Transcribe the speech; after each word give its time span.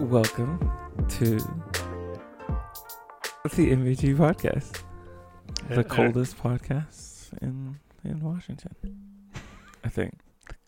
Welcome 0.00 0.58
to 1.10 1.36
the 3.54 3.70
MVG 3.70 4.16
podcast, 4.16 4.82
the 5.68 5.84
coldest 5.84 6.36
podcast 6.38 7.32
in 7.42 7.78
in 8.04 8.20
Washington. 8.20 8.74
I 9.84 9.88
think 9.88 10.18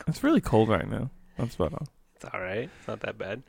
it's 0.07 0.23
really 0.23 0.41
cold 0.41 0.69
right 0.69 0.89
now. 0.89 1.11
That's 1.39 1.55
about 1.57 1.73
all. 1.73 1.89
It's 2.17 2.25
all 2.33 2.41
right. 2.41 2.71
It's 2.79 2.89
not 2.89 3.01
that 3.01 3.19
bad. 3.19 3.43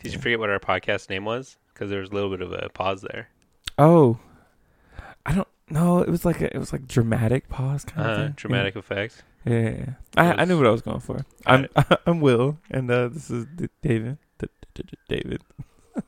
Did 0.00 0.12
you 0.12 0.18
forget 0.18 0.38
what 0.38 0.50
our 0.50 0.60
podcast 0.60 1.10
name 1.10 1.24
was? 1.24 1.56
Because 1.74 1.90
there 1.90 2.00
was 2.00 2.10
a 2.10 2.14
little 2.14 2.30
bit 2.30 2.40
of 2.40 2.52
a 2.52 2.68
pause 2.70 3.02
there. 3.02 3.28
Oh, 3.76 4.18
I 5.26 5.34
don't 5.34 5.48
know. 5.68 6.00
It 6.00 6.08
was 6.08 6.24
like 6.24 6.40
a, 6.40 6.54
it 6.54 6.58
was 6.58 6.72
like 6.72 6.86
dramatic 6.88 7.48
pause 7.48 7.84
kind 7.84 8.08
of 8.08 8.12
Uh, 8.18 8.22
thing. 8.24 8.32
dramatic 8.36 8.76
effect. 8.76 9.22
Yeah, 9.44 9.58
yeah, 9.60 9.70
yeah. 9.70 9.92
I 10.16 10.42
I 10.42 10.44
knew 10.46 10.56
what 10.58 10.66
I 10.66 10.70
was 10.70 10.82
going 10.82 11.00
for. 11.00 11.24
I'm 11.44 11.66
I'm 12.06 12.20
Will, 12.20 12.58
and 12.70 12.90
uh, 12.90 13.08
this 13.08 13.30
is 13.30 13.46
D- 13.54 13.68
David. 13.82 14.18
David. 15.08 15.42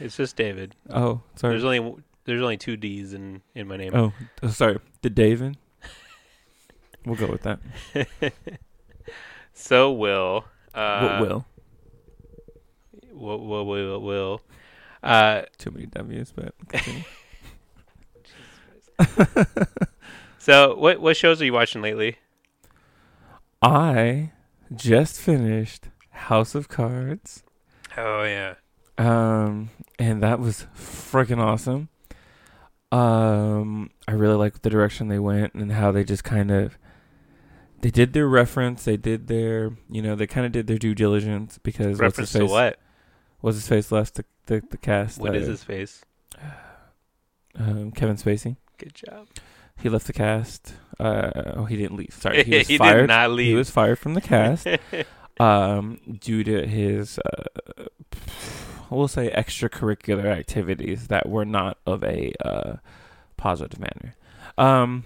It's 0.00 0.16
just 0.16 0.36
David. 0.36 0.76
Oh, 0.90 1.22
sorry. 1.34 1.54
There's 1.54 1.64
only 1.64 1.96
there's 2.24 2.40
only 2.40 2.56
two 2.56 2.76
D's 2.76 3.12
in 3.14 3.42
in 3.56 3.66
my 3.66 3.76
name. 3.76 3.92
Oh, 3.94 4.12
oh, 4.44 4.48
sorry. 4.48 4.78
The 5.02 5.10
David. 5.10 5.56
We'll 7.04 7.16
go 7.16 7.26
with 7.26 7.42
that. 7.42 7.58
so 9.54 9.90
Will. 9.92 10.44
Uh, 10.74 11.18
What 11.18 11.20
will? 11.28 11.46
Will 13.12 13.38
will 13.46 13.66
will 13.66 14.00
will. 14.02 14.40
Uh, 15.02 15.42
Too 15.58 15.70
many 15.70 15.86
W's, 15.86 16.32
but 16.32 16.54
so 20.38 20.76
what 20.76 21.00
what 21.00 21.16
shows 21.16 21.40
are 21.40 21.44
you 21.44 21.52
watching 21.52 21.82
lately? 21.82 22.16
I 23.62 24.32
just 24.74 25.20
finished 25.20 25.88
House 26.10 26.54
of 26.54 26.68
Cards, 26.68 27.42
Oh 27.96 28.22
yeah. 28.24 28.54
um, 28.98 29.70
and 29.98 30.22
that 30.22 30.38
was 30.40 30.66
freaking 30.76 31.38
awesome. 31.38 31.88
Um, 32.90 33.90
I 34.06 34.12
really 34.12 34.36
liked 34.36 34.62
the 34.62 34.70
direction 34.70 35.08
they 35.08 35.18
went 35.18 35.54
and 35.54 35.72
how 35.72 35.92
they 35.92 36.04
just 36.04 36.24
kind 36.24 36.50
of 36.50 36.78
they 37.80 37.90
did 37.90 38.12
their 38.12 38.26
reference, 38.26 38.84
they 38.84 38.96
did 38.96 39.28
their 39.28 39.72
you 39.90 40.02
know 40.02 40.14
they 40.14 40.26
kind 40.26 40.46
of 40.46 40.52
did 40.52 40.66
their 40.66 40.78
due 40.78 40.94
diligence 40.94 41.58
because 41.62 41.98
Reference 41.98 42.32
to 42.32 42.46
what? 42.46 42.78
What's 43.40 43.56
his 43.56 43.68
face 43.68 43.92
left 43.92 44.14
the 44.14 44.24
the, 44.46 44.62
the 44.70 44.76
cast? 44.78 45.20
What 45.20 45.36
uh, 45.36 45.40
his 45.40 45.62
face? 45.62 46.02
Um, 47.54 47.90
Kevin 47.92 48.16
Spacey. 48.16 48.56
Good 48.78 48.94
job. 48.94 49.26
He 49.80 49.88
left 49.88 50.06
the 50.06 50.12
cast. 50.12 50.74
Uh, 50.98 51.30
oh, 51.54 51.64
he 51.64 51.76
didn't 51.76 51.96
leave. 51.96 52.16
Sorry, 52.18 52.42
he 52.44 52.56
was 52.58 52.66
did 52.66 52.78
fired. 52.78 53.08
not 53.08 53.30
leave. 53.30 53.48
He 53.48 53.54
was 53.54 53.70
fired 53.70 53.98
from 53.98 54.14
the 54.14 54.20
cast. 54.20 54.66
um, 55.40 56.00
due 56.20 56.44
to 56.44 56.66
his, 56.66 57.18
uh, 57.18 57.84
we'll 58.90 59.08
say, 59.08 59.30
extracurricular 59.30 60.26
activities 60.26 61.08
that 61.08 61.28
were 61.28 61.44
not 61.44 61.78
of 61.86 62.02
a 62.04 62.32
uh, 62.44 62.76
positive 63.36 63.78
manner. 63.78 64.14
Um, 64.56 65.04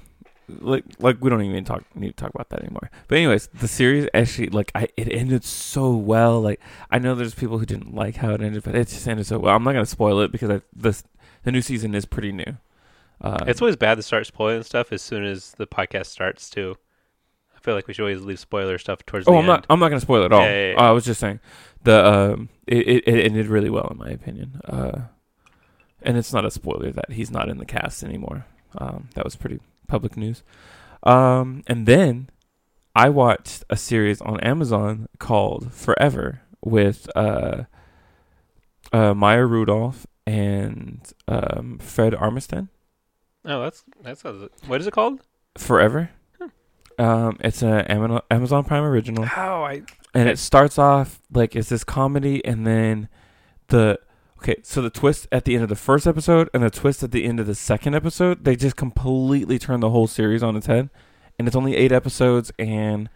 like, 0.60 0.84
like 0.98 1.18
we 1.20 1.30
don't 1.30 1.42
even 1.42 1.64
talk 1.64 1.84
need 1.94 2.16
to 2.16 2.16
talk 2.16 2.34
about 2.34 2.48
that 2.50 2.60
anymore. 2.60 2.90
But 3.08 3.18
anyways, 3.18 3.48
the 3.54 3.68
series 3.68 4.08
actually, 4.12 4.48
like, 4.48 4.72
I 4.74 4.88
it 4.96 5.12
ended 5.12 5.44
so 5.44 5.94
well. 5.94 6.40
Like, 6.40 6.60
I 6.90 6.98
know 6.98 7.14
there's 7.14 7.34
people 7.34 7.58
who 7.58 7.66
didn't 7.66 7.94
like 7.94 8.16
how 8.16 8.32
it 8.34 8.42
ended, 8.42 8.62
but 8.62 8.74
it 8.74 8.88
just 8.88 9.06
ended 9.06 9.26
so 9.26 9.38
well. 9.38 9.54
I'm 9.54 9.64
not 9.64 9.72
gonna 9.72 9.86
spoil 9.86 10.20
it 10.20 10.32
because 10.32 10.50
I, 10.50 10.60
the 10.74 11.52
new 11.52 11.62
season 11.62 11.94
is 11.94 12.06
pretty 12.06 12.32
new. 12.32 12.56
Uh, 13.20 13.44
It's 13.46 13.62
always 13.62 13.76
bad 13.76 13.96
to 13.96 14.02
start 14.02 14.26
spoiling 14.26 14.62
stuff 14.62 14.92
as 14.92 15.00
soon 15.00 15.24
as 15.24 15.52
the 15.52 15.66
podcast 15.66 16.06
starts 16.06 16.50
too. 16.50 16.76
I 17.62 17.64
feel 17.64 17.74
like 17.76 17.86
we 17.86 17.94
should 17.94 18.02
always 18.02 18.22
leave 18.22 18.40
spoiler 18.40 18.76
stuff 18.76 19.06
towards 19.06 19.28
Oh, 19.28 19.32
the 19.32 19.36
I'm 19.38 19.44
end. 19.44 19.46
not. 19.46 19.66
I'm 19.70 19.78
not 19.78 19.88
going 19.90 20.00
to 20.00 20.04
spoil 20.04 20.22
it 20.22 20.26
at 20.26 20.32
all. 20.32 20.40
Yeah, 20.42 20.50
yeah, 20.66 20.72
yeah. 20.72 20.78
Uh, 20.80 20.88
I 20.88 20.90
was 20.90 21.04
just 21.04 21.20
saying 21.20 21.38
the 21.84 22.04
um, 22.04 22.48
it, 22.66 22.88
it 22.88 23.04
it 23.08 23.24
ended 23.26 23.46
really 23.46 23.70
well 23.70 23.86
in 23.92 23.98
my 23.98 24.08
opinion. 24.10 24.60
Uh, 24.64 25.02
and 26.02 26.16
it's 26.16 26.32
not 26.32 26.44
a 26.44 26.50
spoiler 26.50 26.90
that 26.90 27.12
he's 27.12 27.30
not 27.30 27.48
in 27.48 27.58
the 27.58 27.64
cast 27.64 28.02
anymore. 28.02 28.46
Um, 28.76 29.10
that 29.14 29.24
was 29.24 29.36
pretty 29.36 29.60
public 29.86 30.16
news. 30.16 30.42
Um, 31.04 31.62
and 31.68 31.86
then 31.86 32.28
I 32.96 33.08
watched 33.08 33.62
a 33.70 33.76
series 33.76 34.20
on 34.20 34.40
Amazon 34.40 35.08
called 35.20 35.72
Forever 35.72 36.40
with 36.64 37.08
uh, 37.14 37.64
uh, 38.92 39.14
Maya 39.14 39.44
Rudolph 39.46 40.04
and 40.26 41.00
um, 41.28 41.78
Fred 41.78 42.12
Armisen. 42.14 42.68
Oh, 43.44 43.62
that's 43.62 43.84
that 44.02 44.18
sounds. 44.18 44.48
What 44.66 44.80
is 44.80 44.86
it 44.88 44.92
called? 44.92 45.20
Forever. 45.56 46.10
Um, 46.98 47.38
it's 47.40 47.62
a 47.62 47.90
Amazon 47.90 48.20
Amazon 48.30 48.64
Prime 48.64 48.84
original. 48.84 49.24
How 49.24 49.64
I 49.64 49.82
and 50.14 50.28
it 50.28 50.38
starts 50.38 50.78
off 50.78 51.20
like 51.32 51.56
it's 51.56 51.68
this 51.68 51.84
comedy 51.84 52.44
and 52.44 52.66
then 52.66 53.08
the 53.68 53.98
okay 54.38 54.56
so 54.62 54.82
the 54.82 54.90
twist 54.90 55.26
at 55.32 55.44
the 55.44 55.54
end 55.54 55.62
of 55.62 55.68
the 55.68 55.76
first 55.76 56.06
episode 56.06 56.50
and 56.52 56.62
the 56.62 56.70
twist 56.70 57.02
at 57.02 57.12
the 57.12 57.24
end 57.24 57.40
of 57.40 57.46
the 57.46 57.54
second 57.54 57.94
episode 57.94 58.44
they 58.44 58.56
just 58.56 58.76
completely 58.76 59.58
turn 59.58 59.80
the 59.80 59.90
whole 59.90 60.06
series 60.06 60.42
on 60.42 60.56
its 60.56 60.66
head 60.66 60.90
and 61.38 61.48
it's 61.48 61.56
only 61.56 61.76
eight 61.76 61.92
episodes 61.92 62.52
and 62.58 63.08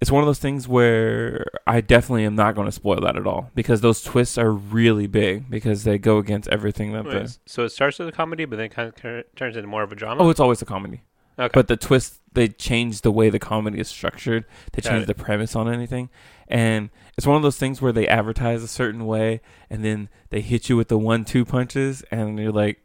it's 0.00 0.10
one 0.10 0.22
of 0.22 0.26
those 0.26 0.40
things 0.40 0.66
where 0.66 1.46
i 1.66 1.80
definitely 1.80 2.24
am 2.24 2.34
not 2.34 2.54
going 2.54 2.66
to 2.66 2.72
spoil 2.72 3.00
that 3.00 3.16
at 3.16 3.26
all 3.26 3.50
because 3.54 3.80
those 3.80 4.02
twists 4.02 4.36
are 4.36 4.50
really 4.50 5.06
big 5.06 5.48
because 5.48 5.84
they 5.84 5.98
go 5.98 6.18
against 6.18 6.48
everything 6.48 6.92
that 6.92 7.04
the 7.04 7.36
so 7.46 7.64
it 7.64 7.68
starts 7.68 7.98
with 7.98 8.08
a 8.08 8.12
comedy, 8.12 8.44
but 8.44 8.56
then 8.56 8.68
kind 8.68 8.88
of 8.88 9.24
turns 9.36 9.56
into 9.56 9.68
more 9.68 9.82
of 9.82 9.92
a 9.92 9.94
drama. 9.94 10.22
oh 10.22 10.30
it's 10.30 10.40
always 10.40 10.60
a 10.60 10.64
comedy 10.64 11.02
okay. 11.38 11.50
but 11.52 11.68
the 11.68 11.76
twist 11.76 12.20
they 12.32 12.48
change 12.48 13.02
the 13.02 13.12
way 13.12 13.30
the 13.30 13.38
comedy 13.38 13.78
is 13.78 13.88
structured. 13.88 14.44
They 14.72 14.82
Got 14.82 14.90
change 14.90 15.02
it. 15.04 15.06
the 15.06 15.14
premise 15.14 15.54
on 15.54 15.72
anything. 15.72 16.10
And 16.48 16.90
it's 17.16 17.26
one 17.28 17.36
of 17.36 17.42
those 17.42 17.56
things 17.58 17.80
where 17.80 17.92
they 17.92 18.08
advertise 18.08 18.62
a 18.62 18.68
certain 18.68 19.06
way 19.06 19.40
and 19.70 19.84
then 19.84 20.08
they 20.30 20.40
hit 20.40 20.68
you 20.68 20.76
with 20.76 20.88
the 20.88 20.98
one 20.98 21.24
two 21.24 21.44
punches 21.44 22.02
and 22.10 22.38
you're 22.38 22.50
like 22.52 22.82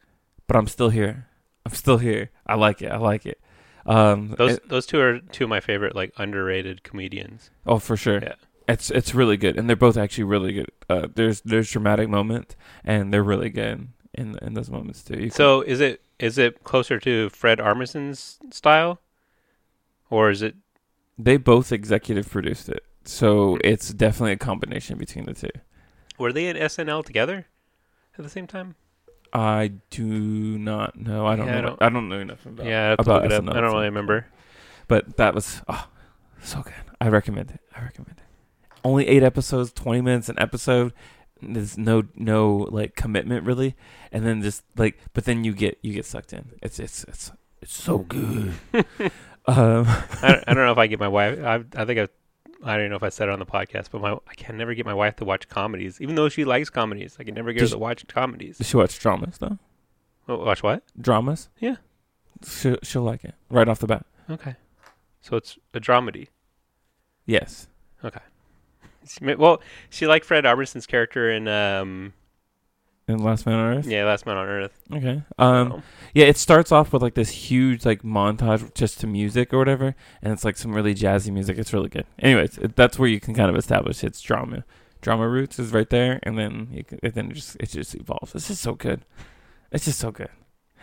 but 0.47 0.55
i'm 0.55 0.67
still 0.67 0.89
here. 0.89 1.27
I'm 1.65 1.73
still 1.73 1.97
here. 1.97 2.29
I 2.47 2.55
like 2.55 2.81
it. 2.81 2.91
I 2.91 2.97
like 2.97 3.25
it. 3.25 3.39
Um 3.87 4.35
those 4.37 4.53
it- 4.57 4.69
those 4.69 4.85
two 4.85 4.99
are 5.01 5.19
two 5.19 5.45
of 5.45 5.49
my 5.49 5.59
favorite 5.59 5.95
like 5.95 6.13
underrated 6.17 6.83
comedians. 6.83 7.49
oh 7.65 7.79
for 7.79 7.97
sure. 7.97 8.19
Yeah. 8.21 8.35
it's 8.67 8.91
it's 8.91 9.15
really 9.15 9.35
good 9.37 9.57
and 9.57 9.67
they're 9.67 9.75
both 9.75 9.97
actually 9.97 10.25
really 10.25 10.53
good. 10.53 10.71
Uh 10.89 11.07
there's 11.15 11.41
there's 11.41 11.71
dramatic 11.71 12.07
moments 12.07 12.55
and 12.85 13.11
they're 13.11 13.23
really 13.23 13.49
good 13.49 13.87
in 14.13 14.37
in 14.43 14.53
those 14.53 14.69
moments 14.69 15.03
too. 15.03 15.15
You 15.15 15.21
can- 15.21 15.31
So 15.31 15.61
is 15.61 15.81
it 15.81 16.01
is 16.19 16.37
it 16.37 16.63
closer 16.63 16.99
to 16.99 17.29
Fred 17.29 17.59
Armisen's 17.59 18.39
style, 18.51 18.99
or 20.09 20.29
is 20.29 20.41
it? 20.41 20.55
they 21.17 21.35
both 21.35 21.71
executive 21.73 22.29
produced 22.29 22.69
it 22.69 22.81
so 23.03 23.57
it's 23.61 23.93
definitely 23.93 24.31
a 24.31 24.37
combination 24.37 24.97
between 24.97 25.25
the 25.25 25.33
two 25.33 25.49
Were 26.17 26.31
they 26.31 26.47
at 26.47 26.55
SNL 26.55 27.03
together 27.03 27.47
at 28.17 28.23
the 28.23 28.29
same 28.29 28.47
time? 28.47 28.75
I 29.33 29.73
do 29.89 30.03
not 30.57 30.95
know. 30.95 31.25
I 31.27 31.35
don't 31.35 31.47
Yeah, 31.47 31.57
I 31.57 31.61
know. 31.61 31.67
don't- 31.67 31.81
I 31.83 31.89
don't 31.89 32.09
know 32.09 32.19
enough 32.19 32.45
about. 32.45 32.65
yeah, 32.65 32.89
I 32.97 33.01
about 33.01 33.25
it 33.25 33.31
up. 33.33 33.43
SNL, 33.43 33.51
I 33.55 33.61
don't 33.61 33.71
really 33.73 33.85
remember. 33.85 34.27
But 34.87 35.17
that 35.17 35.35
was 35.35 35.61
oh, 35.67 35.87
so 36.41 36.61
good. 36.63 36.73
I 37.01 37.09
recommend 37.09 37.51
it. 37.51 37.59
I 37.75 37.83
recommend 37.83 38.17
it. 38.17 38.23
Only 38.83 39.07
eight 39.07 39.21
episodes, 39.23 39.71
twenty 39.73 40.01
minutes 40.01 40.29
an 40.29 40.39
episode. 40.39 40.93
There's 41.41 41.77
no 41.77 42.03
no 42.15 42.67
like 42.69 42.95
commitment 42.95 43.45
really, 43.45 43.75
and 44.11 44.25
then 44.25 44.41
just 44.41 44.63
like, 44.77 44.99
but 45.13 45.25
then 45.25 45.43
you 45.43 45.53
get 45.53 45.77
you 45.81 45.93
get 45.93 46.05
sucked 46.05 46.33
in. 46.33 46.49
It's 46.61 46.79
it's 46.79 47.03
it's 47.05 47.31
it's 47.61 47.73
so 47.73 47.99
good. 47.99 48.53
um, 48.73 49.85
I, 49.87 50.15
don't, 50.21 50.43
I 50.47 50.53
don't 50.53 50.65
know 50.65 50.71
if 50.71 50.77
I 50.77 50.87
get 50.87 50.99
my 50.99 51.07
wife. 51.07 51.39
I 51.43 51.63
I 51.75 51.85
think 51.85 51.99
I. 51.99 52.07
I 52.61 52.75
don't 52.75 52.89
know 52.89 52.97
if 52.97 53.03
I 53.03 53.09
said 53.09 53.29
it 53.29 53.31
on 53.31 53.39
the 53.39 53.45
podcast, 53.45 53.87
but 53.89 54.01
my 54.01 54.11
I 54.11 54.33
can 54.35 54.57
never 54.57 54.73
get 54.73 54.85
my 54.85 54.93
wife 54.93 55.15
to 55.17 55.25
watch 55.25 55.47
comedies, 55.47 56.01
even 56.01 56.15
though 56.15 56.27
she 56.27 56.43
likes 56.43 56.69
comedies. 56.69 57.15
I 57.17 57.23
can 57.23 57.33
never 57.33 57.53
get 57.53 57.61
her 57.61 57.65
Does- 57.65 57.71
to 57.71 57.77
watch 57.77 58.05
comedies. 58.07 58.57
Does 58.57 58.67
she 58.67 58.75
watch 58.75 58.99
dramas 58.99 59.37
though. 59.37 59.57
Oh, 60.27 60.43
watch 60.43 60.61
what? 60.61 60.83
Dramas. 60.99 61.47
Yeah. 61.59 61.77
She'll 62.45 62.77
she'll 62.83 63.01
like 63.03 63.23
it 63.23 63.35
right 63.49 63.67
off 63.69 63.79
the 63.79 63.87
bat. 63.87 64.05
Okay, 64.29 64.55
so 65.21 65.37
it's 65.37 65.57
a 65.73 65.79
dramedy. 65.79 66.27
Yes. 67.25 67.67
She 68.01 68.07
ma- 68.07 68.11
Well, 69.21 69.61
she 69.89 70.07
liked 70.07 70.25
Fred 70.25 70.45
Armisen's 70.45 70.85
character 70.85 71.29
in 71.31 71.47
um 71.47 72.13
In 73.07 73.17
Last 73.19 73.45
Man 73.45 73.55
on 73.55 73.77
Earth. 73.77 73.85
yeah 73.87 74.05
Last 74.05 74.25
Man 74.25 74.37
on 74.37 74.47
Earth. 74.47 74.71
Okay. 74.93 75.21
Um. 75.37 75.69
So, 75.71 75.81
Yeah, 76.13 76.25
it 76.25 76.37
starts 76.37 76.71
off 76.71 76.93
with 76.93 77.01
like 77.01 77.15
this 77.15 77.29
huge 77.29 77.85
like 77.85 78.03
montage 78.03 78.73
just 78.73 78.99
to 79.01 79.07
music 79.07 79.53
or 79.53 79.57
whatever, 79.57 79.95
and 80.21 80.31
it's 80.33 80.45
like 80.45 80.57
some 80.57 80.73
really 80.73 80.93
jazzy 80.95 81.31
music. 81.31 81.57
It's 81.57 81.73
really 81.73 81.89
good. 81.89 82.05
Anyways, 82.19 82.57
it, 82.59 82.75
that's 82.75 82.99
where 82.99 83.09
you 83.09 83.19
can 83.19 83.33
kind 83.33 83.49
of 83.49 83.55
establish 83.55 84.03
its 84.03 84.21
drama. 84.21 84.63
Drama 85.01 85.27
roots 85.29 85.57
is 85.59 85.71
right 85.71 85.89
there, 85.89 86.19
and 86.23 86.37
then 86.37 86.67
you 86.71 86.83
can, 86.83 86.99
and 87.01 87.13
then 87.13 87.31
it 87.31 87.35
just 87.35 87.55
it 87.59 87.69
just 87.69 87.95
evolves. 87.95 88.35
It's 88.35 88.47
just 88.49 88.61
so 88.61 88.73
good. 88.73 89.05
It's 89.71 89.85
just 89.85 89.97
so 89.99 90.11
good. 90.11 90.29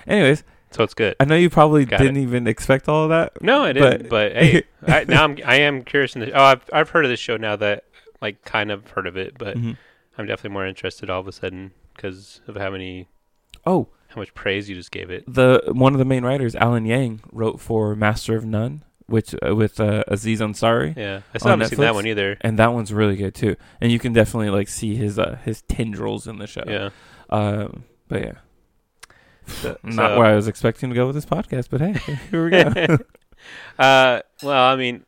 Anyways, 0.06 0.42
so 0.70 0.82
it's 0.84 0.94
good. 0.94 1.16
I 1.20 1.24
know 1.26 1.34
you 1.36 1.50
probably 1.50 1.84
Got 1.84 1.98
didn't 1.98 2.16
even 2.18 2.46
expect 2.46 2.88
all 2.88 3.04
of 3.04 3.10
that. 3.10 3.42
No, 3.42 3.64
I 3.64 3.72
didn't. 3.72 4.08
But- 4.08 4.08
But, 4.08 4.32
hey, 4.42 4.62
I, 4.86 5.04
now 5.04 5.24
I'm 5.24 5.38
I 5.44 5.56
am 5.56 5.82
curious. 5.82 6.14
In 6.14 6.22
the, 6.22 6.32
oh, 6.32 6.42
I've 6.42 6.64
I've 6.72 6.90
heard 6.90 7.04
of 7.04 7.10
this 7.10 7.20
show 7.20 7.36
now 7.36 7.56
that 7.56 7.84
like 8.26 8.44
kind 8.44 8.70
of 8.70 8.88
heard 8.90 9.06
of 9.06 9.16
it, 9.16 9.36
but 9.38 9.56
Mhm. 9.56 9.76
I'm 10.18 10.26
definitely 10.26 10.54
more 10.54 10.66
interested 10.66 11.10
all 11.10 11.20
of 11.20 11.28
a 11.28 11.32
sudden 11.32 11.72
because 11.94 12.40
of 12.48 12.56
how 12.56 12.70
many 12.70 13.08
Oh, 13.64 13.88
how 14.08 14.20
much 14.20 14.32
praise 14.34 14.68
you 14.68 14.74
just 14.76 14.90
gave 14.90 15.10
it. 15.10 15.24
the 15.26 15.62
one 15.72 15.92
of 15.92 15.98
the 15.98 16.04
main 16.04 16.24
writers, 16.24 16.54
Alan 16.54 16.86
Yang, 16.86 17.20
wrote 17.32 17.60
for 17.60 17.94
Master 17.96 18.36
of 18.36 18.44
None, 18.44 18.82
which 19.06 19.34
uh, 19.46 19.54
with 19.54 19.78
uh, 19.80 20.02
Aziz 20.08 20.40
Ansari, 20.40 20.96
Yeah, 20.96 21.20
I 21.34 21.38
still 21.38 21.50
haven't 21.50 21.68
seen 21.68 21.80
that 21.80 21.94
one 21.94 22.06
either. 22.06 22.36
and 22.40 22.58
that 22.58 22.72
one's 22.72 22.92
really 22.92 23.16
good 23.16 23.34
too. 23.34 23.56
And 23.80 23.90
you 23.92 23.98
can 23.98 24.12
definitely 24.12 24.50
like 24.50 24.68
see 24.68 24.94
his 24.96 25.18
uh, 25.18 25.38
his 25.44 25.62
tendrils 25.62 26.26
in 26.26 26.38
the 26.38 26.46
show. 26.46 26.64
Yeah, 26.66 26.90
Um, 27.30 27.84
but 28.08 28.22
yeah, 28.22 28.32
So- 29.46 29.78
not 29.82 30.10
so- 30.12 30.18
where 30.18 30.26
I 30.26 30.34
was 30.34 30.48
expecting 30.48 30.88
to 30.90 30.94
go 30.96 31.06
with 31.06 31.14
this 31.14 31.26
podcast. 31.26 31.68
But 31.70 31.80
hey, 31.82 31.92
here 32.30 32.44
we 32.44 32.50
go. 32.50 32.98
uh, 33.78 34.20
well, 34.42 34.64
I 34.72 34.76
mean, 34.76 35.04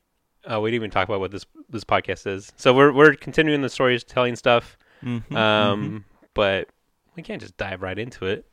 uh, 0.50 0.60
we 0.60 0.70
didn't 0.70 0.82
even 0.82 0.90
talk 0.90 1.08
about 1.08 1.20
what 1.20 1.30
this 1.30 1.46
this 1.68 1.84
podcast 1.84 2.26
is. 2.26 2.52
So 2.56 2.74
we're 2.74 2.92
we're 2.92 3.14
continuing 3.14 3.60
the 3.62 3.68
storytelling 3.68 4.36
stuff, 4.36 4.76
Mhm, 5.04 5.34
um, 5.36 6.04
but 6.34 6.68
we 7.16 7.22
can't 7.22 7.40
just 7.40 7.56
dive 7.56 7.82
right 7.82 7.98
into 7.98 8.26
it. 8.26 8.46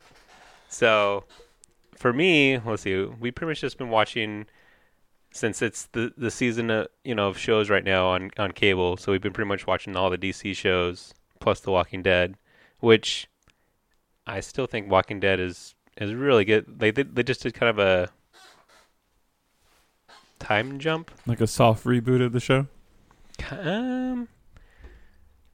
So 0.68 1.24
for 1.96 2.12
me, 2.12 2.58
let's 2.58 2.82
see, 2.82 3.04
we 3.04 3.30
pretty 3.30 3.50
much 3.50 3.60
just 3.60 3.78
been 3.78 3.90
watching 3.90 4.46
since 5.32 5.62
it's 5.62 5.86
the 5.92 6.12
the 6.16 6.30
season 6.30 6.70
of, 6.70 6.88
you 7.04 7.14
know 7.14 7.28
of 7.28 7.38
shows 7.38 7.70
right 7.70 7.84
now 7.84 8.08
on 8.08 8.30
on 8.38 8.52
cable. 8.52 8.96
So 8.96 9.12
we've 9.12 9.20
been 9.20 9.32
pretty 9.32 9.48
much 9.48 9.66
watching 9.66 9.96
all 9.96 10.10
the 10.10 10.18
DC 10.18 10.54
shows 10.56 11.14
plus 11.40 11.60
The 11.60 11.70
Walking 11.70 12.02
Dead, 12.02 12.36
which 12.80 13.28
I 14.26 14.40
still 14.40 14.66
think 14.66 14.90
Walking 14.90 15.20
Dead 15.20 15.38
is 15.40 15.74
is 15.98 16.12
really 16.12 16.44
good. 16.44 16.78
They 16.78 16.90
did, 16.90 17.14
they 17.14 17.22
just 17.22 17.42
did 17.42 17.54
kind 17.54 17.70
of 17.70 17.78
a 17.78 18.10
time 20.38 20.78
jump. 20.78 21.10
like 21.26 21.40
a 21.40 21.46
soft 21.46 21.84
reboot 21.84 22.24
of 22.24 22.32
the 22.32 22.40
show. 22.40 22.66
Um. 23.50 24.28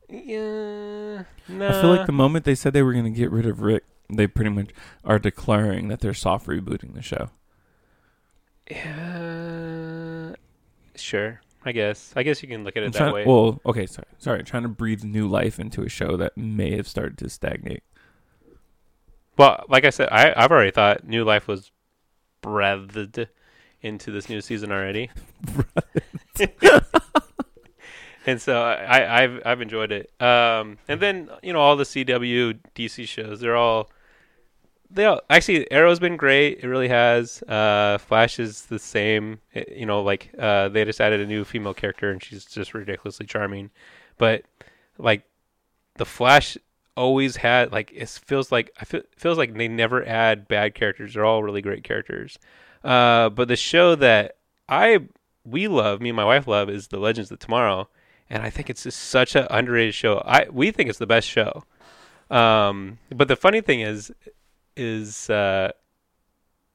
Yeah. 0.09 1.25
No. 1.49 1.69
I 1.69 1.81
feel 1.81 1.91
like 1.95 2.07
the 2.07 2.13
moment 2.13 2.45
they 2.45 2.55
said 2.55 2.73
they 2.73 2.83
were 2.83 2.93
going 2.93 3.05
to 3.05 3.11
get 3.11 3.31
rid 3.31 3.47
of 3.47 3.61
Rick, 3.61 3.85
they 4.11 4.27
pretty 4.27 4.51
much 4.51 4.71
are 5.05 5.19
declaring 5.19 5.89
that 5.89 6.01
they're 6.01 6.13
soft 6.15 6.47
rebooting 6.47 6.95
the 6.95 7.03
show. 7.03 7.31
Yeah. 8.71 10.35
Sure. 10.95 11.41
I 11.65 11.73
guess. 11.73 12.13
I 12.17 12.23
guess 12.25 12.43
you 12.43 12.49
can 12.49 12.65
look 12.65 12.77
at 12.77 12.83
it 12.83 12.87
I'm 12.87 12.93
that 12.93 12.99
trying- 12.99 13.15
way. 13.15 13.25
Well, 13.25 13.61
okay, 13.65 13.87
sorry, 13.87 14.09
sorry, 14.19 14.43
trying 14.43 14.65
to 14.65 14.69
breathe 14.69 15.05
new 15.05 15.29
life 15.29 15.59
into 15.61 15.83
a 15.83 15.89
show 15.89 16.17
that 16.17 16.37
may 16.37 16.77
have 16.77 16.89
started 16.89 17.19
to 17.19 17.29
stagnate. 17.29 17.83
Well, 19.39 19.65
like 19.69 19.85
I 19.85 19.91
said, 19.91 20.09
I 20.11 20.33
I've 20.37 20.51
already 20.51 20.73
thought 20.73 21.07
New 21.07 21.25
Life 21.25 21.49
was 21.49 21.71
breathed 22.43 23.29
into 23.83 24.11
this 24.11 24.29
new 24.29 24.41
season 24.41 24.73
already. 24.73 25.11
and 28.27 28.41
so 28.41 28.63
I, 28.63 29.23
I've 29.23 29.43
I've 29.45 29.61
enjoyed 29.61 29.93
it. 29.93 30.11
Um, 30.21 30.79
and 30.89 31.01
then 31.01 31.31
you 31.43 31.53
know 31.53 31.61
all 31.61 31.77
the 31.77 31.85
CW 31.85 32.59
DC 32.75 33.07
shows, 33.07 33.41
they're 33.41 33.57
all 33.57 33.91
they 34.91 35.05
all 35.07 35.21
actually 35.31 35.71
Arrow's 35.71 35.99
been 36.01 36.17
great. 36.17 36.61
It 36.63 36.69
really 36.69 36.89
has. 36.89 37.43
Uh, 37.43 37.99
Flash 37.99 38.39
is 38.39 38.63
the 38.67 38.79
same. 38.79 39.41
It- 39.53 39.73
you 39.77 39.87
know, 39.87 40.03
like 40.03 40.31
uh, 40.39 40.69
they 40.69 40.85
just 40.85 41.01
added 41.01 41.21
a 41.21 41.27
new 41.27 41.45
female 41.45 41.75
character, 41.75 42.11
and 42.11 42.23
she's 42.23 42.45
just 42.45 42.75
ridiculously 42.75 43.27
charming. 43.27 43.71
But 44.19 44.45
like 44.99 45.25
the 45.97 46.05
Flash 46.07 46.57
always 46.97 47.37
had 47.37 47.73
like 47.73 47.91
it 47.95 48.09
feels 48.09 48.53
like 48.53 48.71
I 48.81 48.85
feel 48.85 49.03
feels 49.17 49.39
like 49.39 49.55
they 49.55 49.69
never 49.69 50.07
add 50.07 50.47
bad 50.47 50.75
characters. 50.75 51.15
They're 51.15 51.25
all 51.25 51.43
really 51.43 51.63
great 51.63 51.85
characters. 51.85 52.39
Uh, 52.85 53.31
but 53.31 53.49
the 53.49 53.57
show 53.57 53.95
that 53.95 54.37
I 54.69 55.01
we 55.45 55.69
love, 55.69 56.01
me 56.01 56.11
and 56.11 56.17
my 56.17 56.25
wife 56.25 56.47
love, 56.47 56.69
is 56.69 56.89
the 56.89 56.99
Legends 56.99 57.31
of 57.31 57.39
Tomorrow, 57.39 57.89
and 58.31 58.43
I 58.43 58.51
think 58.51 58.71
it's 58.71 58.85
just 58.85 58.99
such 58.99 59.35
an 59.37 59.47
underrated 59.51 59.95
show. 59.95 60.23
I 60.25 60.47
we 60.51 60.71
think 60.71 60.89
it's 60.89 60.99
the 60.99 61.07
best 61.07 61.29
show. 61.29 61.65
Um, 62.31 62.99
but 63.11 63.29
the 63.29 63.37
funny 63.37 63.61
thing 63.61 63.81
is, 63.81 64.11
is 64.77 65.29
uh, 65.29 65.73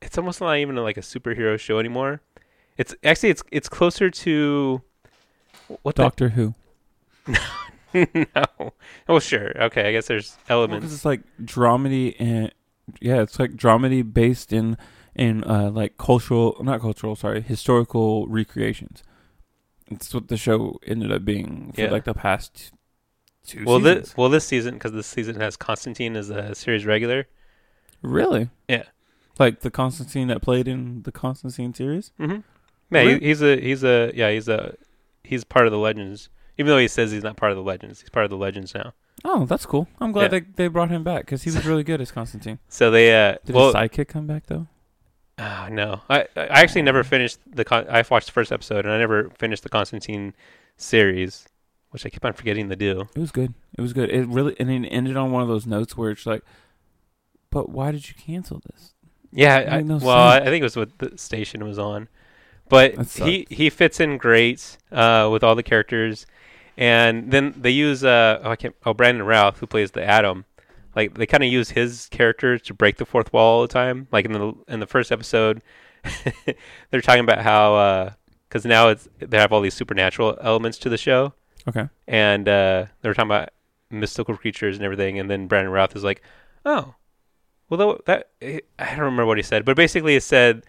it's 0.02 0.18
almost 0.18 0.40
not 0.42 0.56
even 0.58 0.76
like 0.76 0.98
a 0.98 1.02
superhero 1.02 1.60
show 1.60 1.80
anymore. 1.80 2.22
It's 2.78 2.94
actually 3.04 3.30
it's 3.30 3.44
it's 3.52 3.70
closer 3.70 4.10
to 4.10 4.82
what 5.82 5.96
the 5.96 6.04
Doctor 6.04 6.30
Who. 6.30 6.54
no. 7.94 8.74
Oh, 9.10 9.20
sure. 9.20 9.52
Okay, 9.64 9.90
I 9.90 9.92
guess 9.92 10.08
there's 10.08 10.38
elements. 10.50 10.94
it's 10.94 11.06
like 11.06 11.22
dramedy 11.42 12.16
and 12.20 12.52
yeah, 13.02 13.22
it's 13.22 13.40
like 13.40 13.52
dramedy 13.52 14.14
based 14.14 14.54
in 14.54 14.78
in 15.18 15.44
uh 15.44 15.70
like 15.72 15.98
cultural, 15.98 16.58
not 16.62 16.82
cultural, 16.82 17.16
sorry, 17.16 17.42
historical 17.42 18.28
recreations. 18.28 19.04
It's 19.90 20.14
what 20.14 20.28
the 20.28 20.38
show 20.38 20.80
ended 20.86 21.12
up 21.12 21.24
being 21.26 21.72
for 21.74 21.82
Yeah. 21.82 21.92
like 21.92 22.04
the 22.04 22.14
past 22.14 22.72
two 23.46 23.64
well, 23.66 23.80
seasons. 23.80 24.08
this 24.10 24.18
well 24.18 24.30
this 24.30 24.46
season 24.46 24.74
because 24.76 24.92
this 24.92 25.08
season 25.08 25.40
has 25.40 25.56
Constantine 25.58 26.16
as 26.16 26.30
a 26.30 26.54
series 26.56 26.86
regular. 26.86 27.28
really? 28.02 28.50
Yeah. 28.68 28.84
Like 29.40 29.62
the 29.62 29.72
Constantine 29.72 30.28
that 30.30 30.42
played 30.42 30.68
in 30.68 31.04
the 31.04 31.12
Constantine 31.12 31.74
series? 31.74 32.12
Mm-hmm. 32.20 32.40
Yeah, 32.92 33.02
Really? 33.02 33.20
he's 33.20 33.42
a 33.42 33.60
he's 33.60 33.84
a 33.84 34.12
yeah 34.16 34.32
he's 34.32 34.48
a 34.48 34.76
he's 35.24 35.44
part 35.44 35.66
of 35.68 35.72
the 35.72 35.78
Legends. 35.78 36.30
Even 36.58 36.70
though 36.72 36.80
he 36.80 36.88
says 36.88 37.12
he's 37.12 37.24
not 37.24 37.38
part 37.38 37.52
of 37.52 37.56
the 37.58 37.64
Legends, 37.64 38.02
he's 38.02 38.10
part 38.10 38.24
of 38.26 38.32
the 38.32 38.38
Legends 38.38 38.74
now. 38.74 38.94
Oh, 39.24 39.46
that's 39.46 39.66
cool. 39.66 39.88
I'm 40.02 40.12
glad 40.12 40.32
Yeah. 40.34 40.40
they 40.40 40.46
they 40.56 40.68
brought 40.68 40.90
him 40.90 41.04
back 41.04 41.26
because 41.26 41.44
he 41.44 41.52
was 41.52 41.66
really 41.72 41.84
good 41.84 42.02
as 42.02 42.12
Constantine. 42.12 42.60
So 42.68 42.90
they 42.92 43.14
uh 43.14 43.36
Did 43.46 43.56
well 43.56 43.68
his 43.68 43.76
sidekick 43.76 44.08
come 44.08 44.26
back 44.28 44.48
though? 44.48 44.68
Ah, 45.38 45.68
no 45.72 46.02
I 46.10 46.28
I 46.36 46.62
actually 46.62 46.82
never 46.84 47.04
finished 47.04 47.40
the 47.50 47.66
con- 47.66 47.88
I 47.90 48.04
watched 48.10 48.28
the 48.28 48.34
first 48.34 48.52
episode 48.52 48.86
and 48.86 48.94
I 48.94 48.98
never 48.98 49.30
finished 49.38 49.64
the 49.64 49.70
Constantine 49.70 50.34
series, 50.78 51.48
which 51.92 52.06
I 52.06 52.10
keep 52.10 52.24
on 52.24 52.34
forgetting 52.34 52.70
to 52.70 52.76
do. 52.76 53.08
It 53.16 53.20
was 53.20 53.32
good. 53.32 53.54
It 53.78 53.82
was 53.82 53.94
good. 53.94 54.10
It 54.10 54.28
really 54.28 54.56
and 54.60 54.70
it 54.70 54.88
ended 54.90 55.18
on 55.18 55.32
one 55.32 55.42
of 55.42 55.48
those 55.48 55.66
notes 55.66 55.98
where 55.98 56.12
it's 56.12 56.26
like, 56.26 56.44
but 57.50 57.70
why 57.70 57.92
did 57.92 58.08
you 58.08 58.16
cancel 58.16 58.62
this? 58.66 58.94
Yeah, 59.32 59.68
I, 59.70 59.82
no 59.82 59.98
well, 59.98 60.18
I. 60.18 60.38
I 60.38 60.46
think 60.46 60.62
it 60.62 60.64
was 60.64 60.78
what 60.78 60.98
the 61.00 61.18
station 61.18 61.64
was 61.66 61.78
on, 61.78 62.08
but 62.70 63.06
he 63.08 63.46
he 63.50 63.70
fits 63.70 64.00
in 64.00 64.18
great 64.18 64.78
uh, 64.92 65.30
with 65.32 65.44
all 65.44 65.54
the 65.54 65.64
characters, 65.64 66.26
and 66.78 67.32
then 67.32 67.54
they 67.58 67.72
use 67.72 68.04
uh 68.04 68.40
oh 68.44 68.52
I 68.52 68.56
can't 68.56 68.76
oh 68.86 68.94
Brandon 68.94 69.26
Routh 69.26 69.60
who 69.60 69.68
plays 69.68 69.92
the 69.92 70.04
Atom, 70.04 70.46
like 70.98 71.14
they 71.14 71.26
kind 71.26 71.44
of 71.44 71.50
use 71.50 71.70
his 71.70 72.08
character 72.12 72.58
to 72.60 72.74
break 72.74 72.98
the 72.98 73.06
fourth 73.06 73.32
wall 73.32 73.56
all 73.58 73.62
the 73.62 73.68
time. 73.70 74.08
Like 74.12 74.26
in 74.26 74.34
the 74.34 74.54
in 74.68 74.80
the 74.82 74.88
first 74.88 75.12
episode, 75.14 75.62
they're 76.92 77.02
talking 77.02 77.24
about 77.24 77.40
how 77.40 78.14
because 78.50 78.66
now 78.66 78.90
it's 78.90 79.08
they 79.20 79.38
have 79.38 79.54
all 79.54 79.62
these 79.62 79.74
supernatural 79.74 80.38
elements 80.42 80.78
to 80.80 80.90
the 80.90 80.98
show, 80.98 81.34
Okay. 81.68 81.88
and 82.08 82.48
uh, 82.50 82.86
they 83.02 83.10
were 83.10 83.14
talking 83.14 83.32
about 83.32 83.50
mystical 83.90 84.36
creatures 84.36 84.76
and 84.76 84.84
everything. 84.84 85.20
And 85.20 85.30
then 85.30 85.48
Brandon 85.48 85.72
Routh 85.72 85.96
is 85.96 86.04
like, 86.04 86.22
"Oh, 86.66 86.96
well, 87.70 88.00
that, 88.06 88.30
that 88.42 88.64
I 88.80 88.90
don't 88.96 89.00
remember 89.00 89.26
what 89.26 89.38
he 89.38 89.44
said, 89.44 89.66
but 89.66 89.76
basically 89.76 90.16
it 90.16 90.24
said, 90.24 90.64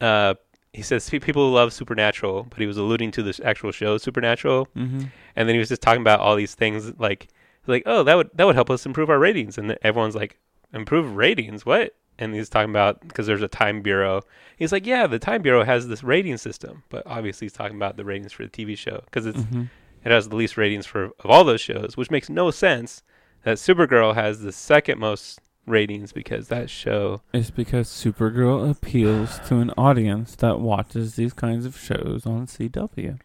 uh, 0.00 0.34
he 0.72 0.82
says 0.82 1.08
people 1.08 1.50
love 1.50 1.72
Supernatural, 1.72 2.46
but 2.50 2.58
he 2.58 2.66
was 2.66 2.76
alluding 2.76 3.10
to 3.12 3.22
this 3.22 3.40
actual 3.40 3.72
show 3.72 3.98
Supernatural, 3.98 4.68
Mm-hmm. 4.76 5.04
and 5.36 5.48
then 5.48 5.54
he 5.54 5.58
was 5.58 5.68
just 5.68 5.82
talking 5.82 6.02
about 6.02 6.20
all 6.20 6.36
these 6.36 6.54
things 6.54 6.92
like, 6.98 7.28
like, 7.66 7.82
oh, 7.86 8.02
that 8.02 8.14
would 8.16 8.30
that 8.34 8.44
would 8.44 8.54
help 8.54 8.70
us 8.70 8.86
improve 8.86 9.10
our 9.10 9.18
ratings, 9.18 9.58
and 9.58 9.76
everyone's 9.82 10.14
like, 10.14 10.38
improve 10.72 11.16
ratings, 11.16 11.64
what? 11.66 11.94
And 12.18 12.34
he's 12.34 12.48
talking 12.48 12.70
about 12.70 13.06
because 13.06 13.26
there's 13.26 13.42
a 13.42 13.48
Time 13.48 13.82
Bureau. 13.82 14.22
He's 14.56 14.72
like, 14.72 14.86
yeah, 14.86 15.06
the 15.06 15.18
Time 15.18 15.42
Bureau 15.42 15.64
has 15.64 15.86
this 15.88 16.02
rating 16.02 16.38
system, 16.38 16.82
but 16.88 17.02
obviously 17.06 17.44
he's 17.46 17.52
talking 17.52 17.76
about 17.76 17.96
the 17.98 18.04
ratings 18.06 18.32
for 18.32 18.44
the 18.44 18.50
TV 18.50 18.76
show 18.76 19.02
because 19.04 19.26
it's 19.26 19.38
Mm-hmm. 19.38 19.64
it 20.04 20.10
has 20.10 20.28
the 20.28 20.36
least 20.36 20.56
ratings 20.56 20.86
for 20.86 21.04
of 21.04 21.26
all 21.26 21.44
those 21.44 21.60
shows, 21.60 21.96
which 21.96 22.10
makes 22.10 22.28
no 22.30 22.50
sense. 22.50 23.02
That 23.42 23.58
Supergirl 23.58 24.14
has 24.14 24.40
the 24.40 24.50
second 24.50 24.98
most 24.98 25.40
ratings 25.66 26.10
because 26.12 26.48
that 26.48 26.70
show. 26.70 27.20
It's 27.32 27.50
because 27.50 27.88
Supergirl 27.88 28.68
appeals 28.70 29.38
to 29.48 29.56
an 29.56 29.70
audience 29.76 30.34
that 30.36 30.58
watches 30.58 31.16
these 31.16 31.32
kinds 31.32 31.66
of 31.66 31.78
shows 31.78 32.24
on 32.26 32.46
CW. 32.46 33.20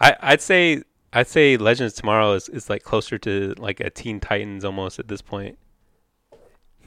I 0.00 0.16
I'd 0.20 0.40
say 0.42 0.82
I'd 1.12 1.28
say 1.28 1.56
Legends 1.56 1.94
Tomorrow 1.94 2.34
is, 2.34 2.48
is 2.48 2.70
like 2.70 2.82
closer 2.82 3.18
to 3.18 3.54
like 3.58 3.80
a 3.80 3.90
Teen 3.90 4.20
Titans 4.20 4.64
almost 4.64 4.98
at 4.98 5.08
this 5.08 5.22
point. 5.22 5.58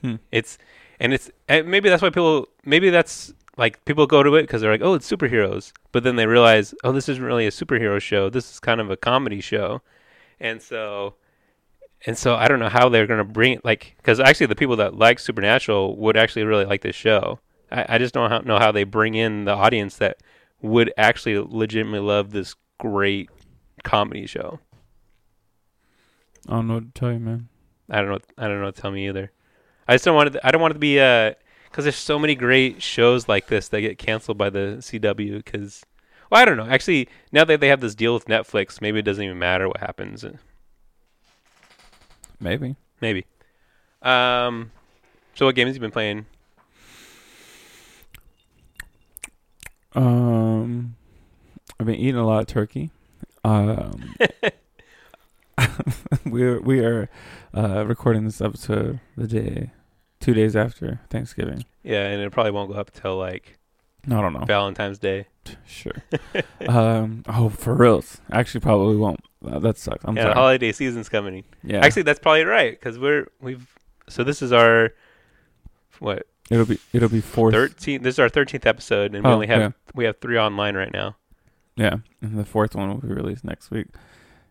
Hmm. 0.01 0.15
It's 0.31 0.57
and 0.99 1.13
it's 1.13 1.29
and 1.47 1.67
maybe 1.67 1.89
that's 1.89 2.01
why 2.01 2.09
people 2.09 2.47
maybe 2.65 2.89
that's 2.89 3.33
like 3.57 3.83
people 3.85 4.07
go 4.07 4.23
to 4.23 4.35
it 4.35 4.43
because 4.43 4.61
they're 4.61 4.71
like 4.71 4.81
oh 4.81 4.93
it's 4.93 5.09
superheroes, 5.09 5.71
but 5.91 6.03
then 6.03 6.15
they 6.15 6.25
realize 6.25 6.73
oh 6.83 6.91
this 6.91 7.09
isn't 7.09 7.23
really 7.23 7.47
a 7.47 7.51
superhero 7.51 8.01
show. 8.01 8.29
This 8.29 8.51
is 8.51 8.59
kind 8.59 8.79
of 8.79 8.89
a 8.89 8.97
comedy 8.97 9.41
show, 9.41 9.81
and 10.39 10.61
so 10.61 11.15
and 12.05 12.17
so 12.17 12.35
I 12.35 12.47
don't 12.47 12.59
know 12.59 12.69
how 12.69 12.89
they're 12.89 13.07
gonna 13.07 13.23
bring 13.23 13.53
it 13.53 13.65
like 13.65 13.95
because 13.97 14.19
actually 14.19 14.47
the 14.47 14.55
people 14.55 14.77
that 14.77 14.95
like 14.95 15.19
Supernatural 15.19 15.97
would 15.97 16.17
actually 16.17 16.43
really 16.43 16.65
like 16.65 16.81
this 16.81 16.95
show. 16.95 17.39
I, 17.71 17.85
I 17.89 17.97
just 17.97 18.13
don't 18.13 18.45
know 18.45 18.59
how 18.59 18.71
they 18.71 18.83
bring 18.85 19.15
in 19.15 19.45
the 19.45 19.53
audience 19.53 19.97
that 19.97 20.17
would 20.61 20.93
actually 20.97 21.37
legitimately 21.37 21.99
love 21.99 22.31
this 22.31 22.55
great 22.79 23.29
comedy 23.83 24.25
show. 24.25 24.59
I 26.47 26.53
don't 26.53 26.67
know 26.67 26.75
what 26.75 26.93
to 26.93 26.99
tell 26.99 27.11
you, 27.11 27.19
man. 27.19 27.49
I 27.89 28.01
don't 28.01 28.09
know. 28.09 28.19
I 28.37 28.47
don't 28.47 28.59
know 28.59 28.65
what 28.65 28.75
to 28.75 28.81
tell 28.81 28.91
me 28.91 29.07
either. 29.07 29.31
I 29.87 29.93
just 29.93 30.05
don't 30.05 30.15
want 30.15 30.35
it. 30.35 30.41
I 30.43 30.51
don't 30.51 30.61
want 30.61 30.71
it 30.71 30.75
to 30.75 30.79
be 30.79 30.99
uh 30.99 31.33
because 31.69 31.85
there's 31.85 31.95
so 31.95 32.19
many 32.19 32.35
great 32.35 32.81
shows 32.81 33.27
like 33.27 33.47
this 33.47 33.67
that 33.69 33.81
get 33.81 33.97
canceled 33.97 34.37
by 34.37 34.49
the 34.49 34.77
CW. 34.79 35.43
Because 35.43 35.83
well, 36.29 36.41
I 36.41 36.45
don't 36.45 36.57
know. 36.57 36.67
Actually, 36.67 37.09
now 37.31 37.43
that 37.45 37.59
they 37.59 37.67
have 37.67 37.81
this 37.81 37.95
deal 37.95 38.13
with 38.13 38.25
Netflix, 38.25 38.81
maybe 38.81 38.99
it 38.99 39.03
doesn't 39.03 39.23
even 39.23 39.39
matter 39.39 39.67
what 39.67 39.77
happens. 39.79 40.25
Maybe. 42.39 42.75
Maybe. 43.01 43.25
Um. 44.01 44.71
So 45.35 45.45
what 45.45 45.55
games 45.55 45.69
have 45.69 45.75
you 45.75 45.81
been 45.81 45.91
playing? 45.91 46.25
Um, 49.95 50.95
I've 51.79 51.85
been 51.85 51.95
eating 51.95 52.15
a 52.15 52.25
lot 52.25 52.41
of 52.41 52.47
turkey. 52.47 52.91
Um, 53.43 54.15
we're 56.25 56.59
we 56.61 56.79
are 56.83 57.09
uh, 57.53 57.85
recording 57.85 58.25
this 58.25 58.41
episode 58.41 58.99
the 59.17 59.27
day, 59.27 59.71
two 60.19 60.33
days 60.33 60.55
after 60.55 61.01
Thanksgiving. 61.09 61.65
Yeah, 61.83 62.05
and 62.07 62.21
it 62.21 62.31
probably 62.31 62.51
won't 62.51 62.71
go 62.71 62.77
up 62.79 62.91
until 62.95 63.17
like 63.17 63.57
I 64.09 64.21
don't 64.21 64.33
know. 64.33 64.45
Valentine's 64.45 64.99
Day. 64.99 65.27
Sure. 65.65 66.03
um. 66.67 67.23
Oh, 67.27 67.49
for 67.49 67.73
reals. 67.73 68.21
Actually, 68.31 68.61
probably 68.61 68.95
won't. 68.95 69.19
Uh, 69.45 69.59
that 69.59 69.77
sucks. 69.77 70.03
I'm 70.05 70.15
yeah, 70.15 70.23
sorry. 70.23 70.33
holiday 70.35 70.71
season's 70.71 71.09
coming. 71.09 71.43
yeah. 71.63 71.79
Actually, 71.85 72.03
that's 72.03 72.19
probably 72.19 72.45
right 72.45 72.71
because 72.79 72.97
we're 72.97 73.27
we've. 73.41 73.67
So 74.09 74.23
this 74.23 74.41
is 74.41 74.51
our 74.53 74.93
what 75.99 76.27
it'll 76.49 76.65
be 76.65 76.79
it'll 76.93 77.09
be 77.09 77.21
fourth. 77.21 77.53
thirteen. 77.53 78.03
This 78.03 78.15
is 78.15 78.19
our 78.19 78.29
thirteenth 78.29 78.65
episode, 78.65 79.13
and 79.15 79.23
we 79.23 79.29
Oh, 79.29 79.33
only 79.33 79.47
have 79.47 79.59
yeah. 79.61 79.71
we 79.93 80.05
have 80.05 80.19
three 80.21 80.37
online 80.37 80.75
right 80.75 80.91
now. 80.93 81.15
Yeah, 81.75 81.97
and 82.21 82.37
the 82.37 82.45
fourth 82.45 82.75
one 82.75 82.89
will 82.89 82.97
be 82.97 83.07
released 83.13 83.43
next 83.43 83.71
week, 83.71 83.87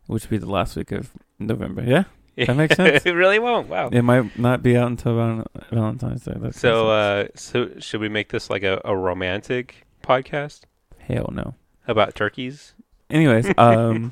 which 0.07 0.25
will 0.25 0.31
be 0.31 0.38
the 0.38 0.50
last 0.50 0.76
week 0.76 0.91
of 0.93 1.11
November. 1.38 1.83
Yeah, 1.85 2.05
That 2.37 2.57
makes 2.57 2.76
sense. 2.76 3.07
it 3.07 3.12
really 3.12 3.38
won't. 3.38 3.69
Wow. 3.69 3.91
it 3.93 4.02
might 4.02 4.37
not 4.38 4.62
be 4.62 4.76
out 4.76 4.88
until 4.88 5.14
val- 5.17 5.47
Valentine's 5.71 6.25
Day. 6.25 6.35
That's 6.37 6.59
So, 6.61 6.91
uh, 6.91 7.29
so 7.37 7.71
should 7.79 8.00
we 8.00 8.09
make 8.09 8.31
this 8.31 8.50
like 8.50 8.62
a, 8.64 8.81
a 8.85 8.97
romantic 8.97 9.87
podcast 10.02 10.62
hell 10.99 11.31
no. 11.33 11.55
about 11.87 12.14
turkeys? 12.17 12.75
Anyways, 13.09 13.52
um, 13.59 14.11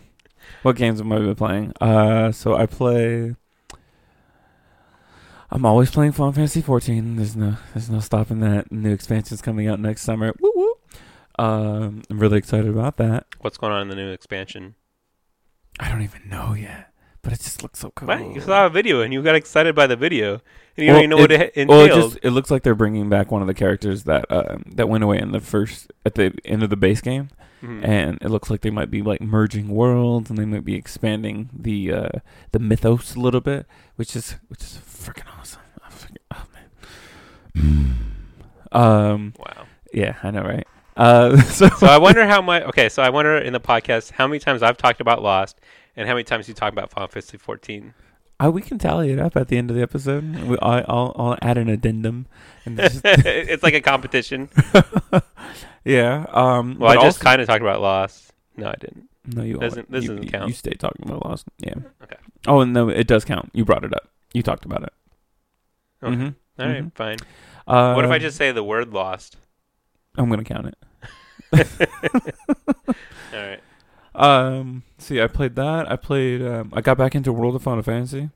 what 0.62 0.76
games 0.76 1.00
have 1.00 1.11
I 1.11 1.19
been 1.19 1.35
playing? 1.35 1.73
Uh, 1.81 2.31
so 2.33 2.55
I 2.55 2.67
play. 2.67 3.35
I'm 5.50 5.67
always 5.67 5.90
playing 5.90 6.12
Final 6.12 6.33
Fantasy 6.33 6.61
14. 6.62 7.17
There's 7.17 7.35
no, 7.35 7.57
there's 7.75 7.90
no 7.90 7.99
stopping 7.99 8.38
that. 8.40 8.71
New 8.71 8.93
expansion's 8.93 9.43
coming 9.43 9.67
out 9.67 9.81
next 9.81 10.02
summer. 10.02 10.33
Woo 10.40 10.52
woo. 10.55 10.70
Um, 11.40 12.02
I'm 12.11 12.18
really 12.18 12.38
excited 12.38 12.68
about 12.68 12.97
that. 12.99 13.26
What's 13.40 13.56
going 13.56 13.73
on 13.73 13.82
in 13.82 13.88
the 13.88 13.94
new 13.97 14.11
expansion? 14.11 14.75
I 15.78 15.88
don't 15.88 16.02
even 16.02 16.28
know 16.28 16.52
yet, 16.52 16.92
but 17.23 17.32
it 17.32 17.40
just 17.40 17.62
looks 17.62 17.78
so 17.78 17.90
cool. 17.94 18.09
What? 18.09 18.35
You 18.35 18.40
saw 18.40 18.66
a 18.66 18.70
video 18.70 19.00
and 19.00 19.12
you 19.12 19.23
got 19.23 19.35
excited 19.35 19.75
by 19.75 19.87
the 19.87 19.97
video, 19.97 20.42
and 20.76 20.85
you 20.85 20.87
Well, 20.87 20.94
don't 20.97 21.04
even 21.04 21.11
know 21.11 21.16
what 21.16 21.32
it- 21.32 21.52
it 21.54 21.68
Well, 21.68 21.80
it 21.80 21.85
entails. 21.92 22.12
just 22.14 22.25
it 22.25 22.30
looks 22.32 22.50
like 22.50 22.62
they're 22.62 22.75
bringing 22.75 23.09
back 23.09 23.30
one 23.30 23.40
of 23.40 23.49
the 23.49 23.54
characters 23.54 24.04
that 24.04 24.26
um, 24.30 24.64
that 24.75 24.88
went 24.88 25.02
away 25.04 25.18
in 25.18 25.32
the 25.32 25.40
first 25.40 25.90
at 26.04 26.14
the 26.16 26.35
end 26.44 26.62
of 26.62 26.68
the 26.68 26.76
base 26.76 27.00
game, 27.00 27.30
Mhm. 27.62 27.85
and 27.88 28.18
it 28.20 28.28
looks 28.28 28.50
like 28.50 28.61
they 28.61 28.70
might 28.70 28.90
be 28.90 29.00
like 29.00 29.23
merging 29.23 29.68
worlds 29.68 30.28
and 30.28 30.38
they 30.38 30.44
might 30.44 30.64
be 30.66 30.75
expanding 30.75 31.49
the 31.59 31.90
uh, 31.92 32.09
the 32.52 32.59
mythos 32.59 33.14
a 33.14 33.20
little 33.20 33.40
bit, 33.40 33.64
which 33.97 34.14
is 34.14 34.32
which 34.49 34.61
is 34.61 34.78
freaking 34.87 35.25
awesome. 35.38 35.61
Freaking- 35.90 36.16
Oh 36.32 36.44
man. 37.54 37.97
um. 38.73 39.35
wow. 39.38 39.66
Yeah, 39.92 40.14
I 40.23 40.30
know, 40.30 40.42
right? 40.42 40.66
Uh. 41.00 41.37
So, 41.42 41.69
So 41.71 41.87
I 41.87 41.99
wonder 41.99 42.26
how 42.26 42.42
much. 42.42 42.62
Okay, 42.64 42.88
so 42.88 43.02
I 43.02 43.11
wonder 43.11 43.37
in 43.38 43.52
the 43.52 43.61
podcast 43.61 44.12
how 44.12 44.26
many 44.26 44.38
times 44.38 44.62
I've 44.62 44.76
talked 44.76 45.00
about 45.00 45.23
Lost, 45.23 45.59
and 45.97 46.07
how 46.09 46.14
many 46.14 46.25
times 46.25 46.47
you 46.49 46.54
talk 46.54 46.73
about 46.73 46.90
Final 46.90 47.09
Fantasy 47.09 47.38
14. 47.38 47.95
uh, 48.42 48.50
we 48.50 48.62
can 48.62 48.78
tally 48.78 49.11
it 49.12 49.19
up 49.19 49.37
at 49.37 49.49
the 49.49 49.57
end 49.59 49.71
of 49.71 49.76
the 49.76 49.83
episode. 49.83 50.25
We, 50.45 50.57
I, 50.61 50.80
I'll 50.80 51.14
I'll 51.16 51.38
add 51.42 51.59
an 51.59 51.69
addendum. 51.69 52.26
And 52.66 52.76
just, 52.78 53.00
it's 53.04 53.62
like 53.62 53.75
a 53.75 53.80
competition. 53.80 54.49
yeah. 55.85 56.26
Um. 56.30 56.76
Well, 56.78 56.90
I 56.90 56.95
just 56.97 57.04
also- 57.19 57.23
kind 57.25 57.40
of 57.40 57.47
talked 57.49 57.62
about 57.62 57.80
Lost. 57.80 58.33
No, 58.57 58.69
I 58.69 58.75
didn't. 58.80 59.09
No, 59.26 59.42
you 59.42 59.59
Doesn't- 59.59 59.90
this 59.90 60.04
you, 60.04 60.09
doesn't 60.11 60.23
you- 60.25 60.30
count. 60.30 60.49
You 60.49 60.54
stay 60.54 60.73
talking 60.73 61.07
about 61.09 61.25
Lost. 61.25 61.47
Yeah. 61.59 61.75
Okay. 62.02 62.16
Oh, 62.47 62.61
and 62.61 62.73
no, 62.73 62.88
it 62.88 63.07
does 63.07 63.25
count. 63.25 63.50
You 63.52 63.64
brought 63.64 63.85
it 63.85 63.95
up. 63.95 64.09
You 64.33 64.42
talked 64.42 64.64
about 64.64 64.83
it. 64.83 64.92
Okay. 66.02 66.16
Mhm. 66.16 66.35
All 66.59 66.66
right, 66.66 66.83
Mhm. 66.85 66.95
fine. 66.95 67.16
Uh, 67.66 67.92
what 67.95 68.04
if 68.04 68.11
I 68.11 68.19
just 68.19 68.37
say 68.37 68.52
the 68.52 68.64
word 68.64 68.92
Lost? 68.92 69.37
I'm 70.16 70.28
gonna 70.28 70.45
count 70.45 70.66
it. 70.66 70.76
All 71.52 71.64
right. 73.33 73.61
Um. 74.12 74.83
See, 74.99 75.23
I 75.23 75.28
played 75.28 75.54
that. 75.54 75.90
I 75.90 75.95
played. 75.95 76.42
Um, 76.42 76.73
I 76.75 76.80
got 76.80 76.99
back 76.99 77.14
into 77.14 77.33
World 77.33 77.54
of 77.54 77.62
Final 77.62 77.85
Fantasy, 77.85 78.30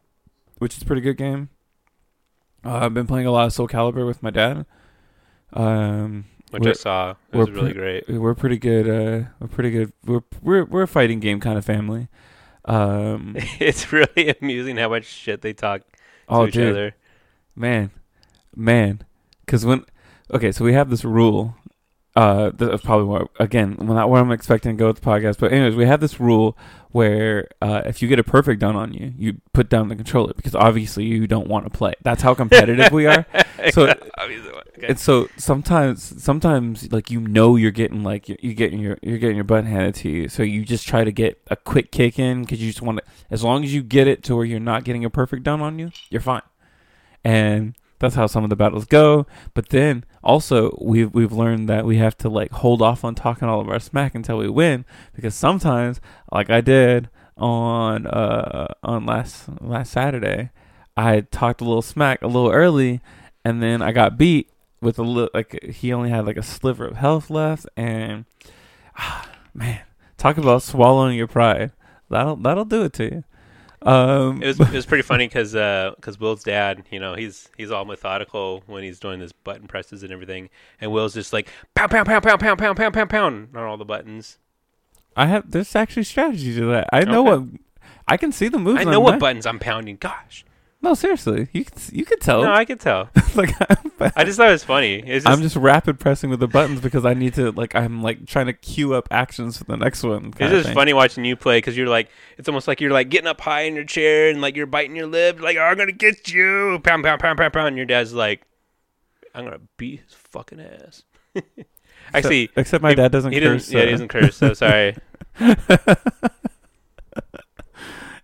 which 0.58 0.76
is 0.76 0.82
a 0.82 0.86
pretty 0.86 1.02
good 1.02 1.16
game. 1.16 1.50
Uh, 2.64 2.78
I've 2.82 2.94
been 2.94 3.08
playing 3.08 3.26
a 3.26 3.32
lot 3.32 3.46
of 3.46 3.52
Soul 3.52 3.68
Calibur 3.68 4.06
with 4.06 4.22
my 4.22 4.30
dad. 4.30 4.66
Um, 5.52 6.26
Which 6.50 6.66
I 6.66 6.72
saw. 6.72 7.14
It 7.32 7.36
was 7.36 7.50
really 7.50 7.72
pre- 7.72 7.80
great. 7.80 8.08
we're 8.08 8.34
pretty 8.34 8.58
good. 8.58 8.88
Uh, 8.88 9.28
we're 9.40 9.48
pretty 9.48 9.70
good. 9.70 9.92
We're 10.04 10.22
we're 10.42 10.64
we're 10.64 10.82
a 10.82 10.88
fighting 10.88 11.20
game 11.20 11.40
kind 11.40 11.58
of 11.58 11.64
family. 11.64 12.08
Um. 12.64 13.34
it's 13.60 13.92
really 13.92 14.34
amusing 14.40 14.76
how 14.76 14.88
much 14.88 15.04
shit 15.04 15.42
they 15.42 15.52
talk 15.52 15.80
to 15.80 15.86
oh, 16.28 16.46
each 16.46 16.54
dude. 16.54 16.70
other. 16.70 16.94
man, 17.56 17.90
man, 18.54 19.02
because 19.44 19.66
when 19.66 19.84
okay, 20.32 20.52
so 20.52 20.64
we 20.64 20.72
have 20.72 20.88
this 20.88 21.04
rule. 21.04 21.56
Uh, 22.16 22.50
that's 22.54 22.82
probably 22.82 23.06
what 23.06 23.28
again, 23.40 23.76
not 23.80 24.08
what 24.08 24.20
I'm 24.20 24.30
expecting 24.30 24.76
to 24.76 24.78
go 24.78 24.86
with 24.86 25.00
the 25.00 25.06
podcast, 25.06 25.38
but 25.38 25.52
anyways, 25.52 25.74
we 25.74 25.84
have 25.86 26.00
this 26.00 26.20
rule 26.20 26.56
where 26.92 27.48
uh, 27.60 27.82
if 27.86 28.00
you 28.02 28.06
get 28.06 28.20
a 28.20 28.22
perfect 28.22 28.60
done 28.60 28.76
on 28.76 28.92
you, 28.94 29.12
you 29.18 29.40
put 29.52 29.68
down 29.68 29.88
the 29.88 29.96
controller 29.96 30.32
because 30.34 30.54
obviously 30.54 31.02
you 31.04 31.26
don't 31.26 31.48
want 31.48 31.64
to 31.64 31.70
play. 31.76 31.92
That's 32.02 32.22
how 32.22 32.34
competitive 32.34 32.92
we 32.92 33.06
are. 33.06 33.26
So- 33.72 33.86
okay. 34.78 34.86
And 34.88 34.98
so 35.00 35.28
sometimes, 35.36 36.22
sometimes 36.22 36.92
like 36.92 37.10
you 37.10 37.20
know 37.20 37.56
you're 37.56 37.70
getting 37.70 38.02
like 38.04 38.28
you're, 38.28 38.38
you're 38.40 38.54
getting 38.54 38.78
your 38.78 38.98
you're 39.02 39.18
getting 39.18 39.36
your 39.36 39.44
butt 39.44 39.64
handed 39.64 39.94
to 39.96 40.08
you, 40.10 40.28
so 40.28 40.42
you 40.44 40.64
just 40.64 40.86
try 40.86 41.02
to 41.02 41.10
get 41.12 41.40
a 41.48 41.56
quick 41.56 41.90
kick 41.90 42.18
in 42.18 42.42
because 42.42 42.60
you 42.60 42.68
just 42.70 42.82
want 42.82 42.98
to. 42.98 43.04
As 43.30 43.42
long 43.42 43.64
as 43.64 43.72
you 43.74 43.82
get 43.82 44.06
it 44.06 44.22
to 44.24 44.36
where 44.36 44.44
you're 44.44 44.60
not 44.60 44.84
getting 44.84 45.04
a 45.04 45.10
perfect 45.10 45.42
done 45.44 45.60
on 45.62 45.78
you, 45.78 45.90
you're 46.10 46.20
fine. 46.20 46.42
And 47.24 47.74
that's 48.04 48.16
how 48.16 48.26
some 48.26 48.44
of 48.44 48.50
the 48.50 48.56
battles 48.56 48.84
go. 48.84 49.26
But 49.54 49.70
then 49.70 50.04
also 50.22 50.76
we've 50.80 51.12
we've 51.14 51.32
learned 51.32 51.68
that 51.68 51.86
we 51.86 51.96
have 51.96 52.16
to 52.18 52.28
like 52.28 52.52
hold 52.52 52.82
off 52.82 53.02
on 53.02 53.14
talking 53.14 53.48
all 53.48 53.60
of 53.60 53.68
our 53.68 53.80
smack 53.80 54.14
until 54.14 54.38
we 54.38 54.48
win 54.48 54.84
because 55.14 55.34
sometimes, 55.34 56.00
like 56.30 56.50
I 56.50 56.60
did 56.60 57.08
on 57.36 58.06
uh 58.06 58.74
on 58.82 59.06
last 59.06 59.48
last 59.60 59.92
Saturday, 59.92 60.50
I 60.96 61.22
talked 61.22 61.62
a 61.62 61.64
little 61.64 61.82
smack 61.82 62.20
a 62.20 62.26
little 62.26 62.50
early, 62.50 63.00
and 63.44 63.62
then 63.62 63.80
I 63.80 63.92
got 63.92 64.18
beat 64.18 64.50
with 64.82 64.98
a 64.98 65.02
little 65.02 65.30
like 65.32 65.62
he 65.64 65.92
only 65.92 66.10
had 66.10 66.26
like 66.26 66.36
a 66.36 66.42
sliver 66.42 66.86
of 66.86 66.96
health 66.96 67.30
left, 67.30 67.66
and 67.74 68.26
ah, 68.98 69.30
man, 69.54 69.80
talk 70.18 70.36
about 70.36 70.62
swallowing 70.62 71.16
your 71.16 71.26
pride. 71.26 71.72
That'll 72.10 72.36
that'll 72.36 72.66
do 72.66 72.84
it 72.84 72.92
to 72.94 73.04
you. 73.04 73.24
Um, 73.84 74.42
It 74.42 74.46
was 74.46 74.60
it 74.60 74.72
was 74.72 74.86
pretty 74.86 75.02
funny 75.02 75.26
because 75.28 75.52
because 75.52 76.18
Will's 76.18 76.42
dad, 76.42 76.84
you 76.90 76.98
know, 76.98 77.14
he's 77.14 77.48
he's 77.56 77.70
all 77.70 77.84
methodical 77.84 78.62
when 78.66 78.82
he's 78.82 78.98
doing 78.98 79.20
his 79.20 79.32
button 79.32 79.66
presses 79.68 80.02
and 80.02 80.10
everything, 80.12 80.48
and 80.80 80.90
Will's 80.90 81.14
just 81.14 81.32
like 81.32 81.48
pound 81.74 81.90
pound 81.90 82.06
pound 82.06 82.22
pound 82.22 82.40
pound 82.40 82.58
pound 82.58 82.76
pound 82.78 82.94
pound 82.94 83.10
pound 83.10 83.48
on 83.54 83.62
all 83.62 83.76
the 83.76 83.84
buttons. 83.84 84.38
I 85.16 85.26
have 85.26 85.50
there's 85.50 85.76
actually 85.76 86.04
strategy 86.04 86.54
to 86.54 86.64
that. 86.66 86.88
I 86.92 87.04
know 87.04 87.28
Okay. 87.28 87.38
what 87.44 87.60
I 88.08 88.16
can 88.16 88.32
see 88.32 88.48
the 88.48 88.58
moves. 88.58 88.80
I 88.80 88.84
know 88.84 89.00
what 89.00 89.20
buttons 89.20 89.46
I'm 89.46 89.58
pounding. 89.58 89.96
Gosh, 89.96 90.44
No, 90.84 90.92
seriously, 90.92 91.48
you 91.54 91.64
could 91.64 91.80
you 91.92 92.04
could 92.04 92.20
tell. 92.20 92.42
no, 92.42 92.52
I 92.52 92.66
could 92.66 92.78
tell. 92.78 93.08
like 93.34 93.54
I 94.14 94.22
just 94.24 94.36
thought 94.36 94.48
it 94.48 94.52
was 94.52 94.64
funny. 94.64 94.96
It's 94.96 95.24
just, 95.24 95.26
I'm 95.26 95.40
just 95.40 95.56
rapid 95.56 95.98
pressing 95.98 96.28
with 96.28 96.40
the 96.40 96.46
buttons 96.46 96.82
because 96.82 97.06
I 97.06 97.14
need 97.14 97.32
to 97.34 97.52
like 97.52 97.74
I'm 97.74 98.02
like 98.02 98.26
trying 98.26 98.46
to 98.46 98.52
queue 98.52 98.92
up 98.92 99.08
actions 99.10 99.56
for 99.56 99.64
the 99.64 99.78
next 99.78 100.02
one. 100.02 100.34
It's 100.38 100.50
just 100.64 100.74
funny 100.74 100.92
watching 100.92 101.24
you 101.24 101.36
play 101.36 101.56
because 101.56 101.74
you're 101.74 101.88
like, 101.88 102.10
it's 102.36 102.50
almost 102.50 102.68
like 102.68 102.82
you're 102.82 102.90
like 102.90 103.08
getting 103.08 103.26
up 103.28 103.40
high 103.40 103.62
in 103.62 103.74
your 103.74 103.86
chair 103.86 104.28
and 104.28 104.42
like 104.42 104.56
you're 104.56 104.66
biting 104.66 104.94
your 104.94 105.06
lip, 105.06 105.40
like 105.40 105.56
I'm 105.56 105.78
gonna 105.78 105.90
get 105.90 106.30
you, 106.30 106.78
pound, 106.84 107.02
pound, 107.02 107.18
pound, 107.18 107.38
pound, 107.38 107.54
pound. 107.54 107.68
And 107.68 107.76
your 107.78 107.86
dad's 107.86 108.12
like, 108.12 108.42
I'm 109.34 109.44
gonna 109.44 109.60
beat 109.78 110.00
his 110.04 110.12
fucking 110.12 110.60
ass. 110.60 111.02
Actually, 112.12 112.42
except, 112.42 112.58
except 112.58 112.82
my 112.82 112.90
he- 112.90 112.94
dad 112.96 113.10
doesn't 113.10 113.32
he 113.32 113.40
curse. 113.40 113.62
doesn't. 113.68 113.78
Yeah, 113.78 113.84
he 113.86 113.90
doesn't 113.90 114.08
curse. 114.08 114.36
So 114.36 114.52
sorry. 114.52 114.96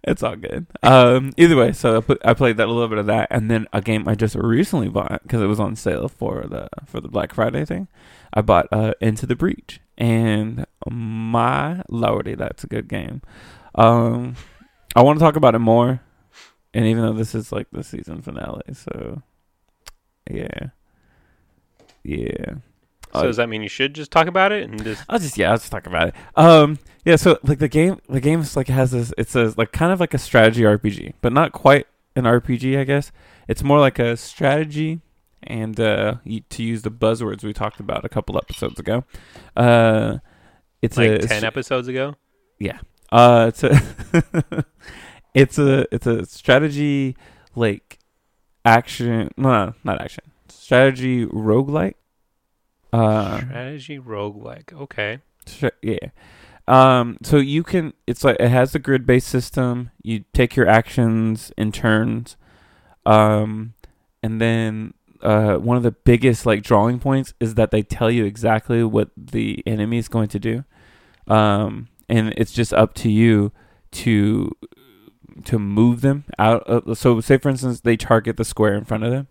it's 0.02 0.23
all 0.23 0.37
good. 0.37 0.66
Um, 0.83 1.33
either 1.37 1.57
way, 1.57 1.73
so 1.73 1.99
I, 1.99 2.00
put, 2.00 2.21
I 2.25 2.35
played 2.35 2.57
that 2.57 2.69
a 2.69 2.73
little 2.73 2.88
bit 2.88 2.99
of 2.99 3.07
that, 3.07 3.28
and 3.30 3.50
then 3.50 3.66
a 3.73 3.80
game 3.80 4.09
I 4.09 4.14
just 4.14 4.35
recently 4.35 4.88
bought 4.88 5.23
because 5.23 5.42
it 5.42 5.47
was 5.47 5.61
on 5.61 5.76
sale 5.76 6.09
for 6.09 6.47
the 6.49 6.69
for 6.87 7.00
the 7.00 7.09
Black 7.09 7.35
Friday 7.35 7.64
thing. 7.64 7.88
I 8.33 8.40
bought 8.42 8.69
uh, 8.73 8.95
Into 9.00 9.26
the 9.26 9.37
Breach, 9.37 9.80
and 9.99 10.66
my 10.88 11.83
lordy, 11.88 12.35
that's 12.35 12.64
a 12.64 12.69
good 12.69 12.88
game. 12.88 13.23
Um, 13.75 14.37
I 14.97 15.02
want 15.02 15.19
to 15.19 15.25
talk 15.25 15.37
about 15.37 15.54
it 15.54 15.61
more, 15.61 16.00
and 16.73 16.87
even 16.87 17.02
though 17.02 17.12
this 17.12 17.35
is 17.35 17.52
like 17.52 17.69
the 17.71 17.85
season 17.85 18.23
finale, 18.23 18.62
so 18.73 19.23
yeah, 20.30 20.69
yeah. 22.02 22.54
So 23.12 23.21
Uh, 23.21 23.23
does 23.25 23.37
that 23.37 23.49
mean 23.49 23.62
you 23.62 23.69
should 23.69 23.95
just 23.95 24.11
talk 24.11 24.26
about 24.26 24.52
it 24.52 24.69
and 24.69 24.83
just? 24.83 25.02
I'll 25.09 25.19
just 25.19 25.37
yeah, 25.37 25.50
I'll 25.50 25.57
just 25.57 25.73
talk 25.73 25.87
about 25.87 26.09
it. 26.09 26.14
Um, 26.37 26.79
yeah, 27.05 27.17
so 27.17 27.38
like 27.43 27.59
the 27.59 27.69
game, 27.69 27.99
the 28.09 28.21
game's 28.21 28.57
like 28.57 28.69
has 28.69 28.90
this. 28.93 29.12
It's 29.19 29.35
a 29.35 29.52
like 29.57 29.73
kind 29.73 29.93
of 29.93 30.00
like 30.00 30.14
a 30.14 30.19
strategy 30.19 30.62
RPG, 30.62 31.14
but 31.21 31.33
not 31.33 31.52
quite 31.52 31.87
an 32.14 32.25
RPG, 32.25 32.79
I 32.79 32.85
guess. 32.85 33.11
It's 33.49 33.62
more 33.62 33.81
like 33.81 33.99
a 33.99 34.17
strategy, 34.17 35.00
and 35.43 35.79
uh, 35.81 36.17
to 36.50 36.62
use 36.62 36.83
the 36.83 36.90
buzzwords 36.90 37.43
we 37.43 37.52
talked 37.52 37.81
about 37.81 38.05
a 38.05 38.09
couple 38.09 38.37
episodes 38.37 38.79
ago, 38.79 39.05
uh, 39.57 40.19
it's 40.83 40.97
like 40.97 41.11
a 41.11 41.19
ten 41.26 41.45
episodes 41.45 41.88
ago. 41.88 42.14
Yeah. 42.59 42.79
Uh, 43.11 43.47
it's 43.49 43.64
a 43.64 44.64
it's 45.35 45.59
a 45.59 45.87
it's 45.93 46.07
a 46.07 46.25
strategy 46.26 47.17
like 47.57 47.99
action. 48.64 49.31
No, 49.37 49.67
no, 49.67 49.75
not 49.85 50.00
action. 50.00 50.25
Strategy 50.49 51.26
roguelike. 51.26 51.95
Uh, 52.92 53.38
Strategy 53.38 53.99
roguelike. 53.99 54.73
Okay. 54.73 55.18
Sure, 55.47 55.73
yeah. 55.82 56.09
Um, 56.68 57.18
so 57.23 57.38
you 57.38 57.62
can. 57.62 57.94
It's 58.06 58.23
like 58.23 58.37
it 58.38 58.49
has 58.49 58.73
the 58.73 58.78
grid 58.78 59.06
based 59.06 59.28
system. 59.28 59.90
You 60.02 60.25
take 60.32 60.54
your 60.54 60.68
actions 60.68 61.52
in 61.56 61.73
turns, 61.73 62.37
um, 63.04 63.75
and 64.23 64.40
then 64.40 64.94
uh, 65.23 65.56
one 65.56 65.76
of 65.76 65.82
the 65.82 65.90
biggest 65.90 66.47
like 66.47 66.62
drawing 66.62 67.00
points 67.00 67.35
is 67.40 67.54
that 67.56 67.70
they 67.70 67.82
tell 67.82 68.11
you 68.11 68.25
exactly 68.25 68.85
what 68.85 69.11
the 69.16 69.62
enemy 69.66 69.99
is 69.99 70.09
going 70.09 70.28
to 70.28 70.38
do, 70.38 70.64
um, 71.26 71.88
and 72.09 72.32
it's 72.37 72.52
just 72.52 72.73
up 72.73 72.94
to 72.94 73.11
you 73.11 73.52
to 73.92 74.56
to 75.44 75.59
move 75.59 76.02
them 76.02 76.25
out. 76.38 76.62
Of, 76.64 76.99
so, 76.99 77.20
say 77.20 77.38
for 77.38 77.49
instance, 77.49 77.80
they 77.80 77.97
target 77.97 78.37
the 78.37 78.44
square 78.44 78.75
in 78.75 78.85
front 78.85 79.04
of 79.04 79.11
them. 79.11 79.28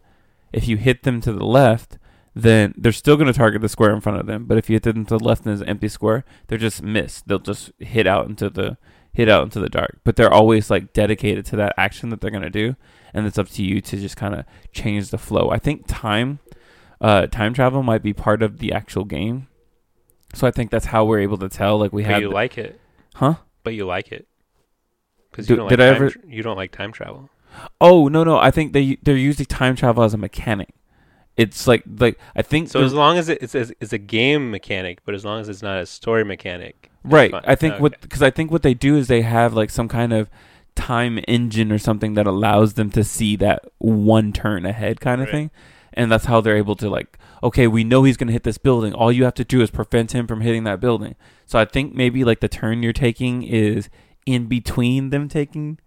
If 0.52 0.68
you 0.68 0.78
hit 0.78 1.04
them 1.04 1.22
to 1.22 1.32
the 1.32 1.46
left, 1.46 1.99
then 2.36 2.74
they're 2.78 2.92
still 2.92 3.16
going 3.16 3.28
to 3.28 3.34
target 3.34 3.62
the 3.62 3.70
square 3.70 3.94
in 3.94 4.02
front 4.02 4.20
of 4.20 4.26
them. 4.28 4.46
But 4.46 4.58
if 4.58 4.70
you 4.70 4.76
hit 4.76 4.84
them 4.84 5.06
to 5.06 5.18
the 5.18 5.24
left 5.24 5.42
and 5.46 5.50
there's 5.50 5.62
an 5.62 5.70
empty 5.70 5.88
square, 5.90 6.24
they're 6.48 6.58
just 6.58 6.82
missed. 6.82 7.28
They'll 7.28 7.40
just 7.40 7.72
hit 7.80 8.08
out 8.08 8.28
into 8.28 8.50
the 8.50 8.78
hit 9.12 9.28
out 9.28 9.44
into 9.44 9.60
the 9.60 9.70
dark. 9.70 10.00
But 10.04 10.16
they're 10.16 10.32
always 10.32 10.70
like 10.70 10.94
dedicated 10.94 11.46
to 11.48 11.56
that 11.58 11.74
action 11.78 12.10
that 12.10 12.22
they're 12.22 12.32
going 12.32 12.44
to 12.44 12.50
do, 12.50 12.76
and 13.14 13.26
it's 13.26 13.38
up 13.40 13.50
to 13.50 13.64
you 13.64 13.82
to 13.82 13.98
just 13.98 14.16
kind 14.18 14.36
of 14.36 14.46
change 14.72 15.10
the 15.10 15.18
flow. 15.18 15.50
I 15.50 15.58
think 15.60 15.86
time 15.88 16.40
uh, 17.02 17.28
time 17.28 17.54
travel 17.54 17.82
might 17.84 18.04
be 18.04 18.14
part 18.14 18.42
of 18.44 18.60
the 18.60 18.72
actual 18.74 19.06
game. 19.06 19.48
So 20.36 20.46
I 20.48 20.52
think 20.52 20.70
that's 20.70 20.86
how 20.86 21.06
we're 21.06 21.20
able 21.22 21.38
to 21.40 21.50
tell. 21.50 21.80
Like 21.80 21.92
we 21.92 22.04
But 22.04 22.12
had, 22.12 22.22
you 22.22 22.30
like 22.30 22.58
it. 22.58 22.80
huh? 23.16 23.36
But 23.64 23.74
you 23.74 23.86
like 23.86 24.12
it. 24.12 24.28
Because 25.32 25.50
you 25.50 25.56
don't 25.56 25.70
did 25.70 25.80
like 25.80 25.86
I 25.92 25.96
ever- 25.96 26.10
tr- 26.12 26.20
you 26.28 26.44
don't 26.44 26.58
like 26.58 26.72
time 26.72 26.92
travel. 26.92 27.30
Oh 27.82 28.08
no 28.08 28.24
no, 28.24 28.38
I 28.38 28.52
think 28.52 28.74
they 28.74 28.98
they're 29.02 29.18
using 29.18 29.46
time 29.48 29.76
travel 29.76 30.04
as 30.04 30.14
a 30.14 30.18
mechanic. 30.18 30.70
It's 31.40 31.68
like 31.68 31.84
like 32.00 32.20
I 32.36 32.42
think 32.42 32.68
So 32.70 32.84
as 32.84 32.94
long 32.94 33.18
as 33.18 33.30
it, 33.30 33.38
it's 33.42 33.56
a, 33.56 33.68
it's 33.80 33.94
a 33.94 33.98
game 33.98 34.52
mechanic, 34.52 35.00
but 35.06 35.16
as 35.16 35.24
long 35.24 35.40
as 35.40 35.48
it's 35.48 35.62
not 35.62 35.80
a 35.80 35.86
story 35.86 36.26
mechanic, 36.26 36.92
Right. 37.04 37.32
fine. 37.32 37.42
I 37.46 37.56
think 37.56 37.76
Okay. 37.76 37.82
what 37.82 38.02
because 38.02 38.22
I 38.22 38.30
think 38.30 38.52
what 38.52 38.62
they 38.62 38.74
do 38.74 38.98
is 38.98 39.08
they 39.08 39.22
have 39.22 39.54
like 39.54 39.70
some 39.70 39.88
kind 39.88 40.12
of 40.12 40.30
time 40.76 41.20
engine 41.28 41.72
or 41.72 41.78
something 41.78 42.14
that 42.16 42.28
allows 42.28 42.74
them 42.74 42.90
to 42.92 43.04
see 43.04 43.36
that 43.38 43.66
one 43.78 44.34
turn 44.34 44.66
ahead 44.66 45.00
kind 45.00 45.22
of 45.22 45.28
Right. 45.28 45.32
thing, 45.34 45.52
and 45.94 46.12
that's 46.12 46.26
how 46.26 46.42
they're 46.42 46.58
able 46.58 46.76
to 46.76 46.90
like 46.90 47.18
okay 47.42 47.68
we 47.68 47.86
know 47.86 48.04
he's 48.04 48.18
gonna 48.18 48.34
hit 48.34 48.44
this 48.44 48.58
building. 48.58 48.94
All 48.94 49.12
you 49.12 49.24
have 49.24 49.34
to 49.36 49.46
do 49.46 49.62
is 49.62 49.72
prevent 49.72 50.12
him 50.14 50.28
from 50.28 50.42
hitting 50.42 50.66
that 50.66 50.82
building. 50.82 51.16
So 51.46 51.58
I 51.58 51.64
think 51.64 51.96
maybe 51.96 52.26
like 52.26 52.42
the 52.42 52.50
turn 52.50 52.84
you're 52.84 52.92
taking 52.94 53.44
is 53.44 53.90
in 54.26 54.48
between 54.48 55.10
them 55.10 55.30
taking 55.30 55.80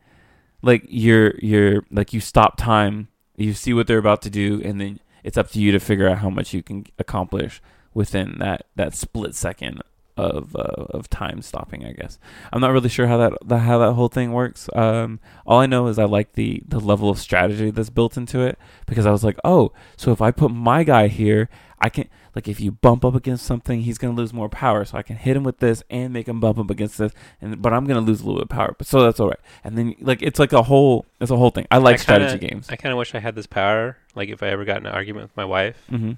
like 0.62 0.82
you're 0.88 1.34
you're 1.40 1.84
like 1.90 2.14
you 2.14 2.20
stop 2.20 2.56
time 2.56 3.08
you 3.36 3.52
see 3.52 3.72
what 3.74 3.86
they're 3.86 3.98
about 3.98 4.22
to 4.22 4.30
do 4.30 4.60
and 4.64 4.80
then 4.80 4.98
it's 5.24 5.38
up 5.38 5.50
to 5.50 5.60
you 5.60 5.72
to 5.72 5.80
figure 5.80 6.08
out 6.08 6.18
how 6.18 6.30
much 6.30 6.52
you 6.52 6.62
can 6.62 6.86
accomplish 6.98 7.60
within 7.94 8.38
that 8.38 8.66
that 8.76 8.94
split 8.94 9.34
second 9.34 9.82
of 10.16 10.54
uh, 10.54 10.86
of 10.90 11.08
time 11.08 11.40
stopping 11.40 11.86
i 11.86 11.92
guess. 11.92 12.18
I'm 12.52 12.60
not 12.60 12.72
really 12.72 12.88
sure 12.90 13.06
how 13.06 13.16
that 13.16 13.32
the, 13.44 13.58
how 13.58 13.78
that 13.78 13.94
whole 13.94 14.08
thing 14.08 14.32
works. 14.32 14.68
Um 14.74 15.20
all 15.46 15.60
i 15.60 15.66
know 15.66 15.86
is 15.86 15.98
i 15.98 16.04
like 16.04 16.32
the 16.32 16.62
the 16.66 16.80
level 16.80 17.08
of 17.08 17.18
strategy 17.18 17.70
that's 17.70 17.90
built 17.90 18.16
into 18.16 18.40
it 18.40 18.58
because 18.86 19.06
i 19.06 19.10
was 19.10 19.24
like 19.24 19.38
oh 19.44 19.72
so 19.96 20.12
if 20.12 20.20
i 20.20 20.30
put 20.30 20.50
my 20.50 20.84
guy 20.84 21.08
here 21.08 21.48
i 21.80 21.88
can 21.88 22.08
like 22.34 22.48
if 22.48 22.60
you 22.60 22.72
bump 22.72 23.04
up 23.04 23.14
against 23.14 23.44
something 23.44 23.82
he's 23.82 23.98
going 23.98 24.14
to 24.14 24.20
lose 24.20 24.32
more 24.32 24.48
power 24.48 24.84
so 24.84 24.96
i 24.98 25.02
can 25.02 25.16
hit 25.16 25.36
him 25.36 25.44
with 25.44 25.58
this 25.58 25.82
and 25.90 26.12
make 26.12 26.26
him 26.28 26.40
bump 26.40 26.58
up 26.58 26.70
against 26.70 26.98
this 26.98 27.12
and 27.40 27.60
but 27.60 27.72
i'm 27.72 27.84
going 27.84 28.02
to 28.02 28.06
lose 28.10 28.20
a 28.20 28.24
little 28.24 28.38
bit 28.40 28.44
of 28.44 28.48
power 28.48 28.74
but 28.78 28.86
so 28.86 29.02
that's 29.02 29.20
all 29.20 29.28
right. 29.28 29.40
And 29.64 29.76
then 29.76 29.94
like 30.00 30.22
it's 30.22 30.38
like 30.38 30.52
a 30.52 30.62
whole 30.62 31.04
it's 31.20 31.30
a 31.30 31.36
whole 31.36 31.50
thing. 31.50 31.66
I 31.70 31.78
like 31.78 32.00
I 32.00 32.04
kinda- 32.04 32.28
strategy 32.28 32.48
games. 32.48 32.68
I 32.70 32.76
kind 32.76 32.92
of 32.92 32.98
wish 32.98 33.14
I 33.14 33.18
had 33.20 33.34
this 33.34 33.46
power. 33.46 33.96
Like 34.14 34.28
if 34.28 34.42
I 34.42 34.48
ever 34.48 34.64
got 34.64 34.78
in 34.78 34.86
an 34.86 34.92
argument 34.92 35.24
with 35.24 35.36
my 35.36 35.44
wife, 35.44 35.76
hmm 35.88 36.12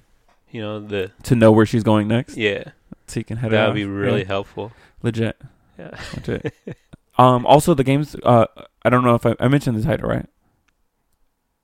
you 0.51 0.61
know, 0.61 0.79
the 0.79 1.11
to 1.23 1.35
know 1.35 1.51
where 1.51 1.65
she's 1.65 1.83
going 1.83 2.07
next? 2.07 2.37
Yeah, 2.37 2.63
so 3.07 3.19
you 3.19 3.23
can 3.25 3.37
head 3.37 3.51
that 3.51 3.67
would 3.67 3.75
be 3.75 3.85
really 3.85 4.21
Yeah. 4.21 4.27
helpful. 4.27 4.71
legit. 5.03 5.37
Yeah. 5.77 5.91
legit. 6.15 6.53
Um 7.17 7.45
also 7.45 7.73
the 7.73 7.83
games 7.85 8.15
uh 8.23 8.45
i 8.83 8.89
don't 8.89 9.03
know 9.05 9.15
if 9.15 9.25
i, 9.25 9.35
I 9.39 9.47
mentioned 9.47 9.77
the 9.77 9.83
title 9.83 10.09
right 10.09 10.25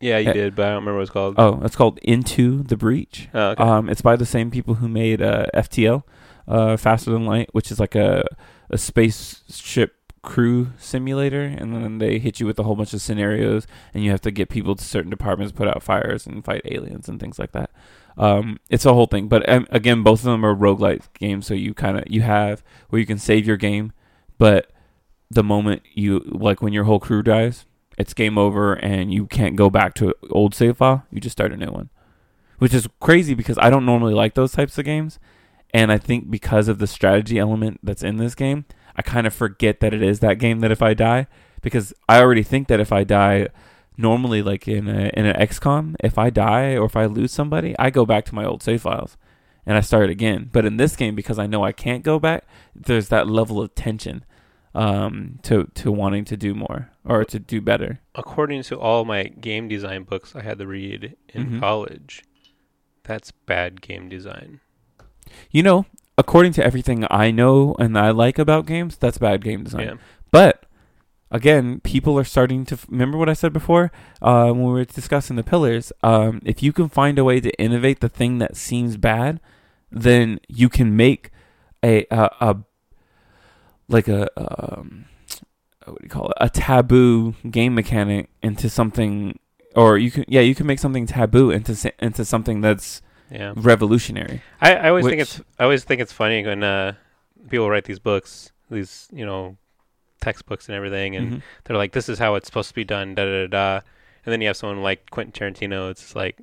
Yeah, 0.01 0.17
you 0.17 0.29
Eh. 0.29 0.33
did, 0.33 0.55
but 0.55 0.65
I 0.65 0.69
don't 0.69 0.79
remember 0.79 0.97
what 0.97 1.01
it's 1.03 1.11
called. 1.11 1.35
oh 1.37 1.61
it's 1.63 1.75
called 1.75 1.99
into 1.99 2.63
the 2.63 2.75
breach 2.75 3.29
Oh, 3.33 3.49
okay. 3.51 3.63
Um, 3.63 3.89
it's 3.89 4.01
by 4.01 4.15
the 4.15 4.25
same 4.25 4.49
people 4.51 4.75
who 4.75 4.87
made 4.87 5.21
uh, 5.21 5.45
FTL, 5.53 6.03
uh, 6.47 6.75
Faster 6.77 7.11
Than 7.11 7.25
Light, 7.25 7.49
which 7.53 7.71
is 7.71 7.79
like 7.79 7.95
a 7.95 8.23
a 8.69 8.77
spaceship 8.77 9.95
crew 10.23 10.69
simulator, 10.77 11.41
and 11.43 11.73
then 11.73 11.97
they 11.97 12.19
hit 12.19 12.39
you 12.39 12.45
with 12.45 12.57
a 12.59 12.63
whole 12.63 12.75
bunch 12.75 12.93
of 12.93 13.01
scenarios, 13.01 13.65
and 13.93 14.03
you 14.03 14.11
have 14.11 14.21
to 14.21 14.31
get 14.31 14.49
people 14.49 14.75
to 14.75 14.83
certain 14.83 15.09
departments, 15.09 15.51
put 15.51 15.67
out 15.67 15.81
fires, 15.83 16.25
and 16.27 16.45
fight 16.45 16.61
aliens 16.65 17.09
and 17.09 17.19
things 17.19 17.39
like 17.39 17.51
that. 17.53 17.71
Um, 18.17 18.59
it's 18.69 18.85
a 18.85 18.93
whole 18.93 19.07
thing, 19.07 19.27
but 19.27 19.47
um, 19.49 19.65
again, 19.71 20.03
both 20.03 20.19
of 20.19 20.25
them 20.25 20.45
are 20.45 20.55
roguelike 20.55 21.03
games, 21.19 21.47
so 21.47 21.53
you 21.53 21.73
kind 21.73 21.97
of 21.97 22.03
you 22.07 22.21
have 22.21 22.63
where 22.89 22.99
you 22.99 23.05
can 23.05 23.17
save 23.17 23.47
your 23.47 23.57
game, 23.57 23.93
but 24.37 24.71
the 25.29 25.43
moment 25.43 25.81
you 25.93 26.19
like 26.27 26.61
when 26.61 26.73
your 26.73 26.83
whole 26.83 26.99
crew 26.99 27.23
dies, 27.23 27.65
it's 28.01 28.13
game 28.13 28.37
over, 28.37 28.73
and 28.73 29.13
you 29.13 29.25
can't 29.25 29.55
go 29.55 29.69
back 29.69 29.93
to 29.95 30.13
old 30.29 30.53
save 30.53 30.77
file. 30.77 31.05
You 31.11 31.21
just 31.21 31.33
start 31.33 31.53
a 31.53 31.57
new 31.57 31.71
one 31.71 31.89
which 32.61 32.75
is 32.75 32.87
crazy 32.99 33.33
because 33.33 33.57
I 33.57 33.71
don't 33.71 33.87
normally 33.87 34.13
like 34.13 34.35
those 34.35 34.51
types 34.51 34.77
of 34.77 34.85
games. 34.85 35.17
And 35.73 35.91
I 35.91 35.97
think 35.97 36.29
because 36.29 36.67
of 36.67 36.77
the 36.77 36.85
strategy 36.85 37.39
element 37.39 37.79
that's 37.81 38.03
in 38.03 38.17
this 38.17 38.35
game, 38.35 38.65
I 38.95 39.01
kind 39.01 39.25
of 39.25 39.33
forget 39.33 39.79
that 39.79 39.95
it 39.95 40.03
is 40.03 40.19
that 40.19 40.37
game 40.37 40.59
that 40.59 40.69
if 40.69 40.79
I 40.79 40.93
die, 40.93 41.25
because 41.63 41.91
I 42.07 42.21
already 42.21 42.43
think 42.43 42.67
that 42.67 42.79
if 42.79 42.91
I 42.91 43.03
die, 43.03 43.47
normally 43.97 44.43
like 44.43 44.67
in 44.67 44.87
a, 44.87 45.09
in 45.15 45.25
an 45.25 45.35
XCOM, 45.37 45.95
if 46.01 46.19
I 46.19 46.29
die 46.29 46.75
or 46.75 46.85
if 46.85 46.95
I 46.95 47.05
lose 47.05 47.31
somebody, 47.31 47.73
I 47.79 47.89
go 47.89 48.05
back 48.05 48.25
to 48.25 48.35
my 48.35 48.45
old 48.45 48.61
save 48.61 48.83
files 48.83 49.17
and 49.65 49.75
I 49.75 49.81
start 49.81 50.11
again. 50.11 50.47
But 50.53 50.63
in 50.63 50.77
this 50.77 50.95
game, 50.95 51.15
because 51.15 51.39
I 51.39 51.47
know 51.47 51.63
I 51.63 51.71
can't 51.71 52.03
go 52.03 52.19
back, 52.19 52.45
there's 52.75 53.07
that 53.07 53.27
level 53.27 53.59
of 53.59 53.73
tension 53.73 54.23
um, 54.75 55.39
to 55.41 55.71
to 55.73 55.91
wanting 55.91 56.25
to 56.25 56.37
do 56.37 56.53
more 56.53 56.90
or 57.05 57.25
to 57.25 57.39
do 57.39 57.61
better. 57.61 57.99
According 58.15 58.63
to 58.63 58.79
all 58.79 59.05
my 59.05 59.23
game 59.23 59.67
design 59.67 60.03
books 60.03 60.35
I 60.35 60.41
had 60.43 60.59
to 60.59 60.67
read 60.67 61.15
in 61.33 61.45
Mhm. 61.47 61.59
college, 61.59 62.23
that's 63.03 63.31
bad 63.31 63.81
game 63.81 64.07
design. 64.09 64.59
You 65.49 65.63
know, 65.63 65.85
according 66.17 66.53
to 66.53 66.63
everything 66.63 67.05
I 67.09 67.31
know 67.31 67.75
and 67.79 67.97
I 67.97 68.11
like 68.11 68.37
about 68.37 68.65
games, 68.65 68.97
that's 68.97 69.17
bad 69.17 69.43
game 69.43 69.63
design. 69.63 69.85
Yeah. 69.87 69.93
But 70.31 70.65
again, 71.31 71.79
people 71.79 72.19
are 72.19 72.23
starting 72.23 72.65
to 72.65 72.75
f- 72.75 72.85
remember 72.89 73.17
what 73.17 73.29
I 73.29 73.33
said 73.33 73.53
before 73.53 73.91
uh, 74.21 74.51
when 74.51 74.63
we 74.65 74.71
were 74.73 74.85
discussing 74.85 75.37
the 75.37 75.43
pillars. 75.43 75.91
Um, 76.03 76.41
if 76.45 76.61
you 76.61 76.71
can 76.73 76.89
find 76.89 77.17
a 77.17 77.23
way 77.23 77.39
to 77.39 77.49
innovate 77.59 78.01
the 78.01 78.09
thing 78.09 78.37
that 78.39 78.55
seems 78.57 78.97
bad, 78.97 79.39
then 79.89 80.39
you 80.47 80.69
can 80.69 80.95
make 80.95 81.31
a 81.83 82.05
a, 82.11 82.29
a 82.41 82.57
like 83.87 84.07
a 84.07 84.29
um, 84.37 85.05
what 85.85 85.99
do 85.99 86.03
you 86.05 86.09
call 86.09 86.27
it? 86.29 86.37
A 86.39 86.49
taboo 86.49 87.33
game 87.49 87.73
mechanic 87.75 88.29
into 88.41 88.69
something, 88.69 89.37
or 89.75 89.97
you 89.97 90.11
can 90.11 90.25
yeah, 90.27 90.41
you 90.41 90.55
can 90.55 90.65
make 90.67 90.79
something 90.79 91.05
taboo 91.05 91.51
into 91.51 91.93
into 91.99 92.25
something 92.25 92.61
that's 92.61 93.01
Yeah. 93.29 93.53
revolutionary. 93.55 94.41
I, 94.59 94.75
I 94.75 94.89
always 94.89 95.05
think 95.05 95.21
it's 95.21 95.41
I 95.59 95.63
always 95.63 95.83
think 95.83 96.01
it's 96.01 96.13
funny 96.13 96.45
when 96.45 96.63
uh, 96.63 96.93
people 97.49 97.69
write 97.69 97.85
these 97.85 97.99
books, 97.99 98.51
these 98.69 99.07
you 99.11 99.25
know 99.25 99.57
textbooks 100.19 100.67
and 100.67 100.75
everything, 100.75 101.15
and 101.15 101.31
Mhm. 101.31 101.41
they're 101.63 101.77
like, 101.77 101.93
"This 101.93 102.07
is 102.09 102.19
how 102.19 102.35
it's 102.35 102.45
supposed 102.47 102.69
to 102.69 102.75
be 102.75 102.83
done." 102.83 103.15
Da 103.15 103.25
da 103.25 103.47
da 103.47 103.47
da. 103.47 103.81
And 104.23 104.31
then 104.31 104.39
you 104.41 104.47
have 104.47 104.57
someone 104.57 104.83
like 104.83 105.09
Quentin 105.09 105.31
Tarantino. 105.33 105.89
It's 105.89 106.15
like, 106.15 106.37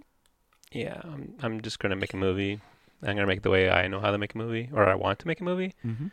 yeah, 0.72 1.00
I'm 1.04 1.34
I'm 1.42 1.60
just 1.60 1.78
gonna 1.78 1.94
make 1.96 2.12
a 2.12 2.16
movie. 2.16 2.60
I'm 3.02 3.14
gonna 3.14 3.26
make 3.28 3.38
it 3.38 3.42
the 3.44 3.50
way 3.50 3.70
I 3.70 3.86
know 3.86 4.00
how 4.00 4.10
to 4.10 4.18
make 4.18 4.34
a 4.34 4.38
movie, 4.38 4.68
or 4.72 4.88
I 4.88 4.96
want 4.96 5.20
to 5.20 5.28
make 5.28 5.40
a 5.40 5.44
movie, 5.44 5.74
Mhm. 5.86 6.10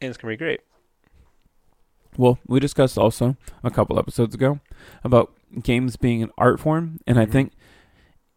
and 0.00 0.08
it's 0.10 0.16
gonna 0.16 0.32
be 0.32 0.36
great. 0.36 0.60
Well, 2.18 2.38
we 2.46 2.60
discussed 2.60 2.96
also 2.98 3.36
a 3.62 3.70
couple 3.70 3.98
episodes 3.98 4.34
ago 4.34 4.60
about 5.04 5.32
games 5.62 5.96
being 5.96 6.22
an 6.22 6.30
art 6.38 6.60
form, 6.60 6.98
and 7.06 7.18
I 7.18 7.26
Mhm. 7.26 7.32
think 7.32 7.52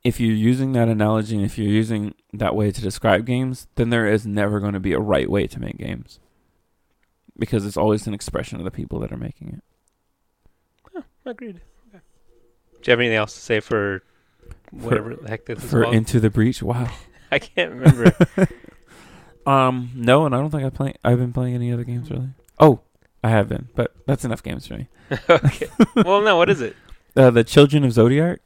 if 0.04 0.20
you're 0.20 0.34
using 0.36 0.72
that 0.74 0.88
analogy 0.88 1.36
and 1.36 1.46
if 1.46 1.58
you're 1.58 1.68
using 1.72 2.14
that 2.34 2.56
way 2.56 2.72
to 2.72 2.82
describe 2.82 3.26
games, 3.26 3.68
then 3.76 3.90
there 3.90 4.08
is 4.08 4.26
never 4.26 4.60
going 4.60 4.74
to 4.74 4.80
be 4.80 4.94
a 4.94 5.00
right 5.00 5.30
way 5.30 5.46
to 5.48 5.60
make 5.60 5.78
games 5.78 6.20
because 7.38 7.66
it's 7.66 7.78
always 7.78 8.08
an 8.08 8.14
expression 8.14 8.58
of 8.60 8.64
the 8.66 8.72
people 8.72 9.00
that 9.00 9.12
are 9.12 9.18
making 9.18 9.50
it. 9.50 11.04
Agreed. 11.26 11.62
Okay. 11.90 12.00
Do 12.82 12.90
you 12.90 12.92
have 12.92 13.00
anything 13.00 13.18
else 13.18 13.34
to 13.34 13.40
say 13.40 13.60
for 13.60 14.04
whatever 14.72 15.16
the 15.16 15.28
heck 15.30 15.46
this 15.46 15.64
is 15.64 15.70
For 15.70 15.84
called? 15.84 15.96
Into 15.96 16.20
the 16.20 16.30
Breach, 16.30 16.64
wow. 16.64 16.90
I 17.32 17.40
can't 17.40 17.72
remember. 17.74 18.16
Um, 19.46 19.90
no, 19.96 20.26
and 20.28 20.36
I 20.36 20.40
don't 20.40 20.52
think 20.52 20.64
I 20.64 20.70
play. 20.70 20.94
I've 21.04 21.18
been 21.18 21.34
playing 21.34 21.56
any 21.56 21.72
other 21.72 21.84
games 21.84 22.12
really. 22.12 22.28
Oh, 22.60 22.82
I 23.24 23.30
have 23.30 23.50
been, 23.50 23.68
but 23.76 23.94
that's 24.06 24.24
enough 24.26 24.42
games 24.44 24.66
for 24.68 24.76
me. 24.76 24.88
okay. 25.30 25.68
Well, 25.96 26.22
no. 26.22 26.38
What 26.38 26.50
is 26.50 26.62
it? 26.62 26.76
Uh, 27.18 27.32
the 27.32 27.44
Children 27.44 27.84
of 27.84 27.92
Zodiarcs, 27.92 28.38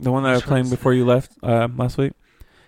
the 0.00 0.10
one 0.10 0.24
that 0.24 0.30
I 0.30 0.32
was 0.34 0.42
playing 0.42 0.68
before 0.68 0.92
you 0.92 1.06
left 1.06 1.30
uh, 1.44 1.68
last 1.76 1.96
week. 1.96 2.12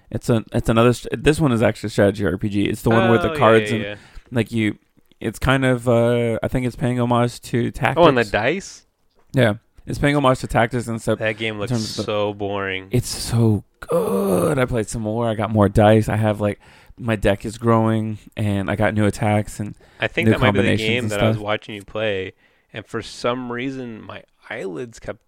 It's 0.09 0.31
a 0.31 0.45
it's 0.53 0.69
another. 0.69 0.93
st- 0.93 1.23
This 1.23 1.41
one 1.41 1.51
is 1.53 1.63
actually 1.63 1.89
a 1.89 1.91
strategy 1.91 2.23
RPG. 2.25 2.69
It's 2.69 2.83
the 2.83 2.91
one 2.91 3.11
where 3.11 3.19
Oh, 3.19 3.23
the 3.23 3.33
yeah, 3.33 3.39
cards 3.39 3.71
yeah, 3.71 3.75
and 3.77 3.85
yeah. 3.85 3.95
like 4.31 4.53
you. 4.53 4.79
It's 5.21 5.39
kind 5.41 5.65
of. 5.65 5.89
uh 5.89 6.39
I 6.45 6.49
think 6.49 6.65
it's 6.65 6.77
paying 6.77 7.01
homage 7.01 7.41
to 7.41 7.71
tactics. 7.73 7.99
Oh, 8.03 8.09
and 8.09 8.17
the 8.17 8.25
dice. 8.25 8.87
yeah, 9.35 9.55
It's 9.85 9.99
paying 9.99 10.15
homage 10.17 10.39
to 10.41 10.47
Tactics 10.47 10.87
and 10.87 11.03
stuff. 11.03 11.19
That 11.19 11.37
game 11.37 11.59
looks 11.59 11.73
of 11.73 11.79
the- 11.79 12.05
so 12.05 12.33
boring. 12.33 12.87
It's 12.93 13.09
so 13.09 13.65
good. 13.81 14.59
I 14.61 14.65
played 14.65 14.89
some 14.89 15.03
more. 15.03 15.29
I 15.29 15.35
got 15.35 15.51
more 15.51 15.69
dice. 15.69 16.09
I 16.09 16.17
have 16.17 16.41
like 16.41 16.61
my 16.99 17.17
deck 17.17 17.45
is 17.45 17.59
growing, 17.59 18.19
and 18.37 18.71
I 18.71 18.77
got 18.77 18.95
new 18.95 19.05
attacks. 19.07 19.61
And 19.61 19.75
I 20.01 20.07
think 20.09 20.27
new 20.27 20.33
that 20.33 20.41
might 20.41 20.53
be 20.53 20.63
the 20.63 20.77
game 20.77 21.09
that 21.09 21.23
I 21.23 21.29
was 21.29 21.39
watching 21.39 21.75
you 21.75 21.83
play, 21.83 22.33
and 22.73 22.87
for 22.87 23.03
some 23.03 23.53
reason 23.53 24.03
my 24.03 24.23
eyelids 24.49 24.99
kept 24.99 25.21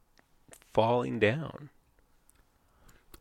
falling 0.72 1.18
down. 1.18 1.70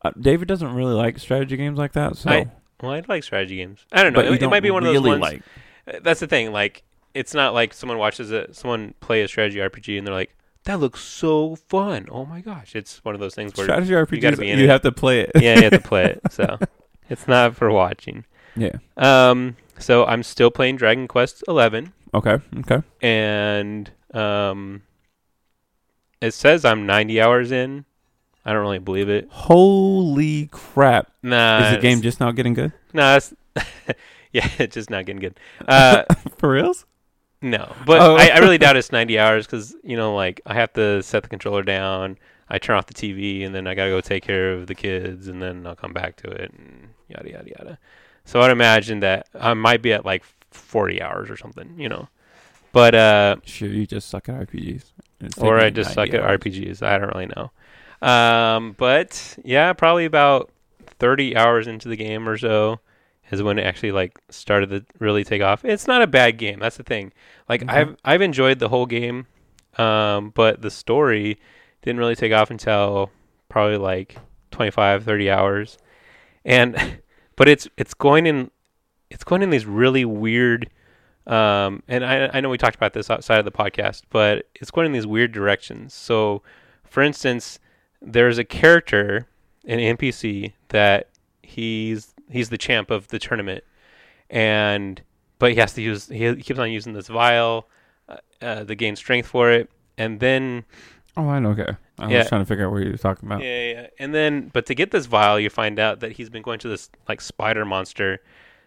uh, 0.03 0.11
David 0.19 0.47
doesn't 0.47 0.73
really 0.73 0.93
like 0.93 1.19
strategy 1.19 1.57
games 1.57 1.77
like 1.77 1.93
that. 1.93 2.15
So, 2.17 2.29
I- 2.29 2.51
Well, 2.81 2.91
I 2.91 3.03
like 3.07 3.23
strategy 3.23 3.57
games. 3.57 3.85
I 3.91 4.03
don't 4.03 4.13
know. 4.13 4.19
It, 4.21 4.33
it 4.33 4.39
don't 4.39 4.49
might 4.51 4.61
be 4.63 4.71
one 4.71 4.85
of 4.85 4.93
those 4.93 5.03
ones. 5.03 5.21
like. 5.21 5.41
Uh, 5.87 5.99
That's 6.03 6.19
the 6.19 6.27
thing. 6.27 6.51
Like, 6.51 6.83
it's 7.13 7.33
not 7.33 7.53
like 7.53 7.73
someone 7.73 7.97
watches 7.97 8.31
it, 8.31 8.55
someone 8.55 8.93
play 8.99 9.23
a 9.23 9.27
strategy 9.27 9.57
RPG, 9.57 9.97
and 9.97 10.05
they're 10.05 10.13
like, 10.13 10.35
"That 10.65 10.79
looks 10.79 10.99
so 11.01 11.55
fun! 11.55 12.07
Oh 12.11 12.25
my 12.25 12.41
gosh!" 12.41 12.75
It's 12.75 13.03
one 13.03 13.15
of 13.15 13.19
those 13.21 13.33
things 13.33 13.55
where 13.57 13.65
strategy 13.65 13.93
RPGs. 13.93 14.21
gotta 14.21 14.35
You, 14.35 14.41
be 14.41 14.49
in 14.51 14.59
it. 14.59 14.69
have 14.69 14.81
to 14.81 14.91
play 14.91 15.21
it. 15.21 15.31
yeah, 15.35 15.55
you 15.55 15.61
have 15.63 15.71
to 15.71 15.79
play 15.79 16.05
it. 16.05 16.21
So 16.31 16.59
it's 17.09 17.27
not 17.27 17.55
for 17.55 17.71
watching. 17.71 18.25
Yeah. 18.57 18.77
Um, 18.97 19.55
so 19.79 20.05
I'm 20.05 20.23
still 20.23 20.49
playing 20.51 20.77
Dragon 20.77 21.07
Quest 21.07 21.43
Eleven, 21.47 21.93
Okay. 22.13 22.37
Okay. 22.59 22.81
and 23.01 23.89
um, 24.13 24.81
it 26.21 26.31
says 26.33 26.65
I'm 26.65 26.85
90 26.85 27.21
hours 27.21 27.51
in. 27.51 27.85
I 28.45 28.53
don't 28.53 28.61
really 28.61 28.79
believe 28.79 29.09
it. 29.09 29.27
Holy 29.29 30.47
crap! 30.51 31.11
Nah, 31.21 31.65
Is 31.67 31.75
the 31.75 31.81
game 31.81 32.01
just 32.01 32.19
not 32.19 32.35
getting 32.35 32.53
good? 32.53 32.71
Nah, 32.93 33.17
it's, 33.17 33.33
yeah, 34.31 34.47
it's 34.57 34.73
just 34.73 34.89
not 34.89 35.05
getting 35.05 35.19
good. 35.19 35.37
Uh, 35.67 36.03
For 36.37 36.49
reals? 36.51 36.85
no, 37.41 37.71
but 37.85 38.01
Oh. 38.01 38.15
I, 38.15 38.29
I 38.29 38.37
really 38.39 38.57
doubt 38.57 38.77
it's 38.77 38.91
90 38.91 39.19
hours 39.19 39.45
because 39.45 39.75
you 39.83 39.95
know, 39.97 40.15
like 40.15 40.41
I 40.45 40.53
have 40.55 40.71
to 40.73 41.03
set 41.03 41.23
the 41.23 41.29
controller 41.29 41.61
down. 41.63 42.17
I 42.49 42.57
turn 42.57 42.77
off 42.77 42.85
the 42.87 42.93
TV, 42.93 43.45
and 43.45 43.53
then 43.53 43.67
I 43.67 43.75
gotta 43.75 43.89
go 43.89 43.99
take 43.99 44.23
care 44.23 44.53
of 44.53 44.67
the 44.67 44.75
kids, 44.75 45.27
and 45.27 45.41
then 45.41 45.67
I'll 45.67 45.75
come 45.75 45.91
back 45.91 46.15
to 46.17 46.29
it, 46.29 46.51
and 46.57 46.87
yada 47.09 47.29
yada 47.29 47.49
yada. 47.49 47.77
So 48.27 48.41
I'd 48.41 48.51
imagine 48.51 48.99
that 48.99 49.27
I 49.33 49.53
might 49.53 49.81
be 49.81 49.93
at 49.93 50.05
like 50.05 50.23
40 50.51 51.01
hours 51.01 51.29
or 51.29 51.37
something, 51.37 51.73
you 51.77 51.87
know. 51.87 52.09
But 52.73 52.93
uh, 52.93 53.37
Sure, 53.45 53.69
you 53.69 53.87
just 53.87 54.09
suck 54.09 54.27
at 54.29 54.35
RPGs. 54.35 54.83
Or 55.37 55.57
I 55.57 55.69
just 55.69 55.95
90 55.95 56.11
suck 56.11 56.21
at. 56.21 56.39
RPGs. 56.41 56.83
I 56.83 56.97
don't 56.97 57.07
really 57.15 57.27
know. 57.27 57.51
Um, 58.07 58.75
but 58.77 59.37
yeah, 59.43 59.71
probably 59.73 60.05
about 60.05 60.51
30 60.99 61.37
hours 61.37 61.67
into 61.67 61.87
the 61.87 61.95
game 61.95 62.27
or 62.27 62.37
so 62.37 62.79
is 63.31 63.41
when 63.41 63.57
it 63.57 63.63
actually 63.63 63.93
like 63.93 64.19
started 64.29 64.69
to 64.71 64.85
really 64.99 65.23
take 65.23 65.41
off. 65.41 65.63
It's 65.63 65.87
not 65.87 66.01
a 66.01 66.07
bad 66.07 66.37
game. 66.37 66.59
That's 66.59 66.77
the 66.77 66.83
thing. 66.83 67.13
Like 67.47 67.63
Okay. 67.63 67.71
I've 67.73 67.95
I've 68.03 68.21
enjoyed 68.21 68.59
the 68.59 68.69
whole 68.69 68.85
game, 68.85 69.25
um, 69.77 70.31
but 70.35 70.61
the 70.61 70.69
story 70.69 71.39
didn't 71.81 71.99
really 71.99 72.15
take 72.15 72.33
off 72.33 72.51
until 72.51 73.09
probably 73.49 73.77
like 73.77 74.17
25, 74.51 75.03
30 75.05 75.31
hours, 75.31 75.77
and 76.45 76.99
but 77.37 77.47
it's 77.47 77.69
it's 77.77 77.93
going 77.93 78.25
in 78.25 78.51
it's 79.09 79.23
going 79.23 79.41
in 79.41 79.49
these 79.51 79.65
really 79.65 80.03
weird. 80.03 80.69
Um, 81.25 81.83
and 81.87 82.05
I, 82.05 82.29
I 82.33 82.39
know 82.41 82.49
we 82.49 82.57
talked 82.57 82.75
about 82.75 82.93
this 82.93 83.09
outside 83.09 83.39
of 83.39 83.45
the 83.45 83.51
podcast, 83.51 84.03
but 84.09 84.47
it's 84.55 84.71
going 84.71 84.85
in 84.85 84.91
these 84.93 85.07
weird 85.07 85.33
directions. 85.33 85.93
So, 85.93 86.41
for 86.85 87.03
instance, 87.03 87.59
there's 88.01 88.37
a 88.37 88.45
character, 88.45 89.27
an 89.65 89.79
NPC 89.79 90.53
that 90.69 91.09
he's 91.43 92.13
he's 92.29 92.49
the 92.49 92.57
champ 92.57 92.91
of 92.91 93.07
the 93.09 93.19
tournament, 93.19 93.63
and 94.29 95.01
but 95.39 95.51
he 95.51 95.57
has 95.57 95.73
to 95.73 95.81
use 95.81 96.07
he, 96.07 96.35
keeps 96.35 96.59
on 96.59 96.71
using 96.71 96.93
this 96.93 97.07
vial 97.07 97.67
uh, 98.09 98.17
uh, 98.41 98.63
to 98.63 98.75
gain 98.75 98.95
strength 98.95 99.27
for 99.27 99.51
it, 99.51 99.69
and 99.97 100.19
then 100.19 100.65
Oh, 101.15 101.29
I 101.29 101.39
know. 101.39 101.49
Okay. 101.49 101.75
I 101.99 102.09
Yeah. 102.11 102.19
was 102.19 102.29
trying 102.29 102.41
to 102.41 102.45
figure 102.45 102.65
out 102.67 102.71
what 102.71 102.83
you 102.83 102.91
were 102.91 102.97
talking 102.97 103.27
about. 103.27 103.41
yeah, 103.43 103.71
yeah. 103.71 103.87
And 103.99 104.13
then, 104.13 104.49
but 104.53 104.65
to 104.67 104.75
get 104.75 104.91
this 104.91 105.05
vial, 105.07 105.39
you 105.39 105.49
find 105.49 105.79
out 105.79 105.99
that 106.01 106.13
he's 106.13 106.29
been 106.29 106.43
going 106.43 106.59
to 106.59 106.67
this 106.67 106.89
like 107.09 107.21
spider 107.21 107.65
monster 107.65 108.21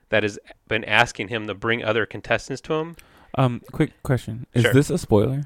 that 0.08 0.22
has 0.24 0.38
been 0.68 0.84
asking 0.84 1.28
him 1.28 1.46
to 1.46 1.54
bring 1.54 1.84
other 1.84 2.06
contestants 2.06 2.60
to 2.62 2.74
him. 2.74 2.96
Um, 3.36 3.62
quick 3.70 3.92
question: 4.02 4.46
Is 4.54 4.62
Sure. 4.62 4.72
this 4.72 4.90
a 4.90 4.98
spoiler? 4.98 5.42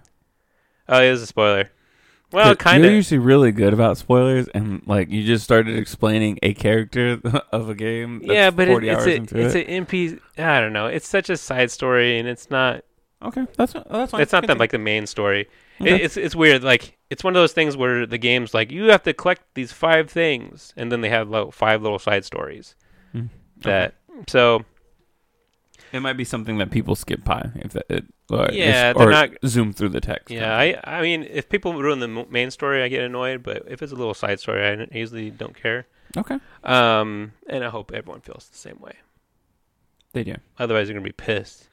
Oh, 0.89 1.01
it 1.01 1.07
is 1.09 1.23
a 1.23 1.27
spoiler. 1.27 1.71
Well, 2.33 2.47
You're- 2.47 2.57
kind 2.57 2.83
You're 2.83 2.91
of. 2.93 2.97
usually 2.97 3.19
really 3.19 3.53
good 3.53 3.73
about 3.75 3.97
spoilers, 3.99 4.49
and 4.49 4.83
like 4.87 5.11
you 5.11 5.23
just 5.25 5.45
started 5.45 5.79
explaining 5.79 6.39
a 6.43 6.55
character 6.55 7.21
of 7.53 7.69
a 7.69 7.75
game. 7.75 8.21
That's 8.21 8.33
Yeah, 8.33 8.51
but 8.51 8.69
it, 8.69 8.83
it's 8.85 9.07
a 9.07 9.15
it's 9.39 9.55
it. 9.55 9.69
an 9.69 9.85
MP. 9.87 10.19
I 10.39 10.61
don't 10.61 10.73
know. 10.73 10.87
It's 10.87 11.07
such 11.07 11.29
a 11.31 11.37
side 11.37 11.71
story, 11.71 12.19
and 12.19 12.27
it's 12.27 12.51
not. 12.51 12.85
okay. 13.23 13.47
That's 13.59 13.75
that's 13.75 14.11
fine. 14.13 14.23
It's 14.23 14.33
not 14.33 14.47
that 14.47 14.59
like 14.59 14.71
the 14.73 14.79
main 14.79 15.07
story. 15.07 15.49
It, 15.81 16.01
it's 16.01 16.17
it's 16.17 16.35
weird. 16.35 16.65
Like 16.65 16.97
it's 17.15 17.23
one 17.25 17.35
of 17.37 17.41
those 17.43 17.53
things 17.53 17.77
where 17.77 18.05
the 18.07 18.19
game's 18.19 18.53
like 18.59 18.69
you 18.73 18.91
have 18.91 19.05
to 19.05 19.13
collect 19.15 19.43
these 19.55 19.73
five 19.73 20.11
things, 20.11 20.73
and 20.77 20.91
then 20.91 21.01
they 21.01 21.09
have 21.11 21.29
like, 21.31 21.53
five 21.53 21.79
little 21.83 21.99
side 22.01 22.25
stories. 22.25 22.75
Mm. 23.15 23.29
That 23.63 23.95
so 24.27 24.65
it 25.93 26.01
might 26.01 26.17
be 26.23 26.25
something 26.25 26.59
that 26.59 26.71
people 26.71 26.95
skip 26.97 27.23
by 27.25 27.51
if 27.67 27.73
that 27.73 27.87
it, 27.89 28.05
or 28.31 28.49
Yeah, 28.53 28.91
if- 28.91 28.97
they're 28.97 29.09
or 29.09 29.11
not- 29.11 29.31
zoom 29.47 29.73
through 29.73 29.91
the 29.91 30.01
text. 30.01 30.31
yeah. 30.31 30.57
I 30.65 30.67
I 30.99 31.03
mean, 31.03 31.21
if 31.31 31.49
people 31.49 31.73
ruin 31.87 32.01
the 32.01 32.09
main 32.09 32.51
story, 32.51 32.83
I 32.83 32.89
get 32.89 33.03
annoyed. 33.05 33.43
But 33.43 33.63
if 33.69 33.83
it's 33.83 33.93
a 33.93 33.97
little 33.97 34.15
side 34.15 34.41
story, 34.41 34.63
I 34.67 34.89
usually 34.99 35.31
don't 35.31 35.57
care. 35.65 35.87
Okay. 36.17 36.39
Um, 36.63 37.33
and 37.49 37.65
I 37.65 37.69
hope 37.71 37.93
everyone 37.93 38.21
feels 38.23 38.49
the 38.49 38.59
same 38.59 38.79
way. 38.81 38.95
They 40.13 40.25
do. 40.25 40.37
Otherwise, 40.59 40.87
they're 40.87 40.95
gonna 40.95 41.05
be 41.05 41.13
pissed. 41.29 41.69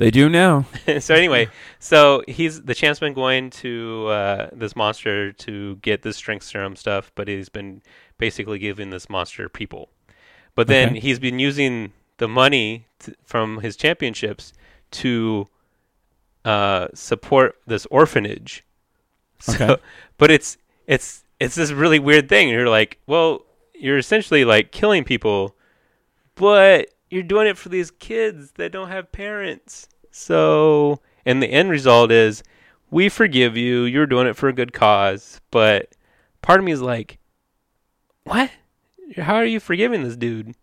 They 0.00 0.10
do 0.10 0.30
now. 0.30 0.64
so 1.00 1.14
anyway, 1.14 1.48
so 1.78 2.22
he's 2.26 2.62
the 2.62 2.74
champ's 2.74 2.98
been 3.00 3.12
going 3.12 3.50
to 3.62 4.06
uh, 4.08 4.48
this 4.50 4.74
monster 4.74 5.30
to 5.32 5.76
get 5.76 6.00
this 6.00 6.16
strength 6.16 6.44
serum 6.46 6.74
stuff, 6.74 7.12
but 7.14 7.28
he's 7.28 7.50
been 7.50 7.82
basically 8.16 8.58
giving 8.58 8.88
this 8.88 9.10
monster 9.10 9.50
people. 9.50 9.90
But 10.54 10.68
then 10.68 10.92
Okay. 10.92 11.00
he's 11.00 11.18
been 11.18 11.38
using 11.38 11.92
the 12.16 12.28
money 12.28 12.86
t- 12.98 13.12
from 13.24 13.60
his 13.60 13.76
championships 13.76 14.54
to 14.92 15.48
uh, 16.46 16.88
support 16.94 17.56
this 17.66 17.84
orphanage. 17.90 18.64
So, 19.38 19.52
Okay. 19.52 19.82
but 20.16 20.30
it's 20.30 20.56
it's 20.86 21.24
it's 21.38 21.56
this 21.56 21.72
really 21.72 21.98
weird 21.98 22.26
thing. 22.30 22.48
You're 22.48 22.70
like, 22.70 22.98
well, 23.06 23.44
you're 23.74 23.98
essentially 23.98 24.46
like 24.46 24.72
killing 24.72 25.04
people, 25.04 25.54
but 26.36 26.88
you're 27.10 27.22
doing 27.22 27.48
it 27.48 27.58
for 27.58 27.68
these 27.68 27.90
kids 27.90 28.52
that 28.52 28.72
don't 28.72 28.88
have 28.88 29.12
parents. 29.12 29.88
So, 30.10 31.00
and 31.24 31.42
the 31.42 31.46
end 31.50 31.70
result 31.70 32.10
is, 32.10 32.42
we 32.90 33.08
forgive 33.08 33.56
you. 33.56 33.82
You're 33.84 34.06
doing 34.06 34.26
it 34.26 34.36
for 34.36 34.48
a 34.48 34.52
good 34.52 34.72
cause. 34.72 35.40
But 35.50 35.92
part 36.42 36.58
of 36.58 36.64
me 36.64 36.72
is 36.72 36.82
like, 36.82 37.18
what? 38.24 38.50
How 39.16 39.34
are 39.36 39.44
you 39.44 39.60
forgiving 39.60 40.02
this 40.04 40.16
dude? 40.16 40.54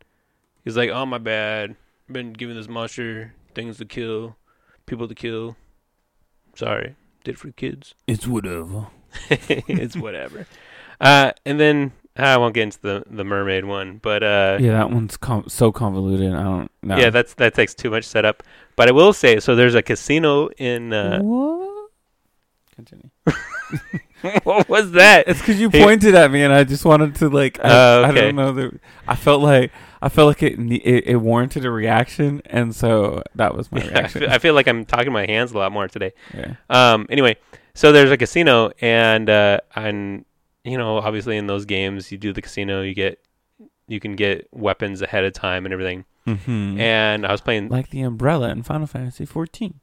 He's 0.63 0.77
like, 0.77 0.89
oh 0.89 1.05
my 1.05 1.17
bad. 1.17 1.75
I've 2.09 2.13
Been 2.13 2.33
giving 2.33 2.55
this 2.55 2.67
monster 2.69 3.33
things 3.55 3.77
to 3.77 3.85
kill, 3.85 4.37
people 4.85 5.07
to 5.07 5.15
kill. 5.15 5.55
Sorry, 6.55 6.95
did 7.23 7.35
it 7.35 7.37
for 7.39 7.51
kids. 7.51 7.93
It's 8.07 8.25
whatever. 8.27 8.87
it's 9.29 9.95
whatever. 9.95 10.45
Uh, 10.99 11.31
and 11.45 11.59
then 11.59 11.91
I 12.15 12.37
won't 12.37 12.53
get 12.53 12.63
into 12.63 12.81
the 12.81 13.03
the 13.09 13.23
mermaid 13.23 13.65
one, 13.65 13.99
but 14.01 14.23
uh, 14.23 14.57
Yeah, 14.59 14.71
that 14.73 14.89
one's 14.91 15.17
com- 15.17 15.47
so 15.47 15.71
convoluted. 15.71 16.33
I 16.33 16.43
don't 16.43 16.71
know. 16.81 16.97
yeah, 16.97 17.09
that's 17.09 17.33
that 17.35 17.53
takes 17.53 17.73
too 17.73 17.89
much 17.89 18.03
setup. 18.05 18.43
But 18.77 18.87
I 18.87 18.91
will 18.91 19.11
say, 19.11 19.39
so 19.41 19.55
there's 19.55 19.75
a 19.75 19.81
casino 19.81 20.47
in. 20.57 20.93
Uh, 20.93 21.19
what? 21.19 21.89
Continue. 22.75 23.09
what 24.43 24.67
was 24.69 24.91
that? 24.93 25.27
It's 25.27 25.39
because 25.39 25.59
you 25.59 25.69
Hey- 25.69 25.83
pointed 25.83 26.15
at 26.15 26.31
me, 26.31 26.43
and 26.43 26.53
I 26.53 26.63
just 26.63 26.85
wanted 26.85 27.15
to 27.15 27.29
like. 27.29 27.59
I, 27.63 27.69
Oh, 27.69 28.03
I 28.05 28.11
don't 28.11 28.35
know. 28.35 28.51
The, 28.53 28.79
I 29.07 29.15
felt 29.15 29.41
like 29.41 29.71
I 30.01 30.09
felt 30.09 30.27
like 30.27 30.43
it, 30.43 30.57
ne- 30.59 30.75
it 30.77 31.03
it 31.07 31.15
warranted 31.17 31.65
a 31.65 31.71
reaction, 31.71 32.41
and 32.45 32.75
so 32.75 33.23
that 33.35 33.55
was 33.55 33.71
my 33.71 33.81
I 33.83 33.87
reaction. 33.87 34.21
feel, 34.21 34.29
I 34.31 34.37
feel 34.39 34.53
like 34.53 34.67
I'm 34.67 34.85
talking 34.85 35.11
my 35.11 35.25
hands 35.25 35.51
a 35.51 35.57
lot 35.57 35.71
more 35.71 35.87
today. 35.87 36.13
yeah. 36.33 36.55
Um, 36.69 37.05
anyway, 37.09 37.35
so 37.73 37.91
there's 37.91 38.11
a 38.11 38.17
casino, 38.17 38.71
and 38.81 39.29
uh, 39.29 39.59
and 39.75 40.23
you 40.63 40.77
know, 40.77 40.97
obviously 40.97 41.37
in 41.37 41.47
those 41.47 41.65
games, 41.65 42.11
you 42.11 42.17
do 42.17 42.31
the 42.33 42.41
casino, 42.41 42.81
you 42.81 42.93
get 42.93 43.19
you 43.87 43.99
can 43.99 44.15
get 44.15 44.47
weapons 44.51 45.01
ahead 45.01 45.23
of 45.25 45.33
time 45.33 45.65
and 45.65 45.73
everything. 45.73 46.05
Mm-hmm. 46.27 46.79
And 46.79 47.25
I 47.25 47.31
was 47.31 47.41
playing 47.41 47.69
like 47.69 47.89
the 47.89 48.01
umbrella 48.01 48.49
in 48.49 48.63
Final 48.63 48.85
Fantasy 48.87 49.25
14. 49.25 49.79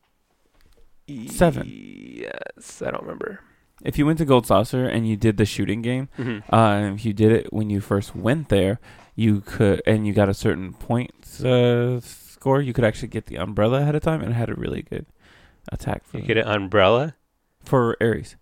seven. 1.29 1.67
Yes, 1.67 2.83
I 2.83 2.91
don't 2.91 3.03
remember. 3.03 3.41
If 3.83 3.99
you 3.99 4.07
went 4.07 4.19
to 4.19 4.25
Gold 4.25 4.47
Saucer 4.47 4.85
and 4.87 5.07
you 5.09 5.17
did 5.17 5.37
the 5.37 5.45
shooting 5.45 5.83
game, 5.83 6.09
hmm 6.17 6.39
uh, 6.51 6.91
if 6.95 7.05
you 7.05 7.13
did 7.13 7.33
it 7.33 7.53
when 7.53 7.71
you 7.71 7.81
first 7.81 8.15
went 8.15 8.49
there, 8.49 8.79
you 9.15 9.41
could, 9.41 9.83
and 9.87 10.07
you 10.07 10.13
got 10.13 10.29
a 10.29 10.35
certain 10.35 10.73
points 10.73 11.43
uh, 11.45 12.01
score, 12.01 12.61
you 12.63 12.73
could 12.73 12.85
actually 12.85 13.09
get 13.09 13.27
the 13.27 13.37
umbrella 13.37 13.81
ahead 13.81 13.95
of 13.95 14.03
time, 14.03 14.21
and 14.23 14.31
it 14.31 14.35
had 14.35 14.49
a 14.51 14.55
really 14.55 14.83
good 14.83 15.07
attack 15.73 16.05
for 16.05 16.19
You 16.19 16.25
get 16.25 16.39
an 16.39 16.47
umbrella. 16.49 17.15
for 17.65 17.97
Aeris. 18.01 18.37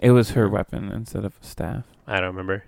It 0.00 0.10
was 0.10 0.30
her 0.32 0.48
weapon 0.48 0.90
instead 0.92 1.24
of 1.24 1.38
a 1.40 1.44
staff. 1.44 1.84
I 2.06 2.16
don't 2.20 2.30
remember. 2.34 2.64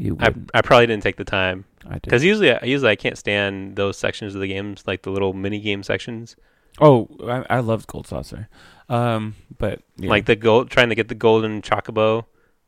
You 0.00 0.16
I. 0.18 0.32
I 0.54 0.62
probably 0.62 0.86
didn't 0.86 1.02
take 1.02 1.16
the 1.16 1.24
time 1.24 1.66
I, 1.86 1.94
did. 1.94 2.02
because 2.02 2.24
usually 2.24 2.52
I- 2.52 2.64
usually 2.64 2.90
I 2.90 2.96
can't 2.96 3.18
stand 3.18 3.76
those 3.76 3.98
sections 3.98 4.34
of 4.34 4.40
the 4.40 4.48
games 4.48 4.84
like 4.86 5.02
the 5.02 5.10
little 5.10 5.32
mini 5.34 5.60
game 5.60 5.82
sections. 5.82 6.36
Oh, 6.80 7.08
I, 7.24 7.44
I 7.56 7.60
loved 7.60 7.86
Gold 7.86 8.06
Saucer. 8.06 8.48
Um, 8.88 9.34
but 9.58 9.82
yeah. 9.98 10.08
Like 10.08 10.24
the 10.24 10.36
gold, 10.36 10.70
trying 10.70 10.88
to 10.88 10.94
get 10.94 11.08
the 11.08 11.14
golden 11.14 11.60
chocobo. 11.62 12.24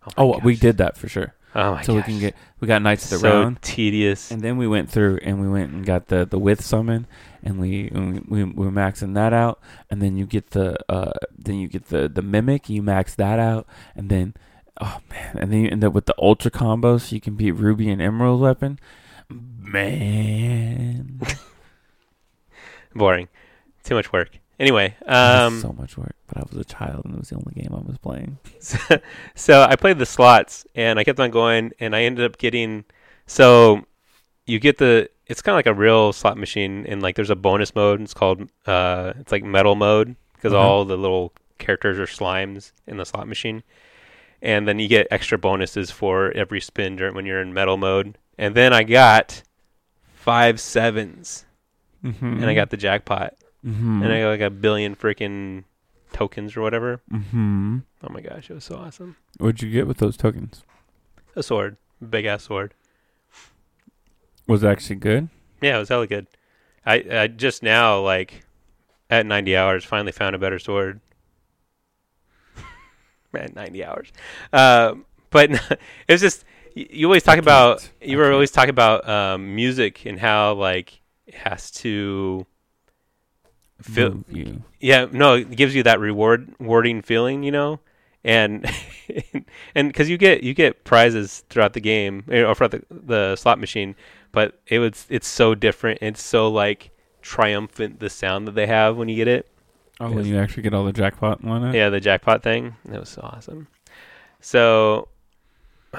my 0.07 0.13
oh, 0.19 0.39
we 0.45 0.57
did 0.57 0.77
that 0.79 0.97
for 0.97 1.09
sure. 1.09 1.35
Oh 1.55 1.73
my 1.73 1.77
god. 1.79 1.85
so 1.85 1.95
we 1.95 2.03
can 2.03 2.19
get 2.19 2.35
we 2.61 2.69
got 2.69 2.81
Knights 2.83 3.05
of 3.05 3.11
the 3.11 3.19
so 3.19 3.41
Round, 3.41 3.61
tedious. 3.63 4.31
and 4.31 4.41
then 4.41 4.57
we 4.57 4.67
went 4.67 4.91
through 4.91 5.19
and 5.23 5.41
we 5.41 5.49
went 5.49 5.73
and 5.73 5.85
got 5.85 6.09
the 6.09 6.25
the 6.27 6.39
with 6.39 6.63
summon, 6.65 7.07
and 7.43 7.59
we 7.59 7.89
and 7.89 8.27
we, 8.27 8.45
we 8.45 8.65
were 8.67 8.73
maxing 8.73 9.15
that 9.15 9.33
out, 9.33 9.61
and 9.91 10.01
then 10.01 10.17
you 10.17 10.27
get 10.27 10.51
the 10.51 10.77
uh 10.91 11.13
then 11.37 11.57
you 11.57 11.69
get 11.69 11.87
the 11.89 12.09
the 12.09 12.23
mimic, 12.23 12.69
you 12.69 12.83
max 12.83 13.15
that 13.17 13.39
out, 13.39 13.67
and 13.97 14.09
then 14.09 14.35
oh 14.83 15.01
man, 15.11 15.39
and 15.39 15.53
then 15.53 15.61
you 15.61 15.69
end 15.71 15.85
up 15.85 15.93
with 15.93 16.07
the 16.07 16.15
ultra 16.19 16.51
combo, 16.51 16.99
so 16.99 17.15
you 17.15 17.21
can 17.21 17.35
beat 17.35 17.53
Ruby 17.53 17.89
and 17.91 18.03
Emerald 18.03 18.41
weapon. 18.41 18.79
Man, 19.29 21.21
Boring. 22.95 23.29
Too 23.85 23.95
much 23.95 24.13
work. 24.13 24.39
Anyway, 24.59 24.95
um, 25.07 25.61
so 25.61 25.73
much 25.73 25.97
work, 25.97 26.15
but 26.29 26.37
I 26.39 26.43
was 26.49 26.59
a 26.59 26.65
child 26.65 27.05
and 27.05 27.15
it 27.15 27.19
was 27.19 27.31
the 27.31 27.37
only 27.37 27.53
game 27.55 27.73
I 27.73 27.81
was 27.81 27.99
playing. 27.99 28.39
so 29.35 29.63
I 29.63 29.77
played 29.77 29.99
the 29.99 30.07
slots 30.07 30.67
and 30.75 30.99
I 30.99 31.05
kept 31.05 31.19
on 31.19 31.31
going 31.31 31.73
and 31.81 31.97
I 31.97 32.03
ended 32.03 32.25
up 32.25 32.39
getting 32.39 32.85
so 33.27 33.85
you 34.47 34.61
get 34.61 34.79
the 34.79 35.09
it's 35.27 35.43
kind 35.43 35.55
of 35.55 35.59
like 35.59 35.67
a 35.67 35.75
real 35.75 36.13
slot 36.13 36.37
machine 36.37 36.85
and 36.87 37.03
like 37.03 37.17
there's 37.17 37.31
a 37.31 37.37
bonus 37.37 37.75
mode 37.75 38.01
it's 38.03 38.15
called 38.15 38.51
uh 38.67 39.15
it's 39.19 39.33
like 39.33 39.43
metal 39.43 39.75
mode 39.75 40.15
because 40.35 40.53
all 40.53 40.85
the 40.85 40.97
little 40.97 41.33
characters 41.59 41.99
are 41.99 42.07
slimes 42.07 42.73
in 42.87 42.99
the 42.99 43.07
slot 43.07 43.27
machine 43.27 43.63
and 44.43 44.69
then 44.69 44.79
you 44.79 44.89
get 44.89 45.07
extra 45.11 45.39
bonuses 45.39 45.91
for 45.91 46.31
every 46.33 46.61
spin 46.61 46.97
during 46.97 47.15
when 47.15 47.25
you're 47.25 47.41
in 47.41 47.55
metal 47.55 47.79
mode 47.79 48.19
and 48.37 48.55
then 48.55 48.73
I 48.75 48.83
got 48.83 49.43
five 50.15 50.61
sevens 50.61 51.47
Mm-hmm. 52.05 52.27
and 52.27 52.47
I 52.47 52.55
got 52.55 52.71
the 52.71 52.77
jackpot 52.77 53.35
mm-hmm. 53.65 54.03
and 54.03 54.13
I 54.13 54.23
got 54.23 54.29
like 54.31 54.41
a 54.41 54.51
billion 54.51 54.97
freaking 54.97 55.63
tokens 56.13 56.57
or 56.57 56.63
whatever 56.63 57.01
mm-hmm. 57.13 57.79
oh 58.03 58.13
my 58.13 58.21
gosh 58.21 58.51
it 58.51 58.55
was 58.55 58.65
so 58.65 58.75
awesome 58.75 59.15
What'd 59.39 59.63
you 59.63 59.71
get 59.71 59.87
with 59.87 59.99
those 59.99 60.17
tokens? 60.17 60.65
a 61.37 61.45
sword 61.45 61.77
big 62.11 62.25
ass 62.25 62.43
sword 62.43 62.75
Was 64.49 64.65
actually 64.65 64.97
good? 64.97 65.29
Yeah, 65.61 65.77
it 65.77 65.79
was 65.79 65.89
hella 65.89 66.07
good. 66.09 66.27
I, 66.85 67.05
I 67.11 67.27
just 67.29 67.63
now, 67.63 68.01
like, 68.01 68.45
at 69.09 69.25
90 69.25 69.57
hours, 69.57 69.85
finally 69.85 70.11
found 70.13 70.35
a 70.35 70.39
better 70.39 70.59
sword. 70.59 71.01
Man, 73.33 73.53
90 73.55 73.85
hours. 73.85 74.13
Um, 74.53 75.05
but 75.31 75.51
it 76.09 76.13
was 76.13 76.21
just, 76.21 76.45
you 76.75 77.07
always 77.07 77.23
talk 77.23 77.39
about, 77.39 77.89
you 78.01 78.17
were 78.19 78.33
always 78.33 78.51
talking 78.51 78.71
about 78.71 79.09
um, 79.09 79.55
music 79.55 80.05
and 80.07 80.19
how, 80.19 80.55
like, 80.55 81.01
it 81.27 81.35
has 81.35 81.71
to 81.73 82.47
feel, 83.81 84.11
Move 84.15 84.25
you. 84.31 84.63
yeah, 84.81 85.07
no, 85.11 85.35
it 85.35 85.51
gives 85.57 85.75
you 85.75 85.83
that 85.85 86.01
reward, 86.01 86.55
rewarding 86.59 87.03
feeling, 87.03 87.43
you 87.43 87.51
know? 87.53 87.81
And 88.25 88.71
and 89.75 89.89
because 89.89 90.09
you 90.09 90.17
get 90.17 90.45
you 90.45 90.55
get 90.55 90.85
prizes 90.85 91.43
throughout 91.51 91.73
the 91.73 91.81
game 91.81 92.23
eh, 92.31 92.43
or 92.43 92.55
throughout 92.55 92.71
the, 92.71 92.85
the 92.89 93.35
slot 93.37 93.59
machine, 93.59 93.97
but 94.31 94.61
it 94.69 94.79
was 94.79 95.07
it's 95.09 95.27
so 95.27 95.57
different. 95.57 95.99
It's 96.03 96.23
so 96.23 96.49
like 96.49 96.93
triumphant 97.21 97.99
the 97.99 98.09
sound 98.09 98.47
that 98.47 98.55
they 98.55 98.69
have 98.69 98.97
when 98.97 99.09
you 99.09 99.17
get 99.17 99.27
it. 99.27 99.49
Oh, 100.01 100.11
when 100.11 100.25
you 100.27 100.39
actually 100.39 100.63
get 100.65 100.75
all 100.75 100.85
the 100.85 100.93
jackpot 100.93 101.45
on 101.45 101.65
it? 101.67 101.75
Yeah, 101.75 101.89
the 101.91 102.01
jackpot 102.01 102.43
thing. 102.43 102.75
It 102.93 102.99
was 102.99 103.09
so 103.11 103.21
awesome. 103.23 103.69
So, 104.41 105.09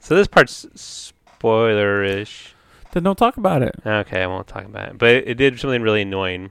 so 0.00 0.14
this 0.14 0.26
part's 0.26 0.66
spoilerish. 0.74 2.50
Then 2.92 3.02
don't 3.02 3.16
talk 3.16 3.36
about 3.36 3.62
it. 3.62 3.74
Okay, 3.84 4.22
I 4.22 4.26
won't 4.26 4.46
talk 4.46 4.64
about 4.64 4.88
it. 4.90 4.98
But 4.98 5.10
it, 5.10 5.28
it 5.28 5.34
did 5.34 5.58
something 5.60 5.82
really 5.82 6.02
annoying. 6.02 6.50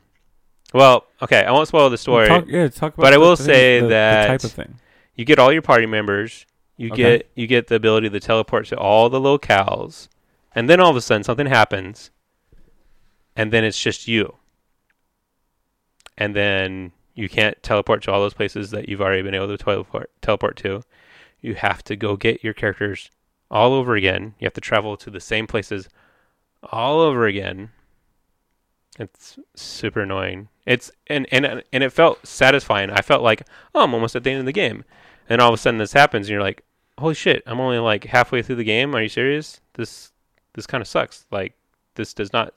Well, 0.73 1.05
okay, 1.21 1.43
I 1.45 1.51
won't 1.51 1.67
spoil 1.67 1.89
the 1.89 1.97
story. 1.97 2.27
Talk, 2.27 2.45
yeah, 2.47 2.67
talk 2.67 2.93
about 2.93 3.03
But 3.03 3.13
I 3.13 3.17
will 3.17 3.31
the 3.31 3.37
thing- 3.37 3.45
say 3.45 3.79
the- 3.79 3.85
the 3.85 3.89
that- 3.89 4.27
type 4.27 4.43
of 4.43 4.51
thing. 4.51 4.75
you 5.15 5.25
get 5.25 5.39
all 5.39 5.51
your 5.51 5.61
party 5.61 5.85
members. 5.85 6.45
You 6.77 6.91
Okay. 6.91 7.01
get 7.19 7.29
you 7.35 7.47
get 7.47 7.67
the 7.67 7.75
ability 7.75 8.09
to 8.09 8.19
teleport 8.19 8.65
to 8.67 8.77
all 8.77 9.09
the 9.09 9.19
locales, 9.19 10.09
and 10.53 10.69
then 10.69 10.81
all 10.81 10.89
of 10.89 10.97
a 10.97 11.01
sudden 11.01 11.23
something 11.23 11.45
happens, 11.47 12.11
and 13.35 13.53
then 13.53 13.63
it's 13.63 13.79
just 13.81 14.09
you. 14.09 14.35
And 16.17 16.35
then 16.35 16.91
you 17.13 17.29
can't 17.29 17.61
teleport 17.63 18.03
to 18.03 18.11
all 18.11 18.19
those 18.19 18.33
places 18.33 18.71
that 18.71 18.89
you've 18.89 19.01
already 19.01 19.21
been 19.21 19.33
able 19.33 19.47
to 19.47 19.57
teleport 19.57 20.11
teleport 20.21 20.57
to. 20.57 20.83
You 21.41 21.55
have 21.55 21.83
to 21.85 21.95
go 21.95 22.15
get 22.15 22.43
your 22.43 22.53
characters 22.53 23.09
all 23.49 23.73
over 23.73 23.95
again. 23.95 24.35
You 24.39 24.45
have 24.45 24.53
to 24.53 24.61
travel 24.61 24.97
to 24.97 25.09
the 25.09 25.19
same 25.19 25.47
places 25.47 25.87
all 26.71 26.99
over 26.99 27.25
again. 27.25 27.69
It's 28.97 29.37
super 29.55 30.01
annoying. 30.01 30.49
It's 30.65 30.91
and 31.07 31.27
and 31.31 31.63
and 31.71 31.83
it 31.83 31.91
felt 31.91 32.25
satisfying. 32.25 32.89
I 32.89 33.01
felt 33.01 33.23
like, 33.23 33.43
oh, 33.73 33.83
I'm 33.83 33.93
almost 33.93 34.15
at 34.15 34.23
the 34.23 34.31
end 34.31 34.39
of 34.39 34.45
the 34.45 34.51
game, 34.51 34.83
and 35.29 35.41
all 35.41 35.49
of 35.49 35.53
a 35.53 35.57
sudden 35.57 35.77
this 35.77 35.93
happens, 35.93 36.27
and 36.27 36.31
you're 36.31 36.41
like, 36.41 36.63
holy 36.97 37.13
shit, 37.13 37.43
I'm 37.45 37.59
only 37.59 37.79
like 37.79 38.05
halfway 38.05 38.41
through 38.41 38.55
the 38.55 38.63
game. 38.63 38.95
Are 38.95 39.01
you 39.01 39.09
serious? 39.09 39.61
This 39.73 40.11
this 40.53 40.65
kind 40.65 40.81
of 40.81 40.87
sucks. 40.87 41.25
Like 41.29 41.53
this 41.95 42.13
does 42.13 42.33
not, 42.33 42.53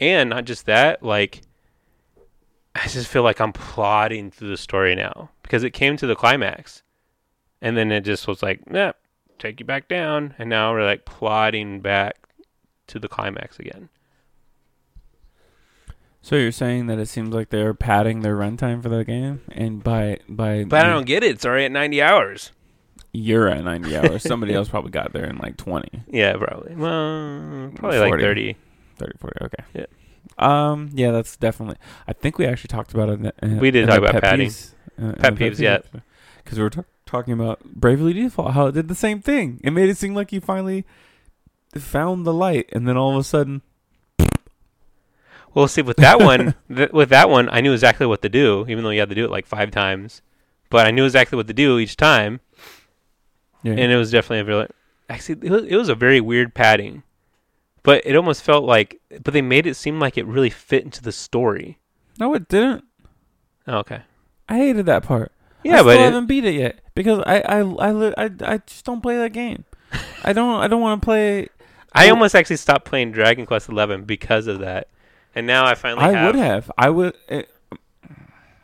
and 0.00 0.30
not 0.30 0.46
just 0.46 0.66
that, 0.66 1.02
like 1.02 1.42
I 2.74 2.88
just 2.88 3.08
feel 3.08 3.22
like 3.22 3.40
I'm 3.40 3.52
plodding 3.52 4.30
through 4.30 4.48
the 4.48 4.56
story 4.56 4.94
now 4.94 5.30
because 5.42 5.62
it 5.64 5.70
came 5.70 5.96
to 5.98 6.06
the 6.06 6.16
climax, 6.16 6.82
and 7.62 7.76
then 7.76 7.92
it 7.92 8.00
just 8.02 8.26
was 8.26 8.42
like, 8.42 8.68
nah, 8.70 8.92
take 9.38 9.60
you 9.60 9.66
back 9.66 9.88
down, 9.88 10.34
and 10.38 10.48
now 10.50 10.72
we're 10.72 10.84
like 10.84 11.04
plodding 11.04 11.80
back 11.80 12.16
to 12.88 12.98
the 12.98 13.08
climax 13.08 13.58
again. 13.58 13.88
So 16.22 16.36
you're 16.36 16.52
saying 16.52 16.86
that 16.86 16.98
it 16.98 17.06
seems 17.06 17.34
like 17.34 17.50
they're 17.50 17.74
padding 17.74 18.20
their 18.20 18.34
runtime 18.36 18.82
for 18.82 18.88
the 18.88 19.04
game, 19.04 19.42
and 19.52 19.82
by 19.84 20.18
by 20.28 20.64
But 20.64 20.86
I 20.86 20.88
don't 20.88 21.06
get 21.06 21.22
it. 21.22 21.32
It's 21.32 21.44
already 21.44 21.66
at 21.66 21.72
90 21.72 22.00
hours. 22.02 22.50
you're 23.12 23.46
at 23.48 23.62
90 23.62 23.96
hours. 23.96 24.22
Somebody 24.22 24.54
else 24.54 24.68
probably 24.68 24.90
got 24.90 25.12
there 25.12 25.26
in 25.26 25.36
like 25.36 25.56
20, 25.58 26.02
Yeah, 26.08 26.32
probably. 26.36 26.74
Well, 26.74 27.70
probably 27.76 27.98
like 27.98 28.10
40. 28.10 28.22
30. 28.22 28.56
30, 28.96 29.12
40. 29.18 29.38
Okay. 29.44 29.64
Yeah. 29.74 29.86
Um. 30.38 30.90
Yeah, 30.94 31.10
that's 31.12 31.36
definitely. 31.36 31.76
I 32.08 32.12
think 32.12 32.38
we 32.38 32.46
actually 32.46 32.68
talked 32.68 32.92
about 32.94 33.08
it. 33.08 33.12
In 33.12 33.22
the, 33.22 33.34
in, 33.42 33.58
We 33.58 33.70
did 33.70 33.86
talk 33.86 33.98
about 33.98 34.20
padding. 34.22 34.50
uh, 35.00 35.12
Pet 35.12 35.34
peeves, 35.36 35.58
yeah. 35.58 35.78
Because 36.42 36.58
we 36.58 36.64
were 36.64 36.70
ta- 36.70 36.84
talking 37.06 37.32
about 37.32 37.62
Bravely 37.64 38.12
Default, 38.12 38.52
how 38.52 38.66
it 38.66 38.72
did 38.72 38.88
the 38.88 38.94
same 38.94 39.20
thing. 39.20 39.60
It 39.62 39.70
made 39.70 39.88
it 39.88 39.96
seem 39.96 40.14
like 40.14 40.32
you 40.32 40.40
finally 40.40 40.84
found 41.76 42.24
the 42.26 42.34
light, 42.34 42.68
and 42.72 42.86
then 42.86 42.96
all 42.96 43.12
of 43.12 43.16
a 43.18 43.24
sudden, 43.24 43.62
Well, 45.54 45.68
see, 45.68 45.82
with 45.82 45.96
that 45.98 46.20
one, 46.20 46.54
th- 46.74 46.90
with 46.90 47.08
that 47.10 47.30
one, 47.30 47.48
I 47.50 47.60
knew 47.60 47.72
exactly 47.72 48.06
what 48.06 48.22
to 48.22 48.28
do, 48.28 48.66
even 48.68 48.82
though 48.84 48.90
you 48.90 49.00
had 49.00 49.08
to 49.08 49.14
do 49.14 49.24
it 49.24 49.30
like 49.30 49.46
five 49.46 49.70
times. 49.70 50.20
But 50.68 50.86
I 50.86 50.90
knew 50.90 51.04
exactly 51.04 51.36
what 51.36 51.46
to 51.46 51.52
do 51.54 51.78
each 51.78 51.96
time, 51.96 52.40
yeah. 53.62 53.72
and 53.72 53.92
it 53.92 53.96
was 53.96 54.10
definitely 54.10 54.40
a 54.40 54.44
very, 54.44 54.66
actually, 55.08 55.46
it 55.46 55.50
was, 55.50 55.64
it 55.64 55.76
was 55.76 55.88
a 55.88 55.94
very 55.94 56.20
weird 56.20 56.54
padding. 56.54 57.04
But 57.84 58.02
it 58.04 58.16
almost 58.16 58.42
felt 58.42 58.64
like, 58.64 59.00
but 59.22 59.32
they 59.32 59.42
made 59.42 59.66
it 59.66 59.74
seem 59.74 60.00
like 60.00 60.18
it 60.18 60.26
really 60.26 60.50
fit 60.50 60.82
into 60.84 61.00
the 61.02 61.12
story. 61.12 61.78
no, 62.18 62.34
it 62.34 62.48
didn't. 62.48 62.82
Oh, 63.68 63.78
okay. 63.78 64.00
I 64.48 64.56
hated 64.56 64.86
that 64.86 65.04
part. 65.04 65.30
Yeah, 65.62 65.80
I 65.80 65.82
but 65.82 65.92
still 65.92 66.02
it, 66.02 66.04
haven't 66.06 66.26
beat 66.26 66.44
it 66.44 66.54
yet 66.54 66.80
because 66.94 67.22
I 67.26 67.40
I 67.40 67.60
I 67.60 68.12
I, 68.24 68.30
I 68.42 68.58
just 68.66 68.84
don't 68.84 69.00
play 69.00 69.16
that 69.18 69.32
game. 69.32 69.64
I 70.24 70.32
don't 70.32 70.60
I 70.60 70.66
don't 70.66 70.80
want 70.80 71.00
to 71.00 71.04
play. 71.04 71.48
I 71.92 72.10
almost 72.10 72.34
actually 72.34 72.56
stopped 72.56 72.84
playing 72.84 73.12
Dragon 73.12 73.46
Quest 73.46 73.68
Eleven 73.68 74.04
because 74.04 74.46
of 74.48 74.58
that, 74.58 74.88
and 75.34 75.46
now 75.46 75.64
I 75.64 75.74
finally 75.74 76.04
I 76.06 76.12
have. 76.12 76.26
would 76.26 76.42
have. 76.42 76.70
I 76.76 76.90
would. 76.90 77.14
It, 77.28 77.48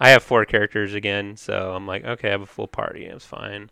I 0.03 0.11
have 0.11 0.23
four 0.23 0.45
characters 0.47 0.95
again, 0.95 1.37
so 1.37 1.73
I'm 1.75 1.87
like, 1.87 2.05
okay, 2.05 2.29
I 2.29 2.31
have 2.33 2.41
a 2.41 2.47
full 2.47 2.67
party. 2.67 3.05
It's 3.05 3.25
fine. 3.25 3.71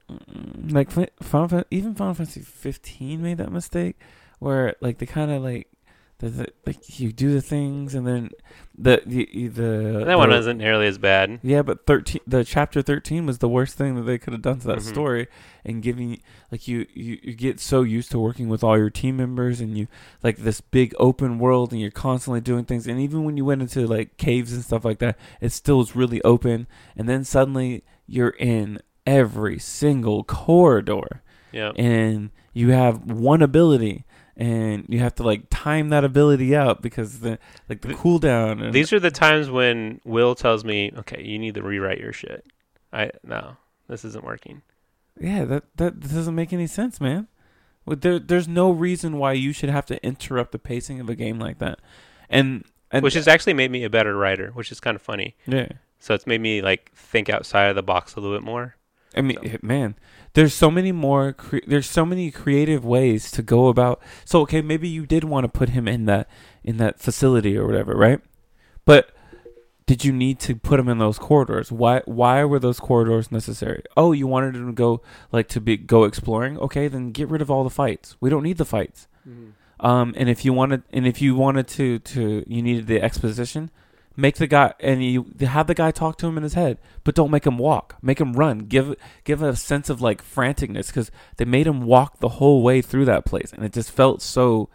like 0.69 0.91
Fi- 0.91 1.09
Final 1.23 1.65
even 1.71 1.95
Final 1.95 2.15
Fantasy 2.15 2.43
15 2.43 3.23
made 3.23 3.39
that 3.39 3.51
mistake 3.51 3.97
where 4.38 4.74
like 4.81 4.98
they 4.98 5.07
kind 5.07 5.31
of 5.31 5.42
like 5.42 5.68
the, 6.18 6.29
the 6.31 6.46
like 6.66 6.98
you 6.98 7.12
do 7.12 7.33
the 7.33 7.40
things 7.40 7.94
and 7.94 8.05
then 8.05 8.31
the 8.77 9.01
the 9.07 9.48
the 9.48 10.03
That 10.05 10.18
one 10.18 10.31
the- 10.31 10.38
isn't 10.38 10.59
nearly 10.59 10.87
as 10.88 10.98
bad. 10.98 11.38
Yeah, 11.44 11.62
but 11.62 11.87
thirteen, 11.87 12.20
the 12.27 12.44
chapter 12.44 12.83
thirteen 12.83 13.24
was 13.24 13.38
the 13.38 13.48
worst 13.48 13.77
thing 13.77 13.94
that 13.94 14.03
they 14.03 14.18
could 14.18 14.33
have 14.33 14.42
done 14.42 14.59
to 14.61 14.66
that 14.68 14.79
Mhm. 14.79 14.83
story, 14.88 15.27
and 15.64 15.81
giving 15.81 16.20
like 16.51 16.66
you, 16.66 16.87
you 16.92 17.18
you 17.22 17.35
get 17.35 17.61
so 17.61 17.83
used 17.83 18.11
to 18.11 18.18
working 18.18 18.48
with 18.48 18.64
all 18.64 18.77
your 18.77 18.90
team 18.90 19.16
members, 19.16 19.61
and 19.61 19.79
you 19.79 19.87
like 20.22 20.38
this 20.38 20.61
big 20.61 20.92
open 20.98 21.38
world, 21.38 21.70
and 21.72 21.81
you're 21.81 21.90
constantly 21.92 22.40
doing 22.40 22.64
things, 22.64 22.88
and 22.88 22.98
even 23.01 23.22
when 23.24 23.37
you 23.37 23.44
went 23.44 23.62
into 23.62 23.87
like 23.87 24.16
caves 24.16 24.53
and 24.53 24.64
stuff 24.64 24.85
like 24.85 24.98
that, 24.98 25.16
it 25.40 25.51
still 25.53 25.79
was 25.79 25.94
really 25.94 26.20
open, 26.22 26.66
and 26.96 27.09
then 27.09 27.22
suddenly 27.22 27.85
you're 28.09 28.35
in 28.40 28.81
every 29.07 29.59
single 29.61 30.24
corridor, 30.24 31.22
Yeah. 31.53 31.70
and 31.77 32.31
you 32.53 32.70
have 32.70 33.05
one 33.11 33.40
ability. 33.40 34.05
And 34.40 34.87
you 34.88 35.01
have 35.01 35.16
to 35.16 35.24
like 35.24 35.42
time 35.51 35.88
that 35.88 36.05
ability 36.05 36.55
out 36.55 36.81
because 36.81 37.18
the 37.20 37.38
like 37.68 37.81
the 37.81 37.88
Th- 37.88 37.98
cooldown. 38.01 38.62
And, 38.62 38.72
These 38.72 38.92
are 38.92 39.01
the 39.01 39.11
times 39.11 39.51
when 39.51 40.01
Will 40.05 40.37
tells 40.37 40.64
me, 40.64 40.92
"Okay, 40.96 41.22
you 41.24 41.38
need 41.40 41.55
to 41.55 41.62
rewrite 41.62 41.98
your 41.98 42.12
shit." 42.12 42.46
I 42.92 43.11
no, 43.24 43.57
this 43.88 44.05
isn't 44.05 44.24
working. 44.24 44.62
Yeah, 45.20 45.44
that 45.46 45.64
that 45.77 45.98
doesn't 45.98 46.37
make 46.37 46.53
any 46.53 46.68
sense, 46.68 47.01
man. 47.01 47.27
There, 47.85 48.18
there's 48.20 48.46
no 48.46 48.70
reason 48.70 49.16
why 49.18 49.33
you 49.33 49.53
should 49.53 49.70
have 49.70 49.87
to 49.87 50.01
interrupt 50.05 50.53
the 50.53 50.59
pacing 50.59 51.01
of 51.01 51.09
a 51.09 51.14
game 51.16 51.40
like 51.40 51.59
that. 51.59 51.81
And 52.31 52.64
and 52.92 53.03
which 53.03 53.14
has 53.14 53.27
actually 53.27 53.55
made 53.55 53.72
me 53.72 53.83
a 53.83 53.90
better 53.90 54.16
writer, 54.16 54.51
which 54.55 54.70
is 54.70 54.79
kind 54.79 54.94
of 54.94 55.03
funny. 55.03 55.35
yeah. 55.46 55.68
So 55.98 56.14
it's 56.14 56.29
made 56.29 56.40
me 56.40 56.62
like 56.62 56.92
think 56.94 57.29
outside 57.29 57.70
of 57.70 57.74
the 57.74 57.83
box 57.83 58.14
a 58.14 58.20
little 58.20 58.37
bit 58.37 58.44
more. 58.44 58.77
I 59.16 59.20
mean, 59.22 59.38
So- 59.42 59.59
man, 59.62 59.96
there's 60.38 60.55
so 60.55 60.70
many 60.70 60.92
more. 60.92 61.33
Cre- 61.33 61.66
there's 61.66 61.90
so 61.90 62.07
many 62.07 62.31
creative 62.31 62.85
ways 62.85 63.33
to 63.33 63.42
go 63.42 63.66
about. 63.66 64.01
So 64.24 64.40
okay, 64.42 64.62
maybe 64.62 64.88
you 64.88 65.05
did 65.05 65.24
want 65.24 65.42
to 65.42 65.48
put 65.48 65.70
him 65.70 65.88
in 65.88 66.05
that 66.05 66.31
in 66.62 66.77
that 66.77 67.01
facility 67.01 67.57
or 67.57 67.66
whatever, 67.66 67.94
right? 67.96 68.20
But 68.85 69.11
did 69.87 70.05
you 70.05 70.12
need 70.12 70.38
to 70.40 70.55
put 70.55 70.79
him 70.79 70.88
in 70.88 70.98
those 70.98 71.18
corridors? 71.18 71.72
Why 71.72 72.03
why 72.05 72.44
were 72.44 72.61
those 72.61 72.79
corridors 72.79 73.33
necessary? 73.33 73.83
Oh, 73.96 74.12
you 74.12 74.29
wanted 74.29 74.55
him 74.55 74.68
to 74.68 74.72
go 74.72 75.03
like 75.33 75.48
to 75.48 75.61
be 75.61 75.77
go 75.77 76.05
exploring. 76.05 76.57
Okay, 76.59 76.87
then 76.87 77.11
get 77.11 77.29
rid 77.29 77.42
of 77.42 77.51
all 77.51 77.64
the 77.64 77.70
fights. 77.70 78.16
We 78.20 78.31
don't 78.31 78.44
need 78.44 78.59
the 78.59 78.64
fights. 78.64 79.09
Um, 79.81 80.14
and 80.16 80.29
if 80.29 80.44
you 80.44 80.53
wanted, 80.53 80.85
and 80.92 81.05
if 81.07 81.20
you 81.20 81.35
wanted 81.35 81.66
to, 81.68 81.98
to 81.98 82.44
you 82.46 82.62
needed 82.62 82.87
the 82.87 83.03
exposition, 83.03 83.70
make 84.19 84.37
the 84.37 84.49
guy 84.49 84.75
and 84.81 85.03
you 85.03 85.33
have 85.41 85.69
the 85.69 85.75
guy 85.75 85.93
talk 85.93 86.19
to 86.19 86.27
him 86.27 86.37
in 86.37 86.43
his 86.43 86.55
head, 86.55 86.79
but 87.05 87.15
don't 87.15 87.31
make 87.31 87.47
him 87.47 87.57
walk. 87.57 87.97
Make 88.03 88.21
him 88.21 88.33
run. 88.33 88.59
Give 88.61 88.97
give 89.25 89.41
a 89.43 89.55
sense 89.55 89.89
of 89.89 90.03
like 90.03 90.23
franticness 90.23 90.89
because 90.89 91.13
they 91.37 91.45
made 91.45 91.69
him 91.69 91.83
walk 91.83 92.19
the 92.19 92.29
whole 92.29 92.63
way 92.63 92.83
through 92.83 93.05
that 93.05 93.25
place, 93.25 93.53
and 93.53 93.65
it 93.65 93.73
just 93.73 93.93
felt 93.93 94.21
so. 94.21 94.69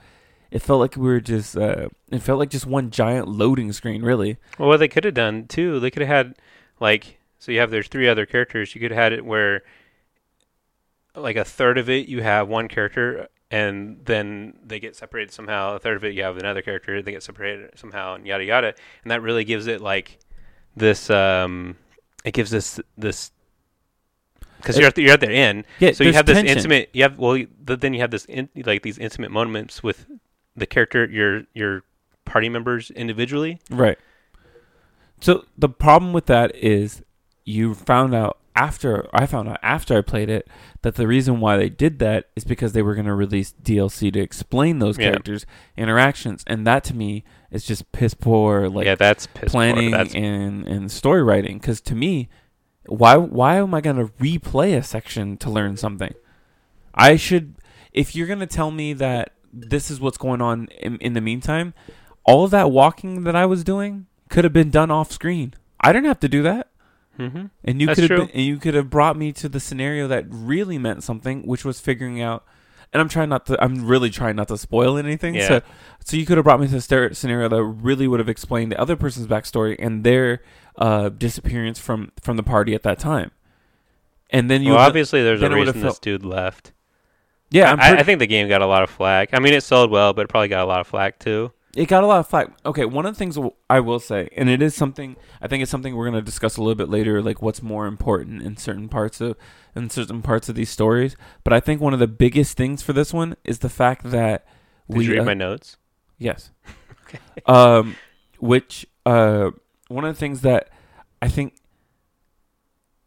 It 0.49 0.61
felt 0.61 0.79
like 0.79 0.95
we 0.95 1.07
were 1.07 1.19
just. 1.19 1.57
Uh, 1.57 1.89
it 2.09 2.19
felt 2.19 2.39
like 2.39 2.49
just 2.49 2.65
one 2.65 2.89
giant 2.89 3.27
loading 3.27 3.73
screen, 3.73 4.01
really. 4.01 4.37
Well, 4.57 4.69
what 4.69 4.77
they 4.77 4.87
could 4.87 5.03
have 5.03 5.13
done 5.13 5.47
too, 5.47 5.79
they 5.79 5.91
could 5.91 6.03
have 6.03 6.15
had 6.25 6.35
like 6.79 7.19
so 7.37 7.51
you 7.51 7.59
have 7.59 7.71
there's 7.71 7.89
three 7.89 8.07
other 8.07 8.25
characters. 8.25 8.73
You 8.73 8.79
could 8.79 8.91
have 8.91 8.97
had 8.97 9.13
it 9.13 9.25
where 9.25 9.63
like 11.15 11.35
a 11.35 11.43
third 11.43 11.77
of 11.77 11.89
it 11.89 12.07
you 12.07 12.23
have 12.23 12.47
one 12.47 12.69
character 12.69 13.27
and 13.53 13.99
then 14.05 14.57
they 14.65 14.79
get 14.79 14.95
separated 14.95 15.31
somehow. 15.31 15.75
A 15.75 15.79
third 15.79 15.95
of 15.95 16.03
it 16.03 16.15
you 16.15 16.23
have 16.23 16.37
another 16.37 16.63
character, 16.63 17.01
they 17.03 17.11
get 17.11 17.21
separated 17.21 17.69
somehow 17.75 18.15
and 18.15 18.25
yada 18.25 18.43
yada. 18.43 18.73
And 19.03 19.11
that 19.11 19.21
really 19.21 19.43
gives 19.43 19.67
it 19.67 19.79
like 19.79 20.17
this 20.75 21.09
um 21.11 21.77
it 22.25 22.33
gives 22.33 22.49
this 22.49 22.79
this 22.97 23.31
because 24.57 24.77
you're 24.77 24.87
at 24.87 24.95
the, 24.95 25.01
you're 25.03 25.11
at 25.13 25.19
the 25.19 25.29
end, 25.29 25.65
Yeah. 25.79 25.91
so 25.91 26.05
you 26.05 26.13
have 26.13 26.25
this 26.25 26.37
tension. 26.37 26.57
intimate. 26.57 26.89
You 26.93 27.03
have 27.03 27.19
well, 27.19 27.37
then 27.59 27.93
you 27.93 27.99
have 27.99 28.11
this 28.11 28.25
in, 28.25 28.47
like 28.55 28.81
these 28.81 28.97
intimate 28.97 29.29
moments 29.29 29.83
with 29.83 30.07
the 30.55 30.65
character, 30.65 31.05
your 31.05 31.43
your 31.53 31.83
party 32.25 32.49
members 32.49 32.89
individually. 32.91 33.59
Right. 33.69 33.99
So 35.19 35.45
the 35.57 35.69
problem 35.69 36.11
with 36.13 36.25
that 36.27 36.55
is 36.55 37.03
you 37.45 37.73
found 37.75 38.15
out 38.15 38.37
after 38.55 39.07
I 39.13 39.25
found 39.25 39.49
out 39.49 39.59
after 39.63 39.97
I 39.97 40.01
played 40.01 40.29
it 40.29 40.47
that 40.83 40.95
the 40.95 41.07
reason 41.07 41.39
why 41.39 41.57
they 41.57 41.69
did 41.69 41.99
that 41.99 42.29
is 42.35 42.43
because 42.43 42.73
they 42.73 42.81
were 42.81 42.93
going 42.93 43.07
to 43.07 43.13
release 43.15 43.53
DLC 43.63 44.11
to 44.13 44.19
explain 44.19 44.79
those 44.79 44.97
Yeah. 44.97 45.09
characters' 45.11 45.45
interactions, 45.77 46.43
and 46.47 46.65
that 46.67 46.83
to 46.85 46.95
me 46.95 47.23
is 47.51 47.65
just 47.65 47.91
piss 47.91 48.13
poor 48.13 48.67
like 48.69 48.85
yeah, 48.85 48.95
that's 48.95 49.27
piss 49.27 49.41
poor. 49.41 49.49
planning 49.49 49.91
That's 49.91 50.13
and 50.13 50.67
and 50.67 50.91
story 50.91 51.23
writing. 51.23 51.57
Because 51.57 51.81
to 51.81 51.95
me, 51.95 52.29
why 52.85 53.15
why 53.17 53.55
am 53.57 53.73
I 53.73 53.81
going 53.81 53.95
to 53.97 54.11
replay 54.13 54.77
a 54.77 54.83
section 54.83 55.37
to 55.37 55.49
learn 55.49 55.77
something? 55.77 56.13
I 56.93 57.15
should 57.15 57.55
if 57.91 58.15
you're 58.15 58.27
going 58.27 58.39
to 58.39 58.47
tell 58.47 58.71
me 58.71 58.93
that 58.93 59.33
this 59.51 59.89
is 59.91 59.99
what's 59.99 60.17
going 60.17 60.41
on 60.41 60.67
in, 60.79 60.97
in 60.97 61.13
the 61.13 61.21
meantime, 61.21 61.73
all 62.23 62.43
of 62.45 62.51
that 62.51 62.71
walking 62.71 63.23
that 63.23 63.35
I 63.35 63.45
was 63.45 63.63
doing 63.63 64.07
could 64.29 64.43
have 64.43 64.53
been 64.53 64.71
done 64.71 64.89
off 64.91 65.11
screen. 65.11 65.53
I 65.79 65.91
didn't 65.93 66.07
have 66.07 66.19
to 66.21 66.29
do 66.29 66.41
that. 66.43 66.69
Hmm 67.17 67.45
And 67.63 67.79
you 67.81 67.87
could 67.87 68.09
have 68.09 68.29
and 68.33 68.41
you 68.43 68.57
could 68.57 68.73
have 68.73 68.89
brought 68.89 69.17
me 69.17 69.31
to 69.33 69.47
the 69.49 69.59
scenario 69.59 70.07
that 70.07 70.25
really 70.29 70.77
meant 70.77 71.03
something, 71.03 71.43
which 71.43 71.63
was 71.63 71.79
figuring 71.79 72.21
out. 72.21 72.43
And 72.91 73.01
I'm 73.01 73.09
trying 73.09 73.29
not 73.29 73.47
to. 73.47 73.63
I'm 73.63 73.87
really 73.87 74.11
trying 74.11 74.35
not 74.35 74.47
to 74.49 74.57
spoil 74.57 74.97
anything. 74.97 75.33
Yeah. 75.33 75.47
So, 75.47 75.61
so 76.05 76.17
you 76.17 76.27
could 76.27 76.37
have 76.37 76.43
brought 76.43 76.59
me 76.59 76.67
to 76.67 76.75
a 76.75 77.13
scenario 77.15 77.49
that 77.49 77.63
really 77.63 78.07
would 78.07 78.19
have 78.19 78.29
explained 78.29 78.71
the 78.71 78.79
other 78.79 78.95
person's 78.95 79.25
backstory 79.25 79.75
and 79.79 80.03
their 80.03 80.41
uh, 80.77 81.09
disappearance 81.09 81.79
from 81.79 82.11
from 82.21 82.37
the 82.37 82.43
party 82.43 82.75
at 82.75 82.83
that 82.83 82.99
time. 82.99 83.31
And 84.29 84.49
then 84.49 84.61
you, 84.61 84.71
well, 84.73 84.79
obviously, 84.79 85.23
there's 85.23 85.39
a 85.39 85.41
then 85.41 85.53
it 85.53 85.59
would've 85.59 85.73
reason 85.75 85.87
this 85.87 85.95
felt- 85.95 86.01
dude 86.03 86.25
left. 86.25 86.71
yeah, 87.49 87.73
I, 87.73 87.75
pretty- 87.75 87.99
I 88.01 88.03
think 88.03 88.19
the 88.19 88.27
game 88.27 88.47
got 88.47 88.61
a 88.61 88.67
lot 88.67 88.83
of 88.83 88.89
flack. 88.91 89.29
I 89.33 89.39
mean, 89.39 89.53
it 89.53 89.63
sold 89.63 89.89
well, 89.89 90.13
but 90.13 90.23
it 90.23 90.27
probably 90.29 90.47
got 90.49 90.63
a 90.63 90.67
lot 90.67 90.79
of 90.79 90.85
flack 90.87 91.17
too. 91.19 91.51
It 91.75 91.87
got 91.87 92.03
a 92.03 92.07
lot 92.07 92.19
of 92.19 92.27
flack. 92.27 92.49
Okay, 92.65 92.85
one 92.85 93.05
of 93.05 93.13
the 93.15 93.17
things 93.17 93.37
I 93.69 93.79
will 93.79 93.99
say, 93.99 94.29
and 94.37 94.47
it 94.49 94.61
is 94.61 94.75
something 94.75 95.15
I 95.41 95.47
think 95.47 95.61
it's 95.63 95.71
something 95.71 95.95
we're 95.95 96.05
going 96.09 96.21
to 96.23 96.25
discuss 96.25 96.57
a 96.57 96.61
little 96.61 96.75
bit 96.75 96.89
later, 96.89 97.21
like 97.21 97.41
what's 97.41 97.61
more 97.63 97.87
important 97.87 98.41
in 98.43 98.57
certain 98.57 98.87
parts 98.89 99.19
of 99.21 99.35
in 99.75 99.89
certain 99.89 100.21
parts 100.21 100.49
of 100.49 100.55
these 100.55 100.69
stories. 100.69 101.15
But 101.43 101.53
I 101.53 101.59
think 101.59 101.81
one 101.81 101.93
of 101.93 101.99
the 101.99 102.07
biggest 102.07 102.55
things 102.57 102.81
for 102.83 102.93
this 102.93 103.11
one 103.13 103.35
is 103.43 103.59
the 103.59 103.69
fact 103.69 104.03
that 104.11 104.45
Did 104.87 104.97
we 104.97 105.05
you 105.05 105.11
read 105.13 105.19
uh, 105.21 105.25
my 105.25 105.33
notes? 105.33 105.77
yes, 106.19 106.51
okay. 107.07 107.19
um, 107.47 107.95
which 108.39 108.85
uh, 109.05 109.49
one 109.87 110.05
of 110.05 110.13
the 110.13 110.19
things 110.19 110.41
that 110.41 110.69
I 111.21 111.27
think 111.27 111.55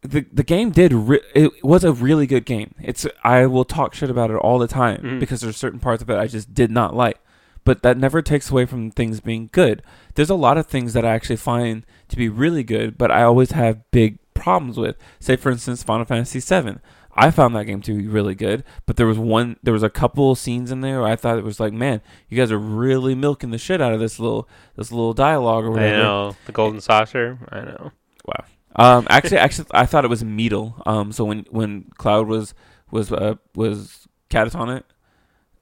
the 0.02 0.24
the 0.33 0.42
game 0.44 0.70
did 0.70 0.92
re- 0.92 1.20
it 1.35 1.52
was 1.64 1.83
a 1.85 1.92
really 1.92 2.26
good 2.26 2.44
game. 2.46 2.74
It's 2.83 3.07
I 3.24 3.46
will 3.46 3.64
talk 3.64 3.94
shit 3.94 4.11
about 4.11 4.31
it 4.31 4.37
all 4.37 4.59
the 4.59 4.68
time 4.68 5.02
Mhm. 5.02 5.20
because 5.20 5.40
there's 5.40 5.57
certain 5.57 5.81
parts 5.81 6.02
of 6.02 6.11
it 6.11 6.16
I 6.16 6.26
just 6.26 6.52
did 6.55 6.70
not 6.70 6.94
like. 6.94 7.18
But 7.66 7.83
that 7.83 7.98
never 7.98 8.22
takes 8.22 8.50
away 8.50 8.64
from 8.64 8.92
things 8.92 9.20
being 9.20 9.50
good. 9.52 9.83
There's 10.14 10.31
a 10.31 10.37
lot 10.37 10.57
of 10.57 10.66
things 10.66 10.94
that 10.94 11.05
I 11.05 11.11
actually 11.11 11.37
find 11.37 11.85
to 12.09 12.16
be 12.16 12.29
really 12.29 12.62
good, 12.62 12.96
but 12.96 13.11
I 13.11 13.24
always 13.24 13.50
have 13.50 13.90
big 13.90 14.18
problems 14.35 14.79
with. 14.79 14.96
Say 15.18 15.35
for 15.37 15.50
instance 15.50 15.83
Final 15.83 16.07
Fantasy 16.07 16.38
VII. 16.40 16.76
I 17.18 17.31
found 17.31 17.57
that 17.57 17.64
game 17.64 17.81
to 17.83 17.96
be 17.96 18.07
really 18.07 18.35
good, 18.35 18.62
but 18.85 18.96
there 18.96 19.07
was 19.07 19.18
one 19.18 19.57
there 19.62 19.72
was 19.72 19.83
a 19.83 19.90
couple 19.90 20.35
scenes 20.37 20.70
in 20.70 20.81
there 20.81 21.00
where 21.00 21.11
I 21.11 21.16
thought 21.16 21.38
it 21.38 21.44
was 21.44 21.59
like, 21.59 21.72
man, 21.72 22.02
you 22.29 22.37
guys 22.37 22.52
are 22.52 22.59
really 22.59 23.14
milking 23.14 23.50
the 23.50 23.59
shit 23.59 23.81
out 23.81 23.94
of 23.94 24.00
this 24.00 24.20
little 24.20 24.48
this 24.76 24.92
little 24.92 25.14
dialogue 25.14 25.64
or 25.64 25.70
whatever. 25.70 25.96
I 25.96 26.02
know 26.02 26.37
the 26.44 26.52
golden 26.52 26.81
saucer. 26.81 27.38
I 27.50 27.62
know. 27.62 27.92
Wow. 28.26 28.44
Um, 28.76 29.07
actually, 29.09 29.38
actually, 29.38 29.66
I 29.72 29.87
thought 29.87 30.05
it 30.05 30.11
was 30.11 30.22
Mideel. 30.22 30.87
Um, 30.87 31.11
so 31.11 31.24
when 31.24 31.46
when 31.50 31.87
Cloud 31.96 32.29
was 32.29 32.55
was 32.90 33.11
uh, 33.11 33.37
was 33.55 34.07
catatonic, 34.31 34.83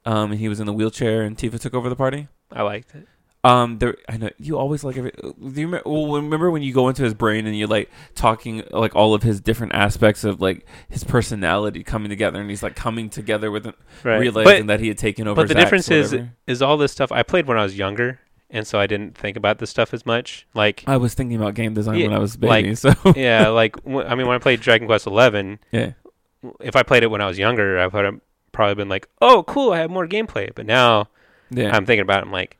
um, 0.05 0.31
and 0.31 0.39
he 0.39 0.47
was 0.49 0.59
in 0.59 0.65
the 0.65 0.73
wheelchair, 0.73 1.21
and 1.23 1.37
Tifa 1.37 1.59
took 1.59 1.73
over 1.73 1.89
the 1.89 1.95
party. 1.95 2.27
I 2.51 2.61
liked 2.61 2.93
it. 2.95 3.07
Um, 3.43 3.77
there, 3.77 3.95
I 4.09 4.17
know 4.17 4.29
you 4.39 4.57
always 4.57 4.83
like 4.83 4.97
every. 4.97 5.11
Do 5.11 5.35
you 5.39 5.67
remember, 5.67 5.83
well, 5.87 6.15
remember 6.15 6.49
when 6.49 6.63
you 6.63 6.73
go 6.73 6.89
into 6.89 7.03
his 7.03 7.13
brain 7.13 7.45
and 7.45 7.55
you're 7.55 7.67
like 7.67 7.91
talking 8.15 8.63
like 8.71 8.95
all 8.95 9.13
of 9.13 9.21
his 9.21 9.39
different 9.39 9.75
aspects 9.75 10.23
of 10.23 10.41
like 10.41 10.65
his 10.89 11.03
personality 11.03 11.83
coming 11.83 12.09
together, 12.09 12.41
and 12.41 12.49
he's 12.49 12.63
like 12.63 12.75
coming 12.75 13.07
together 13.07 13.51
with 13.51 13.67
it, 13.67 13.75
Right. 14.03 14.17
realizing 14.19 14.65
but 14.65 14.73
that 14.73 14.79
he 14.79 14.87
had 14.87 14.97
taken 14.97 15.27
over. 15.27 15.41
but 15.43 15.47
the 15.47 15.53
Zack's 15.53 15.63
difference 15.63 15.91
is 15.91 16.15
is 16.47 16.61
all 16.63 16.77
this 16.77 16.91
stuff 16.91 17.11
I 17.11 17.21
played 17.21 17.45
when 17.45 17.59
I 17.59 17.61
was 17.63 17.77
younger, 17.77 18.19
and 18.49 18.65
so 18.65 18.79
I 18.79 18.87
didn't 18.87 19.15
think 19.15 19.37
about 19.37 19.59
this 19.59 19.69
stuff 19.69 19.93
as 19.93 20.07
much. 20.07 20.47
Like 20.55 20.83
I 20.87 20.97
was 20.97 21.13
thinking 21.13 21.37
about 21.37 21.53
game 21.53 21.75
design 21.75 21.97
Yeah, 21.99 22.07
when 22.07 22.15
I 22.15 22.19
was 22.19 22.33
a 22.33 22.39
baby, 22.39 22.69
like- 22.69 22.77
so 22.79 22.93
yeah, 23.15 23.49
like 23.49 23.75
I 23.85 24.15
mean, 24.15 24.25
when 24.25 24.35
I 24.35 24.39
played 24.39 24.59
Dragon 24.59 24.87
Quest 24.87 25.05
Eleven, 25.05 25.59
yeah. 25.71 25.91
if 26.61 26.75
I 26.75 26.81
played 26.81 27.03
it 27.03 27.11
when 27.11 27.21
I 27.21 27.27
was 27.27 27.37
younger, 27.37 27.77
I 27.77 27.85
would 27.85 28.05
have 28.05 28.19
probably 28.55 28.75
been 28.75 28.89
like, 28.89 29.07
"Oh, 29.21 29.43
cool, 29.43 29.71
I 29.71 29.79
have 29.79 29.91
more 29.91 30.07
gameplay." 30.07 30.49
But 30.55 30.65
now 30.65 31.09
Yeah, 31.51 31.75
I'm 31.75 31.85
thinking 31.85 32.01
about 32.01 32.23
it, 32.23 32.25
I'm 32.27 32.31
like, 32.31 32.57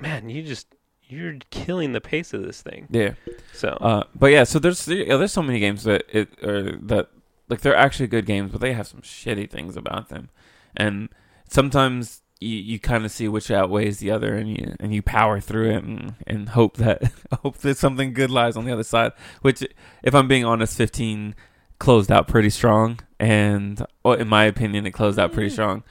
"Man, 0.00 0.28
you 0.28 0.42
just 0.42 0.66
you're 1.08 1.36
killing 1.50 1.92
the 1.92 2.00
pace 2.00 2.34
of 2.34 2.42
this 2.42 2.62
thing." 2.62 2.88
yeah. 2.90 3.12
So 3.52 3.68
Uh, 3.80 4.04
but 4.14 4.28
yeah, 4.28 4.44
so 4.44 4.58
there's 4.58 4.84
there's 4.84 5.32
so 5.32 5.42
many 5.42 5.60
games 5.60 5.84
that 5.84 6.04
it 6.12 6.28
or 6.42 6.72
that 6.82 7.10
like 7.48 7.60
they're 7.60 7.76
actually 7.76 8.08
good 8.08 8.26
games, 8.26 8.50
but 8.50 8.60
they 8.60 8.72
have 8.72 8.86
some 8.88 9.02
shitty 9.02 9.48
things 9.48 9.76
about 9.76 10.08
them, 10.08 10.30
and 10.76 11.08
sometimes 11.48 12.22
you, 12.40 12.56
you 12.56 12.78
kind 12.78 13.04
of 13.04 13.10
see 13.10 13.28
which 13.28 13.50
outweighs 13.50 13.98
the 13.98 14.10
other, 14.10 14.34
and 14.34 14.50
you 14.50 14.74
and 14.80 14.94
you 14.94 15.02
power 15.02 15.40
through 15.40 15.70
it 15.70 15.84
and, 15.84 16.14
and 16.26 16.50
hope 16.50 16.76
that 16.76 17.12
hope 17.42 17.58
that 17.58 17.78
something 17.78 18.12
good 18.12 18.30
lies 18.30 18.56
on 18.56 18.64
the 18.64 18.72
other 18.72 18.84
side. 18.84 19.12
Which, 19.42 19.62
if 20.02 20.14
I'm 20.14 20.28
being 20.28 20.44
honest, 20.44 20.76
15 20.76 21.34
closed 21.78 22.10
out 22.10 22.28
pretty 22.28 22.50
strong, 22.50 23.00
and 23.18 23.84
well, 24.04 24.14
in 24.14 24.28
my 24.28 24.44
opinion, 24.44 24.86
it 24.86 24.92
closed 24.92 25.18
out 25.18 25.32
pretty 25.32 25.50
strong. 25.50 25.82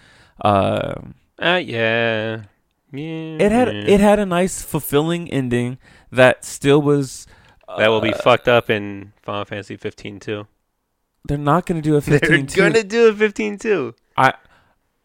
Um, 0.41 1.15
uh, 1.39 1.61
yeah, 1.63 2.43
yeah, 2.91 3.37
it 3.39 3.51
had 3.51 3.67
it 3.69 3.99
had 3.99 4.19
a 4.19 4.25
nice 4.25 4.61
fulfilling 4.61 5.29
ending 5.31 5.77
that 6.11 6.45
still 6.45 6.81
was. 6.81 7.27
that 7.77 7.89
will 7.89 8.01
be 8.01 8.13
uh, 8.13 8.17
fucked 8.17 8.47
up 8.47 8.69
in 8.69 9.13
Final 9.23 9.45
Fantasy 9.45 9.77
15 9.77 10.19
too. 10.19 10.47
They're 11.27 11.37
not 11.37 11.65
going 11.65 11.81
to 11.81 11.87
do 11.87 11.95
a 11.95 12.01
15 12.01 12.45
They're 12.45 12.69
gonna 12.69 12.83
do 12.83 13.07
a 13.07 13.13
15 13.13 13.57
too. 13.57 13.95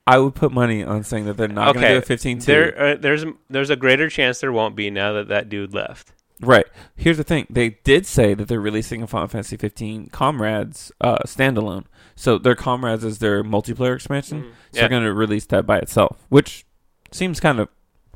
I 0.07 0.19
would 0.19 0.35
put 0.35 0.51
money 0.51 0.83
on 0.83 1.05
saying 1.05 1.27
that 1.27 1.37
they're 1.37 1.47
not 1.47 1.75
going 1.75 1.83
to 1.83 1.87
Okay, 1.87 1.95
do 1.95 1.99
a 1.99 2.03
15 2.03 2.39
2. 2.41 2.45
There, 2.47 2.81
uh, 2.81 2.97
there's 2.97 3.25
there's 3.49 3.71
a 3.71 3.77
greater 3.77 4.09
chance 4.09 4.41
there 4.41 4.51
won't 4.51 4.75
be 4.75 4.91
now 4.91 5.13
that 5.13 5.29
that 5.29 5.49
dude 5.49 5.73
left. 5.73 6.13
Right. 6.41 6.67
Here's 6.97 7.17
the 7.19 7.25
thing. 7.25 7.47
They 7.51 7.71
did 7.85 8.07
say 8.07 8.35
that 8.35 8.49
they're 8.49 8.61
releasing 8.61 9.03
a 9.03 9.07
Final 9.07 9.29
Fantasy 9.29 9.57
15 9.57 10.09
Comrades 10.09 10.91
uh, 11.01 11.19
standalone. 11.27 11.85
So 12.17 12.39
their 12.39 12.55
Comrades 12.55 13.05
is 13.05 13.19
their 13.19 13.45
multiplayer 13.45 13.95
expansion. 13.95 14.41
Mm-hmm. 14.43 14.51
Yeah, 14.73 14.81
they're 14.83 14.89
going 14.89 15.05
to 15.05 15.13
release 15.13 15.47
that 15.47 15.67
by 15.67 15.79
itself, 15.79 16.19
which 16.29 16.65
seems 17.11 17.41
kind 17.41 17.61
of 17.61 17.69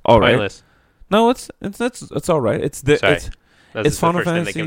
all 0.04 0.20
right. 0.20 0.32
No, 1.10 1.30
it's 1.30 1.50
it's 1.60 1.80
it's 1.80 2.02
it's 2.10 2.28
all 2.28 2.40
right. 2.40 2.60
It's 2.60 2.80
the 2.80 2.98
Sorry. 2.98 3.14
it's 3.14 3.30
It's 3.74 3.96
the 3.96 4.00
Final 4.00 4.20
first 4.20 4.24
thing 4.26 4.34
that 4.34 4.44
Fantasy- 4.44 4.60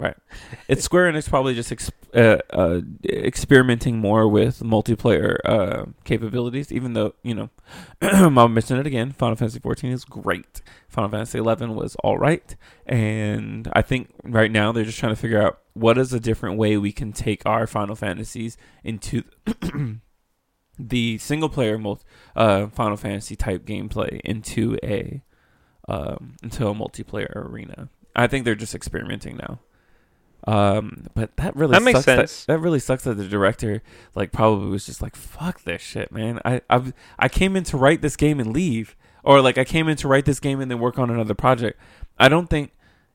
mind. 0.00 0.14
It's 0.68 0.82
Square 0.82 1.12
Enix 1.12 1.28
probably 1.28 1.54
just 1.54 1.70
ex- 1.72 1.90
uh, 2.14 2.38
uh, 2.50 2.80
experimenting 3.04 3.98
more 3.98 4.28
with 4.28 4.60
multiplayer 4.60 5.36
uh, 5.44 5.84
capabilities. 6.04 6.72
Even 6.72 6.94
though 6.94 7.14
you 7.22 7.34
know, 7.34 7.50
I'll 8.02 8.48
mention 8.48 8.78
it 8.78 8.86
again. 8.86 9.12
Final 9.12 9.36
Fantasy 9.36 9.60
14 9.60 9.90
is 9.92 10.04
great. 10.04 10.62
Final 10.88 11.10
Fantasy 11.10 11.38
11 11.38 11.74
was 11.74 11.96
all 11.96 12.18
right, 12.18 12.56
and 12.86 13.70
I 13.72 13.82
think 13.82 14.10
right 14.24 14.50
now 14.50 14.72
they're 14.72 14.84
just 14.84 14.98
trying 14.98 15.14
to 15.14 15.20
figure 15.20 15.40
out 15.40 15.60
what 15.74 15.98
is 15.98 16.12
a 16.12 16.20
different 16.20 16.58
way 16.58 16.76
we 16.76 16.92
can 16.92 17.12
take 17.12 17.44
our 17.46 17.66
Final 17.66 17.94
Fantasies 17.94 18.56
into 18.82 19.22
the 20.78 21.18
single 21.18 21.48
player 21.48 21.78
multi- 21.78 22.04
uh, 22.34 22.66
Final 22.68 22.96
Fantasy 22.96 23.36
type 23.36 23.64
gameplay 23.64 24.20
into 24.24 24.76
a 24.82 25.22
um, 25.88 26.36
into 26.42 26.66
a 26.68 26.74
multiplayer 26.74 27.34
arena. 27.34 27.88
I 28.14 28.26
think 28.26 28.44
they're 28.44 28.54
just 28.54 28.74
experimenting 28.74 29.36
now. 29.36 29.60
Um, 30.46 31.06
but 31.14 31.36
that 31.36 31.54
really 31.54 31.72
That 31.72 31.82
makes 31.82 31.98
sucks 31.98 32.04
sense. 32.04 32.44
That, 32.44 32.54
that 32.54 32.58
really 32.60 32.78
sucks 32.78 33.04
that 33.04 33.14
the 33.14 33.28
director 33.28 33.82
like 34.14 34.32
probably 34.32 34.70
was 34.70 34.86
just 34.86 35.02
like 35.02 35.14
fuck 35.14 35.62
this 35.64 35.82
shit, 35.82 36.10
man. 36.12 36.40
I 36.44 36.62
I 36.70 36.92
I 37.18 37.28
came 37.28 37.56
in 37.56 37.64
to 37.64 37.76
write 37.76 38.00
this 38.00 38.16
game 38.16 38.40
and 38.40 38.52
leave, 38.52 38.96
or 39.22 39.40
like 39.42 39.58
I 39.58 39.64
came 39.64 39.88
in 39.88 39.96
to 39.98 40.08
write 40.08 40.24
this 40.24 40.40
game 40.40 40.60
and 40.60 40.70
then 40.70 40.78
work 40.78 40.98
on 40.98 41.10
another 41.10 41.34
project. 41.34 41.78
I 42.18 42.28
don't 42.28 42.48
think 42.48 42.72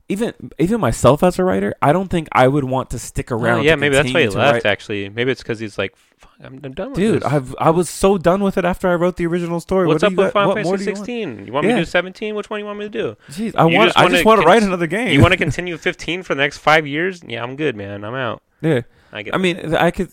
even 0.08 0.34
even 0.60 0.80
myself 0.80 1.24
as 1.24 1.40
a 1.40 1.44
writer, 1.44 1.74
I 1.82 1.92
don't 1.92 2.10
think 2.10 2.28
I 2.32 2.48
would 2.48 2.64
want 2.64 2.92
to 2.92 3.00
stick 3.00 3.32
Oh, 3.32 3.38
around. 3.38 3.64
yeah, 3.64 3.76
maybe 3.76 3.96
that's 3.96 4.14
why 4.14 4.22
he 4.22 4.28
left. 4.30 4.54
write- 4.54 4.66
Actually, 4.66 5.10
maybe 5.10 5.32
it's 5.32 5.42
because 5.42 5.60
he's 5.60 5.78
like, 5.78 5.96
Fuck, 6.18 6.32
I'm, 6.44 6.60
I'm 6.64 6.74
done 6.74 6.90
with 6.92 6.98
Dude, 7.00 7.22
this. 7.24 7.32
I've 7.32 7.56
I 7.60 7.72
was 7.72 7.90
so 7.90 8.18
done 8.18 8.42
with 8.44 8.58
it 8.58 8.66
after 8.66 8.88
I 8.88 8.96
wrote 8.96 9.18
the 9.18 9.26
original 9.26 9.60
story. 9.60 9.88
What's 9.88 10.04
what 10.04 10.08
up 10.14 10.18
you 10.18 10.24
with 10.26 10.34
Final 10.34 10.54
Fantasy 10.54 10.78
do 10.78 10.84
you 10.84 10.88
want? 10.92 10.98
16? 10.98 11.46
You 11.48 11.54
want 11.54 11.66
me 11.66 11.72
Yeah. 11.72 11.76
to 11.78 11.82
do 11.82 11.86
17? 11.86 12.36
Which 12.36 12.50
one 12.50 12.60
do 12.60 12.62
you 12.62 12.68
want 12.68 12.80
me 12.80 12.86
to 12.86 12.90
do? 12.90 13.18
Jeez, 13.30 13.54
I 13.58 13.68
You 13.68 13.78
want 13.78 13.88
just 13.94 13.98
I 13.98 14.08
just 14.10 14.26
want 14.26 14.42
to 14.42 14.48
write 14.48 14.64
another 14.64 14.88
game. 14.88 15.10
You 15.10 15.22
want 15.22 15.32
to 15.34 15.38
continue 15.38 15.76
15 15.78 16.24
for 16.24 16.36
the 16.36 16.42
next 16.42 16.60
five 16.60 16.86
years? 16.86 17.22
Yeah, 17.28 17.42
I'm 17.44 17.56
good, 17.56 17.76
man. 17.76 18.04
I'm 18.04 18.16
out. 18.16 18.42
yeah. 18.62 18.82
I 19.12 19.22
get. 19.24 19.34
I 19.34 19.38
mean, 19.38 19.74
I 19.76 19.92
could 19.92 20.12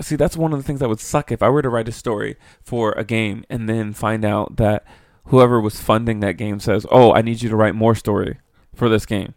see 0.00 0.14
that's 0.16 0.36
one 0.36 0.52
of 0.52 0.58
the 0.58 0.62
things 0.62 0.78
that 0.80 0.88
would 0.88 1.00
suck 1.00 1.32
if 1.32 1.42
I 1.42 1.48
were 1.48 1.60
to 1.62 1.68
write 1.68 1.88
a 1.88 1.92
story 1.92 2.36
for 2.62 2.92
a 2.92 3.02
game 3.04 3.44
and 3.50 3.68
then 3.68 3.92
find 3.92 4.24
out 4.24 4.56
that 4.56 4.84
whoever 5.26 5.60
was 5.60 5.80
funding 5.80 6.20
that 6.20 6.36
game 6.36 6.60
says, 6.60 6.86
"Oh, 6.90 7.12
I 7.12 7.20
need 7.22 7.42
you 7.42 7.48
to 7.50 7.56
write 7.56 7.74
more 7.74 7.94
story 7.96 8.38
for 8.78 8.88
this 8.88 9.04
game." 9.06 9.34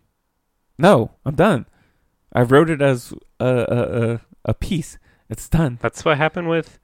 No, 0.77 1.11
I'm 1.25 1.35
done. 1.35 1.65
I 2.33 2.41
wrote 2.43 2.69
it 2.69 2.81
as 2.81 3.13
a 3.39 3.45
a, 3.45 4.01
a, 4.13 4.21
a 4.45 4.53
piece. 4.53 4.97
It's 5.29 5.47
done. 5.49 5.77
That's 5.81 6.03
what 6.05 6.17
happened 6.17 6.49
with. 6.49 6.79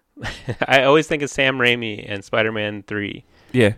I 0.68 0.82
always 0.84 1.06
think 1.06 1.22
of 1.22 1.30
Sam 1.30 1.56
Raimi 1.58 2.04
and 2.06 2.24
Spider-Man 2.24 2.84
3 2.86 3.24
Yeah, 3.52 3.74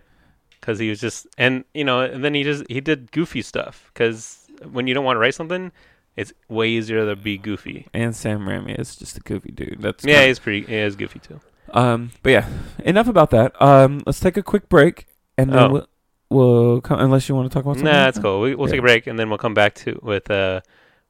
because 0.60 0.78
he 0.78 0.90
was 0.90 1.00
just 1.00 1.26
and 1.38 1.64
you 1.74 1.84
know 1.84 2.00
and 2.00 2.24
then 2.24 2.34
he 2.34 2.42
just 2.42 2.64
he 2.68 2.80
did 2.80 3.12
goofy 3.12 3.40
stuff 3.42 3.90
because 3.94 4.46
when 4.70 4.86
you 4.86 4.94
don't 4.94 5.04
want 5.04 5.16
to 5.16 5.20
write 5.20 5.34
something, 5.34 5.70
it's 6.16 6.32
way 6.48 6.68
easier 6.70 7.06
to 7.06 7.16
be 7.16 7.38
goofy. 7.38 7.86
and 7.94 8.14
Sam 8.14 8.40
Raimi 8.40 8.78
is 8.78 8.96
just 8.96 9.16
a 9.16 9.20
goofy 9.20 9.52
dude. 9.52 9.78
That's 9.80 10.04
Yeah, 10.04 10.26
he's 10.26 10.38
pretty. 10.38 10.66
He 10.66 10.74
is 10.76 10.96
goofy 10.96 11.20
too. 11.20 11.40
Um, 11.72 12.10
but 12.22 12.30
yeah, 12.30 12.48
enough 12.84 13.08
about 13.08 13.30
that. 13.30 13.60
Um, 13.62 14.02
let's 14.06 14.20
take 14.20 14.36
a 14.36 14.42
quick 14.42 14.68
break 14.68 15.06
and 15.38 15.52
then 15.52 15.58
Oh. 15.58 15.72
we'll, 15.72 15.88
we'll 16.34 16.80
come. 16.80 17.00
Unless 17.00 17.28
you 17.28 17.34
want 17.34 17.50
to 17.50 17.54
talk 17.54 17.64
about 17.64 17.76
something. 17.76 17.92
Nah, 17.92 18.06
like 18.06 18.20
cool. 18.20 18.40
We, 18.40 18.54
we'll 18.54 18.68
take 18.68 18.80
a 18.80 18.82
break 18.82 19.06
and 19.06 19.18
then 19.18 19.28
we'll 19.28 19.38
come 19.38 19.54
back 19.54 19.74
to 19.76 19.98
with 20.02 20.30
uh, 20.30 20.60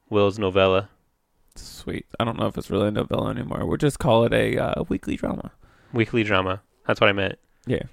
Will's 0.09 0.39
novella. 0.39 0.89
Sweet. 1.55 2.05
I 2.19 2.23
don't 2.23 2.37
know 2.37 2.47
if 2.47 2.57
it's 2.57 2.69
really 2.69 2.89
a 2.89 2.91
novella 2.91 3.29
anymore. 3.29 3.65
We'll 3.65 3.77
just 3.77 3.99
call 3.99 4.25
it 4.25 4.33
a 4.33 4.57
uh, 4.57 4.83
weekly 4.89 5.15
drama. 5.15 5.51
Weekly 5.93 6.23
drama. 6.23 6.61
That's 6.85 7.01
what 7.01 7.09
I 7.09 7.13
meant. 7.13 7.39
Yeah. 7.65 7.83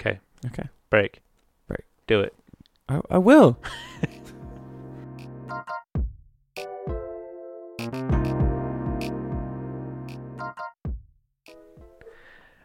Okay. 0.00 0.18
Okay. 0.46 0.68
Break. 0.90 1.20
Break. 1.68 1.84
Do 2.06 2.20
it. 2.20 2.34
I, 2.88 3.00
I 3.10 3.18
will. 3.18 3.58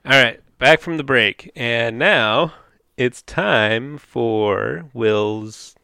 All 0.04 0.22
right, 0.22 0.42
back 0.58 0.80
from 0.80 0.98
the 0.98 1.04
break, 1.04 1.52
and 1.56 2.00
now 2.00 2.54
it's 3.02 3.22
time 3.24 3.98
for 3.98 4.86
Will's 4.94 5.76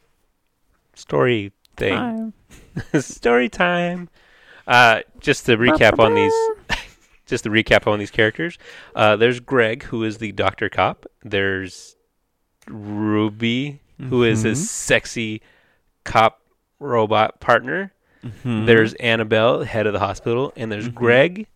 story 0.94 1.52
thing. 1.76 1.96
Time. 1.96 2.34
story 3.02 3.50
time. 3.50 4.10
Uh, 4.68 5.00
just 5.20 5.46
to 5.48 5.58
recap 5.58 5.98
on 6.00 6.14
these, 6.14 6.34
just 7.26 7.46
to 7.46 7.50
recap 7.50 7.88
on 7.88 7.98
these 8.00 8.12
characters. 8.12 8.58
Uh, 8.96 9.16
there's 9.16 9.40
Greg, 9.40 9.84
who 9.84 10.04
is 10.04 10.18
the 10.20 10.32
doctor 10.32 10.70
cop. 10.70 11.06
There's 11.24 11.96
Ruby, 12.68 13.82
who 14.10 14.24
is 14.24 14.40
Mm-hmm. 14.40 14.50
his 14.50 14.70
sexy 14.70 15.42
cop 16.04 16.42
robot 16.80 17.40
partner. 17.40 17.94
Mhm. 18.24 18.66
There's 18.66 18.94
Annabelle, 18.96 19.64
head 19.64 19.88
of 19.88 19.94
the 19.94 20.00
hospital, 20.00 20.54
and 20.56 20.72
there's 20.72 20.90
Mhm. 20.90 20.94
Greg, 20.96 21.48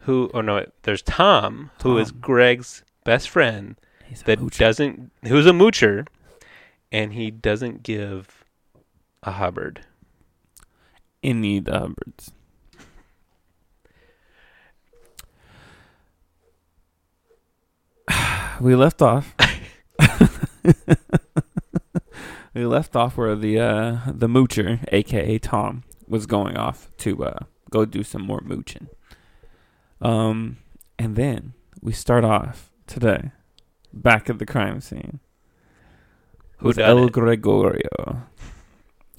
who 0.00 0.30
oh 0.34 0.40
no, 0.42 0.66
there's 0.82 1.02
Tom, 1.02 1.70
who 1.82 1.96
is 1.98 2.10
Greg's 2.10 2.82
best 3.04 3.30
friend 3.30 3.76
He's 3.76 3.78
a 3.78 3.93
that 4.24 4.38
moocher. 4.38 4.58
doesn't, 4.58 5.10
who's 5.26 5.46
a 5.46 5.50
moocher, 5.50 6.06
and 6.92 7.12
he 7.12 7.30
doesn't 7.30 7.82
give 7.82 8.44
a 9.22 9.32
Hubbard. 9.32 9.84
any 11.22 11.58
of 11.58 11.64
the 11.64 11.78
Hubbards. 11.78 12.32
we 18.60 18.74
left 18.74 19.02
off. 19.02 19.34
we 22.54 22.66
left 22.66 22.94
off 22.94 23.16
where 23.16 23.34
the 23.34 23.58
uh, 23.58 23.98
the 24.06 24.28
moocher, 24.28 24.84
aka 24.92 25.38
Tom, 25.38 25.82
was 26.06 26.26
going 26.26 26.56
off 26.56 26.90
to 26.98 27.24
uh, 27.24 27.38
go 27.70 27.84
do 27.84 28.02
some 28.02 28.22
more 28.22 28.40
mooching. 28.44 28.88
Um, 30.00 30.58
and 30.98 31.16
then 31.16 31.54
we 31.80 31.92
start 31.92 32.24
off 32.24 32.70
today 32.86 33.32
back 33.94 34.28
at 34.28 34.38
the 34.38 34.46
crime 34.46 34.80
scene 34.80 35.20
Who 36.58 36.72
El 36.78 37.06
it? 37.06 37.12
Gregorio. 37.12 38.22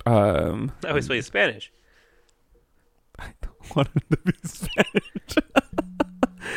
Um, 0.06 0.72
I 0.84 0.90
always 0.90 1.08
play 1.08 1.22
Spanish. 1.22 1.72
wanted 3.76 4.04
to 4.12 4.18
be 4.18 4.34
Spanish. 4.44 5.36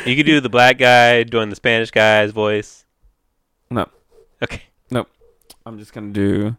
You 0.05 0.15
could 0.15 0.25
do 0.25 0.39
the 0.39 0.49
black 0.49 0.77
guy 0.77 1.23
doing 1.23 1.49
the 1.49 1.55
Spanish 1.55 1.91
guy's 1.91 2.31
voice. 2.31 2.85
No. 3.69 3.89
Okay. 4.41 4.63
Nope. 4.91 5.09
I'm 5.65 5.79
just 5.79 5.93
gonna 5.93 6.11
do. 6.11 6.55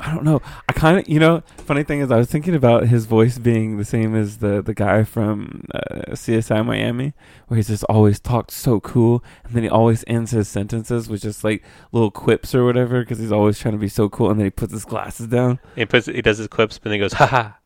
I 0.00 0.14
don't 0.14 0.22
know. 0.24 0.40
I 0.68 0.72
kind 0.72 0.98
of, 0.98 1.08
you 1.08 1.18
know, 1.18 1.42
funny 1.56 1.82
thing 1.82 1.98
is, 2.00 2.10
I 2.12 2.16
was 2.18 2.28
thinking 2.28 2.54
about 2.54 2.86
his 2.86 3.06
voice 3.06 3.36
being 3.38 3.78
the 3.78 3.84
same 3.84 4.14
as 4.14 4.38
the 4.38 4.62
the 4.62 4.72
guy 4.74 5.02
from 5.02 5.64
uh, 5.74 6.12
CSI 6.12 6.64
Miami, 6.64 7.14
where 7.48 7.56
he's 7.56 7.66
just 7.68 7.82
always 7.84 8.20
talked 8.20 8.52
so 8.52 8.78
cool, 8.78 9.24
and 9.44 9.54
then 9.54 9.64
he 9.64 9.68
always 9.68 10.04
ends 10.06 10.30
his 10.30 10.46
sentences 10.48 11.08
with 11.08 11.22
just 11.22 11.42
like 11.42 11.64
little 11.90 12.12
quips 12.12 12.54
or 12.54 12.64
whatever, 12.64 13.00
because 13.00 13.18
he's 13.18 13.32
always 13.32 13.58
trying 13.58 13.72
to 13.74 13.78
be 13.78 13.88
so 13.88 14.08
cool, 14.08 14.30
and 14.30 14.38
then 14.38 14.46
he 14.46 14.50
puts 14.50 14.72
his 14.72 14.84
glasses 14.84 15.26
down. 15.26 15.58
He 15.74 15.84
puts 15.84 16.06
he 16.06 16.22
does 16.22 16.38
his 16.38 16.46
clips, 16.48 16.78
but 16.78 16.84
then 16.90 16.92
he 16.92 16.98
goes, 17.00 17.14
ha 17.14 17.26
ha. 17.26 17.58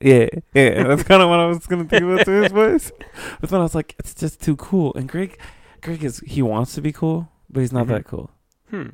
yeah, 0.00 0.28
yeah. 0.54 0.82
That's 0.84 1.02
kind 1.02 1.22
of 1.22 1.28
what 1.28 1.38
I 1.40 1.46
was 1.46 1.66
gonna 1.66 1.84
think 1.84 2.02
about 2.02 2.24
to 2.24 2.30
his 2.42 2.52
voice. 2.52 2.92
But 3.40 3.50
then 3.50 3.60
I 3.60 3.62
was 3.62 3.74
like, 3.74 3.94
it's 3.98 4.14
just 4.14 4.40
too 4.40 4.56
cool. 4.56 4.92
And 4.94 5.08
Greg, 5.08 5.38
Greg 5.82 6.02
is 6.02 6.20
he 6.26 6.40
wants 6.42 6.74
to 6.76 6.80
be 6.80 6.92
cool, 6.92 7.28
but 7.50 7.60
he's 7.60 7.72
not 7.72 7.86
Mhm. 7.86 7.88
that 7.88 8.04
cool. 8.04 8.30
Hmm. 8.70 8.88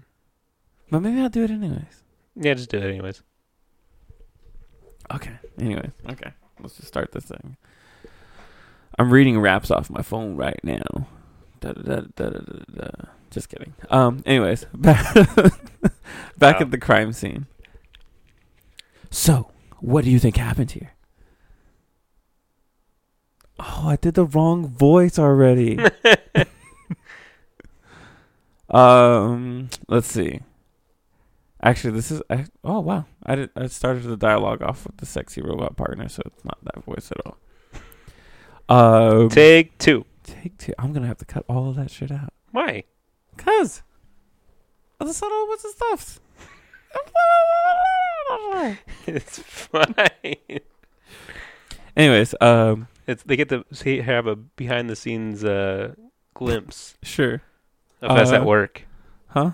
But 0.91 1.01
maybe 1.01 1.21
I'll 1.21 1.29
do 1.29 1.45
it 1.45 1.51
anyways. 1.51 2.03
Yeah, 2.37 2.55
just 2.55 2.71
do 2.71 2.79
it 2.79 2.85
anyways. 2.85 3.23
Okay. 5.15 5.33
Anyways, 5.61 5.91
okay. 6.11 6.31
Let's 6.61 6.77
just 6.77 6.89
start 6.89 7.13
this 7.13 7.25
thing. 7.25 7.57
I'm 8.99 9.13
reading 9.13 9.39
raps 9.41 9.71
off 9.71 9.91
my 9.91 10.03
phone 10.03 10.37
right 10.37 10.59
now. 10.63 11.07
Da, 11.61 11.73
da, 11.73 11.83
da, 11.83 12.01
da, 12.17 12.31
da, 12.31 12.39
da, 12.39 12.65
da. 12.75 12.91
Just 13.31 13.49
kidding. 13.49 13.75
Um. 13.91 14.23
Anyways, 14.27 14.67
back 14.75 15.15
back 16.39 16.57
Wow. 16.57 16.61
at 16.61 16.71
the 16.71 16.79
crime 16.79 17.13
scene. 17.13 17.47
So, 19.11 19.51
what 19.81 20.05
do 20.05 20.11
you 20.11 20.19
think 20.19 20.37
happened 20.37 20.73
here? 20.73 20.93
Oh, 23.59 23.85
I 23.89 23.97
did 23.97 24.15
the 24.15 24.25
wrong 24.25 24.69
voice 24.69 25.19
already. 25.19 25.79
um. 28.71 29.69
Let's 29.89 30.07
see. 30.09 30.41
Actually, 31.67 31.95
this 31.95 32.11
is. 32.13 32.23
I, 32.31 32.45
oh 32.63 32.79
wow! 32.79 33.07
I 33.25 33.35
did. 33.35 33.51
I 33.57 33.67
started 33.67 34.05
the 34.05 34.17
dialogue 34.17 34.63
off 34.63 34.87
with 34.87 34.99
the 34.99 35.07
sexy 35.07 35.43
robot 35.43 35.77
partner, 35.77 36.09
so 36.09 36.23
it's 36.25 36.45
not 36.45 36.59
that 36.63 36.85
voice 36.85 37.11
at 37.11 37.19
all. 37.27 37.37
Um, 38.69 39.29
Take 39.31 39.77
two. 39.79 40.05
take 40.23 40.57
two. 40.59 40.73
I'm 40.79 40.93
gonna 40.93 41.09
have 41.09 41.19
to 41.19 41.25
cut 41.25 41.45
all 41.49 41.69
of 41.69 41.75
that 41.77 41.91
shit 41.91 42.13
out. 42.13 42.33
Why? 42.53 42.85
Cause 43.37 43.83
the 45.01 45.13
subtle 45.13 45.47
bits 45.51 45.65
of 45.65 45.71
stuff. 45.73 46.21
it's 49.07 49.39
fine. 49.41 50.61
Anyways, 51.97 52.35
um, 52.41 52.89
It's 53.07 53.23
they 53.25 53.37
get 53.37 53.49
to 53.51 53.65
see 53.73 54.01
have 54.03 54.27
a 54.27 54.37
behind 54.37 54.89
the 54.91 54.97
scenes 54.97 55.45
uh, 55.45 55.95
glimpse 56.35 56.97
sure, 57.03 57.43
of 58.03 58.11
us 58.13 58.31
Uh, 58.31 58.37
at 58.37 58.45
work. 58.45 58.83
huh? 59.29 59.51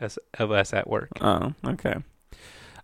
Us, 0.00 0.18
of 0.38 0.50
us 0.50 0.72
at 0.72 0.88
work. 0.88 1.10
Oh, 1.20 1.54
okay. 1.64 1.96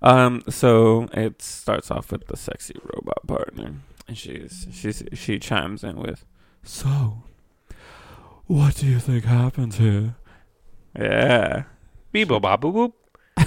Um, 0.03 0.43
so 0.49 1.09
it 1.13 1.41
starts 1.41 1.91
off 1.91 2.13
with 2.13 2.27
the 2.27 2.37
sexy 2.37 2.75
robot 2.83 3.27
partner, 3.27 3.77
and 4.07 4.19
she's 4.19 4.67
she's 4.71 5.03
she 5.15 5.39
chimes 5.39 5.83
in 5.83 5.97
with, 5.97 6.25
"So, 6.63 7.23
what 8.47 8.77
do 8.77 8.87
you 8.87 8.99
think 8.99 9.25
happened 9.25 9.75
here?" 9.75 10.17
Yeah, 10.99 11.65
Beep 12.13 12.29
boop 12.29 12.43
boop 12.43 12.93
boop. 13.37 13.47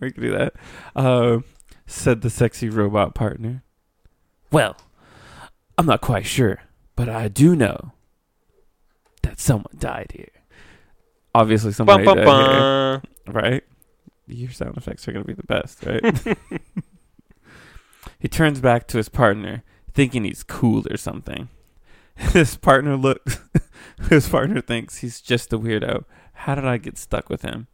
we 0.00 0.10
can 0.10 0.22
do 0.22 0.30
that. 0.32 0.54
Uh, 0.96 1.38
said 1.86 2.22
the 2.22 2.30
sexy 2.30 2.68
robot 2.68 3.14
partner. 3.14 3.62
Well, 4.50 4.76
I'm 5.78 5.86
not 5.86 6.00
quite 6.00 6.26
sure, 6.26 6.62
but 6.96 7.08
I 7.08 7.28
do 7.28 7.54
know 7.54 7.92
that 9.22 9.38
someone 9.38 9.76
died 9.78 10.12
here. 10.14 10.39
Obviously, 11.34 11.68
Bum, 11.70 11.74
somebody 11.74 12.04
bum, 12.04 12.24
bum. 12.24 12.50
here, 12.50 13.02
right? 13.32 13.64
Your 14.26 14.50
sound 14.50 14.76
effects 14.76 15.06
are 15.08 15.12
gonna 15.12 15.24
be 15.24 15.34
the 15.34 15.42
best, 15.44 15.84
right? 15.84 16.38
he 18.18 18.28
turns 18.28 18.60
back 18.60 18.86
to 18.88 18.96
his 18.96 19.08
partner, 19.08 19.62
thinking 19.92 20.24
he's 20.24 20.42
cool 20.42 20.84
or 20.90 20.96
something. 20.96 21.48
His 22.16 22.56
partner 22.56 22.96
looks. 22.96 23.38
his 24.10 24.28
partner 24.28 24.60
thinks 24.60 24.98
he's 24.98 25.22
just 25.22 25.54
a 25.54 25.58
weirdo. 25.58 26.04
How 26.34 26.54
did 26.54 26.66
I 26.66 26.76
get 26.76 26.98
stuck 26.98 27.30
with 27.30 27.40
him? 27.42 27.66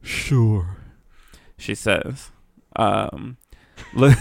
Sure, 0.00 0.76
she 1.58 1.74
says. 1.74 2.30
Um, 2.76 3.38
look. 3.94 4.16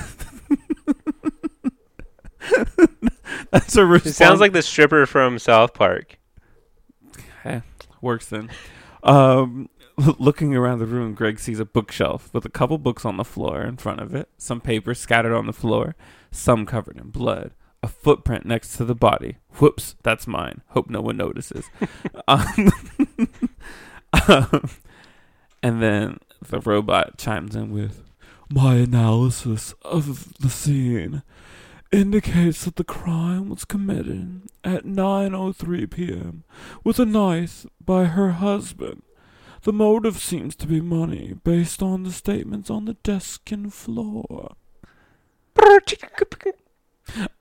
That's 3.51 3.75
a 3.75 3.85
response. 3.85 4.05
It 4.07 4.15
sounds 4.15 4.39
like 4.39 4.53
the 4.53 4.63
stripper 4.63 5.05
from 5.05 5.37
South 5.37 5.75
Park. 5.75 6.17
Works 8.01 8.27
then. 8.27 8.49
Um, 9.03 9.69
looking 10.19 10.55
around 10.55 10.79
the 10.79 10.85
room, 10.85 11.13
Greg 11.13 11.39
sees 11.39 11.59
a 11.59 11.65
bookshelf 11.65 12.29
with 12.33 12.45
a 12.45 12.49
couple 12.49 12.77
books 12.77 13.05
on 13.05 13.17
the 13.17 13.23
floor 13.23 13.61
in 13.61 13.77
front 13.77 13.99
of 13.99 14.13
it, 14.15 14.29
some 14.37 14.61
papers 14.61 14.99
scattered 14.99 15.35
on 15.35 15.47
the 15.47 15.53
floor, 15.53 15.95
some 16.31 16.65
covered 16.65 16.97
in 16.97 17.09
blood, 17.09 17.51
a 17.83 17.87
footprint 17.87 18.45
next 18.45 18.77
to 18.77 18.85
the 18.85 18.95
body. 18.95 19.37
Whoops, 19.59 19.95
that's 20.03 20.27
mine. 20.27 20.61
Hope 20.69 20.89
no 20.89 21.01
one 21.01 21.17
notices. 21.17 21.65
um, 22.27 22.71
um, 24.27 24.69
and 25.63 25.81
then 25.81 26.19
the 26.47 26.59
robot 26.59 27.17
chimes 27.17 27.55
in 27.55 27.71
with, 27.71 28.03
My 28.49 28.75
analysis 28.75 29.73
of 29.83 30.37
the 30.39 30.49
scene 30.49 31.23
indicates 31.91 32.65
that 32.65 32.77
the 32.77 32.83
crime 32.83 33.49
was 33.49 33.65
committed 33.65 34.43
at 34.63 34.85
9.03 34.85 35.91
p.m 35.91 36.43
with 36.83 36.99
a 36.99 37.05
knife 37.05 37.65
by 37.83 38.05
her 38.05 38.31
husband. 38.31 39.03
The 39.63 39.73
motive 39.73 40.17
seems 40.17 40.55
to 40.57 40.67
be 40.67 40.81
money 40.81 41.35
based 41.43 41.83
on 41.83 42.03
the 42.03 42.11
statements 42.11 42.69
on 42.69 42.85
the 42.85 42.95
desk 42.95 43.51
and 43.51 43.71
floor. 43.73 44.55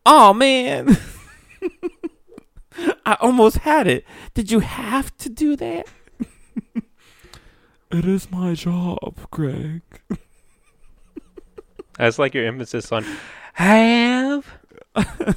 Oh 0.05 0.35
man. 0.35 0.99
I 3.07 3.17
almost 3.21 3.59
had 3.59 3.87
it. 3.87 4.05
Did 4.35 4.51
you 4.51 4.61
have 4.61 5.17
to 5.19 5.29
do 5.29 5.57
that? 5.57 5.87
it 7.91 8.05
is 8.05 8.31
my 8.31 8.55
job, 8.55 9.19
Greg. 9.31 9.83
That's 11.97 12.19
like 12.19 12.35
your 12.35 12.47
emphasis 12.47 12.93
on 12.93 13.05
have. 13.55 14.47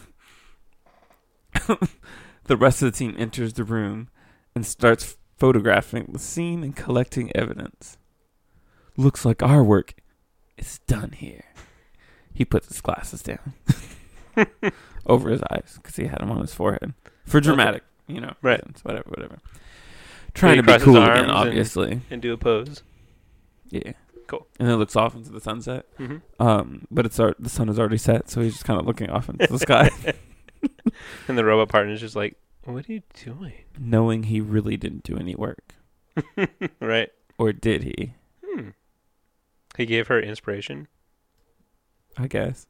The 2.46 2.58
rest 2.58 2.82
of 2.82 2.92
the 2.92 2.98
team 2.98 3.16
enters 3.18 3.54
the 3.54 3.64
room 3.64 4.10
and 4.54 4.66
starts 4.66 5.16
photographing 5.38 6.10
the 6.12 6.20
scene 6.20 6.62
and 6.62 6.76
collecting 6.76 7.32
evidence. 7.34 7.98
Looks 8.98 9.24
like 9.24 9.42
our 9.42 9.64
work 9.64 9.94
is 10.58 10.80
done 10.86 11.14
here. 11.14 11.46
He 12.34 12.44
puts 12.44 12.68
his 12.68 12.82
glasses 12.82 13.22
down 13.24 13.54
over 15.06 15.30
his 15.30 15.42
eyes 15.52 15.76
because 15.82 15.96
he 15.96 16.08
had 16.08 16.20
them 16.20 16.32
on 16.32 16.42
his 16.42 16.54
forehead 16.54 16.94
for 17.26 17.40
dramatic, 17.40 17.84
you 18.08 18.20
know, 18.20 18.34
Right. 18.42 18.60
reasons, 18.60 18.84
whatever, 18.84 19.06
whatever. 19.10 19.40
Trying 20.34 20.58
to 20.58 20.64
be 20.64 20.78
cool 20.80 20.98
again, 21.02 21.18
and- 21.24 21.32
obviously. 21.32 22.02
and 22.12 22.22
do 22.22 22.34
a 22.34 22.38
pose. 22.38 22.84
Yeah. 23.70 23.94
Cool. 24.28 24.48
And 24.60 24.68
then 24.70 24.78
looks 24.78 24.96
off 24.96 25.16
into 25.16 25.32
the 25.32 25.42
sunset. 25.42 25.86
hmm 25.98 26.18
Um, 26.40 26.88
but 26.90 27.06
it's 27.06 27.20
ar- 27.20 27.36
the 27.40 27.50
sun 27.50 27.70
is 27.70 27.78
already 27.78 27.98
set, 27.98 28.30
so 28.30 28.42
he's 28.42 28.54
just 28.54 28.66
kind 28.66 28.80
of 28.80 28.86
looking 28.86 29.10
off 29.10 29.30
into 29.30 29.48
the 29.48 29.60
sky, 29.60 29.90
And 31.28 31.38
the 31.38 31.44
robot 31.46 31.70
partner's 31.70 32.00
just 32.00 32.16
like, 32.16 32.38
"What 32.64 32.88
are 32.90 32.94
you 32.94 33.02
doing?" 33.24 33.54
knowing 33.78 34.24
he 34.24 34.40
really 34.42 34.78
didn't 34.78 35.04
do 35.04 35.18
any 35.18 35.36
work, 35.36 35.76
right. 36.80 37.10
or 37.38 37.52
did 37.52 37.84
he? 37.84 38.14
Hmm. 38.46 38.70
He 39.78 39.86
gave 39.86 40.08
her 40.08 40.20
inspiration. 40.22 40.88
I 42.18 42.28
guess. 42.28 42.68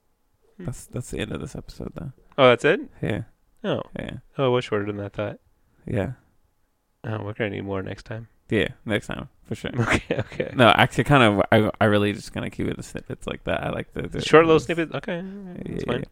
Hmm. 0.57 0.65
That's 0.65 0.85
that's 0.87 1.11
the 1.11 1.19
end 1.19 1.31
of 1.33 1.41
this 1.41 1.55
episode, 1.55 1.91
though. 1.95 2.13
Oh, 2.37 2.49
that's 2.49 2.65
it. 2.65 2.79
Yeah, 3.01 3.23
Oh, 3.63 3.81
yeah, 3.99 4.17
oh, 4.37 4.47
it 4.47 4.51
was 4.51 4.65
shorter 4.65 4.85
than 4.91 4.99
I 4.99 5.09
thought. 5.09 5.39
yeah, 5.85 6.13
Oh, 7.03 7.21
we're 7.23 7.33
gonna 7.33 7.51
need 7.51 7.65
more 7.65 7.83
next 7.83 8.03
time. 8.05 8.27
Yeah. 8.49 8.69
Next 8.85 9.07
time 9.07 9.29
for 9.45 9.55
sure. 9.55 9.71
Okay, 9.79 10.17
okay. 10.19 10.51
No, 10.55 10.69
actually, 10.69 11.03
kind 11.05 11.23
of. 11.23 11.45
I 11.51 11.69
I 11.81 11.85
really 11.85 12.13
just 12.13 12.33
kind 12.33 12.45
of 12.45 12.51
keep 12.51 12.67
it 12.67 12.77
the 12.77 12.83
snippets 12.83 13.27
like 13.27 13.43
that. 13.45 13.63
I 13.63 13.69
like 13.69 13.93
the, 13.93 14.03
the 14.03 14.21
Short 14.21 14.45
little 14.45 14.59
snippet. 14.59 14.93
Okay, 14.93 15.23
Yeah, 15.65 15.77
fine. 15.85 16.03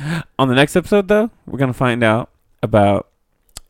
yeah. 0.00 0.22
On 0.38 0.48
the 0.48 0.54
next 0.54 0.76
episode, 0.76 1.08
though, 1.08 1.30
we're 1.46 1.58
gonna 1.58 1.72
find 1.72 2.02
out 2.02 2.30
about 2.62 3.08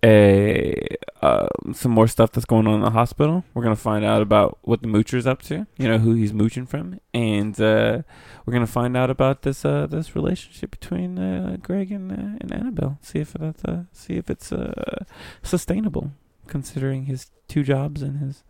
a 0.02 0.74
uh, 1.22 1.48
some 1.74 1.92
more 1.92 2.08
stuff 2.08 2.32
that's 2.32 2.46
going 2.46 2.66
on 2.66 2.74
in 2.76 2.80
the 2.80 2.90
hospital. 2.90 3.44
We're 3.52 3.62
gonna 3.62 3.76
find 3.76 4.04
out 4.04 4.22
about 4.22 4.58
what 4.62 4.80
the 4.80 4.88
moocher's 4.88 5.26
up 5.26 5.42
to. 5.42 5.66
You 5.76 5.88
know 5.88 5.98
who 5.98 6.14
he's 6.14 6.32
mooching 6.32 6.66
from, 6.66 7.00
and 7.12 7.60
uh, 7.60 8.02
we're 8.46 8.52
gonna 8.54 8.66
find 8.66 8.96
out 8.96 9.10
about 9.10 9.42
this 9.42 9.64
uh, 9.64 9.86
this 9.86 10.14
relationship 10.16 10.70
between 10.70 11.18
uh, 11.18 11.58
Greg 11.62 11.92
and 11.92 12.10
uh, 12.12 12.38
and 12.40 12.52
Annabelle. 12.52 12.98
See 13.02 13.18
if 13.18 13.32
that's 13.34 13.62
uh, 13.64 13.84
see 13.92 14.14
if 14.14 14.30
it's 14.30 14.52
uh, 14.52 15.04
sustainable, 15.42 16.12
considering 16.50 17.06
his 17.06 17.30
two 17.48 17.62
jobs 17.62 18.02
and 18.02 18.18
his 18.18 18.44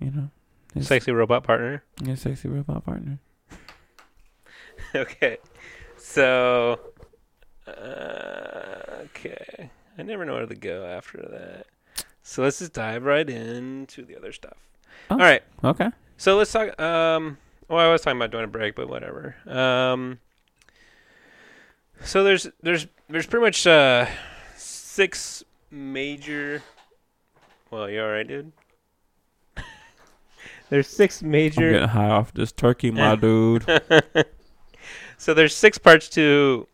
you 0.00 0.10
know 0.10 0.30
his, 0.74 0.88
Sexy 0.88 1.12
robot 1.12 1.44
partner. 1.44 1.84
his 2.04 2.20
sexy 2.20 2.48
robot 2.48 2.84
partner. 2.84 3.18
okay, 4.94 5.38
so 5.96 6.80
uh, 7.66 7.70
okay, 9.04 9.70
I 9.96 10.02
never 10.02 10.24
know 10.24 10.34
where 10.34 10.46
to 10.46 10.54
go 10.54 10.84
after 10.84 11.18
that. 11.18 11.66
So 12.22 12.42
let's 12.42 12.58
just 12.58 12.74
dive 12.74 13.04
right 13.04 13.28
into 13.28 14.04
the 14.04 14.16
other 14.16 14.32
stuff. 14.32 14.56
Oh. 15.10 15.14
All 15.14 15.20
right. 15.20 15.42
Okay. 15.64 15.90
So 16.18 16.36
let's 16.36 16.52
talk. 16.52 16.78
Um, 16.80 17.38
well, 17.68 17.78
I 17.78 17.90
was 17.90 18.02
talking 18.02 18.18
about 18.18 18.30
doing 18.30 18.44
a 18.44 18.48
break, 18.48 18.74
but 18.74 18.88
whatever. 18.88 19.36
Um, 19.46 20.18
so 22.02 22.24
there's 22.24 22.48
there's 22.62 22.86
there's 23.08 23.26
pretty 23.26 23.44
much 23.44 23.66
uh, 23.66 24.06
six 24.56 25.42
major. 25.70 26.62
Well, 27.70 27.90
you 27.90 28.02
all 28.02 28.08
right, 28.08 28.26
dude? 28.26 28.52
there's 30.70 30.88
six 30.88 31.22
major. 31.22 31.60
I'm 31.60 31.66
major. 31.66 31.72
getting 31.72 31.88
high 31.88 32.10
off 32.10 32.32
this 32.32 32.52
turkey, 32.52 32.90
my 32.90 33.14
dude. 33.16 33.66
so 35.18 35.34
there's 35.34 35.54
six 35.54 35.76
parts 35.76 36.08
to 36.10 36.66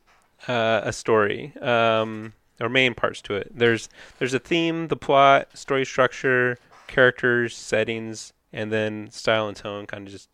uh, 0.47 0.83
a 0.85 0.93
story, 0.93 1.53
um, 1.61 2.33
or 2.61 2.69
main 2.69 2.95
parts 2.95 3.21
to 3.23 3.35
it. 3.35 3.51
There's 3.55 3.89
there's 4.19 4.35
a 4.35 4.39
theme, 4.39 4.89
the 4.89 4.97
plot, 4.97 5.57
story 5.57 5.85
structure, 5.85 6.59
characters, 6.87 7.57
settings, 7.57 8.33
and 8.53 8.71
then 8.73 9.11
style 9.11 9.49
and 9.49 9.57
tone 9.57 9.87
kind 9.87 10.07
of 10.07 10.13
just 10.13 10.29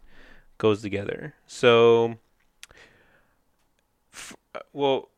goes 0.58 0.82
together. 0.82 1.34
So, 1.46 2.18
f- 4.12 4.36
uh, 4.54 4.60
well, 4.74 5.08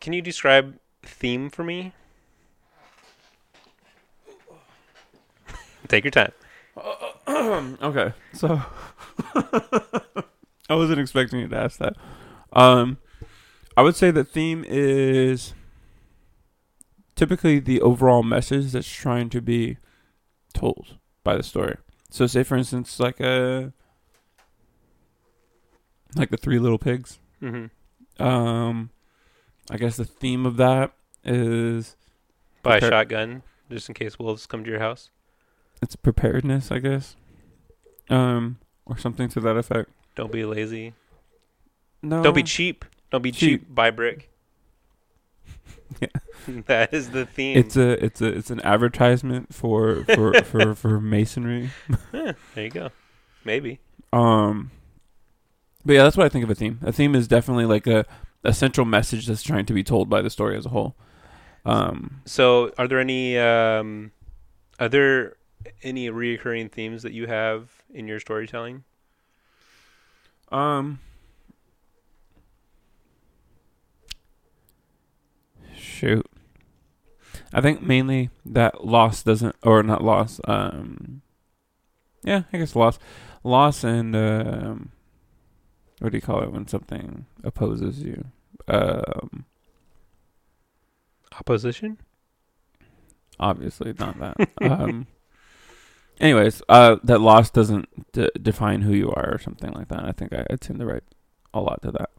can 0.00 0.12
you 0.12 0.20
describe 0.20 0.78
theme 1.02 1.48
for 1.48 1.62
me? 1.62 1.92
Take 5.86 6.04
your 6.04 6.10
time. 6.10 6.32
okay, 7.82 8.12
so 8.32 8.60
I 10.68 10.74
wasn't 10.74 11.00
expecting 11.00 11.40
you 11.40 11.48
to 11.48 11.56
ask 11.56 11.78
that. 11.78 11.96
Um, 12.52 12.98
I 13.76 13.82
would 13.82 13.96
say 13.96 14.10
the 14.10 14.24
theme 14.24 14.64
is 14.66 15.54
typically 17.14 17.58
the 17.58 17.80
overall 17.80 18.22
message 18.22 18.72
that's 18.72 18.88
trying 18.88 19.30
to 19.30 19.40
be 19.40 19.78
told 20.54 20.98
by 21.24 21.36
the 21.36 21.42
story. 21.42 21.76
So, 22.10 22.26
say 22.26 22.42
for 22.42 22.56
instance, 22.56 23.00
like 23.00 23.20
a 23.20 23.72
like 26.14 26.30
the 26.30 26.36
Three 26.36 26.58
Little 26.58 26.78
Pigs. 26.78 27.18
Mm-hmm. 27.42 28.22
Um, 28.22 28.90
I 29.70 29.76
guess 29.76 29.96
the 29.96 30.04
theme 30.04 30.46
of 30.46 30.56
that 30.56 30.92
is 31.24 31.96
Buy 32.62 32.76
a 32.76 32.80
Prepare- 32.80 32.90
shotgun 32.90 33.42
just 33.70 33.88
in 33.88 33.94
case 33.94 34.18
wolves 34.18 34.46
come 34.46 34.64
to 34.64 34.70
your 34.70 34.78
house. 34.78 35.10
It's 35.82 35.96
preparedness, 35.96 36.70
I 36.70 36.78
guess. 36.78 37.16
Um, 38.08 38.58
or 38.84 38.96
something 38.96 39.28
to 39.30 39.40
that 39.40 39.56
effect. 39.56 39.90
Don't 40.14 40.32
be 40.32 40.44
lazy. 40.44 40.94
No, 42.02 42.22
Don't 42.22 42.34
be 42.34 42.42
cheap. 42.42 42.84
Don't 43.10 43.22
be 43.22 43.32
cheap. 43.32 43.62
Cheap. 43.62 43.74
Buy 43.74 43.90
brick. 43.90 44.30
yeah. 46.00 46.08
that 46.66 46.92
is 46.92 47.10
the 47.10 47.26
theme. 47.26 47.56
It's 47.56 47.76
a 47.76 48.04
it's 48.04 48.20
a 48.20 48.26
it's 48.26 48.50
an 48.50 48.60
advertisement 48.60 49.54
for 49.54 50.04
for 50.14 50.34
for, 50.42 50.74
for 50.74 51.00
masonry. 51.00 51.70
there 52.12 52.34
you 52.56 52.70
go. 52.70 52.90
Maybe. 53.44 53.80
Um, 54.12 54.70
but 55.84 55.94
yeah, 55.94 56.02
that's 56.02 56.16
what 56.16 56.26
I 56.26 56.28
think 56.28 56.44
of 56.44 56.50
a 56.50 56.54
theme. 56.54 56.80
A 56.82 56.92
theme 56.92 57.14
is 57.14 57.28
definitely 57.28 57.66
like 57.66 57.86
a 57.86 58.06
a 58.44 58.52
central 58.52 58.84
message 58.86 59.26
that's 59.26 59.42
trying 59.42 59.66
to 59.66 59.72
be 59.72 59.82
told 59.82 60.08
by 60.08 60.22
the 60.22 60.30
story 60.30 60.56
as 60.56 60.66
a 60.66 60.70
whole. 60.70 60.94
Um, 61.64 62.20
So, 62.24 62.72
are 62.78 62.86
there 62.86 63.00
any 63.00 63.36
um, 63.38 64.12
are 64.78 64.88
there 64.88 65.36
any 65.82 66.08
reoccurring 66.10 66.70
themes 66.72 67.02
that 67.02 67.12
you 67.12 67.26
have 67.26 67.70
in 67.92 68.06
your 68.08 68.20
storytelling? 68.20 68.84
um, 70.52 71.00
shoot. 75.76 76.26
I 77.52 77.60
think 77.60 77.82
mainly 77.82 78.30
that 78.44 78.84
loss 78.84 79.22
doesn't, 79.22 79.56
or 79.62 79.82
not 79.82 80.02
loss. 80.04 80.40
Um, 80.44 81.22
yeah, 82.24 82.42
I 82.52 82.58
guess 82.58 82.74
loss, 82.76 82.98
loss, 83.44 83.84
and 83.84 84.14
um, 84.16 84.90
what 86.00 86.12
do 86.12 86.18
you 86.18 86.22
call 86.22 86.42
it 86.42 86.52
when 86.52 86.66
something 86.66 87.26
opposes 87.44 88.02
you? 88.02 88.26
Um, 88.68 89.44
Opposition. 91.38 91.98
obviously 93.38 93.92
not 93.98 94.18
that. 94.18 94.40
um, 94.60 95.06
anyways, 96.20 96.62
uh, 96.68 96.96
that 97.04 97.20
loss 97.20 97.50
doesn't 97.50 97.88
d- 98.12 98.30
define 98.40 98.82
who 98.82 98.92
you 98.92 99.10
are 99.10 99.34
or 99.34 99.38
something 99.38 99.72
like 99.72 99.88
that. 99.88 100.04
I 100.04 100.12
think 100.12 100.32
I, 100.32 100.44
I 100.50 100.56
tend 100.56 100.78
to 100.80 100.86
write 100.86 101.04
a 101.54 101.60
lot 101.60 101.82
to 101.82 101.90
that. 101.92 102.10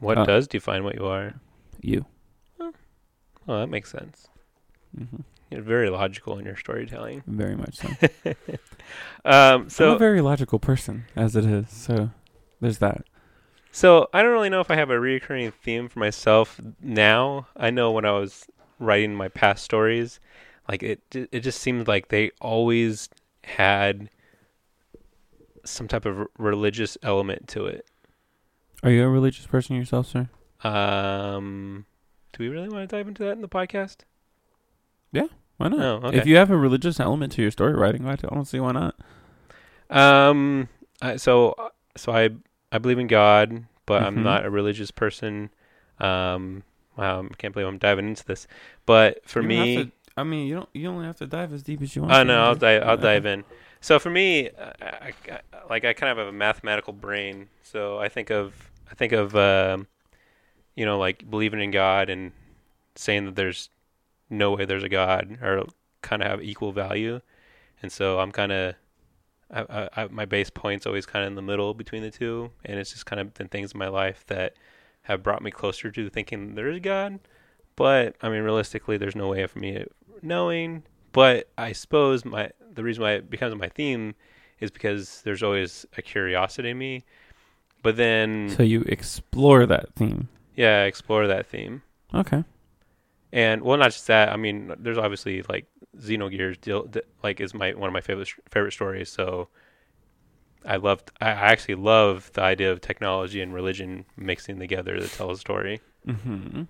What 0.00 0.18
Uh, 0.18 0.24
does 0.24 0.46
define 0.48 0.84
what 0.84 0.94
you 0.94 1.06
are? 1.06 1.34
You. 1.80 2.06
Oh, 3.48 3.60
that 3.60 3.68
makes 3.68 3.90
sense. 3.92 4.28
hmm 4.96 5.20
You're 5.50 5.62
very 5.62 5.88
logical 5.88 6.36
in 6.38 6.44
your 6.44 6.56
storytelling. 6.56 7.22
Very 7.26 7.56
much 7.56 7.76
so. 7.76 7.88
Um, 9.24 9.68
I'm 9.80 9.88
a 9.90 9.98
very 9.98 10.20
logical 10.20 10.58
person, 10.60 11.06
as 11.16 11.34
it 11.34 11.44
is. 11.44 11.68
So 11.70 12.10
there's 12.60 12.78
that. 12.78 13.04
So 13.72 14.08
I 14.14 14.22
don't 14.22 14.32
really 14.32 14.48
know 14.48 14.60
if 14.60 14.70
I 14.70 14.76
have 14.76 14.90
a 14.90 15.00
recurring 15.00 15.50
theme 15.50 15.88
for 15.88 15.98
myself 15.98 16.60
now. 16.80 17.48
I 17.56 17.70
know 17.70 17.90
when 17.90 18.04
I 18.04 18.12
was 18.12 18.46
writing 18.78 19.14
my 19.14 19.26
past 19.28 19.64
stories, 19.64 20.20
like 20.68 20.82
it 20.82 21.00
it 21.14 21.40
just 21.40 21.60
seemed 21.60 21.88
like 21.88 22.08
they 22.08 22.30
always 22.40 23.08
had 23.44 24.10
some 25.64 25.88
type 25.88 26.06
of 26.06 26.26
religious 26.38 26.96
element 27.02 27.48
to 27.48 27.66
it. 27.66 27.86
Are 28.82 28.90
you 28.90 29.04
a 29.04 29.08
religious 29.08 29.46
person 29.46 29.76
yourself, 29.76 30.06
sir? 30.06 30.28
Um 30.62 31.86
do 32.32 32.42
we 32.44 32.48
really 32.48 32.68
want 32.68 32.88
to 32.88 32.96
dive 32.96 33.08
into 33.08 33.24
that 33.24 33.32
in 33.32 33.40
the 33.40 33.48
podcast? 33.48 33.98
Yeah, 35.12 35.26
why 35.56 35.68
not? 35.68 35.80
Oh, 35.80 36.06
okay. 36.08 36.18
If 36.18 36.26
you 36.26 36.36
have 36.36 36.50
a 36.50 36.56
religious 36.56 37.00
element 37.00 37.32
to 37.32 37.42
your 37.42 37.50
story 37.50 37.72
writing, 37.74 38.06
I 38.06 38.16
don't 38.16 38.44
see 38.44 38.60
why 38.60 38.72
not. 38.72 38.94
Um 39.90 40.68
I, 41.00 41.16
so 41.16 41.54
so 41.96 42.12
I 42.12 42.30
I 42.72 42.78
believe 42.78 42.98
in 42.98 43.06
God, 43.06 43.64
but 43.86 44.02
I'm 44.02 44.16
Mhm. 44.16 44.22
not 44.22 44.44
a 44.46 44.50
religious 44.50 44.90
person. 44.90 45.50
Um 45.98 46.62
wow, 46.96 47.22
I 47.24 47.34
can't 47.36 47.52
believe 47.52 47.68
I'm 47.68 47.78
diving 47.78 48.08
into 48.08 48.24
this. 48.24 48.46
But 48.86 49.26
for 49.28 49.42
You 49.42 49.48
me 49.48 49.90
I 50.16 50.24
mean, 50.24 50.46
you 50.46 50.54
don't. 50.56 50.68
You 50.72 50.88
only 50.88 51.06
have 51.06 51.16
to 51.16 51.26
dive 51.26 51.52
as 51.52 51.62
deep 51.62 51.82
as 51.82 51.94
you 51.94 52.02
want. 52.02 52.12
To, 52.12 52.24
no, 52.24 52.42
I'll 52.44 52.54
dive. 52.54 52.82
I'll 52.82 52.96
dive 52.96 53.26
in. 53.26 53.44
So 53.80 53.98
for 53.98 54.10
me, 54.10 54.48
I, 54.50 54.72
I, 54.80 55.12
I- 55.32 55.40
like 55.68 55.84
I 55.84 55.92
kind 55.92 56.10
of 56.10 56.18
have 56.18 56.28
a 56.28 56.32
mathematical 56.32 56.92
brain. 56.92 57.48
So 57.62 57.98
I 57.98 58.08
think 58.08 58.30
of 58.30 58.70
I 58.90 58.94
think 58.94 59.12
of 59.12 59.34
um, 59.36 59.86
you 60.74 60.86
know 60.86 60.98
like 60.98 61.28
believing 61.28 61.60
in 61.60 61.70
God 61.70 62.08
and 62.08 62.32
saying 62.94 63.24
that 63.26 63.36
there's 63.36 63.68
no 64.30 64.52
way 64.52 64.64
there's 64.64 64.82
a 64.84 64.88
God 64.88 65.38
or 65.42 65.64
kind 66.02 66.22
of 66.22 66.28
have 66.30 66.42
equal 66.42 66.72
value. 66.72 67.20
And 67.82 67.92
so 67.92 68.20
I'm 68.20 68.32
kind 68.32 68.52
of 68.52 68.74
I, 69.50 69.60
I, 69.62 69.88
I, 70.04 70.08
my 70.08 70.24
base 70.24 70.50
point's 70.50 70.86
always 70.86 71.04
kind 71.04 71.24
of 71.24 71.28
in 71.28 71.34
the 71.34 71.42
middle 71.42 71.74
between 71.74 72.02
the 72.02 72.10
two, 72.10 72.50
and 72.64 72.78
it's 72.78 72.92
just 72.92 73.06
kind 73.06 73.20
of 73.20 73.34
been 73.34 73.48
things 73.48 73.72
in 73.72 73.78
my 73.78 73.88
life 73.88 74.24
that 74.28 74.54
have 75.02 75.22
brought 75.22 75.42
me 75.42 75.50
closer 75.50 75.90
to 75.90 76.08
thinking 76.08 76.54
there 76.54 76.68
is 76.68 76.80
God. 76.80 77.18
But 77.76 78.16
I 78.22 78.28
mean, 78.30 78.42
realistically, 78.42 78.96
there's 78.96 79.14
no 79.14 79.28
way 79.28 79.46
for 79.46 79.58
me 79.58 79.84
knowing. 80.22 80.82
But 81.12 81.48
I 81.56 81.72
suppose 81.72 82.24
my 82.24 82.50
the 82.74 82.82
reason 82.82 83.02
why 83.02 83.12
it 83.12 83.30
becomes 83.30 83.54
my 83.54 83.68
theme 83.68 84.14
is 84.60 84.70
because 84.70 85.22
there's 85.22 85.42
always 85.42 85.86
a 85.96 86.02
curiosity 86.02 86.70
in 86.70 86.78
me. 86.78 87.04
But 87.82 87.96
then, 87.96 88.50
So 88.50 88.62
you 88.62 88.82
explore 88.82 89.64
that 89.66 89.94
theme. 89.94 90.28
yeah, 90.54 90.84
explore 90.84 91.26
that 91.26 91.46
theme. 91.46 91.82
Okay. 92.12 92.42
And 93.32 93.62
well, 93.62 93.76
not 93.76 93.92
just 93.92 94.06
that. 94.08 94.30
I 94.30 94.36
mean, 94.36 94.72
there's 94.78 94.98
obviously 94.98 95.42
like 95.42 95.66
Xenogears 95.98 96.60
deal 96.60 96.88
like 97.22 97.40
is 97.40 97.54
my 97.54 97.72
one 97.72 97.88
of 97.88 97.92
my 97.92 98.00
favorite 98.00 98.28
favorite 98.50 98.72
stories. 98.72 99.10
So 99.10 99.48
I 100.64 100.76
loved. 100.76 101.10
I 101.20 101.28
actually 101.30 101.76
love 101.76 102.30
the 102.34 102.42
idea 102.42 102.72
of 102.72 102.80
technology 102.80 103.40
and 103.40 103.52
religion 103.54 104.04
mixing 104.16 104.58
together 104.58 104.96
to 104.98 105.08
tell 105.08 105.30
a 105.30 105.36
story. 105.36 105.80
Mm-hmm. 106.06 106.62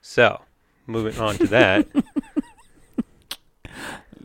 So 0.00 0.42
moving 0.86 1.18
on 1.20 1.36
to 1.36 1.46
that. 1.48 1.86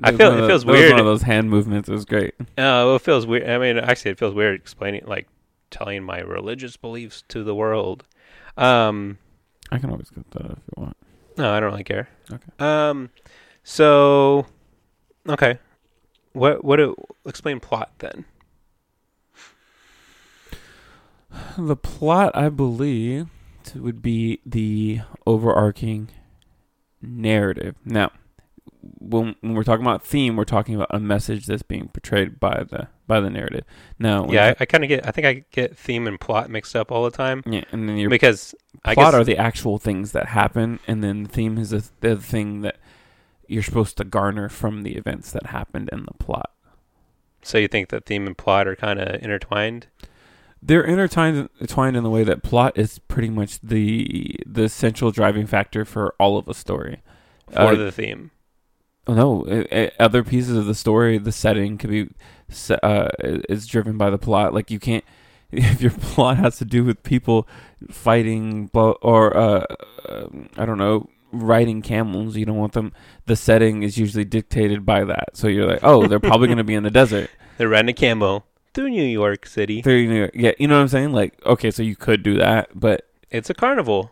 I 0.01 0.12
feel- 0.14 0.43
it 0.43 0.47
feels 0.47 0.66
weird. 0.66 0.91
One 0.91 0.99
of 1.01 1.05
those 1.05 1.24
hand 1.24 1.49
movements 1.49 1.89
It 1.89 1.93
was 1.93 2.05
great. 2.05 2.34
Uh, 2.39 2.45
well, 2.57 2.95
it 2.95 3.01
feels 3.01 3.26
weird. 3.28 3.49
I 3.49 3.57
mean, 3.57 3.78
actually, 3.78 4.12
it 4.12 4.20
feels 4.20 4.34
weird 4.34 4.55
explaining 4.55 5.03
like 5.05 5.28
telling 5.72 6.03
my 6.03 6.20
religious 6.20 6.78
beliefs 6.78 7.24
to 7.30 7.43
the 7.43 7.53
world. 7.53 8.05
Um, 8.57 9.18
I 9.72 9.78
can 9.78 9.89
always 9.89 10.10
cut 10.10 10.30
that 10.32 10.45
if 10.51 10.57
you 10.57 10.84
want. 10.84 10.97
No, 11.38 11.53
I 11.53 11.60
don't 11.60 11.72
really 11.72 11.84
care. 11.84 12.07
Okay. 12.32 12.49
Um, 12.60 13.10
so, 13.64 14.45
okay, 15.28 15.60
what 16.34 16.64
what 16.64 16.78
do 16.78 16.95
explain 17.26 17.60
plot 17.60 17.91
then? 17.99 18.26
The 21.57 21.76
plot, 21.76 22.36
I 22.36 22.49
believe, 22.49 23.28
would 23.76 24.01
be 24.01 24.39
the 24.45 25.01
overarching 25.28 26.10
narrative. 27.01 27.75
Now, 27.85 28.11
when, 28.99 29.35
when 29.41 29.53
we're 29.53 29.63
talking 29.63 29.85
about 29.85 30.03
theme, 30.05 30.35
we're 30.35 30.45
talking 30.45 30.75
about 30.75 30.89
a 30.91 30.99
message 30.99 31.45
that's 31.45 31.63
being 31.63 31.89
portrayed 31.89 32.39
by 32.39 32.63
the 32.63 32.87
by 33.07 33.19
the 33.19 33.29
narrative. 33.29 33.65
Now, 33.97 34.29
yeah, 34.29 34.47
I, 34.47 34.55
I 34.61 34.65
kind 34.65 34.83
of 34.83 34.87
get. 34.87 35.05
I 35.07 35.11
think 35.11 35.27
I 35.27 35.45
get 35.51 35.77
theme 35.77 36.07
and 36.07 36.19
plot 36.19 36.49
mixed 36.49 36.75
up 36.75 36.91
all 36.91 37.03
the 37.03 37.15
time 37.15 37.43
yeah, 37.45 37.63
and 37.71 37.89
then 37.89 37.97
your 37.97 38.09
because 38.09 38.55
I 38.85 38.93
plot 38.93 39.13
guess 39.13 39.21
are 39.21 39.23
the 39.23 39.37
actual 39.37 39.77
things 39.77 40.11
that 40.13 40.27
happen, 40.27 40.79
and 40.87 41.03
then 41.03 41.23
the 41.23 41.29
theme 41.29 41.57
is 41.57 41.71
the, 41.71 41.89
the 42.01 42.15
thing 42.17 42.61
that 42.61 42.77
you're 43.47 43.63
supposed 43.63 43.97
to 43.97 44.03
garner 44.03 44.47
from 44.47 44.83
the 44.83 44.95
events 44.95 45.31
that 45.31 45.47
happened 45.47 45.89
in 45.91 46.05
the 46.05 46.13
plot. 46.23 46.51
so. 47.41 47.57
You 47.57 47.67
think 47.67 47.89
that 47.89 48.05
theme 48.05 48.27
and 48.27 48.37
plot 48.37 48.67
are 48.67 48.75
kind 48.75 48.99
of 48.99 49.21
intertwined? 49.21 49.87
They're 50.62 50.84
intertwined 50.84 51.49
in 51.97 52.03
the 52.03 52.10
way 52.10 52.24
that 52.24 52.43
plot 52.43 52.78
is 52.78 52.99
pretty 52.99 53.30
much 53.30 53.60
the 53.62 54.36
the 54.45 54.68
central 54.70 55.12
driving 55.12 55.47
factor 55.47 55.86
for 55.86 56.14
all 56.20 56.38
of 56.38 56.47
a 56.47 56.53
story. 56.53 57.01
For 57.51 57.60
Uh, 57.60 57.76
the 57.76 57.91
theme, 57.91 58.32
Oh, 59.07 59.14
no, 59.14 59.45
i 59.49 59.68
i 59.72 59.91
other 59.99 60.24
pieces 60.24 60.55
of 60.55 60.66
the 60.66 60.76
story, 60.76 61.18
the 61.18 61.32
setting 61.32 61.78
could 61.78 61.89
be 61.89 62.10
uh, 62.84 63.10
is 63.20 63.66
driven 63.66 63.97
by 63.97 64.10
the 64.10 64.18
plot. 64.18 64.53
Like 64.53 64.70
you 64.70 64.80
can't 64.80 65.03
if 65.51 65.82
your 65.82 65.91
plot 65.91 66.38
has 66.38 66.57
to 66.57 66.66
do 66.66 66.84
with 66.84 67.01
people 67.03 67.47
fighting 67.89 68.70
or 68.74 69.36
uh, 69.36 69.66
um, 70.07 70.49
I 70.57 70.66
don't 70.66 70.78
know 70.78 71.10
riding 71.32 71.82
camels. 71.82 72.36
You 72.36 72.45
don't 72.45 72.57
want 72.57 72.74
them. 72.74 72.91
The 73.26 73.36
setting 73.36 73.84
is 73.84 73.97
usually 73.97 74.26
dictated 74.26 74.86
by 74.86 75.03
that. 75.05 75.38
So 75.38 75.47
you're 75.47 75.68
like, 75.68 75.80
oh, 75.84 76.07
they're 76.07 76.20
probably 76.20 76.47
going 76.47 76.57
to 76.57 76.64
be 76.64 76.76
in 76.76 76.84
the 76.84 76.91
desert. 76.91 77.30
they're 77.57 77.70
riding 77.70 77.89
a 77.89 77.93
camo 77.93 78.43
through 78.80 78.89
New 78.91 79.03
York 79.03 79.45
City. 79.45 79.82
They're, 79.82 79.97
New 80.05 80.19
York. 80.19 80.32
yeah, 80.34 80.53
you 80.57 80.65
know 80.65 80.75
what 80.75 80.84
I'm 80.84 80.88
saying? 80.88 81.11
Like, 81.11 81.34
okay, 81.45 81.69
so 81.69 81.84
you 81.84 81.97
could 81.97 82.23
do 82.23 82.38
that, 82.38 82.69
but 82.80 83.09
It's 83.30 83.49
a 83.49 83.53
carnival 83.53 84.09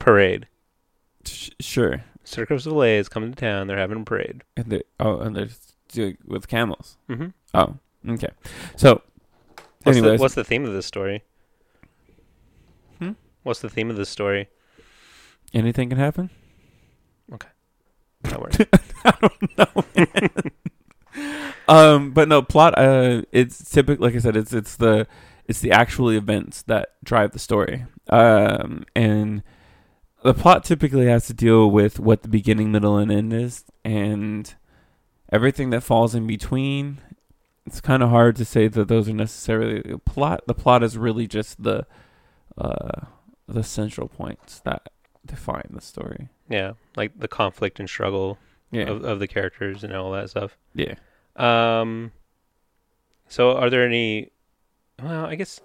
parade. 0.00 0.46
sh- 1.26 1.50
sure. 1.60 2.04
Cirque 2.24 2.48
du 2.48 2.58
Soleil 2.58 2.98
is 3.00 3.10
coming 3.10 3.34
to 3.34 3.36
town. 3.38 3.66
They're 3.66 3.76
having 3.76 4.00
a 4.00 4.04
parade. 4.04 4.44
And 4.56 4.66
they 4.72 4.82
oh, 4.98 5.18
and 5.18 5.36
they're 5.36 5.48
doing 5.88 6.16
with 6.24 6.48
camels. 6.48 6.96
Mm-hmm. 7.10 7.28
Oh, 7.52 7.76
okay. 8.08 8.30
So, 8.76 9.02
What's, 9.82 9.98
anyways, 9.98 10.18
the, 10.18 10.22
what's 10.22 10.34
the 10.34 10.44
theme 10.44 10.64
of 10.64 10.72
this 10.72 10.86
story? 10.86 11.24
Hmm? 12.98 13.12
What's 13.42 13.60
the 13.60 13.68
theme 13.68 13.90
of 13.90 13.96
this 13.96 14.08
story? 14.08 14.48
anything 15.52 15.90
can 15.90 15.98
happen. 15.98 16.30
Okay. 17.30 17.48
That 18.22 18.40
works. 18.40 18.56
I 19.04 19.12
don't 19.20 19.58
know. 19.58 20.50
um, 21.72 22.10
but 22.12 22.28
no 22.28 22.42
plot. 22.42 22.76
Uh, 22.78 23.22
it's 23.32 23.70
typical. 23.70 24.04
Like 24.04 24.14
I 24.14 24.18
said, 24.18 24.36
it's 24.36 24.52
it's 24.52 24.76
the 24.76 25.06
it's 25.46 25.60
the 25.60 25.72
actual 25.72 26.10
events 26.10 26.62
that 26.62 26.90
drive 27.02 27.32
the 27.32 27.38
story. 27.38 27.84
Um, 28.08 28.84
and 28.94 29.42
the 30.22 30.34
plot 30.34 30.64
typically 30.64 31.06
has 31.06 31.26
to 31.26 31.34
deal 31.34 31.70
with 31.70 31.98
what 31.98 32.22
the 32.22 32.28
beginning, 32.28 32.70
middle, 32.72 32.96
and 32.96 33.10
end 33.10 33.32
is, 33.32 33.64
and 33.84 34.54
everything 35.32 35.70
that 35.70 35.82
falls 35.82 36.14
in 36.14 36.26
between. 36.26 36.98
It's 37.66 37.80
kind 37.80 38.02
of 38.02 38.10
hard 38.10 38.34
to 38.36 38.44
say 38.44 38.66
that 38.68 38.88
those 38.88 39.08
are 39.08 39.12
necessarily 39.14 39.82
the 39.82 39.98
plot. 39.98 40.42
The 40.46 40.54
plot 40.54 40.82
is 40.82 40.98
really 40.98 41.26
just 41.28 41.62
the 41.62 41.86
uh, 42.58 43.06
the 43.46 43.62
central 43.62 44.08
points 44.08 44.60
that 44.60 44.88
define 45.24 45.68
the 45.70 45.80
story. 45.80 46.28
Yeah, 46.48 46.72
like 46.96 47.18
the 47.18 47.28
conflict 47.28 47.78
and 47.80 47.88
struggle 47.88 48.36
Yeah, 48.72 48.90
of, 48.90 49.04
of 49.04 49.18
the 49.20 49.28
characters 49.28 49.84
and 49.84 49.94
all 49.94 50.10
that 50.12 50.30
stuff. 50.30 50.56
yeah. 50.74 50.94
Um, 51.36 52.12
so 53.28 53.56
are 53.56 53.70
there 53.70 53.86
any? 53.86 54.30
Well, 55.02 55.24
I 55.24 55.34
guess, 55.34 55.60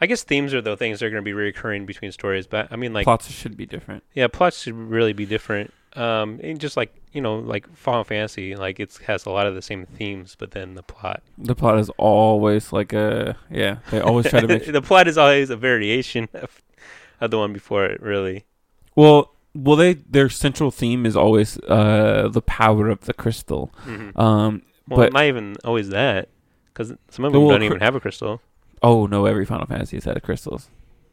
I 0.00 0.06
guess 0.06 0.22
themes 0.22 0.54
are 0.54 0.60
the 0.60 0.76
things 0.76 1.00
that 1.00 1.06
are 1.06 1.10
going 1.10 1.22
to 1.22 1.24
be 1.24 1.32
recurring 1.32 1.86
between 1.86 2.12
stories. 2.12 2.46
But 2.46 2.68
I 2.70 2.76
mean, 2.76 2.92
like, 2.92 3.04
Plots 3.04 3.30
should 3.30 3.56
be 3.56 3.66
different. 3.66 4.02
yeah, 4.14 4.28
plots 4.28 4.60
should 4.62 4.74
really 4.74 5.12
be 5.12 5.26
different. 5.26 5.72
Um, 5.94 6.40
and 6.42 6.60
just 6.60 6.76
like 6.76 6.94
you 7.12 7.22
know, 7.22 7.36
like 7.36 7.74
Final 7.74 8.04
Fantasy, 8.04 8.54
like 8.54 8.78
it 8.78 8.98
has 9.06 9.24
a 9.24 9.30
lot 9.30 9.46
of 9.46 9.54
the 9.54 9.62
same 9.62 9.86
themes, 9.86 10.36
but 10.38 10.50
then 10.50 10.74
the 10.74 10.82
plot, 10.82 11.22
The 11.38 11.54
plot 11.54 11.78
is 11.78 11.88
always 11.96 12.70
like 12.70 12.92
a 12.92 13.36
yeah. 13.50 13.78
They 13.90 14.00
always 14.00 14.28
try 14.28 14.40
to 14.40 14.46
make 14.46 14.66
the 14.70 14.82
plot 14.82 15.08
is 15.08 15.16
always 15.16 15.48
a 15.48 15.56
variation 15.56 16.28
of, 16.34 16.62
of 17.20 17.30
the 17.30 17.38
one 17.38 17.54
before 17.54 17.86
it. 17.86 18.02
Really, 18.02 18.44
well. 18.94 19.32
Well, 19.54 19.76
they 19.76 19.94
their 19.94 20.28
central 20.28 20.70
theme 20.70 21.06
is 21.06 21.16
always 21.16 21.56
uh 21.60 22.28
the 22.30 22.42
power 22.42 22.90
of 22.90 23.06
the 23.06 23.14
crystal. 23.14 23.72
mm-hmm. 23.86 24.20
Um, 24.20 24.60
well, 24.88 24.98
but- 24.98 25.12
not 25.12 25.24
even 25.24 25.56
always 25.64 25.88
that, 25.90 26.28
because 26.72 26.92
some 27.10 27.24
of 27.24 27.32
them 27.32 27.42
Well, 27.42 27.50
don't 27.52 27.62
even 27.62 27.80
have 27.80 27.94
a 27.94 28.00
crystal. 28.00 28.40
oh 28.82 29.06
no, 29.06 29.26
every 29.26 29.44
Final 29.46 29.66
Fantasy 29.66 29.96
has 29.96 30.04
had 30.04 30.22
crystals. 30.22 30.68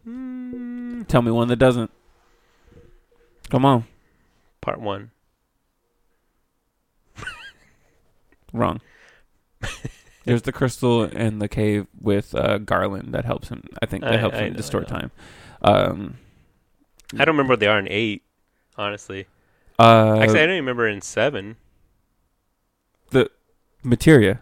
Mm, 0.07 1.07
Tell 1.07 1.21
me 1.21 1.31
one 1.31 1.47
that 1.49 1.57
doesn't. 1.57 1.91
Come 3.49 3.65
on, 3.65 3.85
part 4.61 4.79
one. 4.79 5.11
wrong. 8.51 8.81
There's 10.25 10.43
the 10.43 10.51
crystal 10.51 11.03
in 11.03 11.39
the 11.39 11.47
cave 11.49 11.87
with 11.99 12.33
uh, 12.35 12.59
Garland 12.59 13.13
that 13.13 13.25
helps 13.25 13.49
him. 13.49 13.63
I 13.81 13.85
think 13.85 14.03
that 14.03 14.13
I- 14.13 14.17
helps 14.17 14.35
I 14.37 14.43
him 14.43 14.53
know, 14.53 14.57
distort 14.57 14.87
time. 14.87 15.11
Um, 15.61 16.15
I 17.13 17.25
don't 17.25 17.35
remember 17.35 17.51
what 17.53 17.59
they 17.59 17.67
are 17.67 17.79
in 17.79 17.87
eight, 17.89 18.23
honestly. 18.77 19.27
uh, 19.79 20.17
Actually, 20.19 20.39
I 20.39 20.45
don't 20.45 20.55
even 20.55 20.65
remember 20.65 20.87
in 20.87 21.01
seven. 21.01 21.57
Materia. 23.83 24.41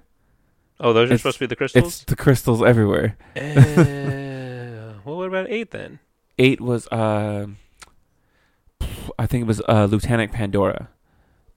Oh, 0.79 0.93
those 0.93 1.03
are 1.09 1.13
It's- 1.13 1.21
supposed 1.21 1.37
to 1.37 1.43
be 1.43 1.47
the 1.47 1.55
crystals. 1.55 1.85
It's 1.85 2.03
the 2.05 2.15
crystals 2.15 2.63
everywhere. 2.63 3.17
Uh, 3.35 4.93
well, 5.05 5.17
what 5.17 5.27
about 5.27 5.47
eight 5.49 5.71
then? 5.71 5.99
Eight 6.39 6.59
was, 6.59 6.87
uh, 6.87 7.47
I 9.19 9.25
think 9.27 9.43
it 9.43 9.47
was 9.47 9.61
uh, 9.67 9.85
Lunatic 9.85 10.31
Pandora, 10.31 10.89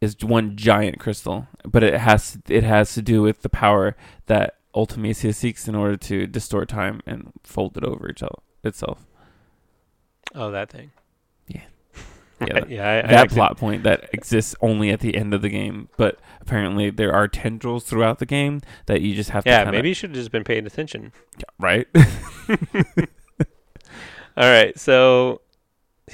is 0.00 0.16
one 0.22 0.56
giant 0.56 0.98
crystal, 1.00 1.46
but 1.64 1.82
it 1.82 1.94
has 1.94 2.36
it 2.48 2.64
has 2.64 2.92
to 2.94 3.00
do 3.02 3.22
with 3.22 3.40
the 3.42 3.48
power 3.48 3.96
that 4.26 4.56
Ultimecia 4.74 5.34
seeks 5.34 5.66
in 5.68 5.74
order 5.74 5.96
to 5.96 6.26
distort 6.26 6.68
time 6.68 7.00
and 7.06 7.32
fold 7.44 7.76
it 7.78 7.84
over 7.84 8.08
itself. 8.08 8.42
Itself. 8.62 9.06
Oh, 10.34 10.50
that 10.50 10.68
thing. 10.70 10.90
Yeah. 12.40 12.46
yeah. 12.48 12.54
that- 12.60 12.70
yeah. 12.70 12.88
I, 12.88 12.98
I 12.98 13.02
that 13.02 13.12
actually- 13.12 13.34
plot 13.36 13.56
point 13.58 13.82
that 13.84 14.08
exists 14.12 14.54
only 14.60 14.90
at 14.90 15.00
the 15.00 15.16
end 15.16 15.34
of 15.34 15.42
the 15.42 15.48
game, 15.48 15.88
but 15.96 16.18
apparently 16.40 16.90
there 16.90 17.12
are 17.12 17.28
tendrils 17.28 17.84
throughout 17.84 18.18
the 18.18 18.26
game 18.26 18.60
that 18.86 19.00
you 19.00 19.14
just 19.14 19.30
have 19.30 19.44
to. 19.44 19.50
Yeah, 19.50 19.58
kinda- 19.64 19.72
maybe 19.72 19.88
you 19.88 19.94
should 19.94 20.10
have 20.10 20.16
just 20.16 20.30
been 20.32 20.44
paying 20.44 20.66
attention. 20.66 21.12
right. 21.58 21.86
All 24.36 24.50
right, 24.50 24.76
so 24.78 25.40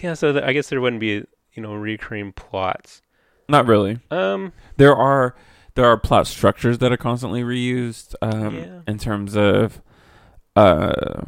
yeah, 0.03 0.15
so 0.15 0.33
th- 0.33 0.45
I 0.45 0.53
guess 0.53 0.69
there 0.69 0.81
wouldn't 0.81 1.01
be 1.01 1.25
you 1.55 1.63
know 1.63 1.75
recurring 1.75 2.33
plots. 2.33 3.01
Not 3.49 3.67
really. 3.67 3.99
Um, 4.11 4.53
there 4.77 4.95
are 4.95 5.35
there 5.75 5.87
are 5.87 5.97
plot 5.97 6.27
structures 6.27 6.79
that 6.79 6.93
are 6.93 6.97
constantly 6.99 7.43
reused 7.43 8.15
um, 8.21 8.57
Yeah. 8.57 8.81
in 8.87 8.99
terms 8.99 9.37
of 9.37 9.81
uh 10.55 11.23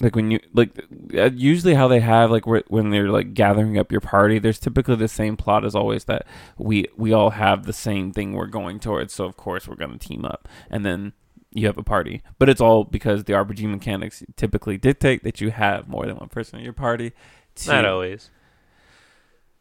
like 0.00 0.14
when 0.14 0.30
you 0.30 0.38
like 0.54 0.70
uh, 1.14 1.30
usually 1.34 1.74
how 1.74 1.88
they 1.88 2.00
have 2.00 2.30
like 2.30 2.46
when 2.46 2.90
they're 2.90 3.10
like 3.10 3.34
gathering 3.34 3.78
up 3.78 3.90
your 3.90 4.00
party 4.00 4.38
there's 4.38 4.58
typically 4.58 4.96
the 4.96 5.08
same 5.08 5.36
plot 5.36 5.64
as 5.64 5.74
always 5.74 6.04
that 6.04 6.26
we 6.56 6.86
we 6.96 7.12
all 7.12 7.30
have 7.30 7.64
the 7.66 7.72
same 7.72 8.12
thing 8.12 8.32
we're 8.32 8.46
going 8.46 8.78
towards 8.78 9.12
so 9.12 9.24
of 9.24 9.36
course 9.36 9.66
we're 9.66 9.76
going 9.76 9.96
to 9.96 9.98
team 9.98 10.24
up 10.24 10.48
and 10.70 10.84
then 10.84 11.12
you 11.50 11.66
have 11.66 11.78
a 11.78 11.82
party 11.82 12.22
but 12.38 12.48
it's 12.48 12.60
all 12.60 12.84
because 12.84 13.24
the 13.24 13.32
RPG 13.32 13.68
mechanics 13.68 14.22
typically 14.36 14.76
dictate 14.76 15.24
that 15.24 15.40
you 15.40 15.50
have 15.50 15.88
more 15.88 16.06
than 16.06 16.16
one 16.16 16.28
person 16.28 16.58
in 16.58 16.64
your 16.64 16.74
party 16.74 17.12
to, 17.56 17.68
not 17.68 17.84
always. 17.84 18.30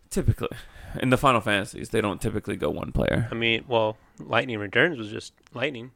typically 0.09 0.49
in 1.01 1.09
the 1.09 1.17
Final 1.17 1.41
Fantasies 1.41 1.89
they 1.89 2.01
don't 2.01 2.21
typically 2.21 2.55
go 2.55 2.69
one 2.69 2.91
player 2.91 3.27
I 3.31 3.35
mean, 3.35 3.65
well, 3.67 3.97
Lightning 4.19 4.59
Returns 4.59 4.97
was 4.97 5.09
just 5.09 5.33
lightning. 5.53 5.91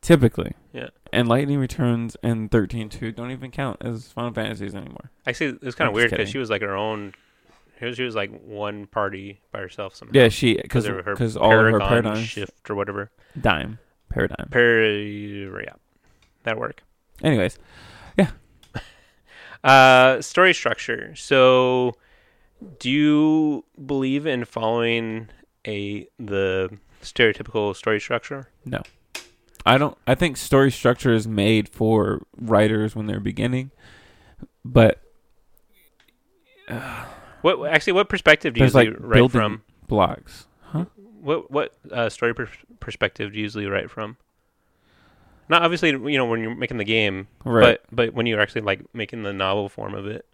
Typically. 0.00 0.52
Yeah. 0.72 0.88
And 1.14 1.28
Lightning 1.28 1.58
Returns 1.58 2.16
and 2.22 2.50
13.2 2.50 3.14
don't 3.14 3.30
even 3.30 3.50
count 3.50 3.78
as 3.80 4.08
Final 4.12 4.32
Fantasies 4.32 4.74
anymore. 4.74 5.10
Actually, 5.26 5.50
it 5.50 5.62
was 5.62 5.74
kind 5.74 5.88
of 5.88 5.94
weird 5.94 6.10
because 6.10 6.28
she 6.28 6.38
was 6.38 6.50
like 6.50 6.62
her 6.62 6.74
own. 6.76 7.14
She 7.78 7.86
was, 7.86 7.96
she 7.96 8.02
was 8.02 8.14
like 8.14 8.30
one 8.42 8.86
party 8.86 9.40
by 9.52 9.60
herself 9.60 9.94
somehow. 9.94 10.12
Yeah, 10.12 10.28
she 10.28 10.56
because 10.56 10.86
because 10.86 11.36
all 11.36 11.52
of 11.52 11.58
her 11.58 11.78
Paragon 11.78 11.88
paradigms 11.88 12.26
shift 12.26 12.68
or 12.68 12.74
whatever. 12.74 13.10
dime 13.40 13.78
paradigm. 14.10 14.48
Par- 14.50 14.82
yeah, 14.82 15.74
that 16.44 16.58
work. 16.58 16.82
Anyways, 17.22 17.58
yeah. 18.16 18.30
Uh, 19.62 20.20
story 20.20 20.52
structure. 20.52 21.14
So, 21.16 21.94
do 22.80 22.90
you 22.90 23.64
believe 23.86 24.26
in 24.26 24.44
following 24.44 25.30
a 25.66 26.06
the 26.18 26.76
stereotypical 27.02 27.74
story 27.74 27.98
structure? 27.98 28.50
I 29.66 29.78
don't. 29.78 29.96
I 30.06 30.14
think 30.14 30.36
story 30.36 30.70
structure 30.70 31.12
is 31.12 31.26
made 31.26 31.68
for 31.68 32.22
writers 32.36 32.94
when 32.94 33.06
they're 33.06 33.20
beginning, 33.20 33.70
but 34.64 35.00
uh, 36.68 37.04
What 37.42 37.70
actually? 37.70 37.94
What 37.94 38.08
perspective 38.08 38.54
do 38.54 38.60
you 38.60 38.64
usually 38.66 38.90
like, 38.90 38.96
write 39.00 39.30
from? 39.30 39.62
blocks. 39.86 40.46
Huh? 40.62 40.86
What 41.20 41.50
what 41.50 41.74
uh, 41.90 42.08
story 42.08 42.34
per- 42.34 42.48
perspective 42.80 43.32
do 43.32 43.38
you 43.38 43.42
usually 43.44 43.66
write 43.66 43.90
from? 43.90 44.16
Not 45.48 45.62
obviously, 45.62 45.90
you 45.90 46.16
know, 46.18 46.24
when 46.26 46.40
you're 46.42 46.54
making 46.54 46.78
the 46.78 46.84
game, 46.84 47.28
Right. 47.44 47.78
but 47.78 47.84
but 47.92 48.14
when 48.14 48.26
you're 48.26 48.40
actually 48.40 48.62
like 48.62 48.80
making 48.94 49.22
the 49.22 49.32
novel 49.32 49.68
form 49.68 49.94
of 49.94 50.06
it. 50.06 50.26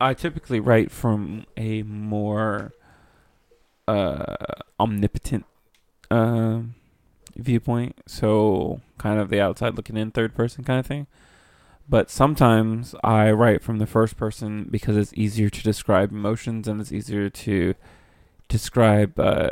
I 0.00 0.14
typically 0.14 0.60
write 0.60 0.92
from 0.92 1.44
a 1.56 1.82
more 1.82 2.72
uh, 3.88 4.36
omnipotent 4.78 5.44
um 6.10 6.74
viewpoint, 7.38 7.96
so 8.06 8.80
kind 8.98 9.18
of 9.20 9.28
the 9.30 9.40
outside 9.40 9.74
looking 9.76 9.96
in, 9.96 10.10
third 10.10 10.34
person 10.34 10.64
kind 10.64 10.78
of 10.80 10.86
thing. 10.86 11.06
But 11.88 12.10
sometimes 12.10 12.94
I 13.02 13.30
write 13.30 13.62
from 13.62 13.78
the 13.78 13.86
first 13.86 14.16
person 14.16 14.66
because 14.70 14.96
it's 14.96 15.12
easier 15.14 15.48
to 15.48 15.62
describe 15.62 16.12
emotions 16.12 16.68
and 16.68 16.80
it's 16.80 16.92
easier 16.92 17.30
to 17.30 17.74
describe 18.48 19.18
uh, 19.18 19.50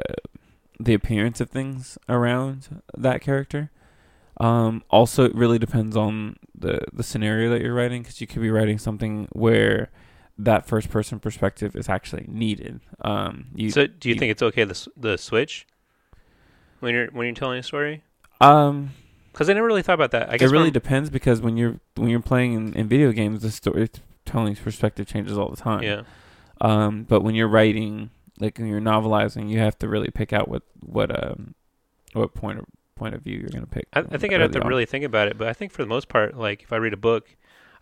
the 0.78 0.94
appearance 0.94 1.40
of 1.40 1.48
things 1.50 1.96
around 2.08 2.82
that 2.96 3.20
character. 3.22 3.70
Um, 4.38 4.82
also, 4.90 5.24
it 5.24 5.34
really 5.34 5.58
depends 5.58 5.96
on 5.96 6.36
the 6.54 6.80
the 6.92 7.02
scenario 7.02 7.48
that 7.50 7.62
you're 7.62 7.72
writing 7.74 8.02
because 8.02 8.20
you 8.20 8.26
could 8.26 8.42
be 8.42 8.50
writing 8.50 8.78
something 8.78 9.28
where 9.32 9.90
that 10.36 10.66
first 10.66 10.90
person 10.90 11.18
perspective 11.18 11.74
is 11.74 11.88
actually 11.88 12.26
needed. 12.28 12.80
Um, 13.00 13.46
you, 13.54 13.70
so, 13.70 13.86
do 13.86 14.10
you, 14.10 14.14
you- 14.14 14.18
think 14.20 14.30
it's 14.32 14.42
okay 14.42 14.64
the 14.64 14.88
the 14.94 15.16
switch 15.16 15.66
when 16.86 16.94
you're 16.94 17.08
when 17.08 17.26
you're 17.26 17.34
telling 17.34 17.58
a 17.58 17.62
story? 17.62 18.02
um, 18.40 18.90
Because 19.32 19.50
I 19.50 19.52
never 19.52 19.66
really 19.66 19.82
thought 19.82 19.94
about 19.94 20.12
that. 20.12 20.30
I 20.30 20.34
it 20.34 20.38
guess 20.38 20.50
really 20.50 20.70
depends 20.70 21.10
because 21.10 21.40
when 21.40 21.56
you're 21.56 21.76
when 21.96 22.08
you're 22.08 22.20
playing 22.20 22.52
in, 22.54 22.72
in 22.74 22.88
video 22.88 23.12
games, 23.12 23.42
the 23.42 23.50
story 23.50 23.88
storytelling 24.24 24.56
perspective 24.56 25.06
changes 25.06 25.36
all 25.38 25.48
the 25.50 25.56
time. 25.56 25.82
yeah. 25.82 26.02
Um, 26.60 27.04
but 27.04 27.20
when 27.20 27.34
you're 27.34 27.48
writing, 27.48 28.10
like 28.40 28.58
when 28.58 28.66
you're 28.68 28.80
novelizing, 28.80 29.50
you 29.50 29.58
have 29.58 29.78
to 29.80 29.88
really 29.88 30.10
pick 30.10 30.32
out 30.32 30.48
what 30.48 30.62
what 30.80 31.10
um 31.24 31.54
what 32.12 32.34
point 32.34 32.58
of 32.58 32.64
point 32.94 33.14
of 33.14 33.20
view 33.22 33.38
you're 33.38 33.50
gonna 33.50 33.66
pick. 33.66 33.86
I, 33.92 34.00
I 34.00 34.16
think 34.16 34.32
I'd 34.32 34.40
have 34.40 34.52
to 34.52 34.62
on. 34.62 34.66
really 34.68 34.86
think 34.86 35.04
about 35.04 35.28
it, 35.28 35.36
but 35.36 35.48
I 35.48 35.52
think 35.52 35.70
for 35.72 35.82
the 35.82 35.88
most 35.88 36.08
part, 36.08 36.36
like 36.36 36.62
if 36.62 36.72
I 36.72 36.76
read 36.76 36.94
a 36.94 36.96
book, 36.96 37.28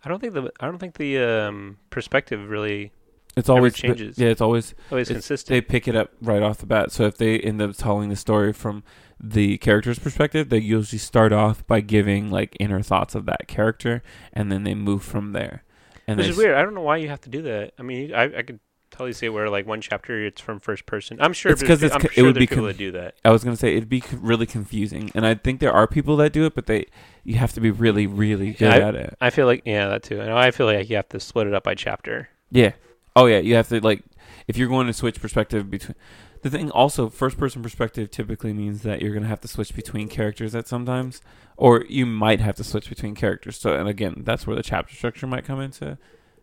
I 0.03 0.09
don't 0.09 0.19
think 0.19 0.33
the 0.33 0.51
I 0.59 0.65
don't 0.65 0.77
think 0.77 0.95
the 0.97 1.19
um, 1.19 1.77
perspective 1.89 2.49
really 2.49 2.91
It's 3.35 3.49
always 3.49 3.73
changes. 3.73 4.17
Yeah, 4.17 4.29
it's 4.29 4.41
always 4.41 4.73
always 4.91 5.09
It's- 5.09 5.27
consistent. 5.27 5.49
they 5.49 5.61
pick 5.61 5.87
it 5.87 5.95
up 5.95 6.11
right 6.21 6.41
off 6.41 6.57
the 6.59 6.65
bat. 6.65 6.91
So 6.91 7.05
if 7.05 7.17
they 7.17 7.37
end 7.39 7.61
up 7.61 7.75
telling 7.75 8.09
the 8.09 8.15
story 8.15 8.53
from 8.53 8.83
the 9.19 9.57
character's 9.57 9.99
perspective, 9.99 10.49
they 10.49 10.59
usually 10.59 10.99
start 10.99 11.33
off 11.33 11.65
by 11.67 11.81
giving 11.81 12.29
like 12.31 12.55
inner 12.59 12.81
thoughts 12.81 13.15
of 13.15 13.25
that 13.25 13.47
character, 13.47 14.01
and 14.33 14.51
then 14.51 14.63
they 14.63 14.73
move 14.73 15.03
from 15.03 15.33
there. 15.33 15.63
And 16.07 16.17
Which 16.17 16.27
is 16.27 16.31
s- 16.33 16.37
weird. 16.37 16.55
I 16.55 16.61
don't 16.63 16.75
know 16.75 16.81
why 16.81 16.97
you 16.97 17.09
have 17.09 17.21
to 17.21 17.29
do 17.29 17.41
that. 17.43 17.73
I 17.79 17.81
mean, 17.81 18.13
I, 18.13 18.23
I 18.37 18.41
could 18.43 18.59
totally 18.91 19.11
see 19.13 19.27
where 19.27 19.49
like 19.49 19.65
one 19.67 19.81
chapter 19.81 20.23
it's 20.25 20.39
from 20.39 20.59
first 20.61 20.85
person. 20.85 21.17
I'm 21.19 21.33
sure 21.33 21.51
It's 21.51 21.61
there's 21.61 21.67
'cause 21.69 21.83
it's 21.83 21.95
I'm 21.95 22.01
co- 22.01 22.07
it 22.15 22.21
would 22.21 22.35
be 22.35 22.41
people 22.41 22.57
con- 22.57 22.65
that 22.67 22.77
do 22.77 22.91
that. 22.91 23.15
I 23.25 23.31
was 23.31 23.43
gonna 23.43 23.57
say 23.57 23.75
it'd 23.75 23.89
be 23.89 23.99
c- 24.01 24.15
really 24.21 24.45
confusing, 24.45 25.11
and 25.15 25.25
I 25.25 25.33
think 25.35 25.59
there 25.59 25.73
are 25.73 25.87
people 25.87 26.15
that 26.17 26.31
do 26.31 26.45
it, 26.45 26.55
but 26.55 26.67
they 26.67 26.85
you 27.25 27.35
have 27.35 27.51
to 27.53 27.59
be 27.61 27.71
really, 27.71 28.07
really 28.07 28.51
good 28.51 28.73
Yeah, 28.73 28.87
at 28.87 28.95
it. 28.95 29.15
I 29.19 29.29
feel 29.31 29.45
like 29.47 29.63
yeah, 29.65 29.87
that 29.89 30.03
too. 30.03 30.21
I 30.21 30.27
know. 30.27 30.37
I 30.37 30.51
feel 30.51 30.67
like 30.67 30.89
you 30.89 30.95
have 30.95 31.09
to 31.09 31.19
split 31.19 31.47
it 31.47 31.53
up 31.53 31.63
by 31.63 31.75
chapter. 31.75 32.29
Yeah. 32.51 32.73
Oh 33.15 33.25
yeah, 33.25 33.39
you 33.39 33.55
have 33.55 33.69
to 33.69 33.79
like 33.79 34.03
if 34.47 34.57
you're 34.57 34.67
going 34.67 34.87
to 34.87 34.93
switch 34.93 35.21
perspective 35.21 35.69
between 35.69 35.95
the 36.41 36.49
thing 36.49 36.69
also 36.71 37.09
first 37.09 37.37
person 37.37 37.63
perspective 37.63 38.11
typically 38.11 38.53
means 38.53 38.83
that 38.83 39.01
you're 39.01 39.13
gonna 39.13 39.27
have 39.27 39.41
to 39.41 39.47
switch 39.47 39.75
between 39.75 40.07
characters 40.07 40.53
at 40.53 40.67
sometimes, 40.67 41.21
or 41.57 41.85
you 41.89 42.05
might 42.05 42.39
have 42.39 42.55
to 42.57 42.63
switch 42.63 42.87
between 42.87 43.15
characters. 43.15 43.57
So 43.57 43.75
and 43.75 43.89
again, 43.89 44.21
that's 44.23 44.45
where 44.45 44.55
the 44.55 44.61
chapter 44.61 44.93
structure 44.93 45.25
might 45.25 45.43
come 45.43 45.59
into 45.59 45.97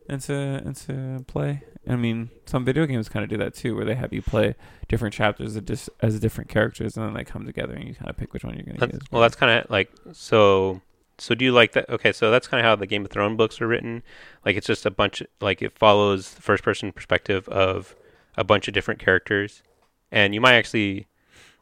into 0.09 0.35
into 0.35 1.25
play. 1.29 1.63
I 1.87 1.97
mean, 1.97 2.31
some 2.47 2.65
video 2.65 2.87
games 2.87 3.09
kind 3.09 3.23
of 3.23 3.31
do 3.31 3.37
that 3.39 3.55
too, 3.55 3.77
where 3.77 3.85
they 3.85 3.95
have 3.95 4.13
you 4.13 4.23
play 4.23 4.57
different 4.89 5.15
chapters 5.15 5.57
as 6.01 6.21
different 6.21 6.51
characters, 6.51 6.97
and 6.97 7.07
then 7.07 7.15
they 7.15 7.25
come 7.25 7.47
together, 7.47 7.75
and 7.75 7.87
you 7.87 7.95
kind 7.95 8.11
of 8.11 8.17
pick 8.17 8.33
which 8.33 8.45
one 8.45 8.55
you're 8.55 8.65
going 8.65 8.79
to 8.79 8.87
use. 8.87 9.03
Well, 9.11 9.23
that's 9.23 9.37
kind 9.37 9.61
of 9.61 9.71
like 9.71 9.91
so. 10.13 10.81
So 11.19 11.35
do 11.35 11.45
you 11.45 11.53
like 11.53 11.73
that? 11.73 11.89
Okay, 11.89 12.13
so 12.13 12.31
that's 12.31 12.49
kind 12.49 12.61
of 12.61 12.65
how 12.65 12.77
the 12.77 12.87
Game 12.87 13.05
of 13.05 13.11
Thrones 13.11 13.37
books 13.37 13.61
are 13.61 13.69
written. 13.69 14.03
Like 14.45 14.57
it's 14.57 14.67
just 14.67 14.87
a 14.87 14.91
bunch, 14.91 15.23
like 15.41 15.63
it 15.63 15.79
follows 15.79 16.35
the 16.35 16.43
first 16.43 16.65
person 16.65 16.93
perspective 16.93 17.49
of 17.49 17.95
a 18.37 18.45
bunch 18.45 18.67
of 18.67 18.75
different 18.75 19.01
characters, 19.01 19.63
and 20.11 20.35
you 20.35 20.41
might 20.41 20.55
actually 20.55 21.07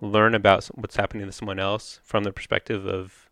learn 0.00 0.34
about 0.34 0.66
what's 0.74 0.96
happening 0.96 1.26
to 1.26 1.32
someone 1.32 1.58
else 1.58 2.00
from 2.04 2.24
the 2.24 2.32
perspective 2.32 2.86
of, 2.86 3.28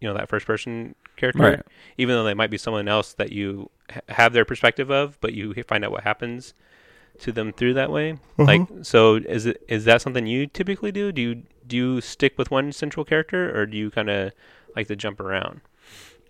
you 0.00 0.06
know, 0.08 0.14
that 0.14 0.28
first 0.28 0.46
person 0.46 0.94
character. 1.16 1.42
Right. 1.42 1.62
Even 1.98 2.14
though 2.14 2.24
they 2.24 2.34
might 2.34 2.50
be 2.50 2.58
someone 2.58 2.86
else 2.86 3.12
that 3.14 3.32
you 3.32 3.70
ha- 3.90 4.00
have 4.08 4.32
their 4.32 4.44
perspective 4.44 4.90
of, 4.90 5.18
but 5.20 5.34
you 5.34 5.52
find 5.64 5.84
out 5.84 5.90
what 5.90 6.04
happens 6.04 6.54
to 7.20 7.32
them 7.32 7.52
through 7.52 7.74
that 7.74 7.90
way. 7.90 8.12
Mm-hmm. 8.12 8.42
Like, 8.44 8.68
so 8.82 9.16
is 9.16 9.46
it 9.46 9.62
is 9.68 9.84
that 9.84 10.00
something 10.02 10.26
you 10.26 10.46
typically 10.46 10.92
do? 10.92 11.12
Do 11.12 11.20
you 11.22 11.42
do 11.66 11.76
you 11.76 12.00
stick 12.00 12.38
with 12.38 12.50
one 12.50 12.72
central 12.72 13.04
character, 13.04 13.58
or 13.58 13.66
do 13.66 13.76
you 13.76 13.90
kind 13.90 14.10
of 14.10 14.32
like 14.76 14.88
to 14.88 14.96
jump 14.96 15.20
around? 15.20 15.60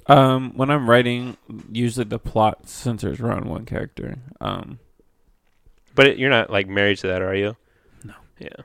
Um, 0.06 0.52
when 0.56 0.70
I'm 0.70 0.88
writing, 0.88 1.36
usually 1.70 2.04
the 2.04 2.18
plot 2.18 2.68
centers 2.68 3.20
around 3.20 3.44
one 3.44 3.64
character. 3.64 4.16
Um, 4.40 4.78
But 5.94 6.06
it, 6.08 6.18
you're 6.18 6.30
not 6.30 6.50
like 6.50 6.68
married 6.68 6.98
to 6.98 7.06
that, 7.08 7.22
are 7.22 7.34
you? 7.34 7.56
No. 8.04 8.14
Yeah. 8.38 8.62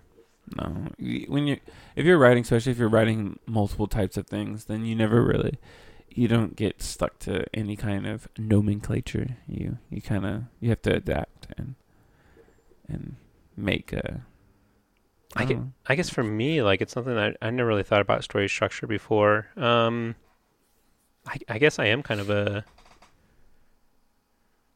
no, 0.55 0.87
when 1.27 1.47
you 1.47 1.57
if 1.95 2.05
you're 2.05 2.17
writing, 2.17 2.43
especially 2.43 2.71
if 2.71 2.77
you're 2.77 2.87
writing 2.87 3.39
multiple 3.45 3.87
types 3.87 4.15
of 4.17 4.27
things, 4.27 4.65
then 4.65 4.85
you 4.85 4.95
never 4.95 5.21
really 5.23 5.57
you 6.09 6.27
don't 6.29 6.55
get 6.55 6.81
stuck 6.81 7.19
to 7.19 7.43
any 7.53 7.75
kind 7.75 8.07
of 8.07 8.27
nomenclature. 8.37 9.37
You 9.47 9.77
you 9.89 10.01
kind 10.01 10.25
of 10.25 10.43
you 10.61 10.69
have 10.69 10.81
to 10.83 10.95
adapt 10.95 11.47
and 11.57 11.75
and 12.87 13.17
make 13.57 13.91
a. 13.93 14.21
I 15.35 15.45
don't 15.45 15.47
get- 15.47 15.73
I 15.87 15.95
guess 15.95 16.09
for 16.09 16.23
me, 16.23 16.61
like 16.61 16.81
it's 16.81 16.93
something 16.93 17.15
that 17.15 17.37
I 17.41 17.49
never 17.51 17.67
really 17.67 17.83
thought 17.83 18.01
about 18.01 18.23
story 18.23 18.47
structure 18.49 18.87
before. 18.87 19.47
Um, 19.57 20.15
I, 21.27 21.37
I 21.49 21.57
guess 21.57 21.77
I 21.79 21.85
am 21.85 22.03
kind 22.03 22.19
of 22.19 22.29
a, 22.29 22.63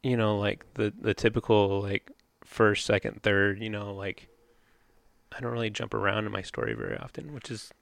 you 0.02 0.16
know, 0.16 0.38
like 0.38 0.64
the 0.74 0.92
the 1.00 1.14
typical 1.14 1.80
like 1.82 2.10
first, 2.44 2.86
second, 2.86 3.22
third. 3.22 3.60
You 3.60 3.70
know, 3.70 3.94
like 3.94 4.28
I 5.32 5.40
don't 5.40 5.52
really 5.52 5.70
jump 5.70 5.94
around 5.94 6.26
in 6.26 6.32
my 6.32 6.42
story 6.42 6.74
very 6.74 6.96
often, 6.98 7.32
which 7.32 7.50
is 7.50 7.72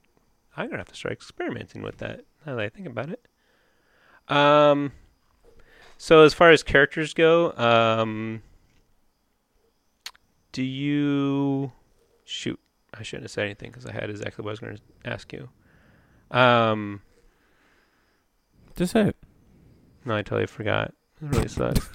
I'm 0.57 0.67
gonna 0.67 0.79
have 0.79 0.89
to 0.89 0.95
start 0.95 1.13
experimenting 1.13 1.83
with 1.83 1.99
that 1.99 2.21
now 2.47 2.57
that 2.57 2.65
I 2.65 2.69
think 2.69 2.87
about 2.87 3.11
it. 3.11 3.25
Um, 4.29 4.93
so 5.97 6.23
as 6.23 6.35
far 6.35 6.51
as 6.51 6.63
characters 6.63 7.15
go, 7.15 7.53
um, 7.57 8.43
do 10.53 10.63
you 10.63 11.73
shoot? 12.25 12.61
I 12.95 13.03
shouldn't 13.03 13.25
have 13.25 13.31
said 13.31 13.45
anything 13.45 13.71
because 13.71 13.87
I 13.87 13.93
had 13.93 14.09
exactly 14.11 14.43
what 14.45 14.51
I 14.51 14.53
was 14.53 14.61
going 14.61 14.77
to 14.77 14.83
ask 15.11 15.33
you. 15.33 15.49
Um, 16.31 17.01
Just 18.77 18.93
say 18.93 19.09
it. 19.09 19.17
no, 20.05 20.17
I 20.17 20.23
totally 20.23 20.47
forgot. 20.47 20.95
It 21.23 21.29
really 21.35 21.49
sucks. 21.49 21.89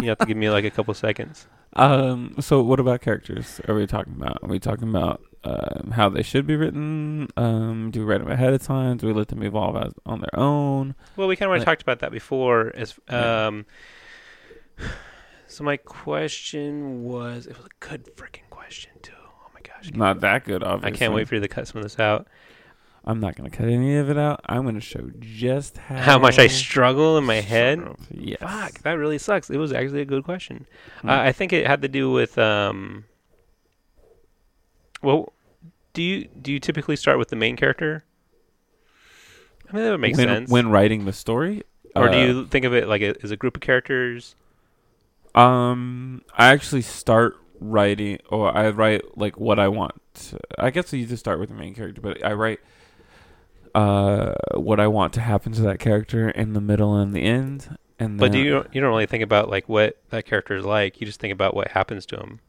you 0.00 0.08
have 0.08 0.18
to 0.18 0.26
give 0.26 0.36
me 0.36 0.50
like 0.50 0.64
a 0.64 0.70
couple 0.70 0.92
seconds. 0.94 1.46
Um. 1.74 2.34
So, 2.40 2.62
what 2.62 2.80
about 2.80 3.00
characters? 3.00 3.60
Are 3.68 3.74
we 3.76 3.86
talking 3.86 4.14
about? 4.14 4.38
Are 4.42 4.48
we 4.48 4.58
talking 4.58 4.88
about 4.88 5.22
um, 5.44 5.92
how 5.92 6.08
they 6.08 6.22
should 6.22 6.44
be 6.46 6.56
written? 6.56 7.28
Um. 7.36 7.90
Do 7.92 8.00
we 8.00 8.06
write 8.06 8.18
them 8.18 8.30
ahead 8.30 8.52
of 8.52 8.62
time? 8.62 8.96
Do 8.96 9.06
we 9.06 9.12
let 9.12 9.28
them 9.28 9.42
evolve 9.44 9.76
as, 9.76 9.92
on 10.04 10.20
their 10.20 10.36
own? 10.38 10.96
Well, 11.16 11.28
we 11.28 11.36
kind 11.36 11.44
of 11.46 11.50
already 11.50 11.60
Like- 11.60 11.66
talked 11.66 11.82
about 11.82 12.00
that 12.00 12.10
before. 12.10 12.72
As 12.74 12.98
Yeah. 13.08 13.46
um, 13.46 13.66
so 15.46 15.62
my 15.62 15.76
question 15.76 17.04
was, 17.04 17.46
it 17.46 17.56
was 17.56 17.66
a 17.66 17.84
good 17.86 18.16
freaking 18.16 18.48
question 18.50 18.90
too. 19.02 19.12
Gosh, 19.82 19.92
Not 19.94 20.20
that 20.20 20.44
good, 20.44 20.62
obviously. 20.62 20.68
I 20.68 20.74
obviously. 20.74 20.98
can't 20.98 21.14
wait 21.14 21.28
for 21.28 21.34
you 21.36 21.40
to 21.40 21.48
cut 21.48 21.68
some 21.68 21.78
of 21.78 21.82
this 21.84 21.98
out. 21.98 22.26
I'm 23.04 23.18
not 23.18 23.34
gonna 23.34 23.50
cut 23.50 23.66
any 23.66 23.96
of 23.96 24.10
it 24.10 24.18
out. 24.18 24.40
I'm 24.46 24.64
gonna 24.64 24.80
show 24.80 25.10
just 25.20 25.78
how 25.78 25.96
How 25.96 26.18
much 26.18 26.38
I 26.38 26.48
struggle 26.48 27.16
in 27.16 27.24
my 27.24 27.40
head. 27.40 27.80
Yes. 28.10 28.40
Fuck, 28.40 28.82
that 28.82 28.92
really 28.92 29.18
sucks. 29.18 29.48
It 29.48 29.56
was 29.56 29.72
actually 29.72 30.02
a 30.02 30.04
good 30.04 30.22
question. 30.24 30.66
Uh, 31.02 31.12
I 31.12 31.32
think 31.32 31.52
it 31.52 31.66
had 31.66 31.82
to 31.82 31.88
do 31.88 32.10
with 32.10 32.36
um. 32.36 33.04
Well, 35.02 35.32
do 35.94 36.02
you 36.02 36.28
do 36.40 36.52
you 36.52 36.60
typically 36.60 36.96
start 36.96 37.18
with 37.18 37.28
the 37.28 37.36
main 37.36 37.56
character? 37.56 38.04
I 39.70 39.76
mean, 39.76 39.84
that 39.84 39.90
would 39.92 40.00
make 40.00 40.16
when, 40.16 40.28
sense. 40.28 40.50
when 40.50 40.68
writing 40.68 41.06
the 41.06 41.12
story, 41.12 41.62
or 41.96 42.08
do 42.08 42.18
uh, 42.18 42.24
you 42.24 42.46
think 42.46 42.66
of 42.66 42.74
it 42.74 42.86
like 42.86 43.02
a, 43.02 43.14
as 43.22 43.30
a 43.30 43.36
group 43.36 43.56
of 43.56 43.62
characters? 43.62 44.34
Um, 45.34 46.22
I 46.36 46.48
actually 46.48 46.82
start 46.82 47.38
writing, 47.60 48.18
or 48.28 48.56
I 48.56 48.70
write 48.70 49.16
like 49.16 49.38
what 49.38 49.58
I 49.58 49.68
want. 49.68 49.94
I 50.58 50.70
guess 50.70 50.92
you 50.92 51.06
just 51.06 51.20
start 51.20 51.38
with 51.38 51.48
the 51.50 51.54
main 51.54 51.74
character, 51.74 52.00
but 52.00 52.24
I 52.24 52.32
write 52.32 52.60
uh 53.74 54.34
what 54.54 54.80
I 54.80 54.88
want 54.88 55.12
to 55.14 55.20
happen 55.20 55.52
to 55.52 55.62
that 55.62 55.78
character 55.78 56.28
in 56.28 56.54
the 56.54 56.60
middle 56.60 56.96
and 56.96 57.14
the 57.14 57.22
end, 57.22 57.76
and 57.98 58.18
But 58.18 58.32
then 58.32 58.32
do 58.32 58.38
you 58.38 58.64
you 58.72 58.80
don't 58.80 58.90
really 58.90 59.06
think 59.06 59.22
about 59.22 59.48
like 59.48 59.68
what 59.68 59.96
that 60.10 60.26
character 60.26 60.56
is 60.56 60.64
like. 60.64 61.00
You 61.00 61.06
just 61.06 61.20
think 61.20 61.32
about 61.32 61.54
what 61.54 61.68
happens 61.68 62.04
to 62.06 62.16
him. 62.16 62.40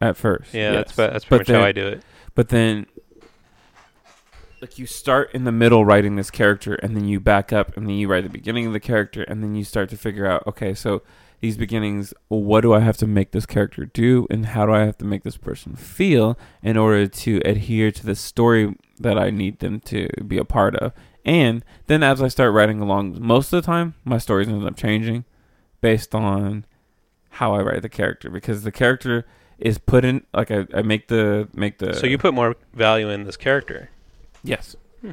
at 0.00 0.16
first, 0.16 0.54
Yeah, 0.54 0.72
that's 0.72 0.92
yes. 0.96 0.96
that's 1.12 1.24
But 1.24 1.44
pretty 1.44 1.52
much 1.52 1.60
how 1.60 1.66
I 1.66 1.72
do 1.72 1.86
it. 1.88 2.02
But 2.34 2.48
then, 2.48 2.86
like 4.60 4.78
you 4.78 4.86
start 4.86 5.30
in 5.34 5.44
the 5.44 5.52
middle 5.52 5.84
writing 5.84 6.16
this 6.16 6.30
character, 6.30 6.74
and 6.74 6.96
then 6.96 7.06
you 7.06 7.20
back 7.20 7.52
up, 7.52 7.76
and 7.76 7.86
then 7.86 7.96
you 7.96 8.08
write 8.08 8.24
the 8.24 8.30
beginning 8.30 8.66
of 8.66 8.72
the 8.72 8.80
character, 8.80 9.22
and 9.24 9.42
then 9.42 9.54
you 9.54 9.64
start 9.64 9.88
to 9.90 9.96
figure 9.96 10.26
out, 10.26 10.46
okay, 10.46 10.74
so 10.74 11.02
these 11.40 11.56
beginnings, 11.56 12.12
what 12.28 12.60
do 12.60 12.74
I 12.74 12.80
have 12.80 12.96
to 12.98 13.06
make 13.06 13.32
this 13.32 13.46
character 13.46 13.86
do, 13.86 14.26
and 14.30 14.46
how 14.46 14.66
do 14.66 14.72
I 14.72 14.80
have 14.80 14.98
to 14.98 15.04
make 15.04 15.22
this 15.22 15.36
person 15.36 15.74
feel 15.74 16.38
in 16.62 16.76
order 16.76 17.06
to 17.06 17.40
adhere 17.44 17.90
to 17.90 18.06
the 18.06 18.14
story 18.14 18.76
that 18.98 19.18
I 19.18 19.30
need 19.30 19.60
them 19.60 19.80
to 19.80 20.08
be 20.26 20.36
a 20.36 20.44
part 20.44 20.76
of? 20.76 20.92
And 21.24 21.64
then 21.86 22.02
as 22.02 22.22
I 22.22 22.28
start 22.28 22.52
writing 22.52 22.80
along, 22.80 23.18
most 23.20 23.52
of 23.52 23.62
the 23.62 23.66
time, 23.66 23.94
my 24.04 24.18
stories 24.18 24.48
end 24.48 24.66
up 24.66 24.76
changing 24.76 25.24
based 25.80 26.14
on 26.14 26.64
how 27.30 27.54
I 27.54 27.62
write 27.62 27.82
the 27.82 27.88
character 27.88 28.28
because 28.30 28.62
the 28.62 28.72
character 28.72 29.26
is 29.58 29.78
put 29.78 30.04
in 30.04 30.24
like 30.32 30.50
I, 30.50 30.66
I 30.74 30.82
make 30.82 31.08
the 31.08 31.48
make 31.54 31.78
the 31.78 31.94
So 31.94 32.06
you 32.06 32.18
put 32.18 32.34
more 32.34 32.56
value 32.74 33.08
in 33.10 33.24
this 33.24 33.36
character. 33.36 33.90
Yes. 34.42 34.74
Hmm. 35.00 35.10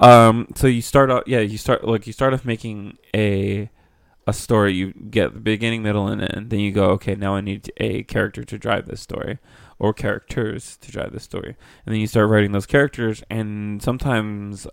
Um. 0.00 0.48
So 0.56 0.66
you 0.66 0.82
start 0.82 1.10
out. 1.10 1.26
Yeah. 1.28 1.40
You 1.40 1.58
start 1.58 1.84
like 1.84 2.06
you 2.06 2.12
start 2.12 2.34
off 2.34 2.44
making 2.44 2.98
a 3.14 3.70
a 4.26 4.32
story. 4.32 4.74
You 4.74 4.92
get 4.92 5.34
the 5.34 5.40
beginning, 5.40 5.82
middle, 5.82 6.08
and 6.08 6.22
end. 6.22 6.50
Then 6.50 6.60
you 6.60 6.72
go. 6.72 6.90
Okay. 6.90 7.14
Now 7.14 7.36
I 7.36 7.40
need 7.40 7.70
a 7.76 8.02
character 8.04 8.44
to 8.44 8.58
drive 8.58 8.86
this 8.86 9.00
story, 9.00 9.38
or 9.78 9.92
characters 9.92 10.76
to 10.78 10.90
drive 10.90 11.12
this 11.12 11.22
story. 11.22 11.56
And 11.84 11.94
then 11.94 12.00
you 12.00 12.06
start 12.06 12.28
writing 12.28 12.52
those 12.52 12.66
characters. 12.66 13.22
And 13.30 13.82
sometimes, 13.82 14.66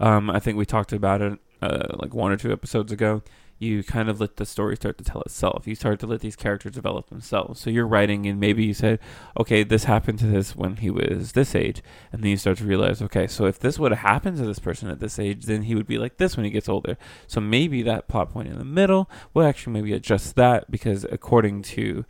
um, 0.00 0.30
I 0.30 0.40
think 0.40 0.56
we 0.56 0.66
talked 0.66 0.92
about 0.92 1.20
it 1.20 1.38
uh, 1.62 1.96
like 1.98 2.14
one 2.14 2.32
or 2.32 2.36
two 2.36 2.52
episodes 2.52 2.92
ago. 2.92 3.22
You 3.64 3.82
kind 3.82 4.08
of 4.08 4.20
let 4.20 4.36
the 4.36 4.44
story 4.44 4.76
start 4.76 4.98
to 4.98 5.04
tell 5.04 5.22
itself. 5.22 5.66
You 5.66 5.74
start 5.74 6.00
to 6.00 6.06
let 6.06 6.20
these 6.20 6.36
characters 6.36 6.72
develop 6.72 7.08
themselves. 7.08 7.60
So 7.60 7.70
you're 7.70 7.86
writing, 7.86 8.26
and 8.26 8.38
maybe 8.38 8.64
you 8.64 8.74
said, 8.74 8.98
okay, 9.38 9.64
this 9.64 9.84
happened 9.84 10.18
to 10.18 10.26
this 10.26 10.54
when 10.54 10.76
he 10.76 10.90
was 10.90 11.32
this 11.32 11.54
age. 11.54 11.82
And 12.12 12.22
then 12.22 12.30
you 12.30 12.36
start 12.36 12.58
to 12.58 12.64
realize, 12.64 13.00
okay, 13.00 13.26
so 13.26 13.46
if 13.46 13.58
this 13.58 13.78
would 13.78 13.92
have 13.92 14.00
happened 14.00 14.36
to 14.36 14.46
this 14.46 14.58
person 14.58 14.90
at 14.90 15.00
this 15.00 15.18
age, 15.18 15.46
then 15.46 15.62
he 15.62 15.74
would 15.74 15.86
be 15.86 15.98
like 15.98 16.18
this 16.18 16.36
when 16.36 16.44
he 16.44 16.50
gets 16.50 16.68
older. 16.68 16.98
So 17.26 17.40
maybe 17.40 17.82
that 17.82 18.06
plot 18.08 18.30
point 18.30 18.48
in 18.48 18.58
the 18.58 18.64
middle 18.64 19.10
will 19.32 19.46
actually 19.46 19.72
maybe 19.72 19.92
adjust 19.92 20.36
that 20.36 20.70
because 20.70 21.04
according 21.10 21.62
to 21.62 22.04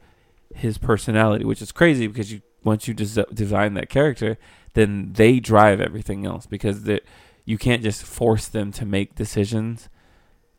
his 0.55 0.79
personality, 0.79 1.45
which 1.45 1.63
is 1.63 1.73
crazy 1.73 2.07
because 2.07 2.33
you 2.33 2.43
once 2.65 2.89
you 2.89 2.95
des- 2.95 3.27
design 3.33 3.75
that 3.75 3.91
character, 3.91 4.39
then 4.73 5.13
they 5.13 5.39
drive 5.39 5.81
everything 5.81 6.25
else 6.25 6.47
because 6.47 6.89
you 7.45 7.59
can't 7.59 7.83
just 7.83 8.03
force 8.03 8.49
them 8.49 8.73
to 8.73 8.87
make 8.87 9.15
decisions 9.15 9.91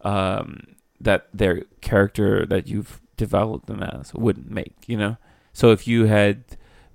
um, 0.02 0.75
that 1.00 1.28
their 1.34 1.64
character 1.82 2.46
that 2.46 2.68
you've 2.68 3.02
developed 3.18 3.68
them 3.68 3.84
as 3.84 4.14
wouldn't 4.14 4.50
make. 4.50 4.76
You 4.88 4.98
know, 4.98 5.18
so 5.54 5.72
if 5.72 5.88
you 5.88 6.06
had 6.06 6.44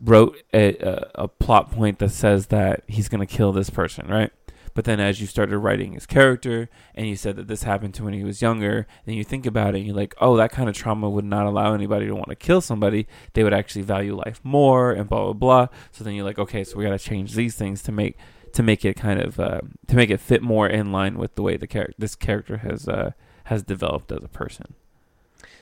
wrote 0.01 0.43
a, 0.55 0.77
a, 0.77 1.11
a 1.15 1.29
plot 1.29 1.71
point 1.71 1.99
that 1.99 2.11
says 2.11 2.47
that 2.47 2.83
he's 2.87 3.09
going 3.09 3.27
to 3.27 3.35
kill 3.35 3.53
this 3.53 3.71
person, 3.71 4.09
right? 4.09 4.33
But 4.73 4.85
then 4.85 5.01
as 5.01 5.21
you 5.21 5.27
started 5.27 5.59
writing 5.59 5.93
his 5.93 6.07
character 6.07 6.69
and 6.95 7.07
you 7.07 7.17
said 7.17 7.37
that 7.37 7.49
this 7.49 7.65
happened 7.65 7.95
to 7.95 8.05
when 8.05 8.15
he 8.15 8.25
was 8.25 8.41
younger, 8.41 8.87
then 9.05 9.15
you 9.15 9.25
think 9.25 9.45
about 9.45 9.75
it 9.75 9.79
and 9.79 9.87
you're 9.87 9.97
like, 9.97 10.15
oh, 10.21 10.37
that 10.37 10.53
kind 10.53 10.69
of 10.69 10.77
trauma 10.77 11.11
would 11.11 11.25
not 11.25 11.47
allow 11.47 11.75
anybody 11.75 12.07
to 12.07 12.15
want 12.15 12.29
to 12.29 12.37
kill 12.37 12.61
somebody. 12.61 13.07
They 13.33 13.43
would 13.43 13.53
actually 13.53 13.83
value 13.83 14.17
life 14.17 14.41
more 14.43 14.93
and 14.93 15.09
blah, 15.09 15.25
blah, 15.25 15.33
blah. 15.33 15.67
So 15.91 16.05
then 16.05 16.15
you're 16.15 16.25
like, 16.25 16.39
okay, 16.39 16.65
so 16.65 16.77
we 16.77 16.85
got 16.85 16.91
to 16.91 16.99
change 16.99 17.35
these 17.35 17.57
things 17.57 17.83
to 17.83 17.93
make 17.93 18.17
to 18.53 18.63
make 18.65 18.85
it 18.85 18.97
kind 18.97 19.21
of 19.21 19.39
uh, 19.39 19.61
to 19.87 19.97
make 19.97 20.11
it 20.11 20.19
fit 20.19 20.43
more 20.43 20.69
in 20.69 20.91
line 20.91 21.19
with 21.19 21.35
the 21.37 21.43
way 21.43 21.57
the 21.57 21.69
character 21.69 21.95
this 21.99 22.17
character 22.17 22.59
has 22.59 22.89
uh, 22.89 23.13
has 23.51 23.63
developed 23.63 24.11
as 24.13 24.23
a 24.25 24.29
person. 24.29 24.75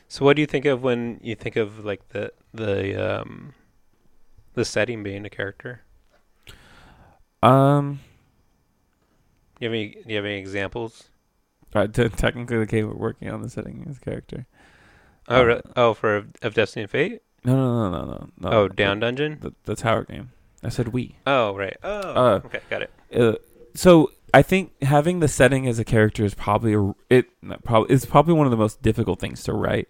So 0.09 0.25
what 0.25 0.37
do 0.37 0.43
you 0.43 0.47
think 0.47 0.65
of 0.65 0.83
when 0.83 1.21
you 1.23 1.35
think 1.35 1.57
of 1.57 1.85
like 1.85 2.09
the 2.11 2.33
the 2.53 2.95
um 3.21 3.55
the 4.55 4.65
setting 4.65 5.03
being 5.03 5.25
a 5.25 5.31
character. 5.31 5.83
Um, 7.43 8.01
You 9.61 9.67
have 9.69 9.73
any? 9.75 9.89
Do 9.91 10.03
you 10.09 10.17
have 10.17 10.25
any 10.25 10.39
examples? 10.39 11.11
uh, 11.75 11.87
te- 11.87 12.09
technically, 12.09 12.59
the 12.59 12.67
game 12.67 12.89
we're 12.89 12.95
working 12.95 13.31
on 13.31 13.43
the 13.43 13.49
setting 13.49 13.87
is 13.89 13.99
character. 13.99 14.47
Oh, 15.29 15.45
re- 15.45 15.63
oh, 15.77 15.95
for 15.95 16.27
of 16.43 16.55
Destiny 16.55 16.83
and 16.83 16.91
Fate. 16.91 17.23
No, 17.45 17.55
no, 17.55 17.91
no, 17.91 17.91
no, 17.91 18.07
no. 18.07 18.29
no 18.39 18.51
oh, 18.51 18.69
Down 18.69 19.01
Dungeon. 19.01 19.39
The, 19.41 19.53
the 19.65 19.77
tower 19.77 20.05
game. 20.05 20.33
I 20.63 20.71
said 20.71 20.89
we. 20.89 21.17
Oh, 21.27 21.55
right. 21.55 21.77
Oh, 21.85 22.01
Uh, 22.01 22.41
okay, 22.47 22.61
got 22.69 22.83
it. 22.83 22.91
Uh, 23.15 23.35
so 23.75 24.11
I 24.35 24.43
think 24.43 24.83
having 24.83 25.21
the 25.21 25.29
setting 25.29 25.67
as 25.67 25.79
a 25.79 25.85
character 25.85 26.25
is 26.25 26.35
probably 26.35 26.75
a, 26.75 26.95
it 27.11 27.29
probably 27.65 27.95
is 27.95 28.05
probably 28.05 28.35
one 28.35 28.47
of 28.47 28.51
the 28.51 28.57
most 28.57 28.83
difficult 28.83 29.21
things 29.21 29.43
to 29.45 29.53
write. 29.53 29.89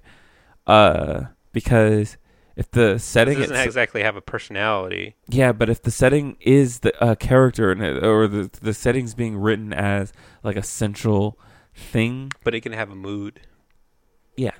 Uh, 0.66 1.26
because 1.52 2.16
if 2.56 2.70
the 2.72 2.94
It 2.94 2.98
setting 2.98 3.38
doesn't 3.38 3.56
exactly 3.56 4.02
have 4.02 4.16
a 4.16 4.20
personality. 4.20 5.14
Yeah, 5.28 5.52
but 5.52 5.70
if 5.70 5.82
the 5.82 5.90
setting 5.90 6.36
is 6.40 6.80
the 6.80 7.02
uh, 7.02 7.14
character 7.14 7.70
and 7.70 7.82
or 7.82 8.26
the 8.26 8.50
the 8.60 8.74
setting's 8.74 9.14
being 9.14 9.36
written 9.36 9.72
as 9.72 10.12
like 10.42 10.56
a 10.56 10.62
central 10.62 11.38
thing, 11.74 12.32
but 12.42 12.54
it 12.54 12.62
can 12.62 12.72
have 12.72 12.90
a 12.90 12.96
mood. 12.96 13.40
Yeah, 14.36 14.54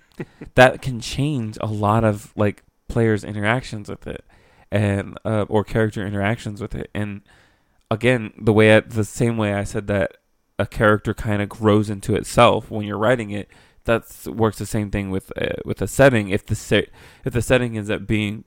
that 0.54 0.82
can 0.82 1.00
change 1.00 1.56
a 1.60 1.66
lot 1.66 2.04
of 2.04 2.32
like 2.36 2.64
players' 2.86 3.24
interactions 3.24 3.88
with 3.88 4.06
it, 4.06 4.24
and 4.70 5.18
uh, 5.24 5.46
or 5.48 5.64
character 5.64 6.06
interactions 6.06 6.60
with 6.60 6.74
it. 6.74 6.90
And 6.94 7.22
again, 7.90 8.32
the 8.38 8.52
way 8.52 8.76
I, 8.76 8.80
the 8.80 9.04
same 9.04 9.36
way 9.36 9.54
I 9.54 9.64
said 9.64 9.86
that 9.88 10.16
a 10.58 10.66
character 10.66 11.14
kind 11.14 11.40
of 11.40 11.48
grows 11.48 11.88
into 11.88 12.14
itself 12.14 12.70
when 12.70 12.86
you're 12.86 12.98
writing 12.98 13.30
it. 13.30 13.48
That 13.84 14.04
works 14.26 14.58
the 14.58 14.66
same 14.66 14.90
thing 14.90 15.10
with 15.10 15.32
uh, 15.40 15.54
with 15.64 15.80
a 15.80 15.88
setting. 15.88 16.28
If 16.28 16.44
the 16.44 16.54
se- 16.54 16.90
if 17.24 17.32
the 17.32 17.40
setting 17.40 17.78
ends 17.78 17.88
up 17.88 18.06
being 18.06 18.44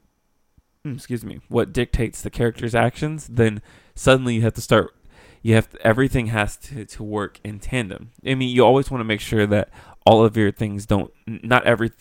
mm, 0.85 0.95
excuse 0.95 1.23
me, 1.25 1.39
what 1.47 1.73
dictates 1.73 2.21
the 2.21 2.29
character's 2.29 2.75
actions, 2.75 3.27
then 3.27 3.61
suddenly 3.95 4.35
you 4.35 4.41
have 4.41 4.53
to 4.53 4.61
start. 4.61 4.95
You 5.41 5.55
have 5.55 5.69
to, 5.71 5.81
everything 5.85 6.27
has 6.27 6.57
to 6.57 6.85
to 6.85 7.03
work 7.03 7.39
in 7.43 7.59
tandem. 7.59 8.11
I 8.23 8.35
mean, 8.35 8.49
you 8.49 8.63
always 8.63 8.91
want 8.91 9.01
to 9.01 9.05
make 9.05 9.21
sure 9.21 9.47
that 9.47 9.69
all 10.05 10.23
of 10.23 10.37
your 10.37 10.51
things 10.51 10.85
don't 10.85 11.11
not 11.25 11.65
every. 11.65 11.91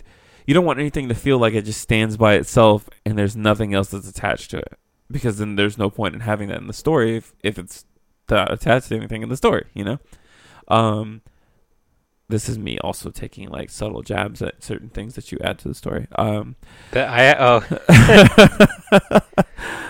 You 0.47 0.53
don't 0.53 0.66
want 0.66 0.80
anything 0.80 1.09
to 1.09 1.14
feel 1.14 1.38
like 1.38 1.55
it 1.55 1.64
just 1.64 1.80
stands 1.80 2.16
by 2.16 2.34
itself 2.34 2.91
and 3.07 3.16
there's 3.16 3.36
nothing 3.36 3.72
else 3.72 3.91
that's 3.91 4.09
attached 4.09 4.51
to 4.51 4.59
it, 4.59 4.78
because 5.11 5.39
then 5.39 5.57
there's 5.57 5.79
no 5.79 5.91
point 5.91 6.15
in 6.15 6.21
having 6.21 6.49
that 6.49 6.59
in 6.59 6.67
the 6.67 6.73
story 6.73 7.17
if 7.17 7.33
if 7.43 7.59
it's 7.59 7.85
not 8.29 8.53
attached 8.53 8.89
to 8.89 8.97
anything 8.97 9.23
in 9.23 9.29
the 9.29 9.37
story. 9.37 9.67
You 9.75 9.85
know. 9.85 9.99
Um, 10.69 11.23
this 12.29 12.49
is 12.49 12.57
me 12.59 12.79
also 12.79 13.11
taking 13.11 13.49
like 13.49 13.71
subtle 13.71 14.03
jabs 14.03 14.41
at 14.41 14.63
certain 14.63 14.89
things 14.89 15.15
that 15.17 15.33
you 15.33 15.39
add 15.43 15.59
to 15.59 15.69
the 15.69 15.75
story. 15.75 16.07
Um, 16.15 16.55
That 16.93 17.09
I 17.09 17.35
oh 17.39 17.61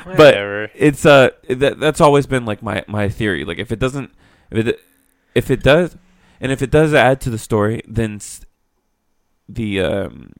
but 0.06 0.18
whatever. 0.18 0.70
it's 0.74 1.04
uh 1.04 1.30
that 1.48 1.78
that's 1.78 2.00
always 2.00 2.26
been 2.26 2.46
like 2.46 2.62
my 2.62 2.82
my 2.88 3.08
theory. 3.08 3.44
Like 3.44 3.58
if 3.58 3.70
it 3.70 3.78
doesn't 3.78 4.10
if 4.50 4.66
it 4.66 4.80
if 5.34 5.50
it 5.50 5.62
does 5.62 5.96
and 6.40 6.50
if 6.50 6.62
it 6.62 6.70
does 6.70 6.94
add 6.94 7.20
to 7.22 7.30
the 7.30 7.38
story, 7.38 7.82
then 7.86 8.20
the 9.48 9.80
um 9.80 10.32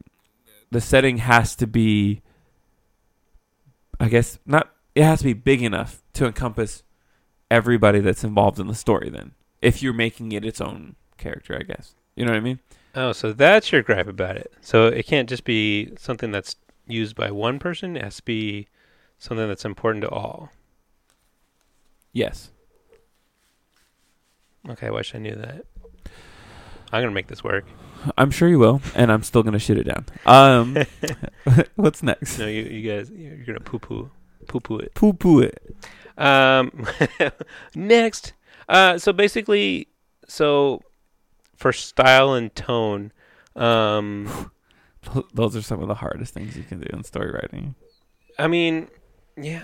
the 0.71 0.81
setting 0.81 1.19
has 1.19 1.55
to 1.57 1.67
be 1.67 2.23
I 4.01 4.09
guess 4.09 4.39
not 4.47 4.73
it 4.95 5.05
has 5.05 5.21
to 5.21 5.27
be 5.27 5.35
big 5.35 5.63
enough 5.63 6.03
to 6.15 6.27
encompass 6.27 6.83
everybody 7.51 8.01
that's 8.01 8.25
involved 8.25 8.59
in 8.59 8.67
the 8.67 8.75
story 8.75 9.11
then. 9.11 9.33
If 9.61 9.83
you're 9.83 9.93
making 9.93 10.33
it 10.33 10.45
its 10.45 10.61
own 10.61 10.97
character, 11.19 11.57
I 11.57 11.63
guess. 11.63 11.95
You 12.17 12.25
know 12.25 12.33
what 12.33 12.39
I 12.39 12.41
mean? 12.41 12.61
Oh, 12.95 13.13
so 13.13 13.33
that's 13.33 13.71
your 13.71 13.83
gripe 13.83 14.09
about 14.09 14.37
it. 14.37 14.53
So 14.63 14.87
it 14.87 15.07
can't 15.07 15.29
just 15.29 15.45
be 15.45 15.93
something 15.97 16.33
that's 16.33 16.57
used 16.87 17.15
by 17.15 17.31
one 17.31 17.59
person. 17.59 17.97
It 17.97 18.03
has 18.03 18.17
to 18.17 18.25
be 18.25 18.67
something 19.19 19.47
that's 19.47 19.65
important 19.65 20.03
to 20.03 20.09
all. 20.09 20.51
Yes. 22.13 22.51
Okay, 24.69 24.89
I 24.89 24.91
wish 24.91 25.15
I 25.15 25.19
knew 25.19 25.37
that. 25.37 25.67
I'm 26.93 27.03
gonna 27.03 27.13
make 27.13 27.29
this 27.29 27.45
work. 27.45 27.65
I'm 28.17 28.31
sure 28.31 28.49
you 28.49 28.59
will, 28.59 28.81
and 28.95 29.11
I'm 29.13 29.23
still 29.23 29.43
gonna 29.43 29.59
shoot 29.59 29.79
it 29.79 29.85
down. 29.85 30.07
Um 30.27 30.77
what's 31.77 32.03
next? 32.03 32.39
No, 32.39 32.47
you 32.47 32.63
you 32.63 32.91
guys 32.91 33.11
you're 33.11 33.45
gonna 33.45 33.61
poo 33.61 33.79
poo 33.79 34.11
poo 34.47 34.61
poo 34.61 34.79
it. 34.79 34.95
Poo 34.95 35.13
poo 35.13 35.41
it. 35.41 35.75
Um, 36.19 36.87
next, 37.75 38.35
uh, 38.69 38.99
so 38.99 39.13
basically, 39.13 39.89
so 40.29 40.83
for 41.57 41.73
style 41.73 42.35
and 42.35 42.55
tone, 42.55 43.13
um, 43.57 44.51
Those 45.35 45.57
are 45.57 45.63
some 45.63 45.81
of 45.81 45.89
the 45.89 45.95
hardest 45.95 46.35
things 46.35 46.57
you 46.57 46.63
can 46.63 46.81
do 46.81 46.87
in 46.93 47.05
story 47.05 47.31
writing. 47.31 47.75
I 48.39 48.47
mean, 48.49 48.89
yeah, 49.37 49.63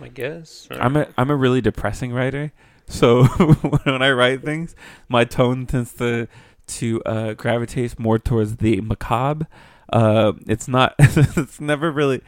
I 0.00 0.08
guess. 0.08 0.68
Or- 0.70 0.80
I'm 0.80 0.96
a 0.96 1.06
I'm 1.16 1.30
a 1.30 1.36
really 1.36 1.60
depressing 1.60 2.12
writer, 2.12 2.52
so 2.86 3.24
when 3.24 4.02
I 4.02 4.10
write 4.10 4.42
things, 4.42 4.74
my 5.08 5.24
tone 5.24 5.66
tends 5.66 5.92
to 5.94 6.28
to 6.66 7.02
uh, 7.04 7.34
gravitate 7.34 7.98
more 7.98 8.18
towards 8.18 8.56
the 8.56 8.80
macabre. 8.80 9.46
Uh, 9.92 10.32
it's 10.46 10.68
not. 10.68 10.94
it's 10.98 11.60
never 11.60 11.90
really. 11.90 12.22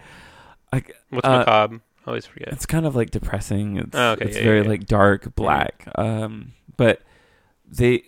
Like 0.72 0.95
what's 1.11 1.26
uh, 1.26 1.39
macabre? 1.39 1.80
I 2.07 2.11
always 2.11 2.26
forget. 2.26 2.49
it's 2.49 2.66
kind 2.66 2.87
of 2.87 2.95
like 2.95 3.11
depressing. 3.11 3.78
It's 3.78 3.95
Oh, 3.95 4.12
okay, 4.12 4.26
it's 4.26 4.37
yeah, 4.37 4.45
very 4.45 4.59
yeah, 4.59 4.62
yeah. 4.64 4.68
like 4.68 4.87
dark, 4.87 5.34
black. 5.34 5.89
Um, 5.97 6.53
but 6.76 7.03
they, 7.66 8.05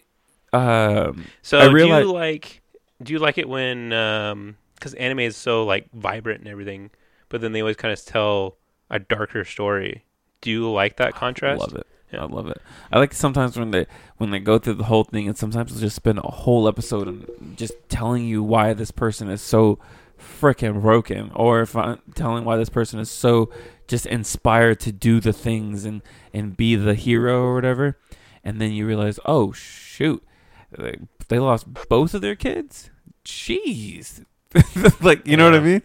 um, 0.53 1.26
So 1.43 1.59
I 1.59 1.68
do 1.68 1.76
you 1.76 2.12
like 2.12 2.62
do 3.03 3.12
you 3.12 3.18
like 3.18 3.39
it 3.39 3.49
when 3.49 3.93
um 3.93 4.57
because 4.74 4.95
anime 4.95 5.20
is 5.20 5.37
so 5.37 5.64
like 5.64 5.91
vibrant 5.93 6.41
and 6.41 6.49
everything, 6.49 6.91
but 7.29 7.41
then 7.41 7.53
they 7.53 7.61
always 7.61 7.76
kind 7.76 7.93
of 7.93 8.05
tell 8.05 8.57
a 8.91 8.99
darker 9.01 9.45
story. 9.45 10.05
Do 10.41 10.51
you 10.51 10.70
like 10.70 10.99
that 10.99 11.14
contrast? 11.14 11.61
I 11.62 11.64
love 11.64 11.74
it. 11.74 11.87
Yeah. 12.12 12.22
I 12.22 12.26
love 12.26 12.48
it. 12.48 12.61
I 12.92 12.98
like 12.98 13.12
sometimes 13.12 13.59
when 13.59 13.70
they 13.70 13.86
when 14.16 14.30
they 14.30 14.38
go 14.38 14.59
through 14.59 14.74
the 14.74 14.84
whole 14.84 15.04
thing, 15.04 15.28
and 15.28 15.36
sometimes 15.36 15.72
they'll 15.72 15.80
just 15.80 15.96
spend 15.96 16.18
a 16.18 16.22
whole 16.22 16.66
episode 16.68 17.09
and 17.09 17.56
just 17.56 17.74
telling 17.88 18.24
you 18.24 18.42
why 18.42 18.72
this 18.72 18.90
person 18.90 19.28
is 19.28 19.42
so 19.42 19.78
freaking 20.18 20.80
broken, 20.80 21.30
or 21.34 21.61
if 21.61 21.76
I'm 21.76 22.00
telling 22.14 22.44
why 22.44 22.56
this 22.56 22.70
person 22.70 22.98
is 22.98 23.11
so 23.11 23.50
just 23.86 24.06
inspired 24.06 24.80
to 24.80 24.92
do 24.92 25.20
the 25.20 25.32
things 25.32 25.84
and 25.84 26.02
and 26.32 26.56
be 26.56 26.76
the 26.76 26.94
hero 26.94 27.42
or 27.42 27.54
whatever, 27.54 27.98
and 28.44 28.61
then 28.61 28.72
you 28.72 28.86
realize, 28.86 29.18
oh 29.26 29.52
shoot, 29.52 30.22
they, 30.70 30.96
they 31.28 31.38
lost 31.38 31.66
both 31.88 32.14
of 32.14 32.20
their 32.20 32.36
kids. 32.36 32.90
Jeez, 33.24 34.24
like 35.02 35.26
you 35.26 35.36
know 35.36 35.50
what 35.50 35.61
I 35.61 35.64
mean? 35.64 35.82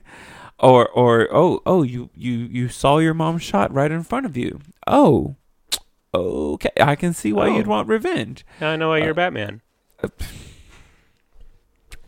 Or 0.59 0.87
or 0.89 1.27
oh 1.31 1.61
oh 1.65 1.83
you 1.83 2.09
you 2.15 2.33
you 2.33 2.69
saw 2.69 2.99
your 2.99 3.13
mom 3.13 3.37
shot 3.37 3.73
right 3.73 3.91
in 3.91 4.03
front 4.03 4.25
of 4.25 4.37
you. 4.37 4.59
Oh, 4.87 5.35
okay, 6.13 6.69
I 6.79 6.95
can 6.95 7.13
see 7.13 7.33
why 7.33 7.49
Oh. 7.49 7.57
you'd 7.57 7.67
want 7.67 7.87
revenge. 7.87 8.45
Now 8.61 8.69
I 8.71 8.75
know 8.75 8.89
why 8.89 9.01
Uh, 9.01 9.05
you're 9.05 9.13
Batman. 9.13 9.61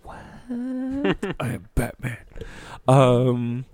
What 0.04 0.18
I 0.50 1.48
am 1.54 1.68
Batman. 1.76 2.18
Um, 2.88 3.66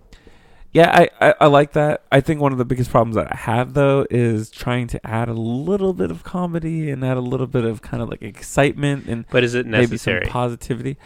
yeah, 0.72 0.90
I, 1.20 1.28
I 1.30 1.34
I 1.42 1.48
like 1.48 1.74
that. 1.74 2.04
I 2.12 2.22
think 2.22 2.40
one 2.40 2.54
of 2.54 2.58
the 2.58 2.64
biggest 2.66 2.90
problems 2.92 3.16
that 3.16 3.28
I 3.32 3.36
have 3.36 3.74
though 3.74 4.06
is 4.10 4.50
trying 4.50 4.88
to 4.88 5.06
add 5.06 5.28
a 5.28 5.34
little 5.34 5.94
bit 5.94 6.12
of 6.12 6.24
comedy 6.24 6.90
and 6.90 7.04
add 7.04 7.18
a 7.18 7.22
little 7.22 7.48
bit 7.48 7.66
of 7.66 7.82
kind 7.82 8.02
of 8.02 8.10
like 8.10 8.22
excitement 8.22 9.08
and 9.08 9.26
But 9.30 9.44
is 9.44 9.54
it 9.54 9.66
maybe 9.66 9.98
some 9.98 10.14
necessary? 10.14 10.26
positivity. 10.28 10.98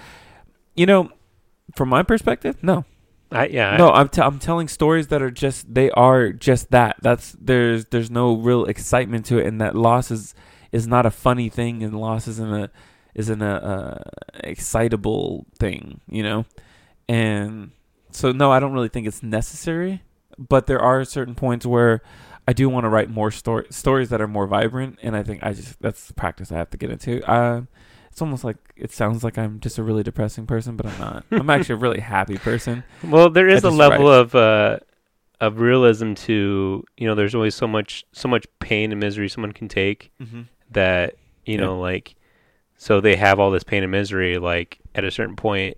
You 0.76 0.86
know, 0.86 1.10
from 1.76 1.90
my 1.90 2.04
perspective, 2.04 2.62
no. 2.62 2.86
I, 3.32 3.48
yeah. 3.48 3.76
No, 3.78 3.92
I'm 3.92 4.10
t- 4.10 4.22
I'm 4.22 4.40
telling 4.40 4.68
stories 4.68 5.08
that 5.08 5.22
are 5.22 5.32
just 5.32 5.74
they 5.74 5.90
are 5.92 6.32
just 6.32 6.72
that. 6.72 6.98
That's 7.02 7.36
there's 7.40 7.86
there's 7.86 8.12
no 8.12 8.36
real 8.36 8.66
excitement 8.66 9.26
to 9.28 9.40
it, 9.40 9.48
and 9.48 9.60
that 9.62 9.76
loss 9.76 10.12
is 10.12 10.36
is 10.72 10.88
not 10.88 11.06
a 11.06 11.12
funny 11.12 11.50
thing, 11.50 11.84
and 11.84 12.00
loss 12.00 12.28
isn't 12.28 12.54
a 12.54 12.70
isn't 13.16 13.42
a 13.42 13.64
uh, 13.66 14.04
excitable 14.44 15.46
thing, 15.58 16.02
you 16.10 16.22
know. 16.22 16.46
And 17.10 17.72
so 18.12 18.32
no, 18.32 18.52
I 18.52 18.60
don't 18.60 18.74
really 18.74 18.90
think 18.90 19.08
it's 19.08 19.24
necessary, 19.24 20.04
but 20.38 20.68
there 20.68 20.80
are 20.80 21.04
certain 21.04 21.36
points 21.36 21.66
where 21.66 22.02
I 22.48 22.54
do 22.54 22.70
want 22.70 22.84
to 22.84 22.90
write 22.90 23.10
more 23.10 23.32
story 23.32 23.66
stories 23.72 24.10
that 24.10 24.22
are 24.22 24.28
more 24.28 24.48
vibrant, 24.48 25.00
and 25.02 25.16
I 25.16 25.24
think 25.24 25.44
I 25.44 25.54
just 25.54 25.82
that's 25.82 26.08
the 26.08 26.14
practice 26.14 26.52
I 26.52 26.58
have 26.58 26.70
to 26.72 26.78
get 26.78 26.92
into. 26.92 27.28
Uh, 27.30 27.64
it's 28.16 28.22
almost 28.22 28.46
like 28.46 28.56
it 28.78 28.94
sounds 28.94 29.26
like 29.26 29.38
I'm 29.38 29.60
just 29.60 29.78
a 29.78 29.84
really 29.84 30.02
depressing 30.02 30.46
person, 30.48 30.78
but 30.78 30.86
I'm 30.86 30.98
not. 30.98 31.26
I'm 31.32 31.50
actually 31.50 31.74
a 31.74 31.80
really 31.80 32.00
happy 32.00 32.38
person. 32.38 32.86
Well, 33.04 33.30
there 33.30 33.50
is 33.50 33.66
I 33.66 33.68
a 33.68 33.72
level 33.72 34.10
of 34.10 34.34
uh, 34.34 34.80
of 35.42 35.60
realism 35.60 36.14
to 36.14 36.86
you 36.96 37.08
know. 37.08 37.14
There's 37.14 37.36
always 37.36 37.56
so 37.56 37.68
much 37.68 38.06
so 38.14 38.30
much 38.30 38.46
pain 38.60 38.94
and 38.94 39.02
misery 39.02 39.28
someone 39.28 39.52
can 39.52 39.68
take 39.68 40.12
Mm-hmm. 40.24 40.44
that 40.72 41.16
you 41.46 41.56
Yeah. 41.56 41.66
know 41.66 41.78
like 41.78 42.16
so 42.78 43.02
they 43.02 43.18
have 43.18 43.38
all 43.38 43.52
this 43.52 43.64
pain 43.66 43.84
and 43.84 43.92
misery 43.92 44.38
like 44.38 44.80
at 44.96 45.04
a 45.04 45.12
certain 45.12 45.36
point 45.36 45.76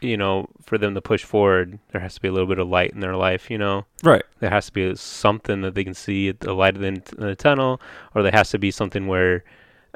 you 0.00 0.16
know 0.16 0.46
for 0.62 0.78
them 0.78 0.94
to 0.94 1.00
push 1.00 1.24
forward 1.24 1.80
there 1.90 2.00
has 2.00 2.14
to 2.14 2.20
be 2.20 2.28
a 2.28 2.32
little 2.32 2.46
bit 2.46 2.60
of 2.60 2.68
light 2.68 2.92
in 2.92 3.00
their 3.00 3.16
life 3.16 3.50
you 3.50 3.58
know 3.58 3.84
Right. 4.04 4.22
there 4.38 4.50
has 4.50 4.66
to 4.66 4.72
be 4.72 4.94
something 4.94 5.62
that 5.62 5.74
they 5.74 5.82
can 5.82 5.94
see 5.94 6.28
at 6.28 6.38
the 6.38 6.52
light 6.54 6.76
of 6.76 6.82
the, 6.82 6.86
in 6.86 7.02
the 7.18 7.34
tunnel 7.34 7.80
or 8.14 8.22
there 8.22 8.30
has 8.30 8.50
to 8.50 8.60
be 8.60 8.70
something 8.70 9.08
where 9.08 9.42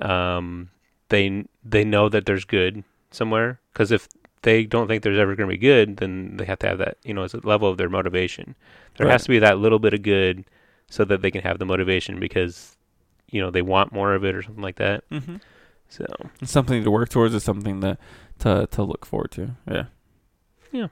um 0.00 0.70
they 1.12 1.44
they 1.64 1.84
know 1.84 2.08
that 2.08 2.26
there's 2.26 2.44
good 2.44 2.82
somewhere 3.12 3.60
because 3.72 3.92
if 3.92 4.08
they 4.42 4.64
don't 4.64 4.88
think 4.88 5.04
there's 5.04 5.18
ever 5.20 5.36
going 5.36 5.48
to 5.48 5.54
be 5.54 5.58
good, 5.58 5.98
then 5.98 6.36
they 6.38 6.44
have 6.46 6.58
to 6.58 6.66
have 6.66 6.78
that, 6.78 6.96
you 7.04 7.14
know, 7.14 7.22
as 7.22 7.32
a 7.34 7.46
level 7.46 7.68
of 7.68 7.76
their 7.78 7.88
motivation. 7.88 8.56
There 8.96 9.06
Right. 9.06 9.12
has 9.12 9.22
to 9.22 9.28
be 9.28 9.38
that 9.38 9.58
little 9.58 9.78
bit 9.78 9.94
of 9.94 10.02
good 10.02 10.44
so 10.90 11.04
that 11.04 11.22
they 11.22 11.30
can 11.30 11.42
have 11.42 11.60
the 11.60 11.64
motivation 11.64 12.18
because, 12.18 12.76
you 13.30 13.40
know, 13.40 13.50
they 13.52 13.62
want 13.62 13.92
more 13.92 14.14
of 14.14 14.24
it 14.24 14.34
or 14.34 14.42
something 14.42 14.62
like 14.64 14.76
that. 14.76 15.08
Mm-hmm. 15.10 15.36
So, 15.88 16.06
It's 16.40 16.50
something 16.50 16.82
to 16.82 16.90
work 16.90 17.08
towards. 17.10 17.34
is 17.34 17.44
something 17.44 17.80
to 17.82 17.96
to 18.40 18.66
to 18.72 18.82
look 18.82 19.06
forward 19.06 19.30
to. 19.32 19.50
Yeah. 19.70 19.84
Yeah. 20.72 20.88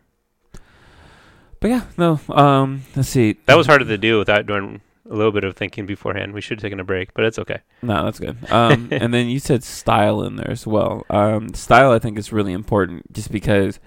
But 1.61 1.69
yeah, 1.71 1.85
no. 1.99 2.21
Um, 2.29 2.83
let's 2.95 3.09
see. 3.09 3.37
that 3.47 3.57
was 3.57 3.67
harder 3.67 3.85
to 3.85 3.99
do 3.99 4.19
without 4.19 4.47
doing 4.47 4.81
a 5.11 5.15
little 5.15 5.33
bit 5.33 5.45
of 5.45 5.57
thinking 5.57 5.87
beforehand. 5.87 6.33
We 6.33 6.41
should 6.41 6.59
have 6.59 6.63
taken 6.63 6.81
a 6.81 6.85
break, 6.85 7.13
but 7.15 7.25
it's 7.25 7.39
okay. 7.39 7.59
No, 7.83 8.05
that's 8.05 8.19
good. 8.21 8.37
Um, 8.51 8.89
and 8.93 9.13
then 9.13 9.29
you 9.29 9.39
said 9.41 9.63
style 9.65 10.23
in 10.23 10.37
there 10.37 10.51
as 10.51 10.67
well. 10.67 11.05
Um, 11.11 11.53
style 11.55 11.91
I 11.93 11.99
think 11.99 12.19
is 12.19 12.33
really 12.33 12.53
important, 12.53 13.13
just 13.13 13.31
because. 13.33 13.81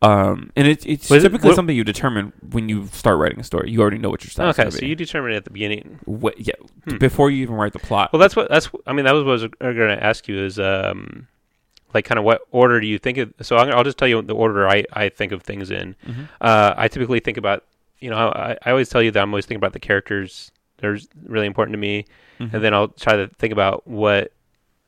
Um, 0.00 0.52
and 0.54 0.68
it, 0.68 0.86
it's 0.86 1.10
Was 1.10 1.24
it- 1.24 1.28
typically 1.28 1.48
what- 1.48 1.56
something 1.56 1.74
you 1.74 1.82
determine 1.82 2.32
when 2.50 2.68
you 2.68 2.86
start 2.88 3.18
writing 3.18 3.40
a 3.40 3.44
story. 3.44 3.70
You 3.70 3.80
already 3.80 3.98
know 3.98 4.10
what 4.10 4.22
your 4.22 4.30
style 4.30 4.48
Okay, 4.50 4.66
is 4.68 4.74
so 4.74 4.80
going 4.80 4.90
you 4.90 4.94
determine 4.94 5.30
be. 5.30 5.34
determined 5.34 5.36
at 5.36 5.44
the 5.44 5.50
beginning. 5.50 5.98
What, 6.04 6.40
yeah, 6.40 6.54
Hmm. 6.88 6.98
before 6.98 7.30
you 7.30 7.42
even 7.42 7.56
write 7.56 7.72
the 7.72 7.80
plot. 7.80 8.12
Well, 8.12 8.20
that's 8.20 8.36
what 8.36 8.48
that's. 8.48 8.70
I 8.86 8.92
mean, 8.92 9.06
that 9.06 9.12
was 9.12 9.24
what 9.24 9.30
I 9.60 9.66
was 9.68 9.76
going 9.76 9.96
to 9.96 10.04
ask 10.04 10.28
you 10.28 10.38
is 10.44 10.60
um, 10.60 11.26
like 11.94 12.04
kind 12.04 12.16
of 12.18 12.24
what 12.24 12.42
order 12.52 12.80
do 12.80 12.86
you 12.86 12.98
think 12.98 13.18
of? 13.18 13.32
So 13.42 13.56
I'm, 13.56 13.72
I'll 13.72 13.82
just 13.82 13.98
tell 13.98 14.06
you 14.06 14.22
the 14.22 14.34
order 14.36 14.68
I 14.68 14.84
I 14.92 15.08
think 15.08 15.32
of 15.32 15.42
things 15.42 15.68
in. 15.72 15.96
Mhm. 16.06 16.28
Uh, 16.40 16.74
I 16.76 16.86
typically 16.86 17.18
think 17.18 17.36
about, 17.36 17.64
you 18.00 18.10
know, 18.10 18.16
I, 18.16 18.56
I 18.62 18.70
always 18.70 18.88
tell 18.88 19.02
you 19.02 19.10
that 19.10 19.20
I'm 19.22 19.30
always 19.30 19.44
thinking 19.46 19.58
about 19.60 19.72
the 19.72 19.80
characters. 19.80 20.50
They're 20.78 20.98
really 21.26 21.46
important 21.46 21.72
to 21.74 21.78
me, 21.78 22.04
Mhm. 22.38 22.54
and 22.54 22.62
then 22.64 22.72
I'll 22.74 22.88
try 22.88 23.16
to 23.16 23.26
think 23.38 23.52
about 23.52 23.86
what 23.86 24.32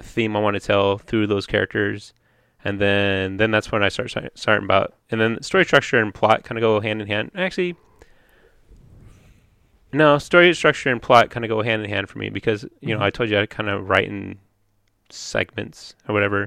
theme 0.01 0.37
I 0.37 0.41
want 0.41 0.55
to 0.55 0.61
tell 0.61 0.99
through 0.99 1.27
those 1.27 1.47
characters, 1.47 2.15
and 2.65 2.79
then 2.81 3.37
then 3.39 3.51
that's 3.51 3.73
when 3.73 3.83
I 3.83 3.89
start 3.89 4.11
start- 4.11 4.39
starting 4.39 4.65
about, 4.65 4.95
and 5.11 5.21
then 5.21 5.43
story 5.43 5.65
structure 5.65 5.99
and 5.99 6.15
plot 6.15 6.45
kind 6.45 6.57
of 6.59 6.63
go 6.63 6.81
hand 6.81 7.01
in 7.03 7.09
hand. 7.09 7.33
Actually, 7.35 7.75
no, 9.93 10.19
story 10.19 10.55
structure 10.55 10.91
and 10.91 11.03
plot 11.03 11.31
kind 11.31 11.45
of 11.45 11.49
go 11.49 11.63
hand 11.63 11.83
in 11.83 11.91
hand 11.91 12.09
for 12.09 12.19
me 12.19 12.31
because 12.31 12.65
you 12.81 12.95
know 12.95 13.01
Mhm. 13.01 13.05
I 13.07 13.11
told 13.11 13.29
you 13.31 13.39
I 13.41 13.47
kind 13.47 13.69
of 13.69 13.89
write 13.89 14.07
in 14.07 14.39
segments 15.09 15.97
or 16.09 16.13
whatever, 16.15 16.47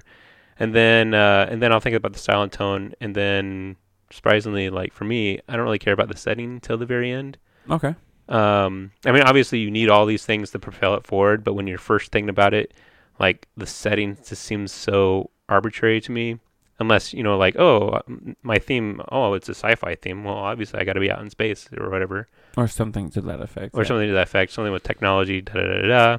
and 0.57 0.73
then 0.73 1.13
uh, 1.13 1.47
and 1.49 1.61
then 1.61 1.71
I'll 1.73 1.81
think 1.81 1.95
about 1.95 2.13
the 2.13 2.19
style 2.19 2.41
and 2.41 2.51
tone, 2.51 2.93
and 3.01 3.13
then 3.15 3.75
surprisingly, 4.13 4.69
like 4.69 4.93
for 4.93 5.03
me, 5.03 5.39
I 5.49 5.55
don't 5.55 5.65
really 5.65 5.79
care 5.79 5.93
about 5.93 6.07
the 6.09 6.17
setting 6.17 6.59
till 6.61 6.77
the 6.77 6.85
very 6.85 7.11
end. 7.11 7.37
okay. 7.69 7.95
Um, 8.29 8.91
I 9.05 9.11
mean, 9.11 9.23
obviously, 9.23 9.59
you 9.59 9.69
need 9.69 9.89
all 9.89 10.05
these 10.05 10.25
things 10.25 10.51
to 10.51 10.59
propel 10.59 10.95
it 10.95 11.05
forward, 11.05 11.43
but 11.43 11.55
when 11.55 11.67
you're 11.67 11.77
first 11.77 12.11
thinking 12.11 12.29
about 12.29 12.53
it, 12.53 12.73
like 13.19 13.47
the 13.57 13.65
setting 13.67 14.17
just 14.25 14.43
seems 14.43 14.71
so 14.71 15.29
arbitrary 15.49 15.99
to 16.01 16.11
me. 16.11 16.39
Unless 16.79 17.13
you 17.13 17.21
know, 17.21 17.37
like, 17.37 17.57
oh, 17.59 18.01
my 18.41 18.57
theme, 18.59 19.01
oh, 19.11 19.33
it's 19.33 19.47
a 19.49 19.53
sci-fi 19.53 19.95
theme. 19.95 20.23
Well, 20.23 20.35
obviously, 20.35 20.79
I 20.79 20.83
got 20.85 20.93
to 20.93 20.99
be 21.01 21.11
out 21.11 21.21
in 21.21 21.29
space 21.29 21.67
or 21.77 21.89
whatever, 21.89 22.27
Or 22.57 22.67
something 22.67 23.09
to 23.11 23.21
that 23.21 23.41
effect. 23.41 23.75
or 23.75 23.81
yeah. 23.83 23.87
something 23.89 24.07
to 24.07 24.13
that 24.13 24.23
effect. 24.27 24.51
Something 24.53 24.73
with 24.73 24.83
technology, 24.83 25.41
da 25.41 25.53
da 25.53 25.81
da 25.81 26.17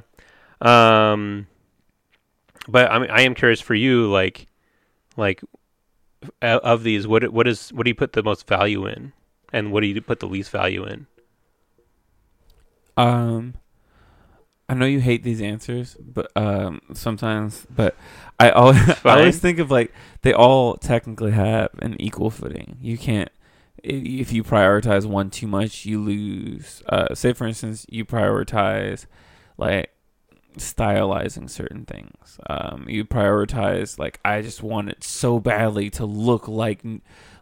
da. 0.61 1.11
Um, 1.11 1.47
but 2.67 2.89
I 2.91 2.99
mean, 2.99 3.09
I 3.09 3.21
am 3.21 3.35
curious 3.35 3.61
for 3.61 3.75
you, 3.75 4.09
like, 4.11 4.47
like 5.17 5.41
of 6.41 6.83
these, 6.83 7.07
what 7.07 7.31
what 7.31 7.47
is 7.47 7.71
what 7.73 7.83
do 7.83 7.89
you 7.89 7.95
put 7.95 8.13
the 8.13 8.23
most 8.23 8.47
value 8.47 8.85
in, 8.85 9.13
and 9.51 9.71
what 9.71 9.81
do 9.81 9.87
you 9.87 10.01
put 10.01 10.19
the 10.19 10.27
least 10.27 10.51
value 10.51 10.85
in? 10.85 11.07
Um, 12.97 13.55
I 14.67 14.73
know 14.73 14.85
you 14.85 14.99
hate 14.99 15.23
these 15.23 15.41
answers, 15.41 15.95
but 15.99 16.31
um, 16.35 16.81
sometimes, 16.93 17.67
but 17.69 17.95
I 18.39 18.49
always, 18.51 18.89
I 19.05 19.19
always 19.19 19.39
think 19.39 19.59
of 19.59 19.69
like 19.69 19.93
they 20.21 20.33
all 20.33 20.75
technically 20.75 21.31
have 21.31 21.69
an 21.79 21.99
equal 21.99 22.29
footing. 22.29 22.77
You 22.81 22.97
can't 22.97 23.29
if 23.83 24.33
you 24.33 24.43
prioritize 24.43 25.05
one 25.05 25.29
too 25.29 25.47
much, 25.47 25.85
you 25.85 26.01
lose. 26.01 26.81
Uh, 26.89 27.13
say 27.13 27.33
for 27.33 27.45
instance, 27.45 27.85
you 27.89 28.05
prioritize 28.05 29.05
like 29.57 29.91
stylizing 30.57 31.49
certain 31.49 31.85
things. 31.85 32.37
Um, 32.49 32.85
you 32.87 33.05
prioritize 33.05 33.97
like 33.99 34.19
I 34.25 34.41
just 34.41 34.61
want 34.63 34.89
it 34.89 35.03
so 35.03 35.39
badly 35.39 35.89
to 35.91 36.05
look 36.05 36.47
like 36.47 36.81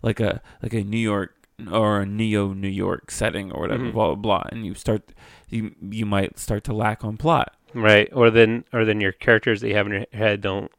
like 0.01 0.19
a 0.19 0.41
like 0.61 0.73
a 0.73 0.83
New 0.83 0.97
York 0.97 1.33
or 1.71 2.01
a 2.01 2.05
neo 2.05 2.53
New 2.53 2.67
York 2.67 3.11
setting 3.11 3.51
or 3.51 3.61
whatever, 3.61 3.83
Mhm. 3.85 3.93
blah 3.93 4.07
blah 4.07 4.15
blah, 4.15 4.43
and 4.51 4.65
you 4.65 4.73
start 4.73 5.13
you 5.49 5.75
you 5.81 6.05
might 6.05 6.39
start 6.39 6.63
to 6.65 6.73
lack 6.73 7.03
on 7.03 7.17
plot. 7.17 7.55
Right, 7.73 8.09
or 8.13 8.29
then 8.29 8.65
or 8.73 8.85
then 8.85 9.01
your 9.01 9.11
characters 9.11 9.61
that 9.61 9.67
you 9.69 9.75
have 9.75 9.87
in 9.87 9.93
your 9.93 10.05
head 10.13 10.41
don't 10.41 10.71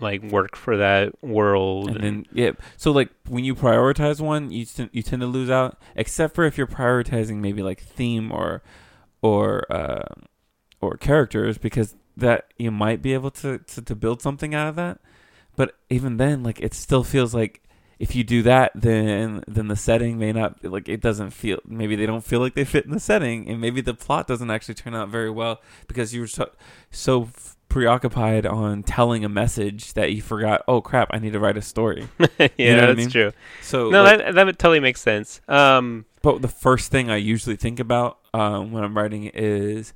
like 0.00 0.22
work 0.24 0.56
for 0.56 0.76
that 0.76 1.12
world. 1.22 1.90
And 1.90 2.02
then 2.02 2.26
yeah, 2.32 2.50
so 2.76 2.90
like 2.90 3.10
when 3.28 3.44
you 3.44 3.54
prioritize 3.54 4.20
one, 4.20 4.50
you 4.50 4.64
t- 4.64 4.88
you 4.92 5.02
tend 5.02 5.22
to 5.22 5.26
lose 5.26 5.50
out, 5.50 5.78
except 5.94 6.34
for 6.34 6.44
if 6.44 6.58
you're 6.58 6.66
prioritizing 6.66 7.36
maybe 7.36 7.62
like 7.62 7.80
theme 7.80 8.32
or 8.32 8.62
or 9.22 9.64
uh, 9.72 10.02
or 10.84 10.96
characters, 10.96 11.58
because 11.58 11.96
that 12.16 12.46
you 12.58 12.70
might 12.70 13.02
be 13.02 13.12
able 13.14 13.30
to, 13.30 13.58
to 13.58 13.82
to 13.82 13.94
build 13.94 14.22
something 14.22 14.54
out 14.54 14.68
of 14.68 14.76
that. 14.76 14.98
But 15.56 15.76
even 15.90 16.16
then, 16.16 16.42
like 16.42 16.60
it 16.60 16.74
still 16.74 17.04
feels 17.04 17.34
like 17.34 17.60
if 17.98 18.14
you 18.14 18.24
do 18.24 18.42
that, 18.42 18.72
then 18.74 19.42
then 19.46 19.68
the 19.68 19.76
setting 19.76 20.18
may 20.18 20.32
not 20.32 20.64
like 20.64 20.88
it 20.88 21.00
doesn't 21.00 21.30
feel. 21.30 21.58
Maybe 21.66 21.96
they 21.96 22.06
don't 22.06 22.24
feel 22.24 22.40
like 22.40 22.54
they 22.54 22.64
fit 22.64 22.84
in 22.84 22.90
the 22.90 23.00
setting, 23.00 23.48
and 23.48 23.60
maybe 23.60 23.80
the 23.80 23.94
plot 23.94 24.26
doesn't 24.26 24.50
actually 24.50 24.74
turn 24.74 24.94
out 24.94 25.08
very 25.08 25.30
well 25.30 25.60
because 25.86 26.12
you 26.14 26.20
were 26.20 26.26
so 26.26 26.50
so 26.90 27.28
preoccupied 27.68 28.46
on 28.46 28.82
telling 28.84 29.24
a 29.24 29.28
message 29.28 29.94
that 29.94 30.12
you 30.12 30.22
forgot. 30.22 30.62
Oh 30.68 30.80
crap! 30.80 31.08
I 31.12 31.18
need 31.18 31.32
to 31.32 31.40
write 31.40 31.56
a 31.56 31.62
story. 31.62 32.08
yeah, 32.38 32.48
you 32.58 32.66
know 32.68 32.74
what 32.76 32.82
I 32.84 32.86
that's 32.86 32.96
mean? 32.98 33.10
true. 33.10 33.32
So 33.62 33.90
No, 33.90 34.02
like, 34.02 34.18
that 34.18 34.34
that 34.34 34.58
totally 34.58 34.80
makes 34.80 35.00
sense. 35.00 35.40
Um, 35.48 36.04
but 36.22 36.42
the 36.42 36.48
first 36.48 36.90
thing 36.90 37.10
I 37.10 37.16
usually 37.16 37.56
think 37.56 37.80
about 37.80 38.18
um, 38.32 38.72
when 38.72 38.82
I'm 38.84 38.96
writing 38.96 39.24
is 39.34 39.92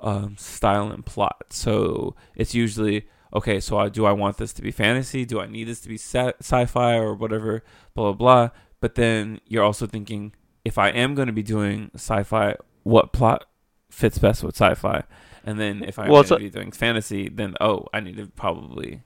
um, 0.00 0.36
style 0.36 0.90
and 0.90 1.04
plot. 1.04 1.46
So 1.50 2.14
it's 2.34 2.54
usually 2.54 3.08
okay. 3.34 3.60
So 3.60 3.78
I, 3.78 3.88
do 3.88 4.06
I 4.06 4.12
want 4.12 4.36
this 4.36 4.52
to 4.54 4.62
be 4.62 4.70
fantasy? 4.70 5.24
Do 5.24 5.40
I 5.40 5.46
need 5.46 5.64
this 5.64 5.80
to 5.80 5.88
be 5.88 5.96
sci- 5.96 6.34
sci-fi 6.40 6.96
or 6.96 7.14
whatever? 7.14 7.62
Blah 7.94 8.12
blah 8.12 8.12
blah. 8.12 8.50
But 8.80 8.94
then 8.94 9.40
you're 9.46 9.64
also 9.64 9.86
thinking, 9.86 10.34
if 10.64 10.78
I 10.78 10.88
am 10.90 11.14
going 11.14 11.26
to 11.26 11.32
be 11.32 11.42
doing 11.42 11.90
sci-fi, 11.94 12.56
what 12.82 13.12
plot 13.12 13.46
fits 13.90 14.18
best 14.18 14.42
with 14.42 14.54
sci-fi? 14.54 15.04
And 15.44 15.58
then 15.58 15.82
if 15.84 15.98
I'm 15.98 16.10
Well, 16.10 16.22
going 16.24 16.40
to 16.40 16.44
be 16.44 16.50
doing 16.50 16.72
fantasy, 16.72 17.28
then 17.28 17.54
oh, 17.60 17.86
I 17.94 18.00
need 18.00 18.16
to 18.16 18.26
probably 18.26 19.02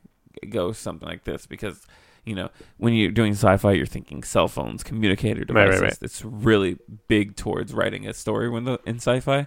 go 0.49 0.72
something 0.72 1.07
like 1.07 1.24
this 1.24 1.47
because 1.47 1.86
you 2.24 2.34
know 2.34 2.49
when 2.78 2.95
you're 2.95 3.11
doing 3.11 3.32
sci-fi, 3.32 3.72
you're 3.72 3.86
thinking 3.86 4.22
cell 4.22 4.49
phones, 4.49 4.82
communicator 4.82 5.45
devices. 5.45 5.74
Right, 5.74 5.82
right, 5.82 5.91
right. 5.93 5.99
It's 6.03 6.24
really 6.24 6.78
big 7.09 7.36
towards 7.36 7.72
writing 7.72 8.07
a 8.09 8.14
story 8.14 8.49
when 8.49 8.64
the 8.64 8.78
in 8.86 8.97
sci-fi. 8.97 9.47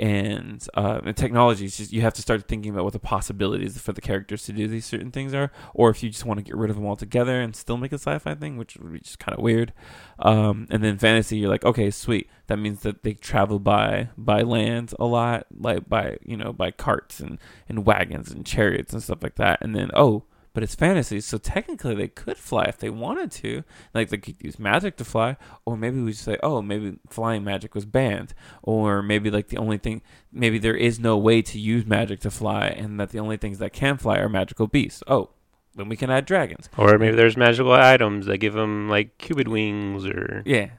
And, 0.00 0.66
uh, 0.72 1.12
technology 1.12 1.66
is 1.66 1.76
just 1.76 1.92
you 1.92 2.00
have 2.00 2.14
to 2.14 2.22
start 2.22 2.48
thinking 2.48 2.72
about 2.72 2.84
what 2.84 2.94
the 2.94 2.98
possibilities 2.98 3.78
for 3.78 3.92
the 3.92 4.00
characters 4.00 4.44
to 4.44 4.52
do 4.52 4.66
these 4.66 4.86
certain 4.86 5.10
things 5.10 5.34
are, 5.34 5.52
or 5.74 5.90
if 5.90 6.02
you 6.02 6.08
just 6.08 6.24
want 6.24 6.38
to 6.38 6.42
get 6.42 6.56
rid 6.56 6.70
of 6.70 6.76
them 6.76 6.86
altogether 6.86 7.38
and 7.42 7.54
still 7.54 7.76
make 7.76 7.92
a 7.92 7.96
sci-fi 7.96 8.34
thing, 8.34 8.56
which 8.56 8.78
would 8.78 8.94
be 8.94 9.00
just 9.00 9.18
kind 9.18 9.36
of 9.36 9.44
weird. 9.44 9.74
Um, 10.18 10.66
and 10.70 10.82
then 10.82 10.96
fantasy, 10.96 11.36
you're 11.36 11.50
like, 11.50 11.66
okay, 11.66 11.90
sweet. 11.90 12.30
That 12.46 12.56
means 12.58 12.80
that 12.80 13.02
they 13.02 13.12
travel 13.12 13.58
by 13.58 14.08
by 14.16 14.40
land 14.40 14.94
a 14.98 15.04
lot, 15.04 15.46
like 15.54 15.86
by 15.86 16.16
you 16.24 16.36
know 16.36 16.54
by 16.54 16.70
carts 16.70 17.20
and 17.20 17.38
and 17.68 17.84
wagons 17.84 18.30
and 18.30 18.46
chariots 18.46 18.94
and 18.94 19.02
stuff 19.02 19.22
like 19.22 19.34
that. 19.34 19.58
And 19.60 19.74
then 19.76 19.90
oh, 19.92 20.24
but 20.52 20.62
it's 20.62 20.74
fantasy, 20.74 21.20
so 21.20 21.38
technically 21.38 21.94
they 21.94 22.08
could 22.08 22.36
fly 22.36 22.64
if 22.64 22.78
they 22.78 22.90
wanted 22.90 23.30
to. 23.32 23.62
Like 23.94 24.08
they 24.08 24.16
could 24.18 24.36
use 24.40 24.58
magic 24.58 24.96
to 24.96 25.04
fly, 25.04 25.36
or 25.64 25.76
maybe 25.76 26.00
we 26.00 26.12
just 26.12 26.24
say, 26.24 26.38
oh, 26.42 26.60
maybe 26.62 26.98
flying 27.08 27.44
magic 27.44 27.74
was 27.74 27.84
banned, 27.84 28.34
or 28.62 29.02
maybe 29.02 29.30
like 29.30 29.48
the 29.48 29.58
only 29.58 29.78
thing, 29.78 30.02
maybe 30.32 30.58
there 30.58 30.76
is 30.76 30.98
no 30.98 31.16
way 31.16 31.42
to 31.42 31.58
use 31.58 31.86
magic 31.86 32.20
to 32.20 32.30
fly, 32.30 32.66
and 32.66 32.98
that 32.98 33.10
the 33.10 33.20
only 33.20 33.36
things 33.36 33.58
that 33.58 33.72
can 33.72 33.96
fly 33.96 34.18
are 34.18 34.28
magical 34.28 34.66
beasts. 34.66 35.02
Oh, 35.06 35.30
then 35.74 35.88
we 35.88 35.96
can 35.96 36.10
add 36.10 36.26
dragons. 36.26 36.68
or 36.76 36.98
maybe 36.98 37.16
there's 37.16 37.36
magical 37.36 37.72
items 37.72 38.26
that 38.26 38.38
give 38.38 38.54
them 38.54 38.88
like 38.88 39.18
cupid 39.18 39.46
wings, 39.48 40.04
or 40.04 40.42
Yeah, 40.44 40.70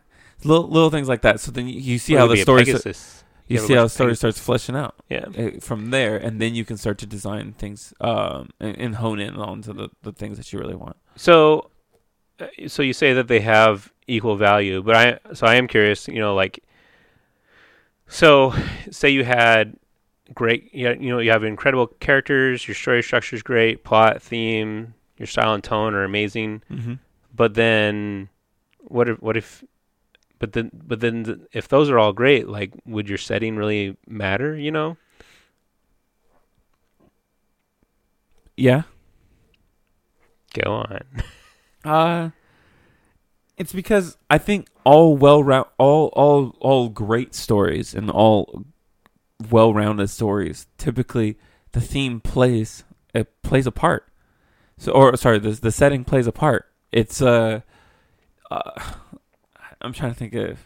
little 0.43 0.67
little 0.67 0.89
things 0.89 1.07
like 1.07 1.21
that. 1.21 1.39
So 1.39 1.51
then 1.51 1.67
you, 1.67 1.79
you 1.79 1.97
see 1.97 2.15
or 2.15 2.19
how 2.19 2.27
the 2.27 2.37
story 2.37 2.65
Pegasus. 2.65 3.23
You 3.53 3.59
see 3.59 3.73
how 3.73 3.87
story 3.87 4.15
starts 4.15 4.39
fleshing 4.39 4.75
out. 4.75 4.95
Yeah, 5.09 5.25
uh, 5.37 5.59
from 5.59 5.91
there, 5.91 6.17
and 6.17 6.39
then 6.41 6.55
you 6.55 6.65
can 6.65 6.77
start 6.77 6.97
to 6.99 7.05
design 7.05 7.53
things 7.53 7.93
um, 8.01 8.49
and, 8.59 8.77
and 8.77 8.95
hone 8.95 9.19
in 9.19 9.35
onto 9.35 9.73
the, 9.73 9.89
the 10.03 10.11
things 10.11 10.37
that 10.37 10.51
you 10.51 10.59
really 10.59 10.75
want. 10.75 10.97
So, 11.15 11.69
uh, 12.39 12.47
so 12.67 12.81
you 12.81 12.93
say 12.93 13.13
that 13.13 13.27
they 13.27 13.41
have 13.41 13.91
equal 14.07 14.35
value, 14.35 14.81
but 14.83 14.95
I 14.95 15.33
so 15.33 15.47
I 15.47 15.55
am 15.55 15.67
curious. 15.67 16.07
You 16.07 16.19
know, 16.19 16.33
like, 16.35 16.63
so 18.07 18.53
say 18.89 19.09
you 19.09 19.23
had 19.23 19.77
great, 20.33 20.73
you 20.73 20.89
you 20.99 21.09
know, 21.09 21.19
you 21.19 21.31
have 21.31 21.43
incredible 21.43 21.87
characters, 21.87 22.67
your 22.67 22.75
story 22.75 23.03
structure 23.03 23.35
is 23.35 23.43
great, 23.43 23.83
plot, 23.83 24.21
theme, 24.21 24.93
your 25.17 25.27
style 25.27 25.53
and 25.53 25.63
tone 25.63 25.93
are 25.93 26.03
amazing, 26.03 26.63
Mm-hmm. 26.71 26.93
but 27.35 27.53
then 27.53 28.29
what 28.79 29.07
if 29.09 29.21
what 29.21 29.37
if 29.37 29.63
but 30.41 30.53
then 30.53 30.71
but 30.73 30.99
then 30.99 31.45
if 31.53 31.67
those 31.67 31.87
are 31.89 31.99
all 31.99 32.11
great 32.11 32.49
like 32.49 32.73
would 32.83 33.07
your 33.07 33.17
setting 33.17 33.55
really 33.55 33.95
matter 34.07 34.57
you 34.57 34.71
know 34.71 34.97
Yeah, 38.57 38.83
go 40.53 40.71
on 40.73 41.01
Uh 41.83 42.29
it's 43.57 43.73
because 43.73 44.17
I 44.29 44.37
think 44.37 44.67
all 44.83 45.15
well 45.17 45.43
round 45.43 45.67
all 45.77 46.07
all 46.13 46.55
all 46.59 46.89
great 46.89 47.33
stories 47.33 47.95
and 47.95 48.09
all 48.11 48.65
well 49.49 49.73
rounded 49.73 50.09
stories 50.09 50.67
typically 50.77 51.37
the 51.71 51.81
theme 51.81 52.19
plays 52.19 52.83
it 53.15 53.41
plays 53.41 53.65
a 53.67 53.71
part. 53.71 54.07
So 54.77 54.91
or 54.91 55.15
sorry, 55.17 55.39
the 55.39 55.51
the 55.51 55.71
setting 55.71 56.03
plays 56.03 56.27
a 56.27 56.31
part. 56.31 56.67
It's 56.91 57.21
uh, 57.21 57.61
uh 58.51 58.93
I'm 59.81 59.93
trying 59.93 60.11
to 60.11 60.17
think 60.17 60.33
of 60.33 60.59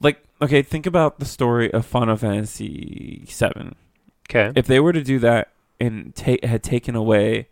like 0.00 0.22
okay, 0.40 0.62
think 0.62 0.86
about 0.86 1.18
the 1.18 1.24
story 1.24 1.72
of 1.72 1.86
Final 1.86 2.16
Fantasy 2.16 3.24
7. 3.28 3.74
Okay. 4.28 4.52
If 4.58 4.66
they 4.66 4.80
were 4.80 4.92
to 4.92 5.02
do 5.02 5.18
that 5.20 5.52
and 5.80 6.14
ta- 6.14 6.36
had 6.42 6.62
taken 6.62 6.94
away 6.94 7.48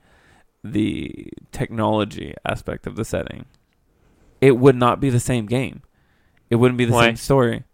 the 0.63 1.29
technology 1.53 2.35
aspect 2.45 2.87
of 2.87 2.97
the 2.97 3.05
setting, 3.05 3.47
it 4.41 4.59
would 4.59 4.77
not 4.77 5.01
be 5.01 5.11
the 5.11 5.21
same 5.21 5.47
game. 5.47 5.83
It 6.51 6.57
wouldn't 6.57 6.79
be 6.79 6.85
the 6.85 6.93
Why? 6.93 7.07
same 7.07 7.17
story. 7.17 7.65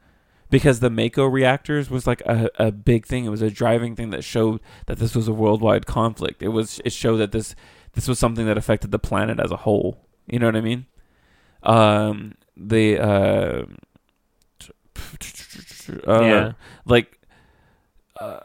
Because 0.51 0.81
the 0.81 0.91
Mako 0.91 1.27
reactors 1.27 1.91
was 1.91 2.09
like 2.09 2.23
a, 2.23 2.51
a 2.59 2.73
big 2.73 3.07
thing. 3.07 3.25
It 3.25 3.29
was 3.29 3.43
a 3.43 3.51
driving 3.51 3.95
thing 3.95 4.11
that 4.11 4.25
showed 4.25 4.61
that 4.87 4.99
this 4.99 5.15
was 5.15 5.29
a 5.29 5.33
worldwide 5.33 5.87
conflict. 5.87 6.43
It 6.43 6.49
was 6.49 6.81
it 6.85 6.93
showed 6.93 7.19
that 7.19 7.31
this 7.31 7.55
this 7.93 8.09
was 8.09 8.19
something 8.19 8.47
that 8.47 8.59
affected 8.59 8.91
the 8.91 8.99
planet 8.99 9.39
as 9.39 9.53
a 9.53 9.59
whole. 9.59 9.99
You 10.27 10.41
know 10.41 10.47
what 10.47 10.57
I 10.57 10.61
mean? 10.61 10.87
Um 11.63 12.35
the 12.69 12.99
uh, 12.99 13.65
uh 16.07 16.21
yeah. 16.23 16.53
like 16.85 17.19
uh, 18.21 18.41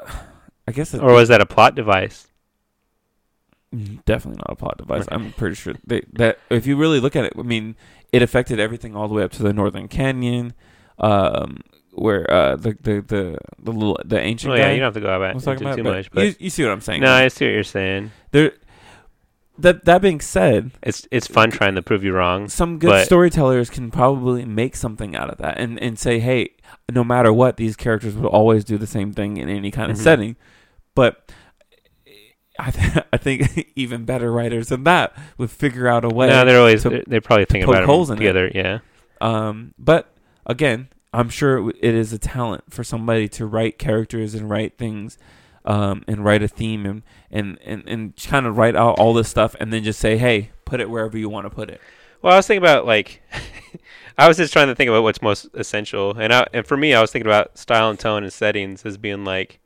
I 0.67 0.71
guess 0.71 0.93
it, 0.93 1.01
Or 1.01 1.13
was 1.13 1.29
that 1.29 1.41
a 1.41 1.45
plot 1.45 1.75
device? 1.75 2.27
definitely 4.05 4.37
not 4.37 4.51
a 4.51 4.55
plot 4.55 4.77
device. 4.77 5.01
Okay. 5.03 5.15
I'm 5.15 5.33
pretty 5.33 5.55
sure 5.55 5.73
they, 5.85 6.01
that 6.13 6.39
if 6.49 6.65
you 6.65 6.77
really 6.77 6.99
look 6.99 7.15
at 7.15 7.25
it, 7.25 7.33
I 7.37 7.41
mean, 7.41 7.75
it 8.13 8.21
affected 8.21 8.59
everything 8.59 8.95
all 8.95 9.07
the 9.07 9.13
way 9.13 9.23
up 9.23 9.31
to 9.33 9.43
the 9.43 9.51
Northern 9.51 9.89
Canyon, 9.89 10.53
um, 10.97 11.59
where 11.91 12.29
uh, 12.31 12.55
the, 12.55 12.77
the 12.81 13.01
the 13.01 13.37
the 13.59 13.71
little 13.71 13.99
the 14.05 14.19
ancient 14.19 14.53
Oh 14.53 14.55
guy 14.55 14.61
yeah, 14.63 14.71
you 14.71 14.77
don't 14.77 14.87
have 14.87 14.93
to 14.93 15.01
go 15.01 15.13
about 15.13 15.35
was 15.35 15.45
into 15.45 15.65
talking 15.65 15.67
about. 15.67 15.75
too 15.75 15.83
much, 15.83 16.11
but 16.11 16.25
you, 16.25 16.35
you 16.39 16.49
see 16.49 16.63
what 16.63 16.71
I'm 16.71 16.81
saying? 16.81 17.01
no, 17.01 17.11
I 17.11 17.27
see 17.27 17.45
what 17.45 17.51
you're 17.51 17.63
saying. 17.63 18.11
there. 18.31 18.53
That 19.57 19.85
that 19.85 20.01
being 20.01 20.19
said, 20.19 20.71
It's 20.83 21.07
it's 21.11 21.27
fun 21.27 21.49
trying 21.51 21.75
to 21.75 21.81
prove 21.81 22.03
you 22.03 22.11
wrong. 22.13 22.49
some 22.49 22.77
good 22.77 22.89
But- 22.89 23.05
storytellers 23.05 23.69
can 23.69 23.89
probably 23.91 24.43
make 24.45 24.75
something 24.75 25.15
out 25.15 25.29
of 25.29 25.37
that 25.37 25.57
and, 25.57 25.79
and 25.81 25.97
say, 25.97 26.19
hey, 26.19 26.49
no 26.91 27.03
matter 27.05 27.31
what, 27.31 27.55
these 27.57 27.75
characters 27.77 28.15
would 28.15 28.27
always 28.27 28.65
do 28.65 28.77
the 28.77 28.87
same 28.87 29.13
thing 29.13 29.37
in 29.37 29.47
any 29.49 29.71
kind 29.71 29.91
of 29.91 29.97
Mhm. 29.97 30.01
setting. 30.01 30.35
But 30.93 31.31
I, 32.59 32.71
th- 32.71 33.05
I 33.13 33.17
think 33.17 33.71
even 33.75 34.05
better 34.05 34.31
writers 34.31 34.67
than 34.67 34.83
that 34.85 35.13
would 35.37 35.51
figure 35.51 35.87
out 35.87 36.03
a 36.05 36.09
way. 36.09 36.27
no, 36.27 36.45
they're 36.45 36.59
always 36.59 36.83
to- 36.83 37.03
they're, 37.07 37.21
probably 37.21 37.45
thinking 37.45 37.69
about 37.69 37.85
holes 37.85 38.09
in 38.09 38.15
it. 38.15 38.19
together. 38.19 38.51
Yeah. 38.53 38.79
um, 39.21 39.73
but 39.79 40.11
again, 40.45 40.89
I'm 41.13 41.29
sure 41.29 41.55
it, 41.57 41.61
w- 41.61 41.77
it 41.81 41.95
is 41.95 42.11
a 42.11 42.17
talent 42.19 42.65
for 42.69 42.83
somebody 42.83 43.27
to 43.29 43.45
write 43.45 43.79
characters 43.79 44.35
and 44.35 44.49
write 44.49 44.77
things. 44.77 45.17
Um, 45.65 46.03
and 46.07 46.23
write 46.23 46.43
a 46.43 46.47
theme 46.47 46.85
and, 46.85 47.01
and, 47.31 47.57
and, 47.65 47.83
and 47.87 48.15
kind 48.27 48.45
of 48.45 48.55
write 48.55 48.75
out 48.75 48.99
all 48.99 49.15
this 49.15 49.29
stuff 49.29 49.55
and 49.59 49.73
then 49.73 49.83
just 49.83 49.99
say, 49.99 50.15
hey, 50.15 50.51
put 50.63 50.79
it 50.79 50.91
wherever 50.91 51.17
you 51.17 51.27
want 51.27 51.47
to 51.47 51.49
put 51.49 51.71
it. 51.71 51.81
Well, 52.21 52.33
I 52.33 52.37
was 52.37 52.47
thinking 52.47 52.63
about 52.63 52.85
like, 52.85 53.23
I 54.17 54.27
was 54.27 54.37
just 54.37 54.53
trying 54.53 54.67
to 54.67 54.75
think 54.75 54.89
about 54.89 55.03
what's 55.03 55.21
most 55.21 55.47
essential, 55.53 56.17
and 56.17 56.33
I, 56.33 56.47
and 56.53 56.65
for 56.65 56.77
me, 56.77 56.93
I 56.93 57.01
was 57.01 57.11
thinking 57.11 57.27
about 57.27 57.57
style 57.57 57.89
and 57.89 57.99
tone 57.99 58.23
and 58.23 58.31
settings 58.31 58.85
as 58.85 58.97
being 58.97 59.25
like 59.25 59.59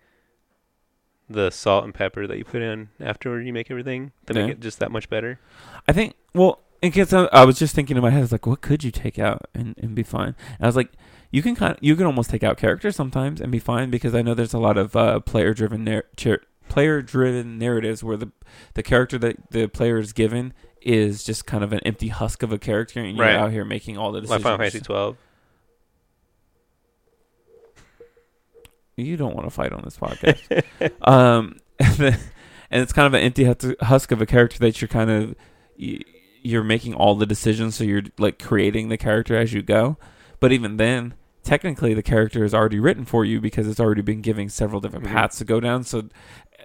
the 1.29 1.51
salt 1.51 1.85
and 1.85 1.93
pepper 1.93 2.25
that 2.25 2.37
you 2.37 2.43
put 2.43 2.61
in 2.61 2.89
after 2.99 3.39
you 3.39 3.53
make 3.53 3.69
everything 3.69 4.11
to 4.25 4.33
make 4.33 4.49
it 4.49 4.59
just 4.59 4.79
that 4.79 4.91
much 4.91 5.09
better. 5.09 5.39
I 5.87 5.93
think. 5.93 6.15
Well, 6.33 6.59
in 6.81 6.91
case 6.91 7.13
I, 7.13 7.25
I 7.31 7.45
was 7.45 7.59
just 7.59 7.75
thinking 7.75 7.95
in 7.95 8.03
my 8.03 8.09
head, 8.09 8.19
I 8.19 8.21
was 8.21 8.31
like, 8.31 8.45
what 8.45 8.61
could 8.61 8.83
you 8.83 8.91
take 8.91 9.19
out 9.19 9.43
and, 9.53 9.75
and 9.77 9.93
be 9.93 10.03
fine? 10.03 10.29
And 10.29 10.61
I 10.61 10.65
was 10.65 10.75
like, 10.75 10.91
you 11.31 11.41
can 11.41 11.55
kind 11.55 11.73
of, 11.73 11.77
you 11.81 11.95
can 11.95 12.05
almost 12.05 12.29
take 12.29 12.43
out 12.43 12.57
characters 12.57 12.95
sometimes 12.95 13.39
and 13.41 13.51
be 13.51 13.59
fine 13.59 13.89
because 13.89 14.15
I 14.15 14.21
know 14.21 14.33
there's 14.33 14.53
a 14.53 14.59
lot 14.59 14.77
of 14.77 14.95
uh, 14.95 15.19
player 15.19 15.53
driven 15.53 15.83
nar- 15.83 16.05
char- 16.17 16.41
player 16.67 17.01
driven 17.01 17.57
narratives 17.57 18.03
where 18.03 18.17
the 18.17 18.31
the 18.75 18.83
character 18.83 19.17
that 19.19 19.51
the 19.51 19.67
player 19.67 19.97
is 19.97 20.13
given 20.13 20.53
is 20.81 21.23
just 21.23 21.45
kind 21.45 21.63
of 21.63 21.73
an 21.73 21.79
empty 21.85 22.07
husk 22.07 22.41
of 22.43 22.51
a 22.51 22.57
character 22.57 22.99
and 23.01 23.17
you're 23.17 23.25
Right. 23.25 23.35
out 23.35 23.51
here 23.51 23.65
making 23.65 23.97
all 23.97 24.11
the 24.11 24.19
Like 24.19 24.23
decisions. 24.23 24.43
Final 24.43 24.57
Fantasy 24.59 24.79
twelve. 24.81 25.17
you 28.97 29.15
don't 29.17 29.33
want 29.35 29.45
to 29.47 29.51
fight 29.51 29.71
on 29.71 29.81
this 29.83 29.97
podcast. 29.97 30.63
um, 31.07 31.57
and, 31.79 32.17
it's 32.83 32.91
kind 32.93 33.07
of 33.07 33.13
an 33.13 33.21
empty 33.21 33.45
hus- 33.45 33.75
husk 33.81 34.11
of 34.11 34.21
a 34.21 34.25
character 34.25 34.59
that 34.59 34.81
you're 34.81 34.87
kind 34.89 35.09
of 35.09 35.35
y- 35.79 35.99
you're 36.41 36.63
making 36.63 36.93
all 36.93 37.15
the 37.15 37.25
decisions, 37.25 37.75
so 37.75 37.83
you're 37.83 38.03
like 38.17 38.39
creating 38.39 38.89
the 38.89 38.97
character 38.97 39.35
as 39.37 39.53
you 39.53 39.61
go. 39.61 39.97
But 40.39 40.51
even 40.51 40.77
then, 40.77 41.13
technically, 41.43 41.93
the 41.93 42.03
character 42.03 42.43
is 42.43 42.53
already 42.53 42.79
written 42.79 43.05
for 43.05 43.25
you 43.25 43.39
because 43.41 43.67
it's 43.67 43.79
already 43.79 44.01
been 44.01 44.21
giving 44.21 44.49
several 44.49 44.81
different 44.81 45.05
Mhm. 45.05 45.11
paths 45.11 45.37
to 45.39 45.45
go 45.45 45.59
down. 45.59 45.83
So, 45.83 46.03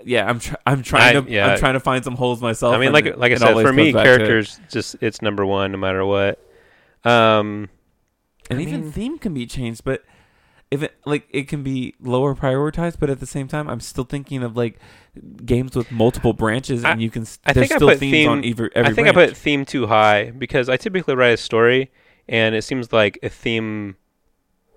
yeah, 0.05 0.29
I'm 0.29 0.39
tr- 0.41 0.55
I'm 0.67 0.83
trying 0.83 1.17
I- 1.17 1.21
to 1.21 1.31
yeah. 1.31 1.47
I'm 1.53 1.59
trying 1.59 1.75
to 1.75 1.81
find 1.81 2.03
some 2.05 2.17
holes 2.17 2.41
myself. 2.43 2.75
I 2.75 2.79
mean, 2.79 2.89
and 2.89 2.95
like 2.95 3.17
like 3.17 3.33
I 3.33 3.37
said, 3.37 3.53
for 3.63 3.73
me, 3.73 3.93
comes 3.93 3.95
back 3.95 4.05
to 4.05 4.13
it. 4.13 4.17
characters 4.19 4.61
just 4.71 4.97
it's 5.01 5.23
number 5.23 5.47
one 5.47 5.73
no 5.73 5.79
matter 5.79 6.05
what. 6.05 6.39
Um, 7.05 7.69
and 8.51 8.59
I 8.59 8.63
even 8.63 8.83
mean- 8.83 8.93
theme 8.93 9.19
can 9.19 9.35
be 9.35 9.47
changed, 9.47 9.85
but 9.85 10.03
if 10.71 10.83
it 10.83 10.95
like 11.07 11.29
it 11.31 11.47
can 11.49 11.63
be 11.63 11.95
lower 12.01 12.35
prioritized, 12.35 12.97
but 12.99 13.09
at 13.11 13.21
the 13.21 13.27
same 13.27 13.47
time, 13.47 13.69
I'm 13.69 13.81
still 13.81 14.05
thinking 14.05 14.43
of 14.43 14.57
like 14.57 14.79
games 15.45 15.77
with 15.77 15.93
multiple 15.93 16.33
branches, 16.33 16.83
and 16.85 16.99
I- 16.99 17.03
you 17.03 17.11
can. 17.11 17.23
s- 17.23 17.39
I 17.45 17.53
there's 17.53 17.69
think 17.69 17.73
I 17.73 17.77
still 17.77 17.89
put 17.91 17.99
themes 17.99 18.13
theme- 18.13 18.31
on 18.31 18.39
every. 18.45 18.71
every 18.75 18.91
I 18.91 18.95
think 18.95 19.09
I 19.09 19.13
put 19.13 19.37
theme 19.37 19.65
too 19.65 19.87
high 19.87 20.31
because 20.33 20.69
I 20.69 20.77
typically 20.77 21.15
write 21.15 21.35
a 21.35 21.37
story, 21.37 21.91
and 22.29 22.55
it 22.55 22.63
seems 22.63 22.93
like 22.93 23.19
a 23.23 23.29
theme 23.29 23.97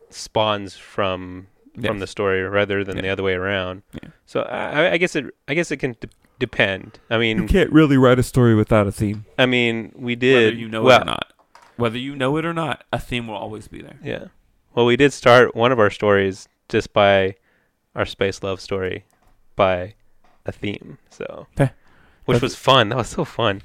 spawns 0.09 0.75
from 0.77 1.47
Yeah. 1.75 1.89
from 1.89 1.99
the 1.99 2.07
story 2.07 2.41
rather 2.43 2.83
than 2.83 2.95
Yeah. 2.97 3.01
the 3.03 3.09
other 3.09 3.23
way 3.23 3.33
around. 3.33 3.83
Yeah. 4.01 4.09
So 4.25 4.41
I, 4.41 4.93
I 4.93 4.97
guess 4.97 5.15
it 5.15 5.25
I 5.47 5.53
guess 5.53 5.71
it 5.71 5.77
can 5.77 5.95
d- 5.99 6.09
depend. 6.39 6.99
I 7.09 7.17
mean, 7.17 7.43
You 7.43 7.47
can't 7.47 7.71
really 7.71 7.97
write 7.97 8.19
a 8.19 8.23
story 8.23 8.55
without 8.55 8.87
a 8.87 8.91
theme, 8.91 9.25
I 9.37 9.45
mean, 9.45 9.91
we 9.95 10.15
did 10.15 10.35
whether 10.35 10.55
you 10.55 10.67
know 10.69 10.83
well, 10.83 10.99
it 10.99 11.03
or 11.03 11.05
not. 11.05 11.33
Whether 11.77 11.97
you 11.99 12.15
know 12.15 12.37
it 12.37 12.45
or 12.45 12.53
not, 12.53 12.83
a 12.91 12.99
theme 12.99 13.27
will 13.27 13.35
always 13.35 13.67
be 13.67 13.81
there. 13.81 13.99
Yeah. 14.03 14.25
Well, 14.73 14.85
we 14.85 14.95
did 14.97 15.13
start 15.13 15.55
one 15.55 15.71
of 15.71 15.79
our 15.79 15.89
stories 15.89 16.47
just 16.69 16.93
by 16.93 17.35
our 17.95 18.05
space 18.05 18.41
love 18.43 18.59
story 18.61 19.05
by 19.55 19.93
a 20.45 20.51
theme. 20.51 20.97
So, 21.09 21.47
Okay. 21.55 21.71
which 22.25 22.35
That's- 22.37 22.41
was 22.41 22.55
fun. 22.55 22.89
That 22.89 22.97
was 22.97 23.09
so 23.09 23.25
fun. 23.25 23.61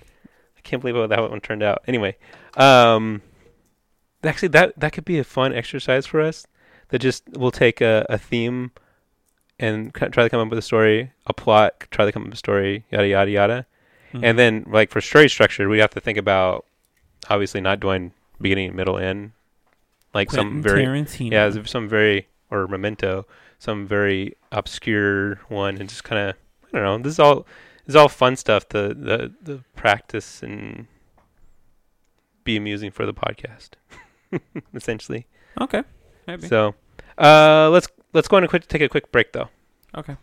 I 0.57 0.61
can't 0.63 0.81
believe 0.83 0.97
how 0.97 1.07
that 1.07 1.31
one 1.31 1.41
turned 1.41 1.63
out. 1.63 1.83
Anyway, 1.87 2.17
um, 2.57 3.21
actually, 4.25 4.49
that 4.49 4.79
that 4.79 4.93
could 4.93 5.05
be 5.05 5.19
a 5.19 5.25
fun 5.25 5.55
exercise 5.55 6.07
for 6.07 6.21
us. 6.21 6.47
That 6.89 7.01
just 7.01 7.25
we'll 7.31 7.51
take 7.51 7.81
a, 7.81 8.07
a 8.09 8.19
theme 8.19 8.73
and 9.59 9.95
try 9.95 10.09
to 10.09 10.29
come 10.29 10.41
up 10.41 10.49
with 10.49 10.59
a 10.59 10.63
story, 10.63 11.13
a 11.27 11.33
plot, 11.33 11.87
try 11.91 12.05
to 12.05 12.13
come 12.13 12.23
up 12.23 12.29
with 12.29 12.35
a 12.35 12.39
story, 12.39 12.85
yada 12.91 13.07
yada 13.07 13.31
yada. 13.31 13.67
Mm-hmm. 14.13 14.25
And 14.25 14.39
then, 14.39 14.67
like 14.69 14.91
for 14.91 15.01
story 15.01 15.29
structure, 15.29 15.69
we 15.69 15.79
have 15.79 15.91
to 15.91 16.01
think 16.01 16.19
about 16.19 16.67
obviously 17.31 17.61
not 17.61 17.81
doing 17.81 18.13
beginning, 18.41 18.77
middle, 18.77 18.99
end, 18.99 19.33
like 20.13 20.31
some 20.31 20.63
very 20.63 20.85
Tarantino. 20.85 21.31
yeah, 21.33 21.63
some 21.65 21.89
very 21.89 22.29
or 22.51 22.67
memento, 22.69 23.27
some 23.59 23.87
very 23.87 24.37
obscure 24.51 25.37
one, 25.49 25.79
and 25.79 25.89
just 25.89 26.05
kind 26.05 26.31
of 26.31 26.37
I 26.73 26.79
don't 26.79 26.85
know. 26.85 26.99
This 26.99 27.15
is 27.15 27.19
all 27.19 27.47
this 27.87 27.95
is 27.95 27.97
all 27.97 28.09
fun 28.09 28.37
stuff. 28.37 28.69
The 28.69 28.89
the 28.89 29.33
the 29.43 29.65
practice 29.75 30.43
and 30.43 30.87
be 32.45 32.57
amusing 32.57 32.91
for 32.91 33.07
the 33.07 33.15
podcast, 33.15 33.71
essentially. 34.75 35.27
okay. 35.61 35.83
Maybe. 36.27 36.47
So, 36.49 36.75
uh, 37.19 37.69
let's 37.71 37.89
let's 38.13 38.29
go 38.29 38.37
on 38.37 38.43
and 38.45 38.51
quick 38.51 38.67
take 38.69 38.83
a 38.83 38.89
quick 38.89 39.11
break 39.13 39.33
though. 39.33 39.49
okay. 39.97 40.17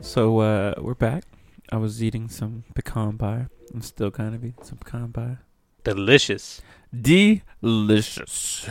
So 0.00 0.38
uh, 0.38 0.74
we're 0.78 0.94
back. 0.94 1.24
I 1.70 1.76
was 1.76 2.02
eating 2.02 2.30
some 2.30 2.64
pecan 2.74 3.18
pie. 3.18 3.46
I'm 3.74 3.82
still 3.82 4.10
kind 4.10 4.34
of 4.34 4.42
eating 4.42 4.64
some 4.64 4.78
pecan 4.78 5.12
pie. 5.12 5.36
Delicious. 5.84 6.62
Delicious. 6.98 8.66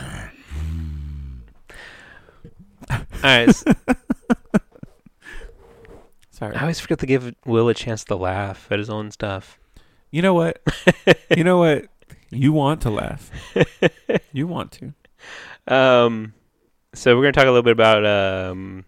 All 2.90 2.96
right. 3.22 3.54
Sorry. 6.38 6.54
I 6.54 6.60
always 6.60 6.78
forget 6.78 7.00
to 7.00 7.06
give 7.06 7.34
Will 7.44 7.68
a 7.68 7.74
chance 7.74 8.04
to 8.04 8.14
laugh 8.14 8.68
at 8.70 8.78
his 8.78 8.88
own 8.88 9.10
stuff. 9.10 9.58
You 10.12 10.22
know 10.22 10.34
what? 10.34 10.60
you 11.36 11.42
know 11.42 11.58
what? 11.58 11.86
You 12.30 12.52
want 12.52 12.82
to 12.82 12.90
laugh. 12.90 13.30
You 14.32 14.46
want 14.46 14.72
to. 14.72 14.92
Um, 15.66 16.34
so 16.94 17.16
we're 17.16 17.22
gonna 17.22 17.32
talk 17.32 17.44
a 17.44 17.48
little 17.50 17.62
bit 17.62 17.72
about 17.72 18.04
um. 18.06 18.84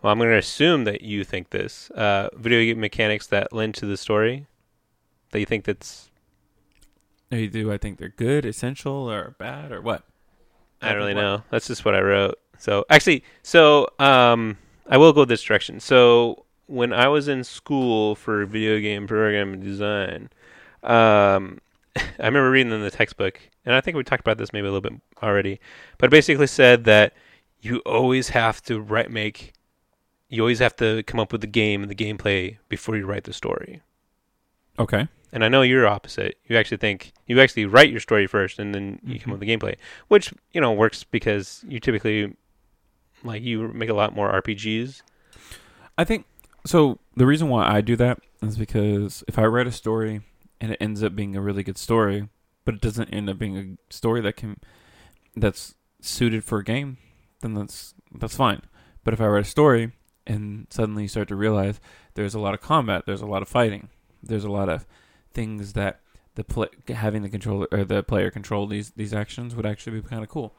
Well, 0.00 0.12
I'm 0.12 0.18
gonna 0.18 0.36
assume 0.36 0.84
that 0.84 1.00
you 1.02 1.24
think 1.24 1.50
this 1.50 1.90
uh, 1.90 2.28
video 2.36 2.60
game 2.60 2.80
mechanics 2.80 3.26
that 3.28 3.52
lend 3.52 3.74
to 3.76 3.86
the 3.86 3.96
story. 3.96 4.46
That 5.32 5.40
you 5.40 5.46
think 5.46 5.64
that's 5.64 6.10
Hey, 7.30 7.46
do 7.48 7.72
I 7.72 7.78
think 7.78 7.98
they're 7.98 8.10
good, 8.10 8.44
essential, 8.44 9.10
or 9.10 9.34
bad, 9.38 9.72
or 9.72 9.80
what? 9.80 10.04
I 10.80 10.90
don't 10.90 10.98
really 10.98 11.14
What? 11.14 11.20
know. 11.22 11.42
That's 11.50 11.66
just 11.66 11.84
what 11.84 11.94
I 11.94 12.00
wrote. 12.00 12.38
So 12.58 12.84
actually, 12.90 13.24
so 13.42 13.88
um, 13.98 14.58
I 14.86 14.96
will 14.96 15.12
go 15.12 15.24
this 15.24 15.42
direction. 15.42 15.80
So 15.80 16.44
when 16.66 16.92
I 16.92 17.08
was 17.08 17.28
in 17.28 17.44
school 17.44 18.14
for 18.14 18.44
video 18.46 18.80
game 18.80 19.06
program 19.06 19.60
design, 19.60 20.30
um, 20.82 21.60
I 21.96 22.02
remember 22.26 22.50
reading 22.50 22.72
in 22.72 22.82
the 22.82 22.90
textbook, 22.90 23.40
and 23.64 23.74
I 23.74 23.80
think 23.80 23.96
we 23.96 24.04
talked 24.04 24.20
about 24.20 24.38
this 24.38 24.52
maybe 24.52 24.66
a 24.66 24.72
little 24.72 24.80
bit 24.90 25.00
already, 25.22 25.60
but 25.98 26.06
it 26.06 26.10
basically 26.10 26.46
said 26.46 26.84
that 26.84 27.14
you 27.60 27.78
always 27.80 28.30
have 28.30 28.62
to 28.64 28.80
write 28.80 29.10
make, 29.10 29.52
you 30.28 30.42
always 30.42 30.58
have 30.58 30.74
to 30.76 31.02
come 31.04 31.20
up 31.20 31.30
with 31.32 31.42
the 31.42 31.46
game 31.46 31.82
and 31.82 31.90
the 31.90 31.94
gameplay 31.94 32.56
before 32.68 32.96
you 32.96 33.06
write 33.06 33.24
the 33.24 33.32
story. 33.32 33.82
Okay. 34.78 35.06
And 35.34 35.44
I 35.44 35.48
know 35.48 35.62
you're 35.62 35.86
opposite. 35.86 36.38
You 36.46 36.56
actually 36.58 36.76
think 36.78 37.12
you 37.26 37.40
actually 37.40 37.64
write 37.66 37.90
your 37.90 38.00
story 38.00 38.26
first, 38.26 38.58
and 38.58 38.74
then 38.74 38.98
you 39.04 39.18
come 39.18 39.30
Mhm. 39.30 39.34
up 39.36 39.40
with 39.40 39.48
the 39.48 39.56
gameplay, 39.56 39.76
which 40.08 40.32
you 40.52 40.60
know 40.60 40.72
works 40.72 41.04
because 41.04 41.64
you 41.66 41.80
typically 41.80 42.34
like 43.24 43.42
you 43.42 43.68
make 43.68 43.88
a 43.88 43.94
lot 43.94 44.14
more 44.14 44.32
RPGs. 44.40 45.02
I 45.96 46.04
think 46.04 46.26
so. 46.66 46.98
The 47.16 47.26
reason 47.26 47.48
why 47.48 47.70
I 47.70 47.80
do 47.80 47.96
that 47.96 48.20
is 48.42 48.56
because 48.56 49.22
if 49.28 49.38
I 49.38 49.44
write 49.44 49.66
a 49.66 49.72
story 49.72 50.22
and 50.60 50.72
it 50.72 50.78
ends 50.80 51.02
up 51.02 51.14
being 51.14 51.36
a 51.36 51.40
really 51.40 51.62
good 51.62 51.78
story, 51.78 52.28
but 52.64 52.74
it 52.74 52.80
doesn't 52.80 53.10
end 53.10 53.28
up 53.28 53.38
being 53.38 53.56
a 53.58 53.92
story 53.92 54.20
that 54.22 54.36
can 54.36 54.56
that's 55.36 55.74
suited 56.00 56.44
for 56.44 56.58
a 56.58 56.64
game, 56.64 56.98
then 57.40 57.54
that's 57.54 57.94
that's 58.14 58.36
fine. 58.36 58.62
But 59.04 59.14
if 59.14 59.20
I 59.20 59.26
write 59.26 59.44
a 59.46 59.48
story 59.48 59.92
and 60.26 60.66
suddenly 60.70 61.02
you 61.02 61.08
start 61.08 61.28
to 61.28 61.36
realize 61.36 61.80
there's 62.14 62.34
a 62.34 62.40
lot 62.40 62.54
of 62.54 62.60
combat, 62.60 63.04
there's 63.06 63.22
a 63.22 63.26
lot 63.26 63.42
of 63.42 63.48
fighting, 63.48 63.88
there's 64.22 64.44
a 64.44 64.50
lot 64.50 64.68
of 64.68 64.86
things 65.32 65.72
that 65.72 66.00
the 66.34 66.44
play, 66.44 66.68
having 66.88 67.22
the 67.22 67.28
controller 67.28 67.66
or 67.70 67.84
the 67.84 68.02
player 68.02 68.30
control 68.30 68.66
these 68.66 68.90
these 68.92 69.12
actions 69.12 69.54
would 69.54 69.66
actually 69.66 70.00
be 70.00 70.08
kind 70.08 70.22
of 70.22 70.28
cool, 70.28 70.54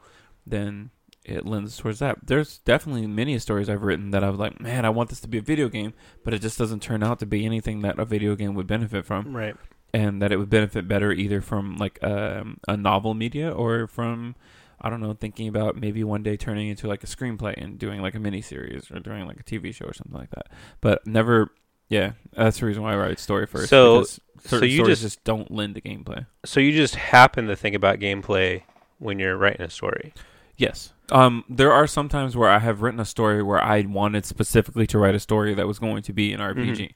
then 0.46 0.90
it 1.24 1.46
lends 1.46 1.76
towards 1.76 1.98
that. 2.00 2.18
There's 2.26 2.58
definitely 2.58 3.06
many 3.06 3.38
stories 3.38 3.68
I've 3.70 3.82
written 3.82 4.10
that 4.10 4.22
I 4.22 4.30
was 4.30 4.38
like, 4.38 4.60
man, 4.60 4.84
I 4.84 4.90
want 4.90 5.08
this 5.10 5.20
to 5.20 5.28
be 5.28 5.38
a 5.38 5.42
video 5.42 5.68
game, 5.68 5.94
but 6.22 6.34
it 6.34 6.40
just 6.42 6.58
doesn't 6.58 6.80
turn 6.82 7.02
out 7.02 7.18
to 7.20 7.26
be 7.26 7.44
anything 7.46 7.80
that 7.82 7.98
a 7.98 8.04
video 8.04 8.34
game 8.36 8.54
would 8.54 8.66
benefit 8.66 9.06
from, 9.06 9.34
Right. 9.34 9.56
and 9.92 10.20
that 10.20 10.32
it 10.32 10.36
would 10.36 10.50
benefit 10.50 10.86
better 10.86 11.12
either 11.12 11.40
from 11.40 11.76
like 11.76 11.98
um, 12.02 12.58
a 12.68 12.76
novel 12.76 13.14
media 13.14 13.50
or 13.50 13.86
from 13.86 14.36
I 14.80 14.90
don't 14.90 15.00
know, 15.00 15.14
thinking 15.14 15.48
about 15.48 15.76
maybe 15.76 16.04
one 16.04 16.22
day 16.22 16.36
turning 16.36 16.68
into 16.68 16.88
like 16.88 17.02
a 17.02 17.06
screenplay 17.06 17.54
and 17.56 17.78
doing 17.78 18.02
like 18.02 18.14
a 18.14 18.18
mini 18.18 18.42
series 18.42 18.90
or 18.90 18.98
doing 19.00 19.26
like 19.26 19.40
a 19.40 19.42
TV 19.44 19.72
show 19.74 19.86
or 19.86 19.94
something 19.94 20.18
like 20.18 20.28
that. 20.32 20.48
But 20.82 21.06
never, 21.06 21.50
yeah, 21.88 22.12
that's 22.34 22.60
the 22.60 22.66
reason 22.66 22.82
why 22.82 22.92
I 22.92 22.96
write 22.96 23.18
story 23.18 23.46
first. 23.46 23.70
So- 23.70 24.00
because 24.00 24.20
so 24.60 24.64
you 24.66 24.78
stories 24.78 25.00
just- 25.00 25.02
just 25.14 25.24
don't 25.24 25.50
lend 25.50 25.76
to 25.76 25.80
gameplay. 25.80 26.26
So 26.44 26.60
you 26.60 26.72
just 26.72 26.96
happen 26.96 27.46
to 27.46 27.56
think 27.56 27.74
about 27.74 27.98
gameplay 27.98 28.64
when 28.98 29.18
you're 29.18 29.38
writing 29.38 29.62
a 29.62 29.70
story. 29.70 30.12
Yes. 30.56 30.92
Um, 31.10 31.44
there 31.48 31.72
are 31.72 31.86
some 31.86 32.08
times 32.08 32.36
where 32.36 32.48
I 32.48 32.58
have 32.60 32.80
written 32.80 33.00
a 33.00 33.04
story 33.04 33.42
where 33.42 33.62
I 33.62 33.82
wanted 33.82 34.24
specifically 34.24 34.86
to 34.88 34.98
write 34.98 35.14
a 35.14 35.20
story 35.20 35.52
that 35.54 35.66
was 35.66 35.78
going 35.78 36.02
to 36.02 36.12
be 36.12 36.32
an 36.32 36.40
RPG, 36.40 36.76
Mhm. 36.80 36.94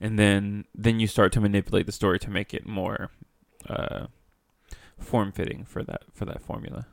and 0.00 0.18
then 0.18 0.64
then 0.74 1.00
you 1.00 1.06
start 1.06 1.32
to 1.32 1.40
manipulate 1.40 1.86
the 1.86 1.92
story 1.92 2.18
to 2.20 2.30
make 2.30 2.54
it 2.54 2.66
more 2.66 3.10
uh, 3.68 4.06
form 4.98 5.32
fitting 5.32 5.64
for 5.64 5.82
that 5.82 6.02
for 6.12 6.24
that 6.24 6.40
formula. 6.42 6.86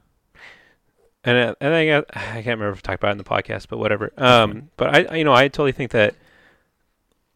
and 1.23 1.37
I, 1.37 1.55
and 1.61 1.73
I, 1.73 1.85
got, 1.85 2.05
I 2.17 2.41
can't 2.41 2.45
remember 2.59 2.71
if 2.71 2.79
I 2.79 2.81
talked 2.81 3.01
about 3.03 3.09
it 3.09 3.11
in 3.11 3.17
the 3.19 3.23
podcast, 3.23 3.67
but 3.69 3.77
whatever. 3.77 4.11
Um, 4.17 4.69
but 4.77 4.95
I, 4.95 5.03
I- 5.03 5.15
you 5.17 5.23
know, 5.23 5.33
I 5.33 5.47
totally 5.49 5.71
think 5.71 5.91
that 5.91 6.15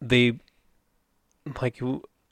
they, 0.01 0.39
like, 1.61 1.79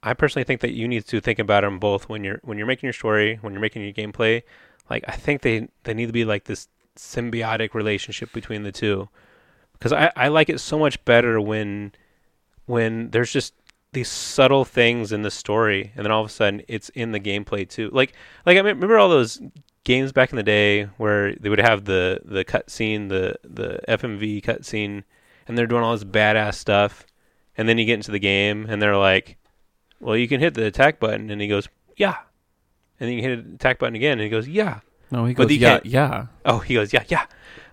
I 0.02 0.14
personally 0.14 0.44
think 0.44 0.62
that 0.62 0.72
you 0.74 0.88
need 0.88 1.06
to 1.08 1.22
think 1.22 1.40
about 1.40 1.62
them 1.62 1.80
both 1.80 2.10
when 2.10 2.24
you're 2.24 2.40
when 2.44 2.58
you're 2.58 2.68
making 2.68 2.88
your 2.88 2.94
story, 2.94 3.38
when 3.42 3.54
you're 3.54 3.62
making 3.62 3.84
your 3.84 3.94
gameplay. 3.94 4.44
Like, 4.90 5.04
I 5.08 5.14
think 5.14 5.42
they 5.42 5.68
they 5.84 5.94
need 5.94 6.08
to 6.08 6.14
be 6.14 6.26
like 6.26 6.46
this 6.46 6.68
symbiotic 6.96 7.74
relationship 7.74 8.32
between 8.34 8.64
the 8.64 8.72
two, 8.72 9.10
because 9.74 9.94
I 9.94 10.12
I 10.16 10.28
like 10.28 10.50
it 10.50 10.60
so 10.60 10.78
much 10.78 11.04
better 11.06 11.40
when 11.40 11.94
when 12.66 13.10
there's 13.12 13.32
just 13.32 13.54
these 13.94 14.10
subtle 14.10 14.66
things 14.66 15.12
in 15.12 15.22
the 15.22 15.32
story, 15.32 15.92
and 15.96 16.06
then 16.06 16.12
all 16.12 16.22
of 16.22 16.28
a 16.30 16.34
sudden 16.34 16.62
it's 16.68 16.90
in 16.90 17.12
the 17.12 17.20
gameplay 17.20 17.68
too. 17.68 17.90
Like 17.92 18.14
like 18.46 18.58
I 18.58 18.62
me- 18.62 18.70
remember 18.70 18.98
all 18.98 19.10
those 19.10 19.42
games 19.84 20.12
back 20.12 20.32
in 20.32 20.38
the 20.38 20.44
day 20.44 20.86
where 20.98 21.36
they 21.36 21.50
would 21.50 21.60
have 21.60 21.86
the 21.86 22.22
the 22.26 22.44
cut 22.44 22.70
scene, 22.70 23.08
the 23.08 23.36
the 23.44 23.80
FMV 23.88 24.44
cutscene 24.44 25.04
and 25.48 25.58
they're 25.58 25.68
doing 25.68 25.84
all 25.84 25.94
this 25.94 26.04
badass 26.04 26.56
stuff, 26.56 27.06
and 27.58 27.68
then 27.68 27.78
you 27.78 27.86
get 27.86 27.96
into 27.96 28.12
the 28.12 28.20
game 28.20 28.66
and 28.70 28.82
they're 28.82 28.98
like, 28.98 29.38
"Well, 30.00 30.18
you 30.18 30.28
can 30.28 30.40
hit 30.40 30.54
the 30.54 30.66
attack 30.66 31.00
button," 31.00 31.30
and 31.30 31.42
he 31.42 31.48
goes, 31.48 31.68
"Yeah," 31.98 32.18
and 33.00 33.10
then 33.10 33.16
you 33.18 33.22
hit 33.22 33.48
the 33.50 33.56
attack 33.56 33.80
button 33.80 33.96
again, 33.96 34.14
and 34.14 34.22
he 34.22 34.30
goes, 34.30 34.48
"Yeah." 34.48 34.80
No, 35.12 35.26
he 35.26 35.34
goes, 35.34 35.52
yeah, 35.52 35.70
can't- 35.74 35.86
yeah, 35.86 36.26
Oh, 36.46 36.60
he 36.60 36.74
goes, 36.74 36.92
"Yeah, 36.94 37.04
yeah," 37.08 37.26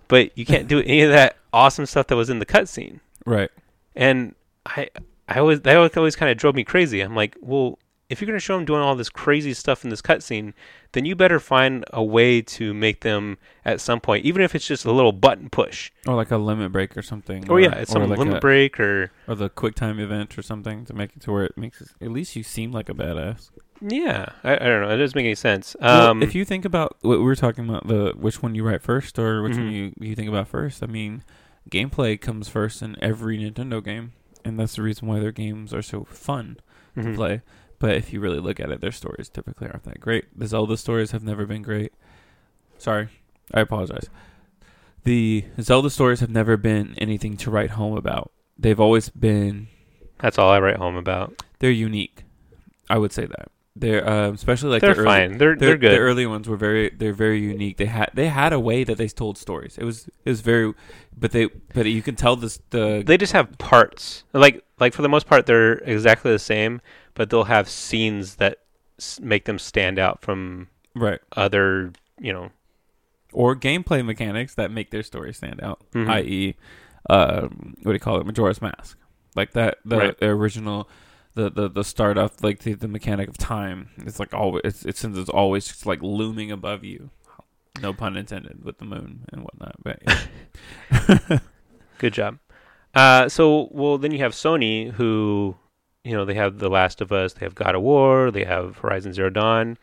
but 0.08 0.36
you 0.36 0.44
can't 0.44 0.68
do 0.68 0.80
any 0.80 1.00
of 1.02 1.10
that 1.10 1.36
awesome 1.52 1.86
stuff 1.86 2.06
that 2.08 2.16
was 2.16 2.28
in 2.30 2.38
the 2.38 2.46
cutscene. 2.46 3.00
right. 3.24 3.50
And 3.96 4.34
I, 4.66 4.88
I 5.28 5.38
always 5.40 5.60
that 5.62 5.76
always, 5.96 6.16
kind 6.16 6.30
of 6.30 6.36
drove 6.38 6.54
me 6.54 6.64
crazy. 6.64 7.00
I'm 7.00 7.14
like, 7.16 7.36
well, 7.40 7.78
if 8.08 8.20
you're 8.20 8.26
gonna 8.26 8.40
show 8.40 8.56
them 8.56 8.64
doing 8.64 8.80
all 8.82 8.94
this 8.94 9.08
crazy 9.08 9.54
stuff 9.54 9.84
in 9.84 9.90
this 9.90 10.02
cutscene, 10.02 10.52
then 10.92 11.04
you 11.04 11.14
better 11.16 11.38
find 11.40 11.84
a 11.92 12.02
way 12.02 12.42
to 12.42 12.74
make 12.74 13.00
them 13.00 13.38
at 13.64 13.80
some 13.80 14.00
point, 14.00 14.24
even 14.26 14.42
if 14.42 14.54
it's 14.54 14.66
just 14.66 14.84
a 14.84 14.92
little 14.92 15.12
button 15.12 15.48
push. 15.48 15.90
Or 16.06 16.14
like 16.16 16.30
a 16.30 16.36
limit 16.36 16.72
break 16.72 16.96
or 16.96 17.02
something. 17.02 17.48
Or, 17.48 17.58
yeah, 17.60 17.74
it's 17.76 17.90
or 17.92 18.00
some 18.00 18.10
like 18.10 18.18
limit 18.18 18.36
a- 18.36 18.40
break 18.40 18.78
or 18.80 19.12
or 19.28 19.34
the 19.34 19.48
quick 19.48 19.74
time 19.76 19.98
event 19.98 20.36
or 20.36 20.42
something 20.42 20.84
to 20.86 20.92
make 20.94 21.16
it 21.16 21.22
to 21.22 21.32
where 21.32 21.44
it 21.44 21.56
makes 21.56 21.80
it, 21.80 21.88
at 22.00 22.10
least 22.10 22.36
you 22.36 22.42
seem 22.42 22.70
like 22.72 22.88
a 22.88 22.94
badass. 22.94 23.50
Yeah, 23.80 24.26
I, 24.44 24.54
I 24.54 24.58
don't 24.58 24.82
know. 24.82 24.90
It 24.90 24.98
doesn't 24.98 25.16
make 25.16 25.24
any 25.24 25.34
sense. 25.34 25.74
Well, 25.80 26.10
Um, 26.10 26.22
if 26.22 26.34
you 26.34 26.44
think 26.44 26.64
about 26.64 26.96
what 27.02 27.18
we 27.18 27.24
were 27.24 27.36
talking 27.36 27.68
about, 27.68 27.86
the 27.88 28.12
which 28.16 28.42
one 28.42 28.54
you 28.54 28.62
write 28.64 28.82
first 28.82 29.18
or 29.18 29.42
which 29.42 29.56
one 29.56 29.68
Mhm. 29.70 29.72
you, 29.72 29.92
you 30.08 30.14
think 30.14 30.28
about 30.28 30.48
first, 30.48 30.82
I 30.82 30.86
mean, 30.86 31.22
gameplay 31.70 32.20
comes 32.20 32.48
first 32.48 32.82
in 32.82 32.96
every 33.02 33.38
Nintendo 33.38 33.82
game, 33.82 34.12
and 34.44 34.58
that's 34.58 34.76
the 34.76 34.82
reason 34.82 35.08
why 35.08 35.18
their 35.20 35.32
games 35.32 35.72
are 35.74 35.82
so 35.82 36.04
fun 36.04 36.58
to 36.96 37.00
mhm. 37.02 37.14
play. 37.16 37.42
But 37.78 37.94
if 37.96 38.12
you 38.12 38.20
really 38.20 38.40
look 38.40 38.60
at 38.60 38.70
it, 38.70 38.80
their 38.82 38.92
stories 38.92 39.28
typically 39.30 39.66
aren't 39.68 39.84
that 39.84 40.00
great. 40.00 40.24
The 40.38 40.46
Zelda 40.46 40.76
stories 40.76 41.12
have 41.12 41.22
never 41.24 41.46
been 41.46 41.62
great. 41.62 41.92
Sorry, 42.76 43.08
I 43.54 43.60
apologize. 43.60 44.10
The 45.04 45.46
Zelda 45.60 45.88
stories 45.88 46.20
have 46.20 46.28
never 46.30 46.56
been 46.58 46.94
anything 46.98 47.36
to 47.38 47.50
write 47.50 47.70
home 47.70 47.96
about. 47.96 48.30
They've 48.58 48.78
always 48.80 49.08
been 49.08 49.68
that's 50.18 50.38
all 50.38 50.50
I 50.50 50.60
write 50.60 50.76
home 50.76 50.96
about. 50.96 51.42
they're 51.60 51.70
unique. 51.70 52.24
I 52.90 52.98
would 52.98 53.12
say 53.12 53.24
that 53.24 53.48
they're 53.76 54.08
um, 54.08 54.34
especially 54.34 54.70
like 54.70 54.80
they're 54.82 54.94
the 54.94 55.00
early, 55.00 55.06
fine. 55.06 55.38
They're 55.38 55.56
they're, 55.56 55.76
good. 55.76 55.92
The 55.92 55.98
early 55.98 56.26
ones 56.26 56.48
were 56.48 56.56
very 56.56 56.90
they're 56.90 57.12
very 57.12 57.40
unique. 57.40 57.76
They 57.76 57.86
had 57.86 58.10
they 58.14 58.28
had 58.28 58.52
a 58.52 58.60
way 58.60 58.84
that 58.84 58.98
they 58.98 59.08
told 59.08 59.38
stories. 59.38 59.78
It 59.78 59.84
was 59.84 60.08
it 60.24 60.28
was 60.30 60.40
very, 60.40 60.74
but 61.16 61.30
they 61.32 61.46
but 61.74 61.86
you 61.86 62.02
can 62.02 62.16
tell 62.16 62.36
this 62.36 62.60
the 62.70 63.02
they 63.06 63.16
just 63.16 63.32
have 63.32 63.56
parts. 63.58 64.24
Like 64.32 64.64
like 64.80 64.92
for 64.92 65.02
the 65.02 65.08
most 65.08 65.26
part, 65.26 65.46
they're 65.46 65.74
exactly 65.78 66.30
the 66.32 66.38
same, 66.38 66.80
but 67.14 67.30
they'll 67.30 67.44
have 67.44 67.68
scenes 67.68 68.36
that 68.36 68.58
s- 68.98 69.20
make 69.20 69.44
them 69.44 69.58
stand 69.58 69.98
out 69.98 70.20
from 70.20 70.68
right 70.94 71.20
other. 71.36 71.92
You 72.20 72.32
know, 72.34 72.50
or 73.32 73.54
gameplay 73.56 74.04
mechanics 74.04 74.54
that 74.56 74.70
make 74.70 74.90
their 74.90 75.02
story 75.04 75.32
stand 75.32 75.60
out. 75.62 75.80
Mhm. 75.94 76.08
I.e., 76.08 76.56
um, 77.08 77.76
what 77.82 77.92
do 77.92 77.94
you 77.94 77.98
call 78.00 78.20
it? 78.20 78.26
Majora's 78.26 78.60
Mask, 78.60 78.98
like 79.36 79.52
that 79.52 79.78
the 79.84 79.96
Right. 79.96 80.16
original. 80.22 80.88
The, 81.34 81.48
the 81.48 81.68
the 81.68 81.84
start 81.84 82.18
off 82.18 82.42
like 82.42 82.60
the, 82.60 82.74
the 82.74 82.88
mechanic 82.88 83.28
of 83.28 83.38
time 83.38 83.90
it's 83.98 84.18
like 84.18 84.34
always 84.34 84.62
it's, 84.64 84.84
it 84.84 84.96
seems 84.96 85.16
it's 85.16 85.30
always 85.30 85.68
just 85.68 85.86
like 85.86 86.02
looming 86.02 86.50
above 86.50 86.82
you 86.82 87.10
no 87.80 87.92
pun 87.92 88.16
intended 88.16 88.64
with 88.64 88.78
the 88.78 88.84
moon 88.84 89.26
and 89.32 89.44
whatnot 89.44 89.76
but 89.82 90.02
yeah. 90.04 91.38
Good 92.00 92.14
job. 92.14 92.38
Uh, 92.94 93.28
so, 93.28 93.68
well, 93.72 93.98
then 93.98 94.10
you 94.10 94.18
have 94.20 94.32
Sony, 94.32 94.90
who, 94.92 95.54
you 96.02 96.12
know, 96.12 96.24
they 96.24 96.32
have 96.32 96.58
The 96.58 96.70
Last 96.70 97.02
of 97.02 97.12
Us, 97.12 97.34
they 97.34 97.44
have 97.44 97.54
God 97.54 97.74
of 97.74 97.82
War, 97.82 98.30
they 98.30 98.44
have 98.44 98.78
Horizon 98.78 99.12
Zero 99.12 99.28
Dawn. 99.28 99.76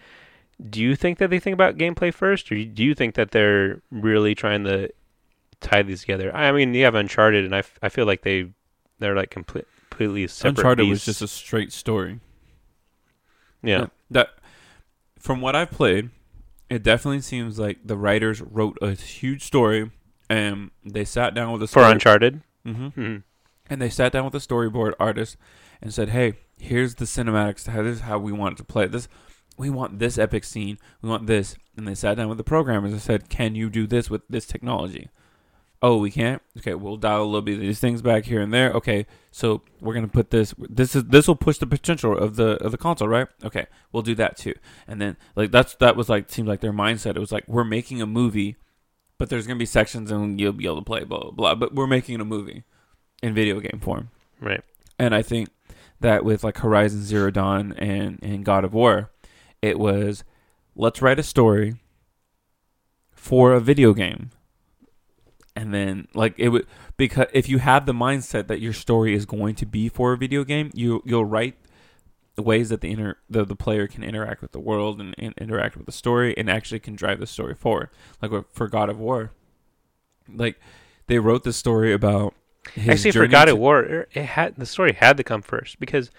Do 0.68 0.82
you 0.82 0.96
think 0.96 1.20
that 1.20 1.30
they 1.30 1.40
think 1.40 1.54
about 1.54 1.78
gameplay 1.78 2.12
first, 2.12 2.52
or 2.52 2.56
do 2.56 2.84
you 2.84 2.96
think 2.96 3.14
that 3.14 3.30
they're 3.30 3.84
really 3.92 4.34
trying 4.34 4.64
to 4.64 4.92
tie 5.62 5.84
these 5.84 6.02
together? 6.02 6.36
I 6.36 6.52
mean, 6.52 6.74
you 6.74 6.86
have 6.86 6.96
Uncharted, 6.96 7.46
and 7.46 7.54
I, 7.54 7.60
f- 7.60 7.78
I 7.84 7.90
feel 7.90 8.08
like 8.08 8.24
they 8.24 8.50
they're 8.98 9.16
like 9.16 9.30
complete, 9.30 9.68
completely 9.98 10.28
separate. 10.28 10.60
Uncharted 10.60 10.88
was 10.90 11.06
just 11.06 11.22
a 11.22 11.28
straight 11.28 11.72
story 11.74 12.20
yeah. 13.64 13.88
That 14.12 14.30
from 15.20 15.42
what 15.42 15.56
I've 15.56 15.72
played, 15.72 16.12
it 16.70 16.84
definitely 16.84 17.22
seems 17.22 17.58
like 17.60 17.80
the 17.84 17.98
writers 17.98 18.40
wrote 18.42 18.78
a 18.82 18.92
huge 18.92 19.44
story 19.44 19.92
and 20.30 20.70
they 20.86 21.04
sat 21.04 21.34
down 21.34 21.52
with 21.52 21.64
a 21.64 21.68
for 21.68 21.80
story- 21.82 21.92
Uncharted. 21.92 22.42
Mhm. 22.66 22.94
Mhm. 22.94 23.24
and 23.70 23.82
they 23.82 23.90
sat 23.90 24.12
down 24.14 24.24
with 24.26 24.36
a 24.36 24.38
storyboard 24.40 24.94
artist 25.00 25.36
and 25.82 25.94
said, 25.94 26.10
"Hey, 26.10 26.34
here's 26.60 26.96
the 26.96 27.06
cinematics. 27.06 27.64
This 27.66 27.96
is 27.98 28.02
how 28.02 28.20
we 28.20 28.32
want 28.32 28.54
it 28.54 28.58
to 28.58 28.64
play. 28.64 28.88
This 28.88 29.08
we 29.58 29.70
want 29.72 29.98
this 30.00 30.18
epic 30.20 30.44
scene. 30.44 30.78
We 31.02 31.10
want 31.10 31.26
this." 31.28 31.56
And 31.76 31.88
they 31.88 31.96
sat 31.96 32.16
down 32.16 32.30
with 32.30 32.38
the 32.38 32.44
programmers 32.44 32.92
and 32.94 33.02
said, 33.02 33.28
"Can 33.30 33.56
you 33.56 33.70
do 33.70 33.88
this 33.88 34.10
with 34.10 34.22
this 34.30 34.46
technology?" 34.46 35.10
Oh, 35.82 35.98
we 35.98 36.10
can't. 36.12 36.42
Okay, 36.58 36.74
we'll 36.74 36.98
dial 36.98 37.24
a 37.24 37.26
little 37.26 37.42
bit 37.42 37.56
of 37.56 37.60
these 37.62 37.80
things 37.80 38.02
back 38.02 38.26
here 38.26 38.42
and 38.42 38.54
there. 38.54 38.72
Okay, 38.74 39.06
so 39.32 39.62
we're 39.80 39.94
gonna 39.94 40.08
put 40.08 40.30
this. 40.32 40.54
This 40.58 40.96
is 40.96 41.06
this 41.06 41.28
will 41.28 41.36
push 41.36 41.58
the 41.58 41.68
potential 41.68 42.18
of 42.18 42.36
the 42.36 42.62
of 42.64 42.72
the 42.72 42.78
console, 42.78 43.08
right? 43.08 43.28
Okay, 43.44 43.68
we'll 43.92 44.04
do 44.04 44.16
that 44.16 44.38
too. 44.38 44.54
And 44.88 45.02
then 45.02 45.18
like 45.36 45.52
that's 45.52 45.76
that 45.76 45.96
was 45.96 46.10
like 46.10 46.30
seemed 46.30 46.48
like 46.48 46.62
their 46.62 46.74
mindset. 46.74 47.16
It 47.16 47.20
was 47.20 47.32
like 47.32 47.48
we're 47.48 47.64
making 47.64 48.02
a 48.02 48.06
movie, 48.08 48.56
but 49.18 49.30
there's 49.30 49.46
gonna 49.48 49.60
be 49.60 49.66
sections 49.66 50.12
and 50.12 50.40
you'll 50.40 50.54
be 50.54 50.66
able 50.66 50.78
to 50.78 50.82
play 50.84 51.04
blah 51.04 51.20
blah 51.20 51.32
blah. 51.32 51.56
But 51.56 51.74
we're 51.76 51.88
making 51.88 52.20
a 52.22 52.26
movie 52.26 52.64
in 53.24 53.34
video 53.34 53.60
game 53.60 53.80
form, 53.82 54.10
Right. 54.40 54.62
and 55.00 55.14
I 55.16 55.22
think 55.24 55.50
that 56.00 56.24
with 56.24 56.44
like 56.44 56.58
Horizon 56.60 57.04
Zero 57.04 57.32
Dawn 57.32 57.74
and 57.74 58.20
and 58.22 58.46
God 58.46 58.64
of 58.64 58.74
War, 58.74 59.10
it 59.62 59.80
was 59.80 60.24
let's 60.76 61.02
write 61.02 61.18
a 61.20 61.24
story 61.24 61.76
for 63.12 63.54
a 63.54 63.60
video 63.60 63.94
game. 63.94 64.30
And 65.58 65.74
then 65.74 66.08
like 66.14 66.36
it 66.38 66.50
would 66.50 66.68
because 66.98 67.26
if 67.34 67.50
you 67.50 67.58
have 67.58 67.88
the 67.88 67.92
mindset 67.92 68.46
that 68.46 68.62
your 68.62 68.74
story 68.74 69.16
is 69.16 69.26
going 69.26 69.56
to 69.56 69.66
be 69.66 69.90
for 69.90 70.14
a 70.14 70.18
video 70.18 70.44
game, 70.44 70.70
you 70.76 71.02
you'll 71.04 71.26
write 71.26 71.56
ways 72.38 72.70
that 72.70 72.82
the 72.82 72.92
inter 72.92 73.18
the, 73.28 73.44
the 73.44 73.56
player 73.56 73.88
can 73.88 74.04
interact 74.04 74.44
with 74.44 74.52
the 74.52 74.60
world 74.60 75.02
and, 75.02 75.16
and 75.18 75.34
interact 75.40 75.76
with 75.76 75.88
the 75.88 75.92
story 75.92 76.38
and 76.38 76.48
actually 76.48 76.80
can 76.80 76.96
drive 76.96 77.20
the 77.20 77.26
story 77.26 77.56
forward. 77.56 77.90
Like 78.22 78.32
for 78.54 78.68
God 78.68 78.90
of 78.90 79.00
War. 79.00 79.32
Like 80.32 80.60
they 81.08 81.18
wrote 81.18 81.44
the 81.44 81.54
story 81.54 81.92
about 81.92 82.36
his 82.74 82.90
Actually, 82.90 83.12
for 83.14 83.28
God 83.28 83.46
to- 83.46 83.54
of 83.54 83.58
War, 83.58 84.06
it 84.14 84.26
had 84.26 84.58
the 84.58 84.68
story 84.68 84.94
had 84.94 85.18
to 85.18 85.24
come 85.24 85.42
first 85.42 85.80
because 85.80 86.12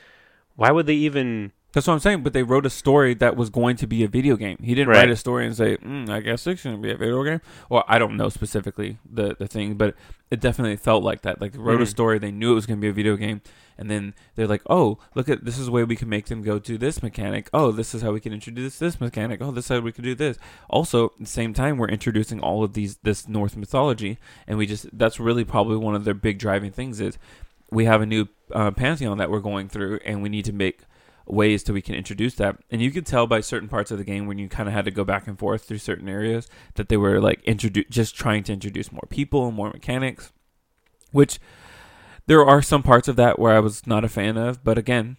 why 0.57 0.73
would 0.73 0.87
they 0.87 0.95
even? 0.95 1.53
That's 1.79 1.87
what 1.87 1.95
I'm 1.95 2.01
saying. 2.01 2.25
But 2.25 2.33
they 2.33 2.43
wrote 2.43 2.67
a 2.67 2.71
story 2.71 3.15
that 3.15 3.37
was 3.37 3.51
going 3.51 3.77
to 3.77 3.87
be 3.87 4.03
a 4.03 4.09
video 4.09 4.35
game. 4.35 4.59
He 4.61 4.75
didn't 4.75 4.89
Right. 4.89 4.97
write 4.99 5.11
a 5.11 5.17
story 5.17 5.47
and 5.47 5.55
say, 5.57 5.77
mm, 5.77 6.11
"I 6.11 6.19
guess 6.19 6.45
it's 6.45 6.65
going 6.65 6.75
to 6.75 6.83
be 6.83 6.91
a 6.91 6.97
video 6.97 7.23
game." 7.23 7.41
Well, 7.71 7.85
I 7.87 8.01
don't 8.01 8.17
know 8.17 8.29
specifically 8.31 8.99
the 9.09 9.37
the 9.39 9.47
thing, 9.47 9.75
but 9.75 9.95
it 10.29 10.41
definitely 10.41 10.75
felt 10.77 11.05
like 11.05 11.23
that. 11.23 11.41
Like 11.41 11.53
they 11.53 11.59
wrote 11.61 11.81
a 11.81 11.85
Mhm. 11.85 11.89
story, 11.89 12.19
they 12.19 12.33
knew 12.33 12.51
it 12.51 12.57
was 12.57 12.67
going 12.67 12.79
to 12.79 12.83
be 12.83 12.89
a 12.89 12.93
video 12.93 13.15
game, 13.17 13.43
and 13.79 13.89
then 13.89 14.13
they're 14.35 14.49
like, 14.49 14.63
"Oh, 14.69 14.99
look 15.15 15.29
at 15.29 15.45
this 15.45 15.57
is 15.57 15.67
the 15.67 15.73
way 15.73 15.85
we 15.85 15.95
can 15.95 16.09
make 16.09 16.27
them 16.27 16.43
go 16.43 16.59
to 16.59 16.77
this 16.77 17.01
mechanic. 17.01 17.49
Oh, 17.55 17.71
this 17.71 17.95
is 17.95 18.03
how 18.03 18.11
we 18.11 18.19
can 18.19 18.33
introduce 18.33 18.77
this 18.81 19.01
mechanic. 19.01 19.41
Oh, 19.41 19.53
this 19.53 19.67
is 19.67 19.77
how 19.77 19.81
we 19.81 19.93
can 19.93 20.03
do 20.03 20.17
this." 20.17 20.37
Also, 20.69 21.07
at 21.07 21.19
the 21.21 21.27
same 21.27 21.55
time, 21.55 21.79
we're 21.79 21.87
introducing 21.89 22.41
all 22.41 22.65
of 22.65 22.73
these 22.73 22.97
this 23.05 23.29
Norse 23.29 23.55
mythology, 23.55 24.19
and 24.49 24.59
we 24.59 24.67
just 24.67 24.87
that's 24.99 25.21
really 25.21 25.45
probably 25.45 25.77
one 25.77 25.95
of 25.95 26.05
their 26.05 26.15
big 26.15 26.41
driving 26.41 26.73
things 26.73 27.01
is 27.01 27.19
we 27.71 27.85
have 27.85 28.03
a 28.03 28.07
new 28.07 28.27
uh, 28.53 28.73
pantheon 28.73 29.17
that 29.19 29.31
we're 29.31 29.39
going 29.41 29.69
through, 29.69 30.01
and 30.05 30.23
we 30.23 30.29
need 30.29 30.45
to 30.47 30.53
make 30.53 30.81
ways 31.29 31.63
to 31.65 31.73
we 31.73 31.83
can 31.83 31.95
introduce 31.95 32.35
that. 32.37 32.57
And 32.71 32.81
you 32.81 32.91
could 32.91 33.07
tell 33.07 33.27
by 33.27 33.41
certain 33.41 33.69
parts 33.69 33.91
of 33.91 33.99
the 33.99 34.05
game 34.05 34.27
when 34.27 34.39
you 34.39 34.49
kind 34.49 34.69
of 34.69 34.75
had 34.75 34.85
to 34.87 34.91
go 34.91 35.05
back 35.05 35.27
and 35.27 35.39
forth 35.39 35.65
through 35.65 35.79
certain 35.79 36.09
areas 36.09 36.49
that 36.75 36.89
they 36.89 36.97
were 36.97 37.21
like 37.21 37.43
introduce 37.45 37.87
just 37.91 38.15
trying 38.15 38.43
to 38.45 38.53
introduce 38.53 38.93
more 38.93 39.07
people 39.11 39.47
and 39.47 39.57
more 39.57 39.71
mechanics, 39.71 40.33
which 41.13 41.39
there 42.27 42.45
are 42.45 42.63
some 42.63 42.83
parts 42.83 43.09
of 43.09 43.17
that 43.17 43.39
where 43.39 43.55
I 43.55 43.61
was 43.61 43.87
not 43.87 44.05
a 44.05 44.09
fan 44.09 44.37
of. 44.37 44.63
But 44.65 44.79
again, 44.79 45.17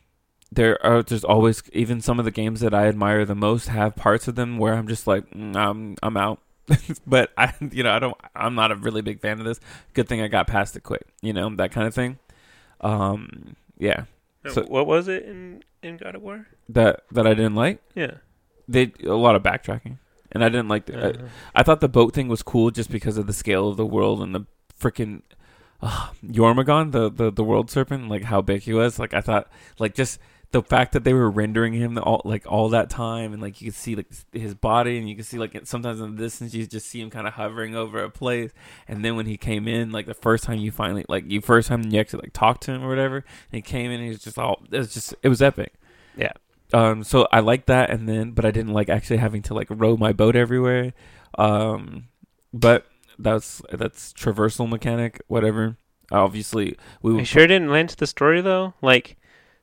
there 0.52 0.84
are 0.86 1.04
there's 1.04 1.24
always 1.24 1.64
even 1.74 2.02
some 2.02 2.20
of 2.20 2.26
the 2.26 2.32
games 2.32 2.62
that 2.62 2.74
I 2.74 2.88
admire 2.88 3.26
the 3.26 3.36
most 3.36 3.68
have 3.68 3.96
parts 3.96 4.28
of 4.28 4.36
them 4.36 4.58
where 4.58 4.74
I'm 4.74 4.88
just 4.88 5.08
like 5.08 5.30
mm, 5.32 5.56
I'm 5.56 5.96
I'm 6.02 6.18
out. 6.18 6.42
but 7.08 7.32
I 7.38 7.54
you 7.72 7.84
know 7.84 7.92
I 7.92 8.00
don't 8.00 8.18
I'm 8.36 8.56
not 8.56 8.72
a 8.72 8.76
really 8.76 9.02
big 9.02 9.22
fan 9.22 9.40
of 9.40 9.46
this. 9.46 9.60
Good 9.94 10.08
thing 10.08 10.22
I 10.22 10.28
got 10.28 10.48
past 10.48 10.76
it 10.76 10.82
quick. 10.82 11.06
You 11.22 11.34
know 11.34 11.50
that 11.56 11.72
kind 11.72 11.88
of 11.88 11.94
thing. 11.94 12.20
Um 12.82 13.56
yeah 13.78 14.06
So- 14.48 14.64
what 14.64 14.88
was 14.88 15.08
it 15.08 15.24
in 15.24 15.64
in 15.84 15.98
God 15.98 16.16
of 16.16 16.22
War? 16.22 16.48
that 16.70 17.04
that 17.12 17.26
I 17.28 17.34
didn't 17.34 17.56
like. 17.56 17.82
Yeah. 17.96 18.16
they 18.68 18.92
a 19.04 19.14
lot 19.16 19.36
of 19.36 19.44
backtracking, 19.44 19.98
and 20.32 20.44
I 20.44 20.50
didn't 20.50 20.68
like. 20.70 20.86
The, 20.86 20.98
Uh, 21.24 21.28
I, 21.56 21.60
I 21.62 21.64
thought 21.64 21.82
the 21.82 21.90
boat 21.90 22.14
thing 22.14 22.28
was 22.28 22.44
cool 22.44 22.70
just 22.72 22.92
because 22.92 23.18
of 23.18 23.26
the 23.28 23.34
scale 23.34 23.68
of 23.70 23.78
the 23.78 23.86
world 23.86 24.22
and 24.22 24.34
the 24.36 24.46
freaking 24.80 25.22
uh, 25.82 26.10
Jörmungandr, 26.26 26.92
the, 26.92 27.10
the 27.10 27.32
the 27.32 27.44
world 27.44 27.70
serpent, 27.72 28.10
like 28.10 28.24
how 28.26 28.42
big 28.42 28.62
he 28.64 28.74
was. 28.74 29.00
Like 29.00 29.14
I 29.14 29.22
thought, 29.22 29.50
like 29.80 29.94
just 29.96 30.20
the 30.52 30.64
fact 30.64 30.94
that 30.94 31.04
they 31.04 31.14
were 31.14 31.30
rendering 31.30 31.74
him 31.74 31.98
all 32.00 32.22
like 32.26 32.50
all 32.52 32.70
that 32.70 32.90
time, 32.90 33.34
and 33.34 33.42
like 33.42 33.62
you 33.62 33.72
could 33.72 33.80
see 33.80 33.96
like 33.96 34.08
his 34.32 34.56
body, 34.56 34.98
and 34.98 35.08
you 35.08 35.16
could 35.16 35.26
see 35.26 35.38
like 35.38 35.60
sometimes 35.66 36.00
in 36.00 36.16
the 36.16 36.22
distance 36.22 36.54
you 36.54 36.66
just 36.66 36.88
see 36.88 37.02
him 37.02 37.10
kind 37.10 37.28
of 37.28 37.34
hovering 37.34 37.76
over 37.76 38.04
a 38.04 38.10
place, 38.10 38.52
and 38.88 39.06
then 39.06 39.16
when 39.16 39.26
he 39.26 39.38
came 39.38 39.68
in, 39.68 39.92
like 39.92 40.06
the 40.06 40.14
first 40.14 40.44
time 40.44 40.58
you 40.58 40.72
finally 40.72 41.06
like 41.08 41.30
you 41.30 41.42
first 41.42 41.68
time 41.68 41.84
you 41.84 42.00
actually 42.00 42.22
like 42.22 42.34
talked 42.34 42.64
to 42.64 42.72
him 42.72 42.84
or 42.84 42.90
whatever, 42.90 43.18
and 43.18 43.26
he 43.52 43.62
came 43.62 43.92
in, 43.92 44.00
and 44.00 44.04
he 44.04 44.10
was 44.10 44.24
just 44.24 44.40
all 44.40 44.64
it 44.72 44.78
was 44.78 44.94
just 44.94 45.14
it 45.22 45.30
was 45.30 45.42
epic. 45.42 45.74
Yeah. 46.18 46.34
Um, 46.74 47.04
so 47.04 47.28
I 47.32 47.40
liked 47.40 47.68
that, 47.68 47.90
and 47.90 48.08
then, 48.08 48.32
but 48.32 48.46
I 48.46 48.52
didn't 48.52 48.74
like 48.74 48.90
actually 48.90 49.18
having 49.18 49.42
to 49.44 49.54
like 49.54 49.68
row 49.70 49.98
my 49.98 50.14
boat 50.14 50.36
everywhere. 50.36 50.94
Um, 51.38 52.08
but 52.54 52.86
that's 53.18 53.62
that's 53.72 54.14
traversal 54.14 54.68
mechanic, 54.68 55.22
whatever. 55.28 55.78
Obviously, 56.12 56.76
we 57.02 57.20
I 57.20 57.24
sure 57.24 57.46
didn't 57.46 57.70
lend 57.70 57.90
to 57.90 57.98
the 57.98 58.08
story 58.08 58.42
though. 58.42 58.74
Like, 58.82 59.18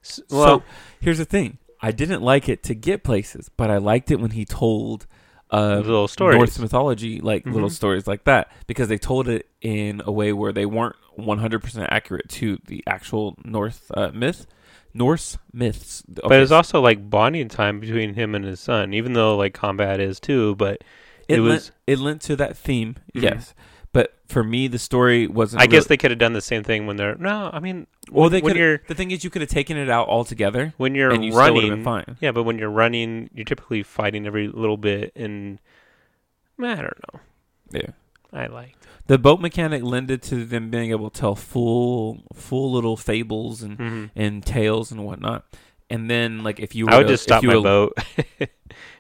so 0.06 0.22
well, 0.30 0.62
here's 1.00 1.18
the 1.18 1.24
thing: 1.24 1.58
I 1.80 1.92
didn't 1.92 2.22
like 2.22 2.48
it 2.48 2.62
to 2.64 2.74
get 2.74 3.02
places, 3.04 3.50
but 3.56 3.70
I 3.70 3.78
liked 3.78 4.10
it 4.10 4.20
when 4.20 4.30
he 4.32 4.44
told 4.44 5.06
uh, 5.52 5.76
little 5.76 6.08
stories. 6.08 6.36
Norse 6.38 6.58
mythology, 6.58 7.20
like 7.20 7.46
little 7.46 7.68
Mhm. 7.68 7.72
stories 7.72 8.06
like 8.06 8.24
that, 8.24 8.50
because 8.66 8.88
they 8.88 8.98
told 8.98 9.28
it 9.28 9.46
in 9.60 10.02
a 10.04 10.10
way 10.10 10.32
where 10.32 10.52
they 10.52 10.66
weren't 10.66 10.96
100% 11.18 11.86
accurate 11.90 12.28
to 12.28 12.58
the 12.66 12.82
actual 12.86 13.36
North 13.44 13.90
uh, 13.94 14.10
myth, 14.12 14.46
Norse 14.92 15.38
myths. 15.52 16.02
But 16.08 16.40
it's 16.40 16.50
also 16.50 16.80
like 16.80 17.08
bonding 17.08 17.48
time 17.48 17.78
between 17.80 18.14
him 18.14 18.34
and 18.34 18.44
his 18.44 18.58
son, 18.60 18.92
even 18.92 19.12
though 19.12 19.36
like 19.36 19.54
combat 19.54 20.00
is 20.00 20.18
too. 20.18 20.56
But 20.56 20.82
it, 21.28 21.36
it 21.36 21.40
was- 21.40 21.50
lent, 21.50 21.70
it 21.86 21.98
lent 22.00 22.20
to 22.22 22.36
that 22.36 22.56
theme, 22.56 22.96
Mhm. 23.14 23.22
yes. 23.22 23.54
But 23.96 24.12
for 24.28 24.44
me, 24.44 24.68
the 24.68 24.78
story 24.78 25.26
wasn't. 25.26 25.62
I 25.62 25.66
guess 25.66 25.86
they 25.86 25.96
could 25.96 26.10
have 26.10 26.18
done 26.18 26.34
the 26.34 26.42
same 26.42 26.62
thing 26.62 26.86
when 26.86 26.96
they're 26.96 27.14
no. 27.14 27.48
I 27.50 27.60
mean, 27.60 27.86
well, 28.10 28.24
when, 28.24 28.32
they 28.32 28.40
when 28.42 28.52
could. 28.52 28.58
you're 28.60 28.82
The 28.86 28.94
thing 28.94 29.10
is, 29.10 29.24
you 29.24 29.30
could 29.30 29.40
have 29.40 29.50
taken 29.50 29.78
it 29.78 29.88
out 29.88 30.08
altogether, 30.08 30.74
when 30.76 30.94
you're 30.94 31.10
and 31.10 31.24
you 31.24 31.32
running. 31.32 31.70
been 31.70 31.82
fine. 31.84 32.18
Yeah, 32.20 32.32
but 32.32 32.42
when 32.42 32.58
you're 32.58 32.68
running, 32.70 33.30
you're 33.32 33.46
typically 33.46 33.82
fighting 33.82 34.26
every 34.26 34.48
little 34.48 34.76
bit, 34.76 35.12
and 35.16 35.58
I 36.60 36.74
don't 36.74 37.00
know. 37.12 37.20
Yeah. 37.70 37.90
I 38.32 38.46
liked. 38.48 38.86
The 39.06 39.16
boat 39.18 39.40
mechanic 39.40 39.82
lended 39.82 40.20
to 40.24 40.44
them 40.44 40.68
being 40.68 40.90
able 40.90 41.08
to 41.08 41.18
tell 41.18 41.34
full, 41.34 42.24
full 42.34 42.72
little 42.72 42.96
fables 42.98 43.62
and 43.62 43.78
hmm 43.78 44.04
and 44.14 44.44
tales 44.44 44.92
and 44.92 45.04
whatnot. 45.06 45.44
And 45.88 46.10
then, 46.10 46.42
like, 46.42 46.58
if 46.58 46.74
you, 46.74 46.88
I 46.88 46.96
would 46.96 47.06
were- 47.06 47.12
just 47.12 47.22
stop 47.22 47.44
my 47.44 47.54
boat 47.54 47.96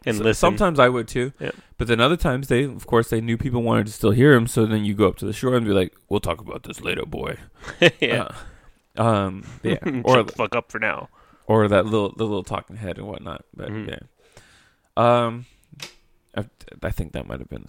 and 0.06 0.16
So- 0.16 0.22
listen. 0.22 0.34
Sometimes 0.34 0.78
I 0.78 0.88
would 0.88 1.08
too. 1.08 1.32
Yeah. 1.40 1.50
But 1.78 1.88
then 1.88 2.00
other 2.00 2.16
times 2.16 2.48
they, 2.48 2.62
of 2.64 2.86
course, 2.86 3.10
they 3.10 3.20
knew 3.20 3.36
people 3.36 3.62
wanted 3.62 3.86
to 3.86 3.92
still 3.92 4.12
hear 4.12 4.32
him. 4.34 4.46
So 4.46 4.64
then 4.66 4.84
you 4.84 4.94
go 4.94 5.08
up 5.08 5.16
to 5.16 5.26
the 5.26 5.32
shore 5.32 5.54
and 5.56 5.66
be 5.66 5.72
like, 5.72 5.92
"We'll 6.08 6.20
talk 6.20 6.40
about 6.40 6.62
this 6.62 6.80
later, 6.80 7.04
boy." 7.04 7.36
yeah. 8.00 8.28
Uh, 8.96 9.02
um. 9.02 9.44
Yeah. 9.62 9.78
Or 10.04 10.22
the 10.22 10.32
fuck 10.32 10.54
up 10.54 10.70
for 10.70 10.78
now. 10.78 11.08
or 11.46 11.68
that 11.68 11.84
little 11.86 12.12
the 12.16 12.24
little 12.24 12.44
talking 12.44 12.76
head 12.76 12.98
and 12.98 13.06
whatnot. 13.06 13.44
But 13.54 13.68
Mhm. 13.68 13.88
yeah. 13.88 13.98
Um. 14.96 15.46
I, 16.36 16.44
I 16.82 16.90
think 16.90 17.12
that 17.12 17.26
might 17.26 17.40
have 17.40 17.48
been. 17.50 17.66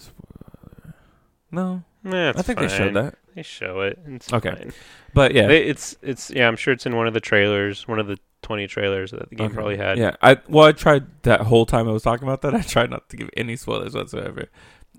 No, 1.51 1.83
Yeah, 2.03 2.33
I 2.35 2.41
think 2.41 2.59
they 2.59 2.67
showed 2.67 2.93
that. 2.95 3.15
They 3.33 3.41
show 3.41 3.81
it. 3.81 3.97
It's 4.05 4.31
Okay. 4.33 4.49
fine. 4.51 4.73
But 5.13 5.33
yeah, 5.33 5.47
It's 5.49 5.95
it's 6.01 6.29
yeah. 6.29 6.47
I'm 6.47 6.57
sure 6.57 6.73
it's 6.73 6.85
in 6.85 6.95
one 6.95 7.07
of 7.07 7.13
the 7.13 7.21
trailers, 7.21 7.87
one 7.87 7.99
of 7.99 8.07
the 8.07 8.17
20 8.43 8.67
trailers 8.67 9.11
that 9.11 9.29
the 9.29 9.35
game 9.35 9.47
Okay. 9.47 9.55
probably 9.55 9.77
had. 9.77 9.97
Yeah, 9.97 10.15
I 10.21 10.37
well, 10.47 10.65
I 10.65 10.71
tried 10.71 11.23
that 11.23 11.41
whole 11.41 11.65
time 11.65 11.87
I 11.87 11.91
was 11.91 12.03
talking 12.03 12.27
about 12.27 12.41
that. 12.43 12.53
I 12.55 12.61
tried 12.61 12.89
not 12.89 13.09
to 13.09 13.17
give 13.17 13.29
any 13.35 13.55
spoilers 13.55 13.93
whatsoever. 13.93 14.49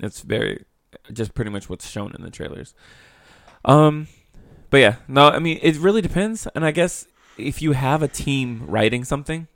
It's 0.00 0.20
very 0.22 0.64
just 1.12 1.34
pretty 1.34 1.50
much 1.50 1.68
what's 1.68 1.88
shown 1.88 2.14
in 2.14 2.22
the 2.22 2.30
trailers. 2.30 2.74
Um, 3.64 4.08
but 4.70 4.78
yeah, 4.78 4.96
no, 5.06 5.28
I 5.28 5.38
mean 5.38 5.58
it 5.62 5.76
really 5.78 6.02
depends, 6.02 6.46
and 6.54 6.64
I 6.64 6.70
guess 6.70 7.06
if 7.36 7.62
you 7.62 7.72
have 7.72 8.02
a 8.02 8.08
team 8.08 8.64
writing 8.66 9.04
something, 9.04 9.48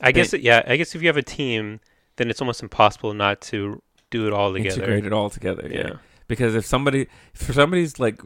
I 0.00 0.12
guess 0.12 0.32
it, 0.32 0.40
yeah. 0.40 0.62
I 0.66 0.76
guess 0.76 0.94
if 0.94 1.02
you 1.02 1.08
have 1.08 1.16
a 1.16 1.22
team, 1.22 1.80
then 2.16 2.30
it's 2.30 2.40
almost 2.40 2.62
impossible 2.62 3.14
not 3.14 3.40
to 3.42 3.82
do 4.10 4.26
it 4.26 4.32
all 4.32 4.52
together. 4.52 4.74
integrate 4.82 5.06
it 5.06 5.12
all 5.12 5.30
together. 5.30 5.68
Yeah. 5.70 5.78
Yeah. 5.78 5.92
Because 6.32 6.54
if 6.54 6.64
somebody, 6.64 7.08
if 7.34 7.54
somebody's 7.54 8.00
like, 8.00 8.18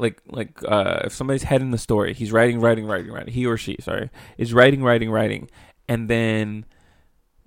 like, 0.00 0.20
like, 0.26 0.58
uh, 0.66 1.02
if 1.04 1.12
somebody's 1.12 1.44
head 1.44 1.60
in 1.60 1.70
the 1.70 1.78
story, 1.78 2.12
he's 2.12 2.32
writing, 2.32 2.58
writing, 2.58 2.84
writing, 2.84 3.12
writing. 3.12 3.32
He 3.32 3.46
or 3.46 3.56
she, 3.56 3.76
sorry, 3.80 4.10
is 4.38 4.52
writing, 4.52 4.82
writing, 4.82 5.08
writing, 5.08 5.48
and 5.86 6.10
then 6.10 6.64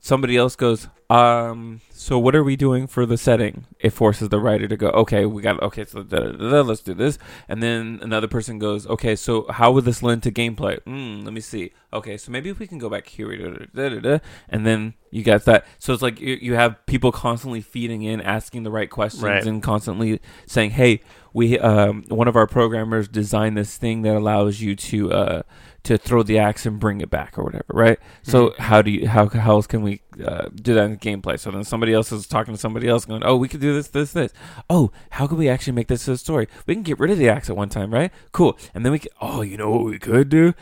somebody 0.02 0.38
else 0.38 0.56
goes, 0.56 0.88
um, 1.10 1.82
so 1.90 2.20
what 2.20 2.36
are 2.36 2.44
we 2.44 2.56
doing 2.56 2.86
for 2.86 3.06
the 3.06 3.18
setting? 3.18 3.66
It 3.80 3.92
forces 3.92 4.30
the 4.30 4.40
writer 4.40 4.68
to 4.68 4.76
go, 4.78 4.90
okay, 4.90 5.26
we 5.26 5.42
got, 5.42 5.62
okay, 5.64 5.86
so 5.86 6.04
da, 6.04 6.20
da, 6.20 6.32
da, 6.32 6.62
let's 6.62 6.82
do 6.82 6.94
this, 6.94 7.18
and 7.48 7.64
then 7.64 8.00
another 8.02 8.28
person 8.28 8.60
goes, 8.60 8.86
okay, 8.88 9.16
so 9.16 9.46
how 9.50 9.72
would 9.72 9.86
this 9.86 10.04
lend 10.04 10.24
to 10.24 10.32
gameplay? 10.32 10.80
Mm, 10.84 11.24
let 11.24 11.34
me 11.34 11.42
see. 11.42 11.72
Okay, 11.94 12.18
so 12.18 12.32
maybe 12.32 12.50
if 12.50 12.60
we 12.60 12.68
can 12.68 12.78
go 12.78 12.90
back 12.90 13.08
here, 13.08 13.36
da, 13.38 13.50
da, 13.60 13.66
da, 13.74 13.90
da, 13.90 14.00
da, 14.00 14.20
and 14.50 14.66
then 14.66 14.94
you 15.10 15.24
got 15.24 15.46
that. 15.46 15.66
So 15.80 15.94
it's 15.94 16.02
like 16.04 16.20
you, 16.20 16.38
you 16.42 16.54
have 16.56 16.86
people 16.86 17.12
constantly 17.14 17.62
feeding 17.62 18.04
in, 18.04 18.20
asking 18.22 18.64
the 18.64 18.72
right 18.72 18.90
questions, 18.90 19.24
Right. 19.24 19.44
and 19.46 19.64
constantly 19.64 20.20
saying, 20.46 20.72
"Hey, 20.72 21.00
we 21.34 21.58
um, 21.60 22.04
one 22.10 22.28
of 22.28 22.36
our 22.36 22.46
programmers 22.48 23.08
designed 23.08 23.56
this 23.58 23.78
thing 23.78 24.02
that 24.02 24.16
allows 24.16 24.60
you 24.60 24.76
to 24.76 25.14
uh, 25.14 25.42
to 25.88 25.98
throw 25.98 26.24
the 26.24 26.38
axe 26.40 26.66
and 26.66 26.80
bring 26.80 27.02
it 27.02 27.10
back 27.10 27.38
or 27.38 27.44
whatever." 27.44 27.66
Right. 27.70 28.00
So 28.24 28.50
Mhm. 28.50 28.58
how 28.58 28.82
do 28.82 28.92
you 28.92 29.08
how 29.08 29.28
how 29.30 29.52
else 29.54 29.68
can 29.68 29.82
we 29.82 30.02
uh, 30.26 30.50
do 30.56 30.74
that 30.74 30.86
in 30.86 30.98
gameplay. 30.98 31.40
So 31.40 31.52
then 31.52 31.64
somebody 31.64 31.94
else 31.94 32.12
is 32.12 32.26
talking 32.26 32.54
to 32.54 32.60
somebody 32.60 32.88
else, 32.88 33.06
going, 33.06 33.22
"Oh, 33.24 33.36
we 33.36 33.48
could 33.48 33.62
do 33.62 33.74
this, 33.76 33.88
this, 33.90 34.14
this. 34.14 34.34
Oh, 34.70 34.92
how 35.12 35.28
could 35.28 35.38
we 35.38 35.48
actually 35.48 35.74
make 35.74 35.88
this 35.88 36.08
a 36.08 36.18
story? 36.18 36.48
We 36.66 36.74
can 36.74 36.82
get 36.84 36.98
rid 37.00 37.12
of 37.12 37.18
the 37.20 37.30
axe 37.30 37.50
at 37.52 37.56
one 37.56 37.70
time, 37.70 37.94
right? 37.94 38.12
Cool. 38.32 38.58
And 38.74 38.84
then 38.84 38.92
we, 38.94 39.00
can, 39.00 39.12
oh, 39.22 39.42
you 39.44 39.58
know 39.58 39.70
what 39.70 39.86
we 39.86 40.00
could 40.00 40.30
do? 40.30 40.54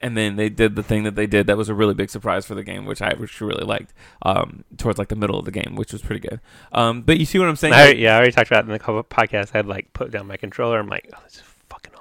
And 0.00 0.16
then 0.16 0.36
they 0.36 0.48
did 0.48 0.76
the 0.76 0.82
thing 0.82 1.02
that 1.04 1.16
they 1.16 1.26
did 1.26 1.46
that 1.48 1.56
was 1.56 1.68
a 1.68 1.74
really 1.74 1.94
big 1.94 2.08
surprise 2.10 2.46
for 2.46 2.54
the 2.54 2.62
game, 2.62 2.84
which 2.84 3.02
I 3.02 3.14
which 3.14 3.40
really 3.40 3.64
liked. 3.64 3.92
Um, 4.22 4.64
towards 4.76 4.98
like 4.98 5.08
the 5.08 5.16
middle 5.16 5.38
of 5.38 5.44
the 5.44 5.50
game, 5.50 5.74
which 5.74 5.92
was 5.92 6.02
pretty 6.02 6.20
good. 6.20 6.40
Um, 6.70 7.02
but 7.02 7.18
you 7.18 7.24
see 7.24 7.38
what 7.38 7.48
I'm 7.48 7.56
saying? 7.56 7.74
I, 7.74 7.92
yeah, 7.92 8.12
I 8.12 8.16
already 8.18 8.32
talked 8.32 8.48
about 8.48 8.64
it 8.64 8.70
in 8.70 8.72
the 8.74 9.04
podcast. 9.04 9.56
I'd 9.56 9.66
like 9.66 9.92
put 9.94 10.10
down 10.12 10.26
my 10.28 10.36
controller. 10.36 10.78
I'm 10.78 10.86
like, 10.88 11.08
oh, 11.12 11.18
this 11.24 11.42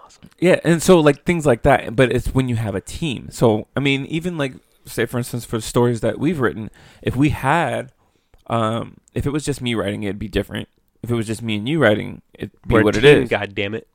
awesome. 0.07 0.29
Yeah, 0.39 0.59
and 0.63 0.81
so 0.81 0.99
like 0.99 1.23
things 1.23 1.45
like 1.45 1.63
that, 1.63 1.95
but 1.95 2.11
it's 2.11 2.27
when 2.33 2.47
you 2.49 2.55
have 2.55 2.75
a 2.75 2.81
team. 2.81 3.29
So 3.31 3.67
I 3.75 3.79
mean, 3.79 4.05
even 4.07 4.37
like 4.37 4.53
say 4.85 5.05
for 5.05 5.17
instance 5.17 5.45
for 5.45 5.59
stories 5.61 6.01
that 6.01 6.17
we've 6.19 6.39
written, 6.39 6.69
if 7.01 7.15
we 7.15 7.29
had, 7.29 7.91
um, 8.47 8.97
if 9.13 9.25
it 9.25 9.31
was 9.31 9.45
just 9.45 9.61
me 9.61 9.75
writing, 9.75 10.03
it'd 10.03 10.17
be 10.19 10.27
different. 10.29 10.69
If 11.03 11.11
it 11.11 11.15
was 11.15 11.27
just 11.27 11.41
me 11.41 11.57
and 11.57 11.67
you 11.69 11.79
writing, 11.79 12.21
it'd 12.33 12.51
be 12.67 12.75
We're 12.75 12.83
what 12.83 12.95
it 12.97 13.01
team, 13.01 13.23
is. 13.23 13.29
God 13.29 13.53
damn 13.53 13.75
it. 13.75 13.87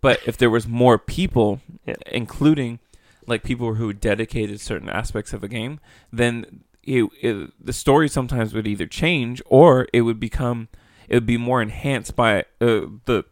But 0.00 0.20
if 0.26 0.36
there 0.36 0.50
was 0.50 0.66
more 0.68 0.98
people, 0.98 1.60
Yeah. 1.86 1.94
including 2.12 2.78
like 3.26 3.42
people 3.42 3.74
who 3.74 3.92
dedicated 3.92 4.60
certain 4.60 4.88
aspects 4.88 5.32
of 5.32 5.40
the 5.40 5.48
game, 5.48 5.80
then 6.12 6.62
it, 6.84 7.04
it, 7.20 7.50
the 7.64 7.72
story 7.72 8.08
sometimes 8.08 8.54
would 8.54 8.66
either 8.66 8.86
change 8.86 9.42
or 9.46 9.88
it 9.92 10.02
would 10.02 10.20
become 10.20 10.68
it 11.08 11.14
would 11.14 11.26
be 11.26 11.36
more 11.38 11.62
enhanced 11.62 12.14
by 12.16 12.40
uh, 12.60 12.82
the 13.06 13.24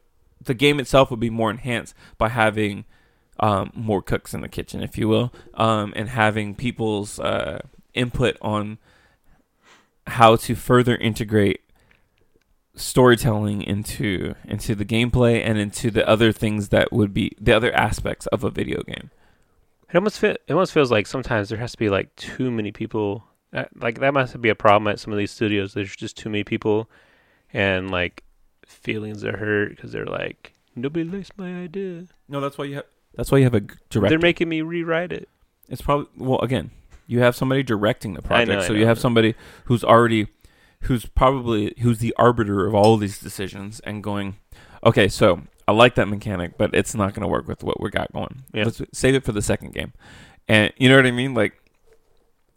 the 0.44 0.54
game 0.54 0.80
itself 0.80 1.10
would 1.10 1.20
be 1.20 1.30
more 1.30 1.50
enhanced 1.50 1.94
by 2.18 2.28
having 2.28 2.84
um, 3.40 3.70
more 3.74 4.02
cooks 4.02 4.34
in 4.34 4.40
the 4.40 4.48
kitchen, 4.48 4.82
if 4.82 4.96
you 4.96 5.08
will, 5.08 5.32
um, 5.54 5.92
and 5.96 6.08
having 6.08 6.54
people's 6.54 7.18
uh, 7.18 7.60
input 7.92 8.36
on 8.40 8.78
how 10.06 10.36
to 10.36 10.54
further 10.54 10.96
integrate 10.96 11.60
storytelling 12.76 13.62
into 13.62 14.34
into 14.44 14.74
the 14.74 14.84
gameplay 14.84 15.40
and 15.44 15.58
into 15.58 15.90
the 15.90 16.06
other 16.08 16.32
things 16.32 16.70
that 16.70 16.92
would 16.92 17.14
be 17.14 17.32
the 17.40 17.52
other 17.52 17.72
aspects 17.72 18.26
of 18.28 18.42
a 18.42 18.50
video 18.50 18.82
game. 18.82 19.10
It 19.88 19.96
almost 19.96 20.18
fe- 20.18 20.36
it 20.46 20.52
almost 20.52 20.72
feels 20.72 20.90
like 20.90 21.06
sometimes 21.06 21.48
there 21.48 21.58
has 21.58 21.72
to 21.72 21.78
be 21.78 21.88
like 21.88 22.14
too 22.16 22.50
many 22.50 22.72
people. 22.72 23.24
Uh, 23.52 23.64
like 23.76 24.00
that 24.00 24.12
must 24.12 24.40
be 24.40 24.48
a 24.48 24.54
problem 24.56 24.88
at 24.88 24.98
some 24.98 25.12
of 25.12 25.18
these 25.18 25.30
studios. 25.30 25.72
There's 25.72 25.94
just 25.94 26.16
too 26.16 26.28
many 26.28 26.42
people, 26.42 26.90
and 27.52 27.90
like 27.90 28.24
feelings 28.66 29.24
are 29.24 29.36
hurt 29.36 29.70
because 29.70 29.92
they're 29.92 30.06
like 30.06 30.54
nobody 30.76 31.04
likes 31.04 31.30
my 31.36 31.62
idea. 31.62 32.06
No, 32.28 32.40
that's 32.40 32.58
why 32.58 32.64
you 32.64 32.76
have 32.76 32.86
that's 33.14 33.30
why 33.30 33.38
you 33.38 33.44
have 33.44 33.54
a 33.54 33.60
g- 33.60 33.74
director. 33.90 34.10
They're 34.10 34.18
making 34.18 34.48
me 34.48 34.62
rewrite 34.62 35.12
it. 35.12 35.28
It's 35.68 35.82
probably 35.82 36.06
well 36.16 36.40
again, 36.40 36.70
you 37.06 37.20
have 37.20 37.36
somebody 37.36 37.62
directing 37.62 38.14
the 38.14 38.22
project, 38.22 38.48
know, 38.50 38.58
I 38.58 38.66
so 38.66 38.72
you 38.72 38.86
have 38.86 38.98
somebody 38.98 39.34
who's 39.64 39.84
already 39.84 40.28
who's 40.82 41.06
probably 41.06 41.74
who's 41.80 41.98
the 41.98 42.14
arbiter 42.18 42.66
of 42.66 42.74
all 42.74 42.94
of 42.94 43.00
these 43.00 43.18
decisions 43.18 43.80
and 43.80 44.02
going, 44.02 44.36
okay, 44.84 45.08
so 45.08 45.42
I 45.66 45.72
like 45.72 45.94
that 45.94 46.08
mechanic, 46.08 46.58
but 46.58 46.74
it's 46.74 46.94
not 46.94 47.14
going 47.14 47.22
to 47.22 47.28
work 47.28 47.48
with 47.48 47.64
what 47.64 47.80
we 47.80 47.88
got 47.90 48.12
going. 48.12 48.44
Yeah. 48.52 48.64
Let's 48.64 48.82
save 48.92 49.14
it 49.14 49.24
for 49.24 49.32
the 49.32 49.42
second 49.42 49.72
game, 49.72 49.92
and 50.48 50.72
you 50.76 50.88
know 50.88 50.96
what 50.96 51.06
I 51.06 51.12
mean, 51.12 51.34
like. 51.34 51.54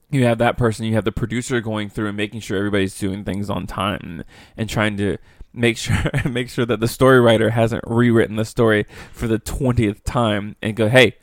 You 0.10 0.24
have 0.24 0.38
that 0.38 0.58
person, 0.58 0.86
you 0.86 0.94
have 0.94 1.04
the 1.04 1.12
producer 1.12 1.60
going 1.60 1.90
through 1.90 2.08
and 2.08 2.16
making 2.16 2.40
sure 2.40 2.58
everybody's 2.58 2.98
doing 2.98 3.26
things 3.26 3.50
on 3.50 3.68
time 3.68 4.00
and, 4.02 4.26
and 4.56 4.70
trying 4.70 4.96
to 4.96 5.18
make 5.58 5.78
sure 5.78 5.98
make 6.30 6.50
sure 6.50 6.66
that 6.66 6.80
the 6.80 6.88
story 6.88 7.20
writer 7.20 7.50
hasn't 7.50 7.84
rewritten 7.88 8.36
the 8.36 8.46
story 8.46 8.86
for 9.12 9.28
the 9.28 9.40
twentieth 9.40 10.04
time 10.04 10.56
and 10.62 10.76
go, 10.76 10.88
Hey, 10.90 11.18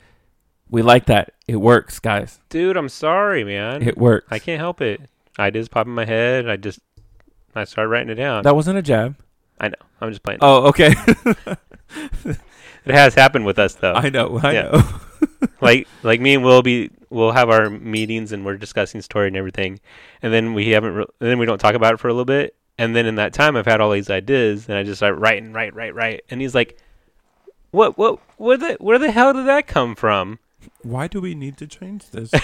we 0.69 0.81
like 0.81 1.05
that. 1.07 1.33
It 1.47 1.57
works, 1.57 1.99
guys. 1.99 2.39
Dude, 2.49 2.75
I'm 2.77 2.89
sorry, 2.89 3.43
man. 3.43 3.81
It 3.81 3.97
works. 3.97 4.27
I 4.31 4.39
can't 4.39 4.59
help 4.59 4.81
it. 4.81 5.01
Ideas 5.39 5.67
pop 5.67 5.87
in 5.87 5.93
my 5.93 6.05
head. 6.05 6.49
I 6.49 6.55
just 6.57 6.79
I 7.55 7.63
start 7.65 7.89
writing 7.89 8.09
it 8.09 8.15
down. 8.15 8.43
That 8.43 8.55
wasn't 8.55 8.77
a 8.77 8.81
jab. 8.81 9.15
I 9.59 9.69
know. 9.69 9.75
I'm 10.01 10.09
just 10.11 10.23
playing. 10.23 10.39
Oh, 10.41 10.67
okay. 10.67 10.93
It 12.85 12.93
has 12.93 13.15
happened 13.15 13.45
with 13.47 13.57
us 13.57 13.73
though. 13.75 13.93
I 13.93 14.09
know. 14.09 14.39
I 14.43 14.53
Yeah. 14.53 14.61
know. 14.63 14.83
like 15.61 15.87
like 16.03 16.21
me 16.21 16.35
and 16.35 16.43
Will 16.43 16.61
be 16.61 16.91
we'll 17.09 17.31
have 17.31 17.49
our 17.49 17.67
meetings 17.69 18.31
and 18.31 18.45
we're 18.45 18.57
discussing 18.57 19.01
story 19.01 19.27
and 19.27 19.35
everything, 19.35 19.79
and 20.21 20.31
then 20.31 20.53
we 20.53 20.69
haven't 20.69 20.93
re- 20.93 21.05
and 21.19 21.29
then 21.29 21.39
we 21.39 21.47
don't 21.47 21.57
talk 21.57 21.73
about 21.73 21.95
it 21.95 21.99
for 21.99 22.09
a 22.09 22.11
little 22.13 22.25
bit, 22.25 22.55
and 22.77 22.95
then 22.95 23.05
in 23.05 23.15
that 23.15 23.33
time 23.33 23.55
I've 23.55 23.65
had 23.65 23.81
all 23.81 23.91
these 23.91 24.09
ideas 24.09 24.67
and 24.67 24.77
I 24.77 24.83
just 24.83 24.99
start 24.99 25.17
writing, 25.17 25.53
write, 25.53 25.73
write, 25.73 25.95
write, 25.95 26.23
and 26.29 26.41
he's 26.41 26.55
like, 26.55 26.77
"What 27.71 27.97
what 27.97 28.19
where 28.37 28.57
the 28.57 28.77
where 28.79 28.99
the 28.99 29.11
hell 29.11 29.33
did 29.33 29.45
that 29.47 29.67
come 29.67 29.95
from?" 29.95 30.39
Why 30.81 31.07
do 31.07 31.21
we 31.21 31.35
need 31.35 31.57
to 31.57 31.67
change 31.67 32.09
this? 32.09 32.31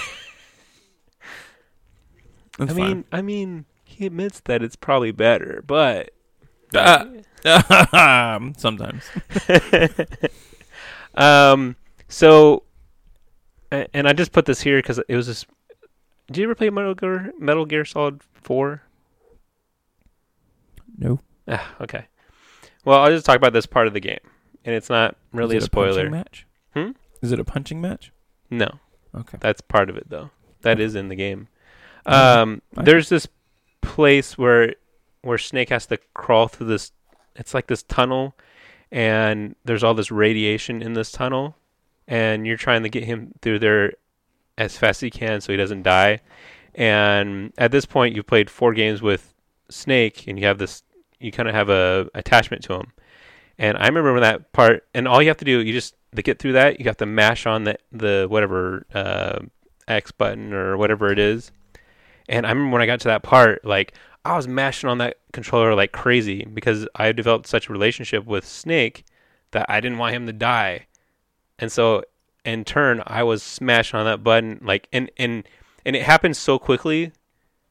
I 2.58 2.72
mean 2.72 3.04
I 3.10 3.22
mean 3.22 3.64
he 3.84 4.06
admits 4.06 4.40
that 4.40 4.62
it's 4.62 4.76
probably 4.76 5.10
better, 5.10 5.62
but 5.66 6.10
Ah. 6.74 7.06
sometimes. 8.56 9.04
um 11.14 11.76
so 12.08 12.62
and 13.70 14.06
I 14.06 14.12
just 14.12 14.32
put 14.32 14.44
this 14.46 14.60
here 14.60 14.78
because 14.78 15.00
it 15.08 15.16
was 15.16 15.26
this. 15.26 15.46
Did 16.28 16.36
you 16.38 16.44
ever 16.44 16.54
play 16.54 16.70
Metal 16.70 16.94
Gear 16.94 17.32
Metal 17.38 17.64
Gear 17.64 17.84
Solid 17.84 18.20
Four? 18.34 18.82
No. 21.02 21.20
Ah, 21.48 21.74
okay. 21.80 22.06
Well, 22.84 23.00
I'll 23.00 23.10
just 23.10 23.26
talk 23.26 23.36
about 23.36 23.52
this 23.52 23.66
part 23.66 23.86
of 23.86 23.92
the 23.94 24.00
game, 24.00 24.18
and 24.64 24.74
it's 24.74 24.88
not 24.90 25.16
really 25.32 25.56
a 25.56 25.58
Is 25.58 25.64
it 25.64 25.72
punching 25.72 25.92
spoiler. 25.94 26.10
match? 26.10 26.46
Hmm? 26.74 26.90
Is 27.20 27.32
it 27.32 27.40
a 27.40 27.44
punching 27.44 27.80
match? 27.80 28.12
no, 28.50 28.78
Okay. 29.14 29.38
that's 29.40 29.60
part 29.60 29.88
of 29.90 29.96
it 29.96 30.08
though. 30.10 30.30
That 30.62 30.78
is 30.80 30.94
in 30.94 31.08
the 31.08 31.14
game. 31.16 31.48
Um, 32.06 32.62
I- 32.76 32.82
there's 32.82 33.08
this 33.08 33.26
place 33.80 34.36
where 34.38 34.74
where 35.22 35.38
Snake 35.38 35.68
has 35.70 35.86
to 35.86 35.98
crawl 36.14 36.48
through 36.48 36.66
this. 36.68 36.92
It's 37.36 37.54
like 37.54 37.66
this 37.68 37.82
tunnel, 37.84 38.34
and 38.90 39.54
there's 39.64 39.82
all 39.84 39.94
this 39.94 40.10
radiation 40.10 40.82
in 40.82 40.92
this 40.94 41.10
tunnel, 41.12 41.56
and 42.08 42.46
you're 42.46 42.56
trying 42.56 42.82
to 42.82 42.88
get 42.88 43.04
him 43.04 43.32
through 43.40 43.60
there 43.60 43.92
as 44.58 44.76
fast 44.76 44.98
as 44.98 45.02
you 45.04 45.10
can 45.12 45.40
so 45.40 45.52
he 45.52 45.56
doesn't 45.56 45.82
die. 45.82 46.20
And 46.74 47.52
at 47.58 47.70
this 47.70 47.86
point, 47.86 48.14
you've 48.16 48.26
played 48.26 48.50
four 48.50 48.72
games 48.74 49.00
with 49.02 49.32
Snake, 49.68 50.26
and 50.26 50.38
you 50.38 50.46
have 50.46 50.58
this. 50.58 50.82
You 51.22 51.32
kind 51.32 51.48
of 51.48 51.54
have 51.54 51.68
a 51.68 52.08
attachment 52.14 52.62
to 52.64 52.74
them. 52.74 52.92
And 53.58 53.76
I 53.76 53.86
remember 53.86 54.20
that 54.20 54.52
part, 54.52 54.86
and 54.94 55.06
all 55.06 55.22
you 55.22 55.28
have 55.28 55.36
to 55.38 55.44
do, 55.44 55.60
you 55.60 55.72
just 55.72 55.94
to 56.14 56.22
get 56.22 56.38
through 56.38 56.52
that, 56.52 56.78
you 56.80 56.86
have 56.86 56.96
to 56.98 57.06
mash 57.06 57.46
on 57.46 57.64
the 57.64 57.76
the 57.90 58.26
whatever 58.28 58.86
uh, 58.94 59.40
X 59.88 60.10
button 60.12 60.52
or 60.52 60.76
whatever 60.76 61.10
it 61.12 61.18
is. 61.18 61.52
And 62.28 62.46
I 62.46 62.50
remember 62.50 62.72
when 62.72 62.82
I 62.82 62.86
got 62.86 63.00
to 63.00 63.08
that 63.08 63.22
part, 63.22 63.64
like 63.64 63.94
I 64.24 64.36
was 64.36 64.46
mashing 64.46 64.88
on 64.88 64.98
that 64.98 65.18
controller 65.32 65.74
like 65.74 65.92
crazy 65.92 66.44
because 66.44 66.86
I 66.94 67.12
developed 67.12 67.46
such 67.46 67.68
a 67.68 67.72
relationship 67.72 68.24
with 68.24 68.46
Snake 68.46 69.04
that 69.50 69.66
I 69.68 69.80
didn't 69.80 69.98
want 69.98 70.14
him 70.14 70.26
to 70.26 70.32
die. 70.32 70.86
And 71.58 71.70
so 71.70 72.04
in 72.44 72.64
turn, 72.64 73.02
I 73.06 73.22
was 73.22 73.42
smashing 73.42 73.98
on 73.98 74.06
that 74.06 74.22
button 74.22 74.60
like 74.62 74.88
and 74.92 75.10
and 75.16 75.44
and 75.84 75.96
it 75.96 76.02
happened 76.02 76.36
so 76.36 76.58
quickly 76.58 77.12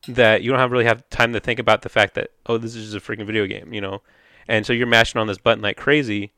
that 0.07 0.41
you 0.41 0.49
don't 0.49 0.60
have 0.60 0.72
really 0.72 0.86
have 0.86 1.07
time 1.10 1.34
to 1.34 1.40
think 1.40 1.60
about 1.60 1.82
the 1.84 1.90
fact 1.90 2.15
that 2.15 2.32
oh 2.48 2.57
this 2.57 2.76
is 2.76 2.91
just 2.91 3.10
a 3.10 3.11
freaking 3.11 3.26
video 3.26 3.45
game, 3.45 3.73
you 3.73 3.82
know. 3.82 4.02
And 4.48 4.65
so 4.65 4.73
you're 4.73 4.88
mashing 4.88 5.22
on 5.22 5.28
this 5.28 5.38
button 5.38 5.61
like 5.61 5.78
crazy 5.78 6.32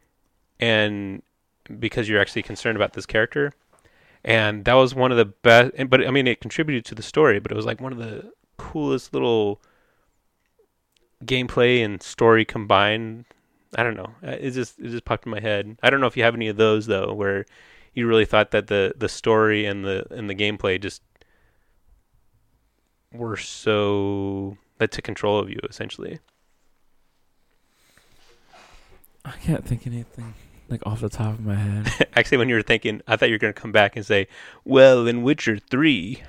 and 0.60 1.22
because 1.80 2.10
you're 2.10 2.20
actually 2.20 2.44
concerned 2.44 2.76
about 2.76 2.94
this 2.94 3.06
character. 3.06 3.54
And 4.26 4.66
that 4.66 4.74
was 4.74 4.96
one 4.96 5.12
of 5.12 5.18
the 5.18 5.26
best 5.26 5.74
but 5.90 6.06
I 6.06 6.12
mean 6.12 6.28
it 6.28 6.42
contributed 6.42 6.86
to 6.86 6.96
the 6.96 7.04
story, 7.04 7.40
but 7.40 7.52
it 7.52 7.56
was 7.56 7.66
like 7.66 7.82
one 7.82 7.92
of 7.92 8.00
the 8.00 8.32
coolest 8.58 9.14
little 9.14 9.62
gameplay 11.26 11.84
and 11.84 12.02
story 12.02 12.46
combined. 12.46 13.26
I 13.76 13.84
don't 13.84 13.96
know. 13.96 14.14
Uh, 14.26 14.38
It 14.40 14.52
just 14.52 14.80
it 14.80 14.90
just 14.90 15.06
popped 15.06 15.26
in 15.26 15.32
my 15.32 15.40
head. 15.40 15.78
I 15.82 15.90
don't 15.90 16.00
know 16.02 16.08
if 16.08 16.18
you 16.18 16.24
have 16.24 16.36
any 16.36 16.48
of 16.48 16.58
those 16.58 16.86
though, 16.86 17.14
where 17.14 17.46
you 17.94 18.08
really 18.08 18.26
thought 18.26 18.52
that 18.52 18.68
the 18.68 18.94
the 18.98 19.10
story 19.10 19.66
and 19.66 19.86
the 19.86 20.06
and 20.12 20.30
the 20.30 20.36
gameplay 20.36 20.80
just 20.82 21.02
were 23.14 23.38
so 23.38 24.58
that 24.78 24.92
took 24.92 25.04
control 25.04 25.40
of 25.40 25.50
you 25.50 25.60
essentially. 25.70 26.20
I 29.26 29.32
can't 29.32 29.66
think 29.66 29.88
anything 29.88 30.34
like 30.70 30.86
off 30.86 31.02
the 31.02 31.10
top 31.10 31.34
of 31.34 31.46
my 31.46 31.56
head. 31.56 32.08
Actually, 32.16 32.40
when 32.40 32.50
you 32.50 32.56
were 32.56 32.62
thinking, 32.62 33.02
I 33.08 33.16
thought 33.16 33.30
you 33.30 33.36
were 33.36 33.40
going 33.40 33.54
to 33.54 33.60
come 33.60 33.72
back 33.72 33.96
and 33.96 34.06
say, 34.06 34.28
"Well, 34.66 35.08
in 35.08 35.24
Witcher 35.24 35.58
Three, 35.60 36.24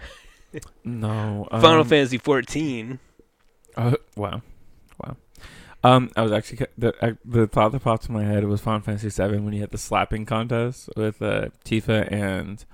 no. 0.84 1.48
Um, 1.50 1.60
Final 1.60 1.84
Fantasy 1.84 2.18
14." 2.18 2.98
Uh, 3.76 3.96
wow, 4.16 4.42
wow. 5.02 5.16
Um, 5.82 6.10
I 6.16 6.22
was 6.22 6.32
actually 6.32 6.66
the 6.78 6.94
I, 7.02 7.16
the 7.24 7.46
thought 7.46 7.72
that 7.72 7.82
popped 7.82 8.08
in 8.08 8.14
my 8.14 8.24
head 8.24 8.44
was 8.44 8.60
Final 8.60 8.80
Fantasy 8.80 9.08
VII 9.08 9.38
when 9.40 9.52
you 9.52 9.60
had 9.60 9.70
the 9.70 9.78
slapping 9.78 10.24
contest 10.24 10.88
with 10.96 11.20
uh, 11.20 11.48
Tifa 11.64 12.10
and 12.12 12.64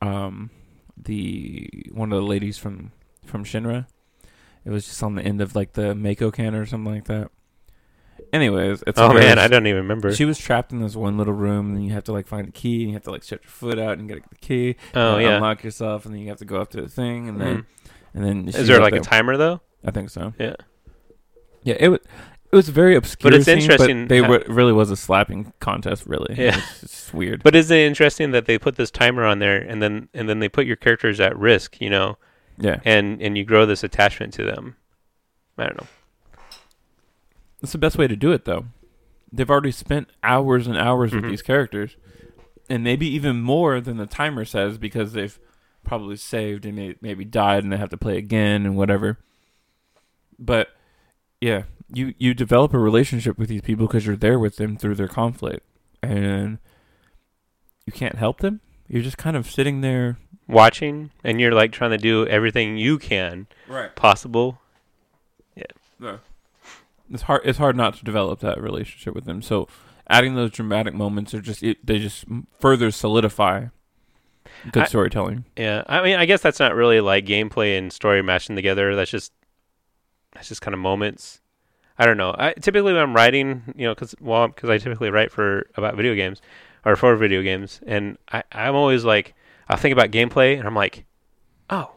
um 0.00 0.50
the 0.96 1.70
one 1.92 2.12
of 2.12 2.16
the 2.20 2.26
ladies 2.26 2.58
from 2.58 2.90
from 3.24 3.44
Shinra. 3.44 3.86
It 4.64 4.70
was 4.70 4.86
just 4.86 5.02
on 5.02 5.14
the 5.16 5.22
end 5.22 5.40
of 5.40 5.54
like 5.56 5.72
the 5.72 5.94
Mako 5.94 6.30
can 6.30 6.54
or 6.54 6.66
something 6.66 6.92
like 6.94 7.04
that. 7.06 7.30
Anyways, 8.32 8.82
it's 8.86 8.98
Oh 8.98 9.12
man. 9.12 9.38
I 9.38 9.48
don't 9.48 9.66
even 9.66 9.82
remember. 9.82 10.14
She 10.14 10.24
was 10.24 10.38
trapped 10.38 10.72
in 10.72 10.80
this 10.80 10.94
one 10.96 11.18
little 11.18 11.34
room, 11.34 11.74
and 11.74 11.84
you 11.84 11.92
have 11.92 12.04
to 12.04 12.12
like 12.12 12.26
find 12.26 12.46
the 12.46 12.52
key, 12.52 12.82
and 12.82 12.90
you 12.90 12.94
have 12.94 13.02
to 13.04 13.10
like 13.10 13.22
stretch 13.22 13.42
your 13.42 13.50
foot 13.50 13.78
out 13.78 13.98
and 13.98 14.08
get 14.08 14.22
the 14.30 14.36
key, 14.36 14.76
oh 14.94 15.18
yeah. 15.18 15.36
unlock 15.36 15.62
yourself, 15.64 16.04
and 16.06 16.14
then 16.14 16.20
you 16.22 16.28
have 16.28 16.38
to 16.38 16.44
go 16.44 16.60
up 16.60 16.70
to 16.70 16.80
the 16.80 16.88
thing, 16.88 17.28
and 17.28 17.40
then 17.40 17.56
Mhm. 17.58 17.64
and 18.14 18.24
then 18.24 18.48
Is 18.48 18.66
there 18.68 18.80
like 18.80 18.94
a 18.94 19.00
timer 19.00 19.36
though? 19.36 19.60
I 19.84 19.90
think 19.90 20.10
so. 20.10 20.32
Yeah. 20.38 20.54
Yeah, 21.64 21.76
it 21.78 21.88
was. 21.88 22.00
It 22.52 22.56
was 22.56 22.68
very 22.68 22.94
obscure. 22.96 23.30
But 23.30 23.36
it's 23.38 23.46
scene, 23.46 23.58
interesting 23.60 24.08
they 24.08 24.20
how- 24.20 24.28
were, 24.28 24.44
really 24.46 24.74
was 24.74 24.90
a 24.90 24.96
slapping 24.96 25.54
contest. 25.60 26.04
Really, 26.06 26.34
Yeah. 26.36 26.58
it's, 26.58 26.82
it's 26.82 27.14
weird. 27.14 27.42
But 27.42 27.54
isn't 27.56 27.74
it 27.74 27.80
interesting 27.86 28.30
that 28.32 28.44
they 28.44 28.58
put 28.58 28.76
this 28.76 28.90
timer 28.90 29.24
on 29.24 29.38
there 29.38 29.56
and 29.58 29.82
then 29.82 30.08
and 30.12 30.28
then 30.28 30.38
they 30.40 30.50
put 30.50 30.66
your 30.66 30.76
characters 30.76 31.18
at 31.18 31.36
risk, 31.36 31.80
you 31.80 31.88
know, 31.90 32.18
yeah, 32.58 32.80
and 32.84 33.20
and 33.22 33.36
you 33.36 33.44
grow 33.44 33.66
this 33.66 33.82
attachment 33.84 34.32
to 34.34 34.44
them. 34.44 34.76
I 35.58 35.64
don't 35.64 35.80
know. 35.80 35.86
That's 37.60 37.72
the 37.72 37.78
best 37.78 37.98
way 37.98 38.08
to 38.08 38.16
do 38.16 38.32
it, 38.32 38.44
though. 38.44 38.66
They've 39.32 39.48
already 39.50 39.72
spent 39.72 40.08
hours 40.22 40.66
and 40.66 40.76
hours 40.76 41.14
with 41.14 41.24
Mhm. 41.24 41.30
these 41.30 41.42
characters, 41.42 41.96
and 42.68 42.82
maybe 42.84 43.06
even 43.06 43.40
more 43.40 43.80
than 43.80 43.96
the 43.96 44.06
timer 44.06 44.44
says 44.44 44.78
because 44.78 45.12
they've 45.12 45.38
probably 45.84 46.16
saved 46.16 46.64
and 46.66 46.76
may- 46.76 46.96
maybe 47.00 47.24
died 47.24 47.62
and 47.64 47.72
they 47.72 47.76
have 47.76 47.88
to 47.90 47.96
play 47.96 48.16
again 48.18 48.66
and 48.66 48.76
whatever. 48.76 49.18
But 50.38 50.68
yeah, 51.40 51.64
you 51.92 52.14
you 52.18 52.34
develop 52.34 52.74
a 52.74 52.78
relationship 52.78 53.38
with 53.38 53.48
these 53.48 53.62
people 53.62 53.86
because 53.86 54.06
you're 54.06 54.16
there 54.16 54.38
with 54.38 54.56
them 54.56 54.76
through 54.76 54.96
their 54.96 55.08
conflict, 55.08 55.64
and 56.02 56.58
you 57.86 57.92
can't 57.92 58.16
help 58.16 58.40
them. 58.40 58.60
You're 58.88 59.02
just 59.02 59.18
kind 59.18 59.36
of 59.36 59.50
sitting 59.50 59.80
there. 59.80 60.18
Watching 60.48 61.10
and 61.24 61.40
you're 61.40 61.52
like 61.52 61.72
trying 61.72 61.90
to 61.92 61.98
do 61.98 62.26
everything 62.26 62.76
you 62.76 62.98
can 62.98 63.46
Right. 63.68 63.94
possible. 63.96 64.60
Yeah. 65.54 66.16
It's 67.10 67.22
hard. 67.22 67.42
It's 67.44 67.58
hard 67.58 67.76
not 67.76 67.94
to 67.96 68.04
develop 68.04 68.40
that 68.40 68.60
relationship 68.60 69.14
with 69.14 69.24
them. 69.24 69.42
So 69.42 69.68
adding 70.08 70.34
those 70.34 70.50
dramatic 70.50 70.94
moments 70.94 71.32
are 71.34 71.40
just 71.40 71.62
it, 71.62 71.84
they 71.86 71.98
just 71.98 72.24
further 72.58 72.90
solidify 72.90 73.66
good 74.72 74.82
I- 74.84 74.86
storytelling. 74.86 75.44
Yeah, 75.56 75.84
I 75.86 76.02
mean, 76.02 76.16
I 76.16 76.24
guess 76.24 76.40
that's 76.42 76.58
not 76.58 76.74
really 76.74 77.00
like 77.00 77.24
gameplay 77.26 77.78
and 77.78 77.92
story 77.92 78.22
mashing 78.22 78.56
together. 78.56 78.96
That's 78.96 79.10
just 79.10 79.32
that's 80.34 80.48
just 80.48 80.62
kind 80.62 80.74
of 80.74 80.80
moments. 80.80 81.40
I 81.98 82.06
don't 82.06 82.16
know. 82.16 82.34
I 82.38 82.54
typically 82.54 82.92
when 82.94 83.02
I'm 83.02 83.14
writing, 83.14 83.62
you 83.76 83.86
know, 83.86 83.94
because 83.94 84.14
well, 84.20 84.48
because 84.48 84.70
I 84.70 84.78
typically 84.78 85.10
write 85.10 85.30
for 85.30 85.66
about 85.76 85.94
video 85.96 86.14
games 86.14 86.40
or 86.84 86.96
for 86.96 87.14
video 87.16 87.42
games, 87.42 87.80
and 87.86 88.16
I 88.32 88.42
I'm 88.50 88.74
always 88.74 89.04
like 89.04 89.34
I'll 89.72 89.78
think 89.78 89.92
about 89.94 90.10
gameplay, 90.10 90.58
and 90.58 90.66
I'm 90.66 90.74
like, 90.74 91.06
oh, 91.70 91.92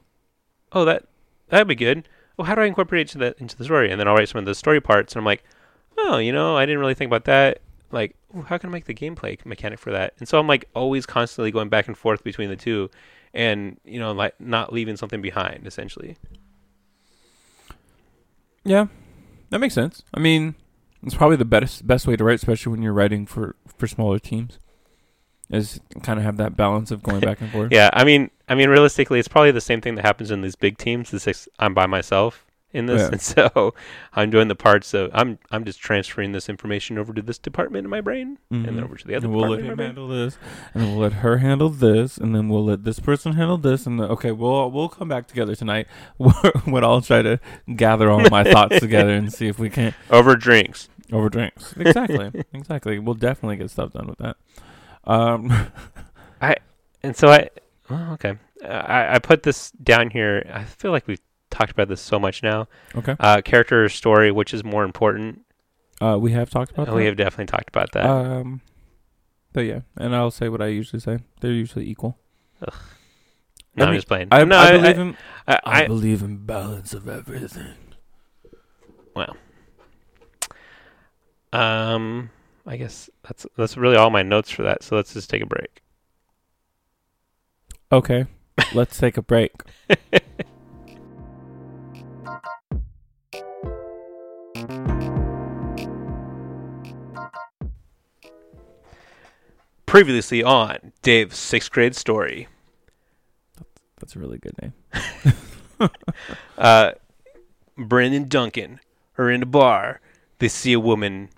oh 0.72 0.86
that 0.86 1.04
that'd 1.50 1.68
be 1.68 1.76
good. 1.76 2.08
Well, 2.38 2.46
how 2.46 2.56
do 2.56 2.62
I 2.62 2.66
incorporate 2.66 3.02
into 3.02 3.18
the 3.18 3.36
into 3.38 3.58
the 3.58 3.66
story? 3.66 3.92
And 3.92 4.00
then 4.00 4.08
I'll 4.08 4.16
write 4.16 4.30
some 4.30 4.40
of 4.40 4.46
the 4.46 4.56
story 4.56 4.80
parts, 4.80 5.14
and 5.14 5.20
I'm 5.20 5.26
like, 5.26 5.44
oh, 5.98 6.18
you 6.18 6.32
know, 6.32 6.56
I 6.56 6.66
didn't 6.66 6.80
really 6.80 6.94
think 6.94 7.10
about 7.10 7.26
that. 7.26 7.62
Like, 7.92 8.16
ooh, 8.36 8.44
how 8.44 8.58
can 8.58 8.70
I 8.70 8.74
make 8.74 8.86
the 8.86 8.94
gameplay 8.94 9.44
mechanic 9.46 9.80
for 9.80 9.92
that? 9.92 10.14
And 10.20 10.28
so 10.28 10.40
I'm 10.40 10.48
like 10.48 10.70
always 10.74 11.06
constantly 11.06 11.52
going 11.52 11.70
back 11.70 11.88
and 11.88 11.98
forth 11.98 12.24
between 12.24 12.50
the 12.50 12.56
two, 12.56 12.90
and 13.34 13.78
you 13.84 14.00
know, 14.00 14.14
like 14.14 14.40
not 14.40 14.72
leaving 14.72 14.96
something 14.96 15.22
behind, 15.22 15.68
essentially. 15.68 16.16
Yeah, 18.64 18.88
that 19.50 19.60
makes 19.60 19.74
sense. 19.74 20.02
I 20.14 20.22
mean, 20.22 20.56
it's 21.04 21.16
probably 21.16 21.38
the 21.38 21.44
best 21.44 21.86
best 21.86 22.08
way 22.08 22.16
to 22.16 22.24
write, 22.24 22.36
especially 22.36 22.72
when 22.72 22.82
you're 22.82 22.94
writing 22.94 23.26
for 23.26 23.58
for 23.78 23.86
smaller 23.86 24.18
teams, 24.18 24.60
is 25.52 25.80
kind 26.04 26.20
of 26.20 26.26
have 26.26 26.38
that 26.38 26.56
balance 26.58 26.92
of 26.92 27.04
going 27.04 27.20
back 27.22 27.42
and 27.42 27.52
forth. 27.52 27.72
Yeah, 27.72 27.90
I 27.94 28.04
mean, 28.04 28.30
I 28.50 28.56
mean, 28.56 28.70
realistically, 28.70 29.20
it's 29.20 29.28
probably 29.28 29.52
the 29.52 29.62
same 29.62 29.82
thing 29.82 29.96
that 29.96 30.06
happens 30.06 30.32
in 30.32 30.42
these 30.42 30.56
big 30.56 30.78
teams. 30.78 31.12
This 31.12 31.28
is, 31.28 31.48
I'm 31.60 31.74
by 31.74 31.86
myself 31.86 32.46
in 32.74 32.88
this, 32.88 33.02
Yeah. 33.04 33.10
and 33.12 33.22
so 33.56 33.74
I'm 34.14 34.30
doing 34.32 34.48
the 34.50 34.56
parts 34.56 34.94
of 34.94 35.10
I'm 35.14 35.40
I'm 35.52 35.64
just 35.64 35.80
transferring 35.80 36.32
this 36.34 36.50
information 36.50 36.98
over 36.98 37.14
to 37.14 37.22
this 37.22 37.38
department 37.38 37.86
in 37.86 37.90
my 37.90 38.02
brain, 38.02 38.38
and 38.50 38.66
then 38.66 38.84
over 38.84 38.96
to 38.98 39.08
the 39.08 39.16
other 39.16 39.28
And 39.28 39.36
we'll 39.36 39.50
let 39.50 39.62
him 39.64 39.78
handle 39.78 40.08
this, 40.10 40.38
and 40.74 40.84
then 40.84 40.92
we'll 40.92 41.02
let 41.02 41.14
her 41.14 41.38
handle 41.38 41.70
this, 41.70 42.18
and 42.18 42.36
then 42.36 42.50
we'll 42.50 42.66
let 42.66 42.84
this 42.84 43.00
person 43.00 43.34
handle 43.34 43.58
this, 43.58 43.86
and 43.86 44.00
then, 44.00 44.08
okay, 44.10 44.32
we'll 44.32 44.70
we'll 44.72 44.90
come 44.90 45.08
back 45.08 45.28
together 45.28 45.56
tonight. 45.56 45.88
when 46.66 46.84
I'll 46.84 47.02
try 47.02 47.22
to 47.22 47.40
gather 47.76 48.10
all 48.10 48.20
my 48.30 48.44
thoughts 48.44 48.80
together 48.80 49.14
and 49.14 49.32
see 49.32 49.48
if 49.48 49.58
we 49.58 49.70
can't 49.70 49.96
Over 50.10 50.36
drinks. 50.36 50.90
over 51.14 51.30
drinks. 51.30 51.74
Exactly, 51.78 52.32
exactly. 52.52 53.00
We'll 53.00 53.14
definitely 53.16 53.56
get 53.58 53.70
stuff 53.70 53.94
done 53.94 54.08
with 54.08 54.18
that. 54.18 54.36
Um, 55.06 55.52
I 56.42 56.56
And 57.04 57.16
so 57.16 57.30
I, 57.30 57.50
oh, 57.90 58.14
okay, 58.14 58.36
uh, 58.64 58.68
I 58.68 59.16
I 59.16 59.20
put 59.20 59.44
this 59.44 59.72
down 59.72 60.10
here. 60.10 60.50
I 60.52 60.64
feel 60.64 60.92
like 60.92 61.08
we've 61.08 61.22
talked 61.50 61.72
about 61.72 61.88
this 61.88 62.02
so 62.02 62.20
much 62.20 62.44
now. 62.44 62.68
okay. 62.96 63.16
Uh, 63.20 63.42
character 63.42 63.86
or 63.86 63.90
story, 63.90 64.32
which 64.32 64.54
is 64.54 64.64
more 64.64 64.84
important? 64.84 65.42
Uh, 66.02 66.18
we 66.20 66.32
have 66.32 66.50
talked 66.50 66.72
about 66.72 66.94
we 66.94 67.04
that. 67.04 67.08
have 67.08 67.18
definitely 67.18 67.46
talked 67.46 67.70
about 67.70 67.92
that. 67.94 68.06
Um, 68.06 68.62
but 69.54 69.62
yeah, 69.62 69.82
and 69.98 70.16
I'll 70.16 70.32
say 70.32 70.50
what 70.50 70.62
I 70.62 70.68
usually 70.68 71.00
say. 71.00 71.20
They're 71.40 71.52
usually 71.52 71.90
equal. 71.90 72.18
no, 72.62 72.68
I 73.78 73.84
I'm 73.84 73.90
mean, 73.92 73.98
just 73.98 74.08
playing. 74.08 74.28
I, 74.32 74.44
no, 74.44 74.58
I 74.58 74.68
I, 74.68 74.72
believe 74.72 74.98
I, 74.98 75.02
in. 75.02 75.18
I, 75.48 75.54
I, 75.54 75.60
I, 75.84 75.88
believe 75.88 76.22
in 76.22 76.38
balance 76.46 76.94
of 76.94 77.08
everything. 77.08 77.76
Well. 79.16 79.38
Um, 81.54 82.32
I 82.66 82.78
guess 82.78 83.10
that's 83.24 83.46
that's 83.58 83.78
really 83.78 83.96
all 83.96 84.10
my 84.10 84.24
notes 84.24 84.50
for 84.50 84.64
that. 84.64 84.82
So 84.84 84.96
let's 84.96 85.14
just 85.14 85.30
take 85.30 85.44
a 85.44 85.46
break. 85.46 85.84
Okay, 87.92 88.26
let's 88.74 88.98
take 88.98 89.18
a 89.18 89.22
break. 89.22 89.52
Previously 99.86 100.42
on 100.44 100.92
Dave's 101.04 101.38
sixth 101.38 101.72
grade 101.72 101.96
story. 101.96 102.48
That's 104.00 104.16
a 104.16 104.20
really 104.20 104.40
good 104.40 104.56
name. 104.62 104.74
Uh, 106.58 106.92
Brandon 107.78 108.28
Duncan 108.28 108.80
are 109.18 109.30
in 109.30 109.44
a 109.44 109.46
bar. 109.46 110.00
They 110.40 110.48
see 110.48 110.72
a 110.72 110.80
woman. 110.80 111.30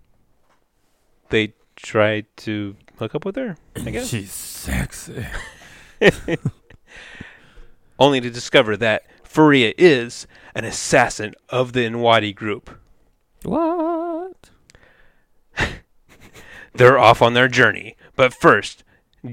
They 1.30 1.54
try 1.76 2.26
to 2.38 2.76
hook 2.98 3.16
up 3.16 3.26
with 3.26 3.36
her, 3.36 3.58
I 3.76 3.92
guess. 3.92 4.10
She's 4.10 4.32
sexy. 4.32 5.26
only 8.00 8.22
to 8.22 8.30
discover 8.30 8.78
that 8.78 9.04
Faria 9.24 9.74
is 9.78 10.28
an 10.56 10.66
assassin 10.66 11.34
of 11.50 11.74
the 11.74 11.82
Nwadi 11.82 12.34
group. 12.36 12.70
What? 13.44 14.50
They're 16.74 17.00
off 17.00 17.22
on 17.22 17.34
their 17.34 17.48
journey, 17.48 17.96
but 18.16 18.34
first, 18.34 18.84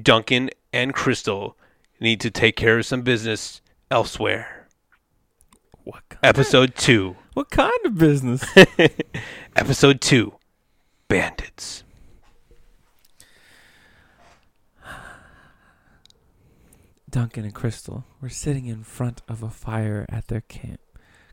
Duncan 0.02 0.50
and 0.72 0.94
Crystal 0.94 1.56
need 2.00 2.20
to 2.20 2.30
take 2.30 2.56
care 2.56 2.78
of 2.78 2.86
some 2.86 3.02
business 3.02 3.60
elsewhere. 3.90 4.68
What? 5.84 6.02
Kind 6.08 6.20
Episode 6.24 6.74
2. 6.76 7.16
what 7.34 7.50
kind 7.50 7.72
of 7.84 7.98
business? 7.98 8.44
Episode 9.56 10.00
2 10.00 10.34
Bandits. 11.08 11.83
Duncan 17.14 17.44
and 17.44 17.54
Crystal 17.54 18.04
were 18.20 18.28
sitting 18.28 18.66
in 18.66 18.82
front 18.82 19.22
of 19.28 19.44
a 19.44 19.48
fire 19.48 20.04
at 20.08 20.26
their 20.26 20.40
camp. 20.40 20.80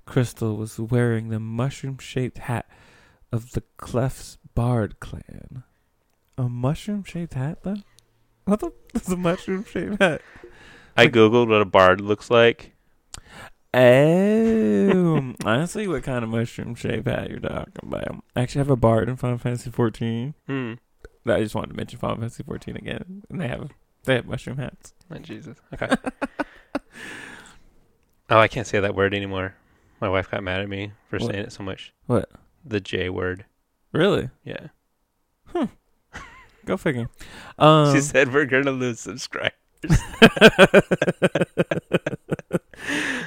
Crystal 0.05 0.55
was 0.55 0.79
wearing 0.79 1.29
the 1.29 1.39
mushroom 1.39 1.97
shaped 1.97 2.37
hat 2.37 2.69
of 3.31 3.53
the 3.53 3.63
Clef's 3.77 4.37
Bard 4.53 4.99
clan. 4.99 5.63
A 6.37 6.43
mushroom 6.43 7.03
shaped 7.03 7.33
hat, 7.33 7.63
though? 7.63 7.77
What 8.45 8.59
the 8.59 8.71
is 8.93 9.09
a 9.09 9.17
mushroom 9.17 9.63
shaped 9.63 9.99
hat? 9.99 10.21
I 10.95 11.07
googled 11.07 11.47
what 11.47 11.63
a 11.63 11.65
bard 11.65 11.99
looks 11.99 12.29
like. 12.29 12.75
Oh, 13.73 15.33
I 15.43 15.65
see 15.65 15.87
what 15.87 16.03
kind 16.03 16.23
of 16.23 16.29
mushroom 16.29 16.75
shaped 16.75 17.07
hat 17.07 17.31
you're 17.31 17.39
talking 17.39 17.73
about. 17.81 18.23
I 18.35 18.41
actually 18.41 18.59
have 18.59 18.69
a 18.69 18.75
bard 18.75 19.09
in 19.09 19.15
Final 19.15 19.39
Fantasy 19.39 19.71
14. 19.71 20.35
Hmm. 20.45 20.73
I 21.25 21.39
just 21.39 21.55
wanted 21.55 21.69
to 21.71 21.75
mention 21.75 21.97
Final 21.97 22.17
Fantasy 22.17 22.43
14 22.43 22.77
again, 22.77 23.23
and 23.31 23.41
they 23.41 23.47
have 23.47 23.71
they 24.03 24.15
have 24.15 24.26
mushroom 24.26 24.57
hats. 24.57 24.94
Oh, 25.11 25.18
Jesus. 25.19 25.57
Okay. 25.73 25.88
oh, 28.30 28.40
I 28.40 28.48
can't 28.48 28.68
say 28.68 28.80
that 28.80 28.95
word 28.95 29.14
anymore. 29.14 29.56
My 29.99 30.10
wife 30.10 30.32
got 30.32 30.44
mad 30.44 30.61
at 30.61 30.69
me 30.69 30.94
for 31.10 31.18
What? 31.19 31.32
saying 31.32 31.45
it 31.45 31.52
so 31.52 31.64
much. 31.64 31.94
What? 32.07 32.30
The 32.65 32.80
J 32.80 33.10
word. 33.10 33.45
Really? 33.91 34.30
Yeah. 34.44 34.68
Go 36.65 36.78
figure. 36.78 37.10
Um, 37.60 37.94
she 37.94 38.02
said 38.02 38.34
we're 38.34 38.45
going 38.45 38.65
to 38.65 38.72
lose 38.72 38.99
subscribers. 38.99 39.52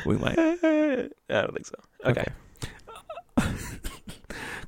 we 0.06 0.16
might. 0.16 0.38
I 0.38 1.08
don't 1.28 1.52
think 1.52 1.66
so. 1.66 1.74
Okay. 2.04 2.26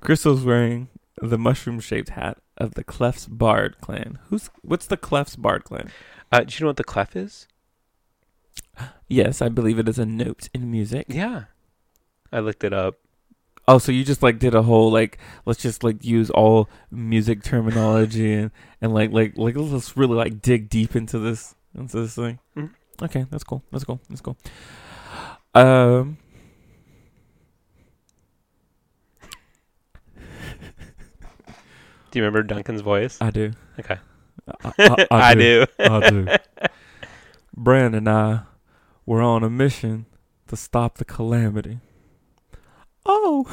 Crystal's 0.01 0.45
wearing 0.45 0.89
the 1.21 1.39
mushroom 1.39 1.81
shaped 1.81 2.11
hat 2.11 2.39
of 2.57 2.75
the 2.75 2.85
Clef's 2.85 3.27
Bard 3.27 3.77
clan. 3.81 4.19
Who's 4.29 4.51
what's 4.63 4.87
the 4.87 4.97
Clef's 4.97 5.37
Bard 5.37 5.65
clan? 5.65 5.91
Uh, 6.33 6.41
do 6.41 6.55
you 6.55 6.61
know 6.65 6.69
what 6.69 6.77
the 6.77 6.85
clef 6.85 7.15
is? 7.17 7.47
Yes, 9.09 9.41
I 9.41 9.49
believe 9.49 9.79
it 9.79 9.89
is 9.89 9.99
a 9.99 10.07
note 10.07 10.49
in 10.53 10.71
music. 10.71 11.07
Yeah. 11.09 11.45
I 12.33 12.41
looked 12.41 12.65
it 12.65 12.73
up. 12.73 12.97
Oh, 13.69 13.79
so 13.79 13.91
you 13.93 14.05
just 14.05 14.23
like 14.23 14.39
did 14.39 14.55
a 14.55 14.63
whole 14.63 14.91
like 14.91 15.19
let's 15.45 15.61
just 15.61 15.83
like 15.83 16.05
use 16.05 16.31
all 16.31 16.69
music 16.91 17.43
terminology 17.43 18.33
and 18.41 18.51
and 18.81 18.95
like 18.95 19.13
like 19.13 19.37
like 19.37 19.57
let's 19.57 19.97
really 19.97 20.15
like 20.15 20.41
dig 20.43 20.69
deep 20.69 20.95
into 20.95 21.19
this 21.19 21.55
into 21.75 22.01
this 22.01 22.15
thing. 22.15 22.39
Mhm. 22.57 22.71
Okay, 23.03 23.27
that's 23.31 23.45
cool. 23.45 23.63
That's 23.73 23.85
cool. 23.85 24.01
That's 24.09 24.21
cool. 24.21 24.37
Um. 25.55 26.19
Do 32.17 32.21
you 32.21 32.25
remember 32.25 32.43
Duncan's 32.45 32.81
voice? 32.81 33.19
I 33.21 33.29
do. 33.29 33.53
Okay. 33.79 33.99
I, 34.65 34.73
I- 34.79 35.07
I 35.11 35.31
I 35.33 35.35
do. 35.35 35.67
I 35.79 36.09
do. 36.09 36.27
Brand 37.55 37.95
and 37.95 38.09
I 38.09 38.45
were 39.05 39.21
on 39.21 39.45
a 39.45 39.51
mission 39.51 40.07
to 40.47 40.57
stop 40.57 40.97
the 40.97 41.05
calamity. 41.05 41.81
Oh, 43.05 43.45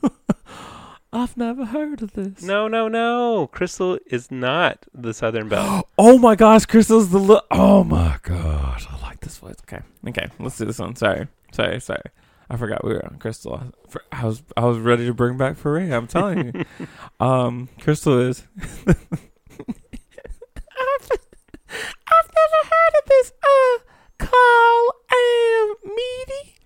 I've 1.12 1.36
never 1.36 1.64
heard 1.64 2.00
of 2.00 2.12
this. 2.12 2.40
No, 2.44 2.68
no, 2.68 2.86
no. 2.86 3.48
Crystal 3.48 3.98
is 4.06 4.30
not 4.30 4.86
the 4.94 5.12
Southern 5.12 5.48
Belle. 5.48 5.88
Oh 5.98 6.18
my 6.18 6.36
gosh, 6.36 6.66
Crystal's 6.66 7.10
the 7.10 7.18
li- 7.18 7.40
Oh 7.50 7.82
my 7.82 8.18
gosh, 8.22 8.86
I 8.88 8.96
like 9.02 9.18
this 9.22 9.38
voice. 9.38 9.56
Okay, 9.62 9.82
okay, 10.06 10.28
let's 10.38 10.56
do 10.56 10.66
this 10.66 10.78
one. 10.78 10.94
Sorry, 10.94 11.26
sorry, 11.50 11.80
sorry. 11.80 12.02
I 12.50 12.56
forgot 12.56 12.84
we 12.84 12.94
were 12.94 13.04
on 13.04 13.18
Crystal. 13.18 13.72
For- 13.88 14.02
I 14.10 14.24
was 14.24 14.42
I 14.56 14.64
was 14.64 14.78
ready 14.78 15.06
to 15.06 15.14
bring 15.14 15.36
back 15.36 15.56
Foray. 15.56 15.90
I'm 15.90 16.06
telling 16.06 16.52
you. 16.54 16.86
um, 17.20 17.68
Crystal 17.80 18.18
is. 18.18 18.44
I've, 18.58 18.96
I've 22.06 22.30
never 22.38 22.60
heard 22.64 22.94
of 22.98 23.04
this. 23.06 23.32
Uh, 23.42 23.78
call 24.18 24.94
um 25.12 25.74
meaty. 25.84 26.56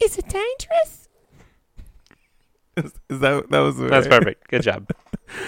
Is 0.00 0.18
it 0.18 0.28
dangerous? 0.28 1.08
Is, 2.76 2.92
is 3.08 3.20
that 3.20 3.50
that 3.50 3.60
was 3.60 3.78
That's 3.78 4.08
perfect. 4.08 4.48
Good 4.48 4.62
job. 4.62 4.88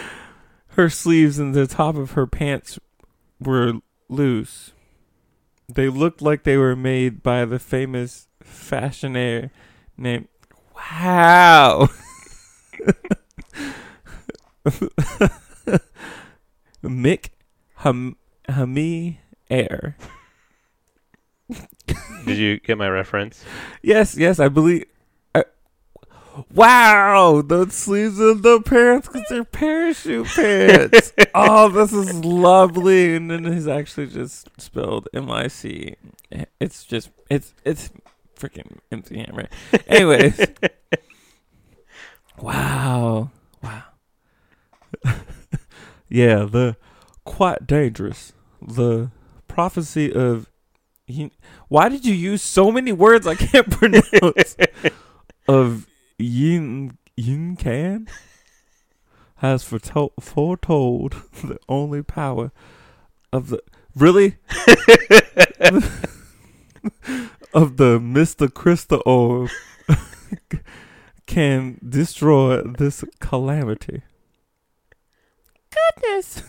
her 0.68 0.88
sleeves 0.88 1.38
and 1.38 1.54
the 1.54 1.66
top 1.66 1.96
of 1.96 2.12
her 2.12 2.26
pants 2.26 2.78
were 3.40 3.74
loose. 4.08 4.72
They 5.68 5.88
looked 5.88 6.22
like 6.22 6.44
they 6.44 6.56
were 6.56 6.76
made 6.76 7.22
by 7.22 7.44
the 7.44 7.58
famous 7.58 8.28
fashionaire 8.42 9.50
named 9.96 10.28
Wow. 10.74 11.88
Mick 16.82 17.30
Ham 17.76 18.16
Hami 18.48 19.18
Air. 19.50 19.96
Did 22.24 22.38
you 22.38 22.60
get 22.60 22.78
my 22.78 22.88
reference? 22.88 23.44
Yes, 23.82 24.16
yes, 24.16 24.38
I 24.38 24.48
believe. 24.48 24.86
I, 25.34 25.44
wow, 26.52 27.42
the 27.42 27.68
sleeves 27.70 28.18
of 28.20 28.42
the 28.42 28.60
pants 28.60 29.08
because 29.08 29.26
they're 29.28 29.44
parachute 29.44 30.26
pants. 30.26 31.12
oh, 31.34 31.68
this 31.68 31.92
is 31.92 32.24
lovely, 32.24 33.16
and 33.16 33.30
then 33.30 33.44
he's 33.44 33.68
actually 33.68 34.06
just 34.06 34.48
spelled 34.60 35.08
M 35.12 35.30
I 35.30 35.48
C. 35.48 35.96
It's 36.60 36.84
just 36.84 37.10
it's 37.28 37.54
it's 37.64 37.90
freaking 38.42 38.78
MC 38.90 39.18
Hammer. 39.18 39.48
Anyways, 39.86 40.44
wow, 42.40 43.30
wow. 43.62 43.82
yeah, 46.08 46.44
the 46.44 46.76
quite 47.24 47.66
dangerous. 47.66 48.32
The 48.60 49.10
prophecy 49.46 50.12
of. 50.12 50.48
He, 51.06 51.30
why 51.68 51.88
did 51.88 52.06
you 52.06 52.14
use 52.14 52.42
so 52.42 52.70
many 52.70 52.92
words 52.92 53.26
I 53.26 53.34
can't 53.34 53.70
pronounce? 53.78 54.56
of 55.48 55.86
Yin 56.18 56.96
Yin 57.16 57.56
Can 57.56 58.08
has 59.36 59.64
foretold, 59.64 60.12
foretold 60.20 61.16
the 61.42 61.58
only 61.68 62.02
power 62.02 62.52
of 63.32 63.48
the 63.48 63.60
really 63.96 64.36
of 67.54 67.76
the 67.76 68.00
Mister 68.00 68.48
Crystal 68.48 69.02
orb 69.04 69.50
can 71.26 71.78
destroy 71.86 72.62
this 72.62 73.04
calamity. 73.20 74.02
Goodness. 75.70 76.42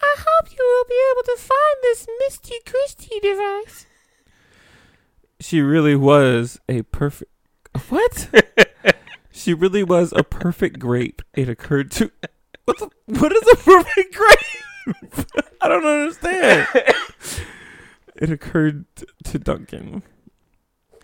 I 0.00 0.16
hope 0.18 0.50
you 0.50 0.58
will 0.58 0.88
be 0.88 1.00
able 1.12 1.22
to 1.24 1.42
find 1.42 1.76
this 1.82 2.06
Misty 2.20 2.56
Christie 2.64 3.20
device. 3.20 3.86
She 5.40 5.60
really 5.60 5.96
was 5.96 6.60
a 6.68 6.82
perfect. 6.82 7.30
What? 7.88 8.28
she 9.30 9.54
really 9.54 9.82
was 9.82 10.12
a 10.16 10.24
perfect 10.24 10.78
grape. 10.78 11.22
It 11.34 11.48
occurred 11.48 11.90
to. 11.92 12.10
What, 12.64 12.78
the, 12.78 12.90
what 13.06 13.32
is 13.32 13.48
a 13.52 13.56
perfect 13.56 14.14
grape? 14.14 15.26
I 15.60 15.68
don't 15.68 15.84
understand. 15.84 16.68
It 18.18 18.30
occurred 18.30 18.84
t- 18.96 19.06
to 19.24 19.38
Duncan. 19.38 20.02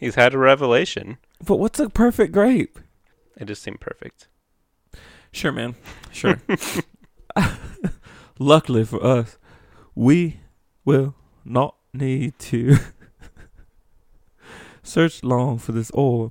He's 0.00 0.14
had 0.16 0.34
a 0.34 0.38
revelation. 0.38 1.18
But 1.44 1.56
what's 1.56 1.78
a 1.80 1.88
perfect 1.88 2.32
grape? 2.32 2.78
It 3.36 3.46
just 3.46 3.62
seemed 3.62 3.80
perfect. 3.80 4.28
Sure, 5.32 5.52
man. 5.52 5.74
Sure. 6.12 6.40
Luckily 8.38 8.84
for 8.84 9.04
us, 9.04 9.36
we 9.94 10.40
will 10.84 11.14
not 11.44 11.76
need 11.92 12.38
to 12.38 12.76
search 14.82 15.22
long 15.24 15.58
for 15.58 15.72
this 15.72 15.90
ore. 15.92 16.30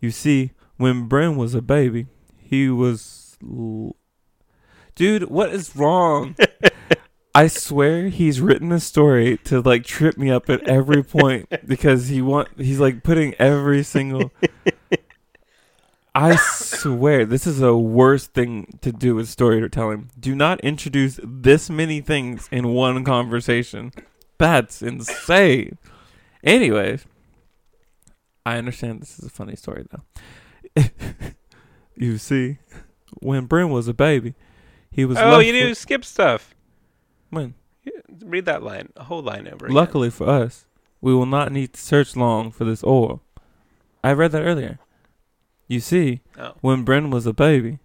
You 0.00 0.10
see, 0.10 0.52
when 0.76 1.08
Bren 1.08 1.36
was 1.36 1.54
a 1.54 1.62
baby, 1.62 2.06
he 2.38 2.68
was. 2.68 3.36
L- 3.42 3.96
Dude, 4.94 5.24
what 5.30 5.50
is 5.50 5.74
wrong? 5.74 6.36
I 7.34 7.48
swear 7.48 8.08
he's 8.08 8.40
written 8.40 8.70
a 8.70 8.78
story 8.78 9.38
to 9.44 9.60
like 9.60 9.84
trip 9.84 10.16
me 10.16 10.30
up 10.30 10.48
at 10.48 10.66
every 10.68 11.02
point 11.02 11.48
because 11.66 12.08
he 12.08 12.22
want 12.22 12.48
he's 12.56 12.78
like 12.78 13.02
putting 13.02 13.34
every 13.34 13.82
single 13.82 14.30
I 16.14 16.36
swear 16.36 17.26
this 17.26 17.44
is 17.44 17.60
a 17.60 17.76
worst 17.76 18.34
thing 18.34 18.78
to 18.82 18.92
do 18.92 19.16
with 19.16 19.28
storytelling. 19.28 20.10
Do 20.18 20.36
not 20.36 20.60
introduce 20.60 21.18
this 21.24 21.68
many 21.68 22.00
things 22.00 22.48
in 22.52 22.68
one 22.68 23.02
conversation. 23.02 23.92
That's 24.38 24.80
insane. 24.80 25.78
Anyways, 26.44 27.04
I 28.46 28.58
understand 28.58 29.02
this 29.02 29.18
is 29.18 29.26
a 29.26 29.30
funny 29.30 29.56
story 29.56 29.86
though. 29.90 30.84
you 31.96 32.18
see, 32.18 32.58
when 33.20 33.46
Bryn 33.46 33.70
was 33.70 33.88
a 33.88 33.94
baby, 33.94 34.34
he 34.92 35.04
was 35.04 35.18
oh, 35.18 35.40
you 35.40 35.52
do 35.52 35.68
with- 35.70 35.78
skip 35.78 36.04
stuff. 36.04 36.53
When 37.34 37.54
Yeah, 37.84 37.92
Read 38.24 38.44
that 38.46 38.62
line, 38.62 38.90
a 38.96 39.04
whole 39.04 39.22
line 39.22 39.46
over. 39.48 39.66
again. 39.66 39.74
Luckily 39.74 40.10
for 40.10 40.28
us, 40.28 40.66
we 41.00 41.12
will 41.14 41.26
not 41.26 41.52
need 41.52 41.72
to 41.74 41.80
search 41.80 42.16
long 42.16 42.50
for 42.50 42.64
this 42.64 42.82
ore. 42.82 43.20
I 44.02 44.12
read 44.12 44.32
that 44.32 44.42
earlier. 44.42 44.78
You 45.68 45.80
see, 45.80 46.20
Oh. 46.38 46.54
when 46.60 46.84
Bren 46.84 47.10
was 47.10 47.26
a 47.26 47.32
baby, 47.32 47.78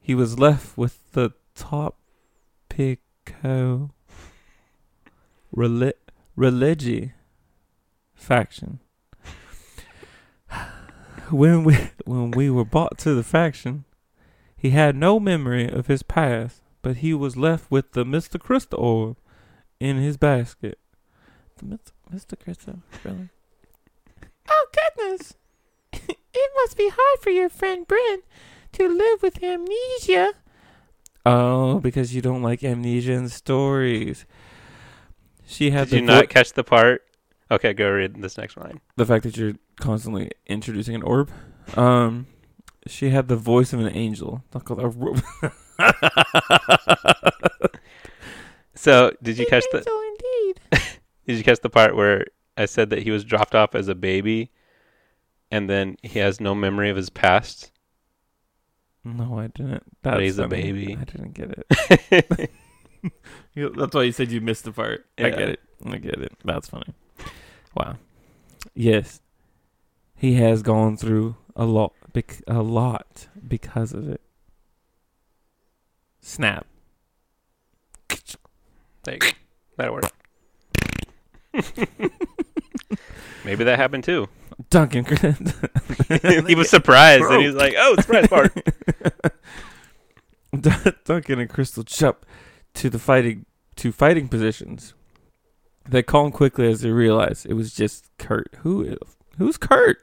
he 0.00 0.14
was 0.14 0.38
left 0.38 0.76
with 0.78 1.12
the 1.12 1.30
top 1.54 1.98
Pico 2.68 3.90
reli- 5.54 5.92
religi 6.36 7.12
faction. 8.14 8.80
When 11.30 11.64
we 11.64 11.76
when 12.04 12.30
we 12.32 12.50
were 12.50 12.64
brought 12.66 12.98
to 12.98 13.14
the 13.14 13.22
faction, 13.24 13.84
he 14.56 14.70
had 14.70 14.94
no 14.94 15.18
memory 15.18 15.66
of 15.68 15.86
his 15.86 16.02
past, 16.02 16.60
but 16.84 16.98
he 16.98 17.14
was 17.14 17.34
left 17.34 17.70
with 17.70 17.92
the 17.92 18.04
Mr. 18.04 18.38
Crystal 18.38 18.78
orb 18.78 19.16
in 19.80 19.96
his 19.96 20.18
basket. 20.18 20.78
The 21.56 21.64
Mr. 21.64 21.92
Mr. 22.14 22.38
Crystal, 22.38 22.78
really? 23.02 23.30
Oh 24.46 24.66
goodness! 24.76 25.34
it 25.92 26.50
must 26.56 26.76
be 26.76 26.90
hard 26.94 27.18
for 27.22 27.30
your 27.30 27.48
friend 27.48 27.86
Bryn 27.88 28.20
to 28.72 28.86
live 28.86 29.22
with 29.22 29.42
amnesia. 29.42 30.34
Oh, 31.24 31.80
because 31.80 32.14
you 32.14 32.20
don't 32.20 32.42
like 32.42 32.62
amnesia 32.62 33.12
in 33.12 33.30
stories. 33.30 34.26
She 35.46 35.70
had 35.70 35.88
Did 35.88 35.90
the 35.90 35.96
you 36.00 36.02
not 36.02 36.24
vo- 36.24 36.26
catch 36.26 36.52
the 36.52 36.62
part? 36.62 37.04
Okay, 37.50 37.72
go 37.72 37.90
read 37.90 38.20
this 38.20 38.36
next 38.36 38.58
line. 38.58 38.82
the 38.96 39.06
fact 39.06 39.24
that 39.24 39.38
you're 39.38 39.54
constantly 39.80 40.30
introducing 40.46 40.94
an 40.94 41.02
orb. 41.02 41.30
Um, 41.74 42.26
she 42.86 43.08
had 43.08 43.28
the 43.28 43.36
voice 43.36 43.72
of 43.72 43.80
an 43.80 43.96
angel. 43.96 44.44
Not 45.78 46.00
called 46.00 46.12
a 46.14 47.48
ro- 47.62 47.68
So, 48.74 49.12
did 49.22 49.38
you 49.38 49.46
catch 49.46 49.64
the 49.72 49.78
angel 49.78 50.00
indeed. 50.00 50.60
Did 51.26 51.38
you 51.38 51.44
catch 51.44 51.60
the 51.60 51.70
part 51.70 51.96
where 51.96 52.26
I 52.58 52.66
said 52.66 52.90
that 52.90 53.02
he 53.02 53.10
was 53.10 53.24
dropped 53.24 53.54
off 53.54 53.74
as 53.74 53.88
a 53.88 53.94
baby, 53.94 54.50
and 55.50 55.70
then 55.70 55.96
he 56.02 56.18
has 56.18 56.38
no 56.38 56.54
memory 56.54 56.90
of 56.90 56.96
his 56.96 57.08
past? 57.08 57.70
No, 59.04 59.38
I 59.38 59.46
didn't. 59.46 59.84
That's 60.02 60.20
he's 60.20 60.38
a 60.38 60.48
baby. 60.48 60.98
I 61.00 61.04
didn't 61.04 61.32
get 61.32 61.50
it. 61.50 62.50
That's 63.56 63.94
why 63.94 64.02
you 64.02 64.12
said 64.12 64.30
you 64.30 64.42
missed 64.42 64.64
the 64.64 64.72
part. 64.72 65.06
I 65.18 65.30
get 65.30 65.48
it. 65.48 65.60
I 65.86 65.96
get 65.96 66.20
it. 66.20 66.32
That's 66.44 66.68
funny. 66.68 66.92
Wow. 67.74 67.96
Yes, 68.74 69.20
he 70.14 70.34
has 70.34 70.62
gone 70.62 70.96
through 70.98 71.36
a 71.56 71.64
lot. 71.64 71.92
Bec- 72.12 72.42
a 72.46 72.62
lot 72.62 73.28
because 73.48 73.92
of 73.92 74.08
it. 74.08 74.20
Snap. 76.24 76.66
There 79.04 79.14
you 79.14 79.18
go. 79.18 79.28
That'll 79.76 79.94
work. 79.94 80.10
Maybe 83.44 83.64
that 83.64 83.78
happened 83.78 84.04
too. 84.04 84.28
Duncan. 84.70 85.04
he 86.46 86.54
was 86.54 86.70
surprised, 86.70 87.24
and 87.24 87.42
he 87.42 87.46
was 87.46 87.56
like, 87.56 87.74
"Oh, 87.76 87.96
surprise 87.96 88.28
part." 88.28 88.56
Duncan 91.04 91.40
and 91.40 91.50
Crystal 91.50 91.82
jump 91.82 92.24
to 92.72 92.88
the 92.88 92.98
fighting 92.98 93.44
to 93.76 93.92
fighting 93.92 94.28
positions. 94.28 94.94
They 95.86 96.02
calm 96.02 96.32
quickly 96.32 96.68
as 96.68 96.80
they 96.80 96.90
realize 96.90 97.44
it 97.44 97.52
was 97.52 97.74
just 97.74 98.08
Kurt. 98.16 98.48
Who 98.60 98.96
who's 99.36 99.58
Kurt? 99.58 99.98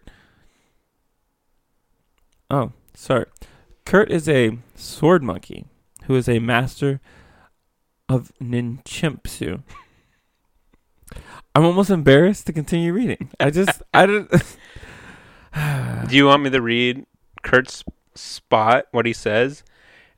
Oh, 2.51 2.73
sorry. 2.93 3.25
Kurt 3.85 4.11
is 4.11 4.29
a 4.29 4.59
sword 4.75 5.23
monkey 5.23 5.65
who 6.03 6.15
is 6.15 6.27
a 6.27 6.39
master 6.39 6.99
of 8.09 8.31
ninchimpsu. 8.41 9.61
I'm 11.53 11.65
almost 11.65 11.89
embarrassed 11.89 12.47
to 12.47 12.53
continue 12.53 12.93
reading. 12.93 13.29
I 13.39 13.49
just 13.49 13.81
I 13.93 14.05
don't 14.05 14.31
Do 16.09 16.15
you 16.15 16.25
want 16.25 16.43
me 16.43 16.49
to 16.49 16.61
read 16.61 17.05
Kurt's 17.43 17.83
spot 18.15 18.87
what 18.91 19.05
he 19.05 19.13
says 19.13 19.63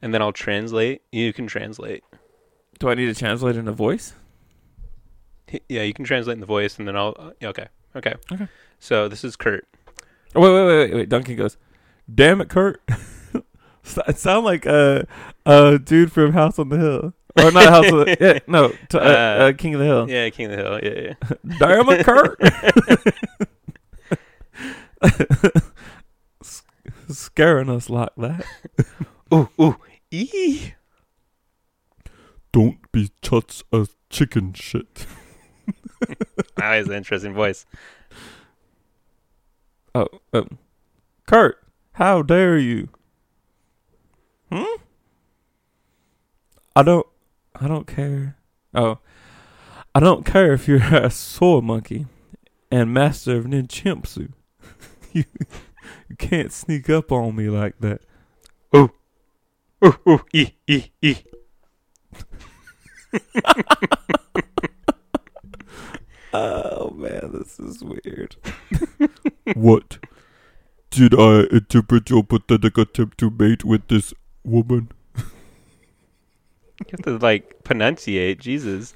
and 0.01 0.13
then 0.13 0.21
I'll 0.21 0.31
translate? 0.31 1.01
You 1.11 1.33
can 1.33 1.47
translate. 1.47 2.03
Do 2.79 2.89
I 2.89 2.95
need 2.95 3.07
to 3.07 3.15
translate 3.15 3.55
in 3.55 3.67
a 3.67 3.71
voice? 3.71 4.13
Yeah, 5.69 5.83
you 5.83 5.93
can 5.93 6.05
translate 6.05 6.35
in 6.35 6.39
the 6.39 6.45
voice 6.45 6.77
and 6.77 6.87
then 6.87 6.95
I'll 6.95 7.33
okay. 7.43 7.67
Okay. 7.95 8.13
Okay. 8.31 8.47
So 8.79 9.07
this 9.07 9.23
is 9.23 9.35
Kurt. 9.35 9.67
Oh, 10.35 10.41
wait, 10.41 10.49
wait, 10.49 10.65
wait, 10.65 10.77
wait, 10.77 10.95
wait. 10.95 11.09
Duncan 11.09 11.35
goes, 11.35 11.57
"Damn 12.13 12.41
it, 12.41 12.49
Kurt." 12.49 12.81
it 13.83 14.17
sound 14.17 14.45
like 14.45 14.65
a 14.65 15.05
a 15.45 15.79
dude 15.79 16.11
from 16.11 16.33
House 16.33 16.57
on 16.59 16.69
the 16.69 16.77
Hill. 16.77 17.13
Or 17.35 17.51
not 17.51 17.65
House 17.65 17.91
of 17.91 18.05
the 18.05 18.17
yeah, 18.19 18.39
no, 18.47 18.71
to, 18.89 18.99
uh, 18.99 19.03
uh, 19.03 19.43
Uh, 19.49 19.53
King 19.53 19.73
of 19.73 19.79
the 19.79 19.85
Hill. 19.85 20.09
Yeah, 20.09 20.29
King 20.29 20.51
of 20.51 20.57
the 20.57 20.57
Hill. 20.63 20.79
Yeah, 20.83 20.99
yeah. 21.01 21.13
It, 21.99 22.05
Kurt. 22.05 22.39
S- 26.41 26.63
Scaring 27.09 27.69
us 27.69 27.89
like 27.89 28.09
that. 28.17 28.45
ooh, 29.33 29.49
ooh. 29.59 29.75
Ee. 30.11 30.73
Don't 32.51 32.91
be 32.91 33.09
chuts 33.23 33.63
as 33.73 33.95
chicken 34.09 34.53
shit. 34.53 35.05
That 36.57 36.77
is 36.79 36.87
an 36.87 36.93
interesting 36.93 37.33
voice. 37.33 37.65
Oh, 39.95 40.07
um, 40.33 40.59
Kurt, 41.25 41.57
how 41.93 42.21
dare 42.21 42.57
you? 42.57 42.89
Hmm? 44.53 44.75
I 46.75 46.83
don't, 46.83 47.07
I 47.55 47.67
don't 47.67 47.87
care. 47.87 48.37
Oh, 48.75 48.99
I 49.95 49.99
don't 49.99 50.27
care 50.27 50.53
if 50.53 50.67
you're 50.67 50.77
a 50.95 51.09
sword 51.09 51.63
monkey 51.63 52.05
and 52.69 52.93
master 52.93 53.35
of 53.35 53.45
ninjutsu. 53.45 54.31
you, 55.11 55.23
you 56.07 56.15
can't 56.17 56.51
sneak 56.51 56.87
up 56.87 57.11
on 57.11 57.35
me 57.35 57.49
like 57.49 57.79
that. 57.79 58.01
Ooh, 58.75 58.91
ooh. 59.83 60.23
Ee, 60.31 60.51
ee, 60.69 60.91
ee. 61.01 61.15
Oh 66.35 66.89
man, 66.95 67.31
this 67.31 67.59
is 67.59 67.83
weird. 67.83 68.35
what? 69.55 69.99
Did 70.89 71.13
I 71.13 71.41
interpret 71.51 72.09
your 72.09 72.23
pathetic 72.23 72.75
attempt 72.77 73.19
to 73.19 73.29
mate 73.29 73.63
with 73.63 73.87
this 73.87 74.15
woman? 74.43 74.89
You 76.79 76.85
have 76.91 77.03
to 77.03 77.17
like 77.17 77.63
pronunciate. 77.63 78.39
Jesus. 78.39 78.95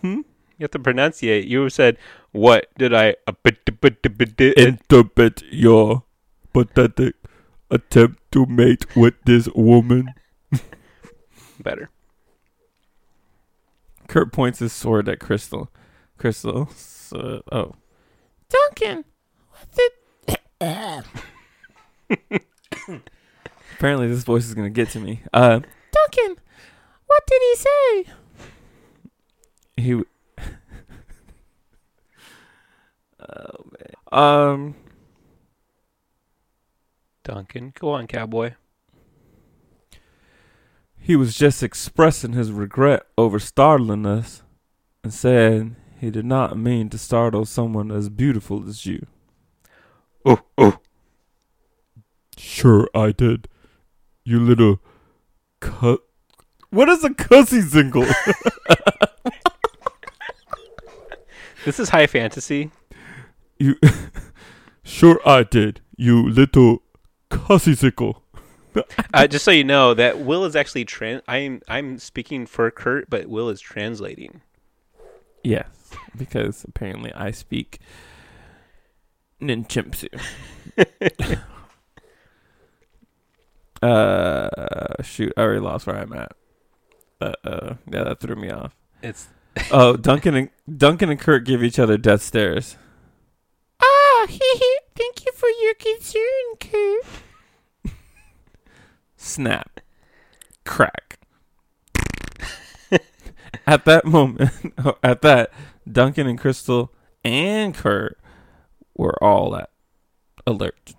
Hmm? 0.00 0.22
You 0.58 0.64
have 0.64 0.70
to 0.72 0.78
pronunciate. 0.78 1.46
You 1.46 1.68
said, 1.68 1.98
"What 2.32 2.66
did 2.78 2.94
I?" 2.94 3.16
Interpret 4.56 5.42
your 5.50 6.04
pathetic 6.52 7.16
attempt 7.70 8.22
to 8.32 8.46
mate 8.46 8.96
with 8.96 9.14
this 9.24 9.48
woman. 9.54 10.14
Better. 11.60 11.90
Kurt 14.08 14.32
points 14.32 14.58
his 14.60 14.72
sword 14.72 15.08
at 15.08 15.18
Crystal. 15.18 15.70
Crystal, 16.18 16.68
so, 16.74 17.42
oh. 17.50 17.74
Duncan, 18.48 19.04
what 19.50 19.68
the? 20.60 22.40
Apparently, 23.76 24.08
this 24.08 24.24
voice 24.24 24.46
is 24.46 24.54
gonna 24.54 24.70
get 24.70 24.88
to 24.90 25.00
me. 25.00 25.20
Uh, 25.32 25.60
Duncan, 25.92 26.36
what 27.06 27.22
did 27.26 27.42
he 27.42 27.56
say? 27.56 28.04
He. 29.76 29.90
w- 29.90 30.06
oh 33.20 33.64
man. 33.78 33.94
Um. 34.12 34.74
Duncan, 37.24 37.72
go 37.78 37.90
on, 37.90 38.06
cowboy. 38.06 38.54
He 40.98 41.16
was 41.16 41.36
just 41.36 41.62
expressing 41.62 42.32
his 42.32 42.50
regret 42.52 43.02
over 43.18 43.38
startling 43.38 44.06
us 44.06 44.42
and 45.02 45.12
said 45.12 45.76
he 45.98 46.10
did 46.10 46.24
not 46.24 46.56
mean 46.58 46.88
to 46.90 46.98
startle 46.98 47.44
someone 47.44 47.90
as 47.90 48.08
beautiful 48.08 48.66
as 48.68 48.86
you. 48.86 49.06
Oh, 50.24 50.40
oh. 50.56 50.78
Sure, 52.38 52.88
I 52.94 53.12
did. 53.12 53.48
You 54.24 54.40
little 54.40 54.80
cut. 55.60 56.00
What 56.70 56.88
is 56.88 57.04
a 57.04 57.12
cussy 57.14 57.60
zingle? 57.60 58.06
This 61.64 61.80
is 61.80 61.88
high 61.88 62.06
fantasy. 62.06 62.70
you. 63.58 63.76
sure, 64.82 65.18
I 65.26 65.44
did. 65.44 65.80
You 65.96 66.28
little 66.28 66.82
cussy 67.30 67.74
zingle. 67.74 68.22
Uh, 69.14 69.28
just 69.28 69.44
so 69.44 69.52
you 69.52 69.62
know, 69.62 69.94
that 69.94 70.18
Will 70.18 70.44
is 70.44 70.56
actually 70.56 70.84
trans. 70.84 71.22
I'm 71.28 71.62
I'm 71.68 71.96
speaking 71.96 72.44
for 72.44 72.68
Kurt, 72.72 73.08
but 73.08 73.28
Will 73.28 73.48
is 73.48 73.60
translating. 73.60 74.40
Yes, 75.44 75.68
because 76.18 76.64
apparently 76.64 77.12
I 77.12 77.30
speak 77.30 77.78
ninchimpsu. 79.40 80.08
Uh, 83.84 85.02
shoot, 85.02 85.32
I 85.36 85.40
already 85.42 85.60
lost 85.60 85.86
where 85.86 85.96
I'm 85.96 86.12
at. 86.12 86.32
Uh, 87.20 87.32
uh, 87.44 87.74
yeah, 87.90 88.04
that 88.04 88.20
threw 88.20 88.36
me 88.36 88.50
off. 88.50 88.74
It's 89.02 89.28
Oh, 89.70 89.96
Duncan 89.96 90.34
and 90.34 90.50
Duncan 90.76 91.10
and 91.10 91.20
Kurt 91.20 91.44
give 91.44 91.62
each 91.62 91.78
other 91.78 91.96
death 91.96 92.22
stares. 92.22 92.76
Ah, 93.82 94.26
hee 94.28 94.38
hee. 94.38 94.78
thank 94.96 95.24
you 95.24 95.32
for 95.32 95.48
your 95.48 95.74
concern, 95.74 96.22
Kurt. 96.60 97.94
Snap, 99.16 99.80
crack. 100.64 101.18
at 103.66 103.84
that 103.84 104.04
moment, 104.04 104.50
at 105.02 105.22
that, 105.22 105.50
Duncan 105.90 106.26
and 106.26 106.38
Crystal 106.38 106.92
and 107.24 107.74
Kurt 107.74 108.18
were 108.96 109.22
all 109.22 109.56
at 109.56 109.70
alert. 110.46 110.94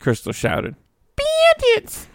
Crystal 0.00 0.32
shouted, 0.32 0.76
"Bandits!" 1.60 2.06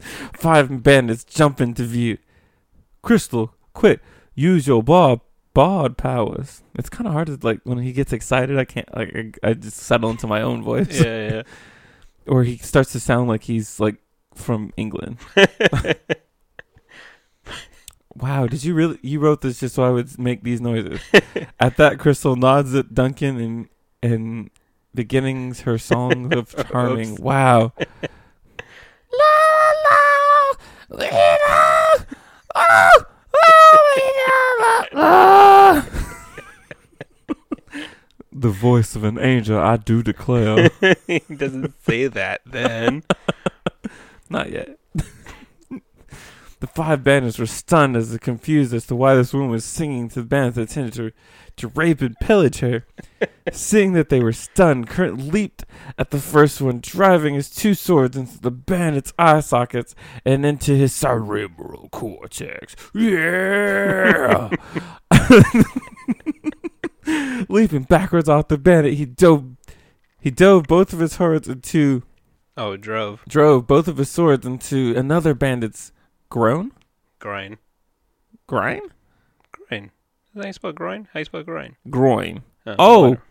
Five 0.34 0.82
bandits 0.82 1.24
jump 1.24 1.60
into 1.60 1.84
view. 1.84 2.18
Crystal, 3.02 3.54
quick, 3.72 4.00
use 4.34 4.66
your 4.66 4.82
bob 4.82 5.20
bod 5.54 5.96
powers. 5.96 6.62
It's 6.74 6.88
kind 6.88 7.06
of 7.06 7.12
hard 7.12 7.26
to 7.28 7.38
like 7.42 7.60
when 7.64 7.78
he 7.78 7.92
gets 7.92 8.12
excited. 8.12 8.58
I 8.58 8.64
can't 8.64 8.94
like 8.96 9.38
I, 9.42 9.50
I 9.50 9.54
just 9.54 9.76
settle 9.78 10.10
into 10.10 10.26
my 10.26 10.42
own 10.42 10.62
voice, 10.62 11.00
yeah, 11.00 11.30
yeah. 11.30 11.42
or 12.26 12.44
he 12.44 12.56
starts 12.58 12.92
to 12.92 13.00
sound 13.00 13.28
like 13.28 13.44
he's 13.44 13.78
like 13.80 13.96
from 14.34 14.72
England. 14.76 15.18
Wow, 18.14 18.46
did 18.46 18.62
you 18.62 18.74
really? 18.74 18.98
You 19.02 19.20
wrote 19.20 19.40
this 19.40 19.60
just 19.60 19.74
so 19.74 19.84
I 19.84 19.90
would 19.90 20.18
make 20.18 20.42
these 20.42 20.60
noises. 20.60 21.00
At 21.58 21.76
that, 21.78 21.98
Crystal 21.98 22.36
nods 22.36 22.74
at 22.74 22.94
Duncan 22.94 23.40
and 23.40 23.68
and 24.02 24.50
beginnings 24.94 25.60
her 25.62 25.78
song 25.78 26.32
of 26.32 26.54
charming. 26.70 27.16
Wow. 27.16 27.72
la 29.12 29.34
la 29.84 30.52
la 30.90 31.08
oh, 32.54 33.04
oh, 33.34 34.86
la, 34.92 35.00
la. 35.00 35.82
The 38.34 38.48
voice 38.48 38.96
of 38.96 39.04
an 39.04 39.18
angel, 39.18 39.58
I 39.58 39.76
do 39.76 40.02
declare. 40.02 40.70
he 41.06 41.20
doesn't 41.20 41.74
say 41.84 42.06
that 42.06 42.40
then. 42.46 43.04
Not 44.30 44.50
yet. 44.50 44.78
The 46.62 46.68
five 46.68 47.02
bandits 47.02 47.40
were 47.40 47.46
stunned 47.46 47.96
as 47.96 48.16
confused 48.18 48.72
as 48.72 48.86
to 48.86 48.94
why 48.94 49.16
this 49.16 49.32
woman 49.32 49.50
was 49.50 49.64
singing 49.64 50.08
to 50.08 50.20
the 50.20 50.26
bandits 50.26 50.54
that 50.54 50.62
intended 50.62 50.94
to, 50.94 51.10
to 51.56 51.66
rape 51.74 52.00
and 52.00 52.14
pillage 52.20 52.60
her. 52.60 52.86
Seeing 53.52 53.94
that 53.94 54.10
they 54.10 54.20
were 54.20 54.32
stunned, 54.32 54.86
Kurt 54.88 55.18
leaped 55.18 55.64
at 55.98 56.10
the 56.12 56.20
first 56.20 56.60
one, 56.60 56.78
driving 56.80 57.34
his 57.34 57.50
two 57.50 57.74
swords 57.74 58.16
into 58.16 58.40
the 58.40 58.52
bandits' 58.52 59.12
eye 59.18 59.40
sockets 59.40 59.96
and 60.24 60.46
into 60.46 60.76
his 60.76 60.94
cerebral 60.94 61.88
cortex. 61.88 62.76
Yeah! 62.94 64.48
Leaping 67.48 67.82
backwards 67.82 68.28
off 68.28 68.46
the 68.46 68.56
bandit, 68.56 68.94
he 68.94 69.04
dove 69.04 69.56
he 70.20 70.30
dove 70.30 70.68
both 70.68 70.92
of 70.92 71.00
his 71.00 71.14
swords 71.14 71.48
into 71.48 72.04
Oh, 72.56 72.76
drove. 72.76 73.24
drove 73.28 73.66
both 73.66 73.88
of 73.88 73.96
his 73.96 74.10
swords 74.10 74.46
into 74.46 74.94
another 74.96 75.34
bandit's 75.34 75.90
groin. 76.32 76.72
Groin. 77.18 77.58
Groin? 78.46 78.80
Groin. 79.52 79.84
Is 79.84 79.90
that 80.34 80.40
how 80.40 80.46
you 80.46 80.52
spell 80.54 80.72
groin? 80.72 81.06
How 81.12 81.18
you 81.18 81.26
spell 81.26 81.42
groin? 81.42 81.76
Groin. 81.90 82.42
Oh. 82.66 83.02
whatever. 83.02 83.22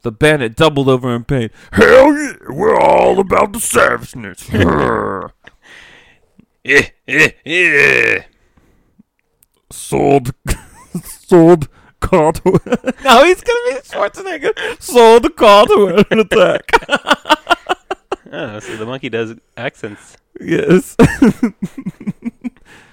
The 0.00 0.12
bandit 0.12 0.56
doubled 0.56 0.88
over 0.88 1.14
in 1.14 1.24
pain. 1.24 1.50
Hell 1.72 2.14
yeah, 2.14 2.32
we're 2.48 2.80
all 2.80 3.20
about 3.20 3.52
the 3.52 3.60
savageness. 3.60 4.48
Eh, 6.62 6.88
eh, 7.08 7.30
eh. 7.46 8.22
Sword, 9.70 10.32
sword, 11.02 11.68
Caldwell. 12.00 12.60
now 13.02 13.24
he's 13.24 13.40
gonna 13.40 13.60
be 13.64 13.80
Schwarzenegger. 13.80 14.82
Sword, 14.82 15.34
Caldwell 15.36 16.00
attack. 16.10 16.70
Oh, 18.30 18.58
so 18.58 18.76
the 18.76 18.84
monkey 18.84 19.08
does 19.08 19.36
accents. 19.56 20.18
Yes. 20.40 20.96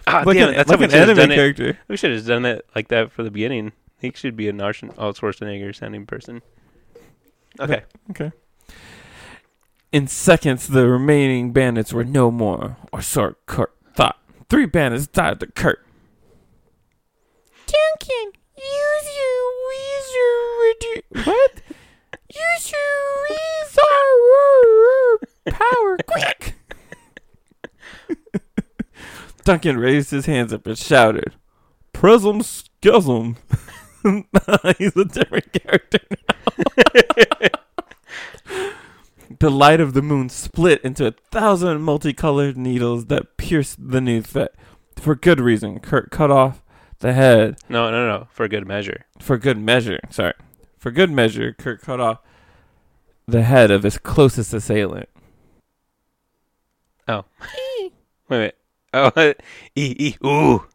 Ah, 0.10 0.24
like 0.26 0.38
damn 0.38 0.48
an, 0.48 0.54
it. 0.54 0.58
That's 0.58 0.70
like 0.70 0.80
how 0.80 0.86
we 0.88 0.94
an 0.94 1.02
anime 1.02 1.18
done 1.18 1.32
it. 1.32 1.36
character. 1.36 1.78
We 1.90 1.98
should 1.98 2.14
have 2.14 2.26
done 2.26 2.46
it 2.46 2.66
like 2.74 2.88
that 2.88 3.12
for 3.12 3.24
the 3.24 3.30
beginning. 3.30 3.74
He 4.00 4.14
should 4.16 4.38
be 4.38 4.48
a 4.48 4.52
Arnold 4.54 5.18
Schwarzenegger 5.18 5.76
sounding 5.76 6.06
person. 6.06 6.42
Okay. 7.60 7.84
Okay. 8.12 8.32
In 9.92 10.08
seconds, 10.08 10.68
the 10.70 10.88
remaining 10.88 11.52
bandits 11.52 11.92
were 11.92 12.06
no 12.06 12.32
more, 12.32 12.78
or 12.94 13.02
so 13.02 13.36
Kurt 13.48 13.74
thought. 13.96 14.18
Three 14.50 14.66
bandits 14.66 15.08
died 15.08 15.42
to 15.42 15.48
Kurt. 15.48 15.86
Duncan, 17.66 18.32
use 18.56 19.10
your 19.18 19.44
wizard. 19.68 21.26
What? 21.28 21.62
Use 22.30 22.72
your 22.72 23.28
wizard 23.30 23.58
power, 25.50 25.98
quick! 26.06 26.56
Duncan 29.44 29.78
raised 29.78 30.12
his 30.12 30.26
hands 30.26 30.54
up 30.54 30.68
and 30.68 30.78
shouted, 30.78 31.36
Prism 31.94 32.42
Schism. 32.42 33.38
He's 34.78 34.96
a 34.96 35.06
different 35.06 35.52
character 35.52 36.00
The 39.40 39.52
light 39.52 39.80
of 39.80 39.94
the 39.94 40.02
moon 40.02 40.30
split 40.30 40.82
into 40.84 41.08
a 41.08 41.14
thousand 41.32 41.82
multicolored 41.82 42.58
needles 42.58 43.06
that 43.08 43.38
pierced 43.38 43.78
the 43.80 44.02
new 44.02 44.22
threat. 44.22 44.56
For 44.96 45.16
good 45.16 45.40
reason, 45.40 45.80
Kurt 45.80 46.10
cut 46.10 46.32
off 46.32 46.64
the 47.00 47.14
head. 47.14 47.58
No, 47.70 47.92
no, 47.92 48.08
no. 48.08 48.28
For 48.32 48.48
good 48.48 48.66
measure. 48.66 49.06
For 49.20 49.38
good 49.38 49.60
measure, 49.60 50.00
sorry. 50.10 50.34
For 50.78 50.92
good 50.92 51.12
measure, 51.12 51.54
Kurt 51.54 51.82
cut 51.82 52.00
off 52.00 52.20
the 53.28 53.44
head 53.44 53.70
of 53.70 53.84
his 53.84 53.98
closest 53.98 54.54
assailant. 54.54 55.10
Oh. 57.08 57.26
Wait, 58.30 58.40
wait. 58.40 58.54
Oh, 58.94 59.12
e 59.76 59.96
e 59.98 60.16
ooh. 60.26 60.66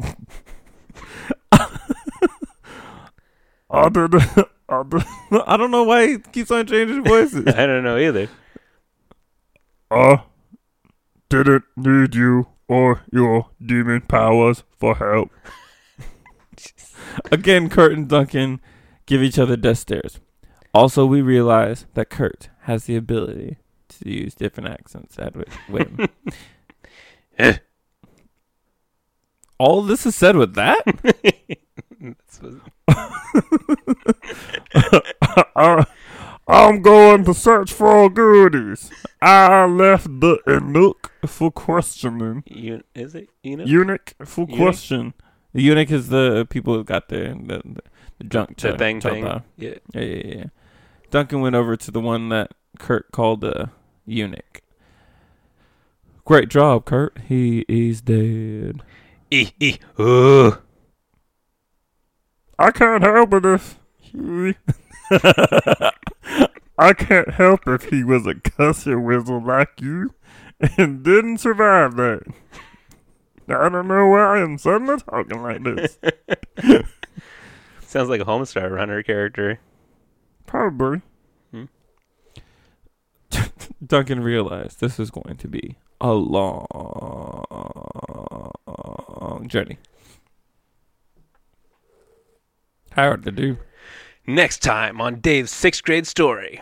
I 3.70 3.88
don't, 3.88 4.14
I 4.14 4.82
don't, 4.82 5.04
I 5.48 5.56
don't 5.56 5.70
know 5.70 5.84
why 5.84 6.06
he 6.06 6.18
keeps 6.18 6.50
on 6.50 6.66
changing 6.66 7.04
voices. 7.04 7.46
I 7.54 7.66
don't 7.66 7.84
know 7.84 7.96
either. 7.96 8.28
I 9.90 10.22
didn't 11.30 11.64
need 11.76 12.14
you 12.14 12.48
or 12.68 13.02
your 13.10 13.48
demon 13.64 14.02
powers 14.02 14.64
for 14.78 14.96
help. 14.96 15.30
Again, 17.30 17.70
Kurt 17.70 17.92
and 17.92 18.08
Duncan 18.08 18.60
give 19.06 19.22
each 19.22 19.38
other 19.38 19.56
death 19.56 19.78
stares. 19.78 20.20
Also, 20.74 21.06
we 21.06 21.22
realize 21.22 21.86
that 21.94 22.10
Kurt 22.10 22.48
has 22.62 22.84
the 22.84 22.96
ability 22.96 23.56
to 24.02 24.10
use 24.12 24.34
different 24.34 24.68
accents 24.70 25.18
at 25.18 25.34
wi- 25.34 25.50
whim. 25.68 26.08
Eh. 27.38 27.56
All 29.58 29.80
of 29.80 29.86
this 29.86 30.04
is 30.06 30.14
said 30.14 30.36
with 30.36 30.54
that? 30.54 30.82
That's 32.00 32.40
what- 32.42 32.60
I, 35.56 35.86
I'm 36.48 36.82
going 36.82 37.24
to 37.24 37.34
search 37.34 37.72
for 37.72 38.10
goodies. 38.10 38.90
I 39.20 39.64
left 39.66 40.06
the 40.20 40.38
eunuch 40.46 41.12
for 41.26 41.50
questioning. 41.52 42.42
Eu- 42.46 42.82
is 42.94 43.14
it 43.14 43.28
eunuch? 43.42 43.68
Eunuch 43.68 44.14
for 44.24 44.46
Eunuch? 44.48 44.56
question. 44.58 45.14
The 45.54 45.62
eunuch 45.62 45.90
is 45.90 46.08
the 46.08 46.46
people 46.50 46.74
who 46.74 46.82
got 46.84 47.08
the 47.08 47.38
the, 47.40 47.62
the, 47.64 47.82
the 48.18 48.24
junk 48.24 48.56
the 48.56 48.70
chop- 48.70 48.78
thing 48.78 49.00
chopped 49.00 49.14
thing. 49.14 49.26
off. 49.26 49.42
Yeah. 49.56 49.74
Yeah, 49.94 50.00
yeah, 50.00 50.34
yeah. 50.36 50.44
Duncan 51.10 51.40
went 51.40 51.54
over 51.54 51.76
to 51.76 51.90
the 51.90 52.00
one 52.00 52.28
that 52.30 52.50
Kurt 52.78 53.12
called 53.12 53.44
a 53.44 53.70
eunuch. 54.06 54.62
Great 56.24 56.48
job, 56.48 56.84
Kurt. 56.84 57.18
He 57.28 57.64
is 57.68 58.00
dead. 58.00 58.82
E 59.30 59.50
e 59.58 59.78
ooh. 59.98 60.58
I 62.58 62.70
can't 62.70 63.02
help 63.02 63.34
it 63.34 63.44
if 63.44 63.78
he. 63.98 64.54
I 66.78 66.92
can't 66.94 67.30
help 67.34 67.66
if 67.66 67.84
he 67.84 68.04
was 68.04 68.26
a 68.26 68.34
cusser 68.34 69.02
wizard 69.02 69.44
like 69.44 69.80
you 69.80 70.14
and 70.78 71.02
didn't 71.02 71.38
survive 71.38 71.96
that. 71.96 72.22
I 73.48 73.68
don't 73.68 73.88
know 73.88 74.06
why 74.06 74.38
I'm 74.38 74.58
suddenly 74.58 74.98
talking 74.98 75.42
like 75.42 75.62
this. 75.64 75.98
Sounds 77.80 78.08
like 78.08 78.20
a 78.20 78.24
Homestar 78.24 78.70
Runner 78.70 79.02
character. 79.02 79.60
Probably. 80.46 81.02
Duncan 83.84 84.20
realized 84.20 84.80
this 84.80 84.98
was 84.98 85.10
going 85.10 85.36
to 85.36 85.48
be 85.48 85.76
a 86.00 86.12
long 86.12 87.46
journey. 89.48 89.78
Hard 92.94 93.24
to 93.24 93.32
do. 93.32 93.56
Next 94.26 94.58
time 94.62 95.00
on 95.00 95.20
Dave's 95.20 95.50
sixth 95.50 95.82
grade 95.82 96.06
story. 96.06 96.60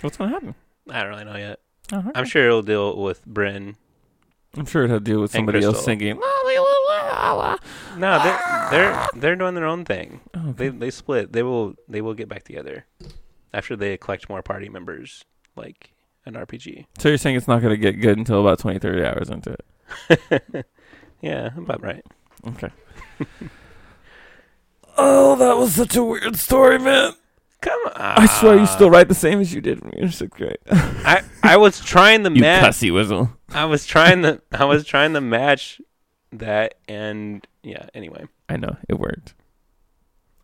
What's 0.00 0.16
going 0.16 0.30
to 0.30 0.34
happen? 0.34 0.54
I 0.88 1.00
don't 1.00 1.10
really 1.10 1.24
know 1.24 1.36
yet. 1.36 1.60
Uh-huh. 1.92 2.12
I'm 2.14 2.24
sure 2.24 2.44
it'll 2.46 2.62
deal 2.62 2.96
with 2.96 3.24
Bryn. 3.26 3.76
I'm 4.56 4.64
sure 4.66 4.84
it'll 4.84 5.00
deal 5.00 5.20
with 5.20 5.30
somebody 5.32 5.62
else 5.62 5.84
singing. 5.84 6.18
No, 7.98 8.22
they're 8.22 8.68
they're 8.70 9.06
they're 9.16 9.36
doing 9.36 9.54
their 9.54 9.66
own 9.66 9.84
thing. 9.84 10.20
Oh, 10.34 10.52
They 10.52 10.68
they 10.68 10.90
split. 10.90 11.32
They 11.32 11.42
will 11.42 11.74
they 11.88 12.00
will 12.00 12.14
get 12.14 12.28
back 12.28 12.44
together 12.44 12.86
after 13.52 13.76
they 13.76 13.96
collect 13.98 14.28
more 14.28 14.42
party 14.42 14.68
members, 14.68 15.24
like 15.56 15.92
an 16.28 16.34
RPG. 16.34 16.86
So 16.98 17.08
you're 17.08 17.18
saying 17.18 17.36
it's 17.36 17.48
not 17.48 17.62
going 17.62 17.72
to 17.72 17.76
get 17.76 18.00
good 18.00 18.18
until 18.18 18.40
about 18.40 18.58
20, 18.58 18.78
30 18.78 19.04
hours 19.04 19.30
into 19.30 19.56
it? 20.08 20.66
yeah, 21.20 21.50
about 21.56 21.82
right. 21.82 22.04
Okay. 22.46 22.70
oh, 24.98 25.36
that 25.36 25.56
was 25.56 25.74
such 25.74 25.96
a 25.96 26.04
weird 26.04 26.36
story, 26.36 26.78
man. 26.78 27.12
Come 27.60 27.80
on. 27.86 27.92
I 27.96 28.26
swear 28.26 28.56
you 28.56 28.66
still 28.66 28.90
write 28.90 29.08
the 29.08 29.14
same 29.14 29.40
as 29.40 29.52
you 29.52 29.60
did 29.60 29.80
when 29.82 29.92
you 29.96 30.04
were 30.04 30.12
sixth 30.12 30.36
grade. 30.36 30.58
I 30.70 31.24
I 31.42 31.56
was 31.56 31.80
trying 31.80 32.22
to 32.22 32.30
you 32.34 32.40
match. 32.40 32.62
cussy 32.62 32.92
whistle. 32.92 33.30
I 33.48 33.64
was 33.64 33.84
trying 33.84 34.22
to 34.22 34.40
I 34.52 34.64
was 34.64 34.84
trying 34.84 35.14
to 35.14 35.20
match 35.20 35.80
that, 36.30 36.74
and 36.86 37.44
yeah. 37.64 37.86
Anyway, 37.94 38.26
I 38.48 38.58
know 38.58 38.76
it 38.88 39.00
worked. 39.00 39.34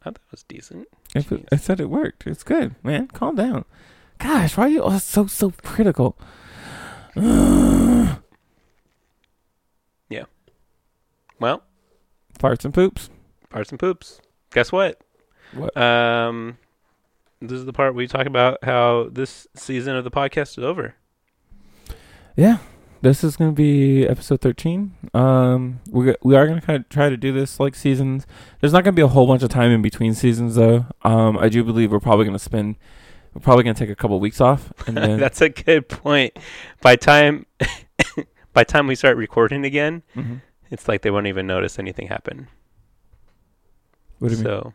I 0.03 0.07
thought 0.07 0.17
it 0.17 0.33
was 0.33 0.43
decent. 0.43 0.89
I, 1.15 1.25
I 1.53 1.57
said 1.57 1.79
it 1.79 1.89
worked. 1.89 2.27
It's 2.27 2.43
good, 2.43 2.75
man. 2.83 3.07
Calm 3.07 3.37
down. 3.37 3.65
Gosh, 4.19 4.57
why 4.57 4.65
are 4.65 4.69
you 4.69 4.83
all 4.83 4.99
so 4.99 5.27
so 5.27 5.51
critical? 5.63 6.17
Yeah. 10.09 10.25
Well, 11.41 11.63
Farts 12.39 12.65
and 12.65 12.75
poops. 12.75 13.11
parts 13.51 13.71
and 13.71 13.79
poops. 13.79 14.21
Guess 14.53 14.73
what? 14.73 15.01
What? 15.53 15.77
Um, 15.77 16.59
this 17.41 17.53
is 17.53 17.65
the 17.67 17.73
part 17.73 17.93
where 17.95 17.99
we 17.99 18.07
talk 18.09 18.27
about 18.27 18.59
how 18.65 19.09
this 19.13 19.47
season 19.55 19.97
of 19.97 20.05
the 20.05 20.11
podcast 20.11 20.59
is 20.59 20.65
over. 20.65 20.95
Yeah, 22.37 22.59
this 23.03 23.23
is 23.23 23.37
gonna 23.37 23.53
be 23.53 24.07
episode 24.07 24.41
thirteen. 24.41 24.95
Um, 25.13 25.81
we 25.91 26.15
we 26.23 26.35
are 26.35 26.47
gonna 26.49 26.61
kind 26.61 26.81
of 26.83 26.89
try 26.89 27.09
to 27.09 27.17
do 27.17 27.33
this 27.33 27.61
like 27.61 27.75
seasons. 27.77 28.27
There's 28.61 28.73
not 28.73 28.83
gonna 28.85 28.95
be 28.95 29.03
a 29.03 29.09
whole 29.09 29.27
bunch 29.27 29.43
of 29.43 29.51
time 29.51 29.71
in 29.71 29.83
between 29.83 30.15
seasons 30.15 30.55
though. 30.57 30.87
Um, 31.03 31.39
I 31.39 31.49
do 31.49 31.63
believe 31.63 31.93
we're 31.93 32.01
probably 32.01 32.25
gonna 32.25 32.39
spend. 32.39 32.77
We're 33.35 33.41
probably 33.41 33.65
gonna 33.65 33.75
take 33.75 33.91
a 33.91 33.97
couple 33.97 34.19
weeks 34.21 34.41
off, 34.41 34.73
and 34.87 34.97
then 34.97 35.19
That's 35.21 35.41
a 35.41 35.49
good 35.49 35.89
point. 35.89 36.39
By 36.81 36.97
time 36.97 37.47
by 38.53 38.65
time 38.65 38.87
we 38.87 38.95
start 38.95 39.17
recording 39.17 39.65
again, 39.65 40.03
Mhm. 40.17 40.41
it's 40.71 40.87
like 40.89 41.03
they 41.03 41.11
won't 41.11 41.27
even 41.27 41.47
notice 41.47 41.79
anything 41.79 42.07
happen. 42.07 42.49
What 44.19 44.29
do 44.29 44.37
you 44.37 44.43
mean? 44.43 44.47
So, 44.47 44.73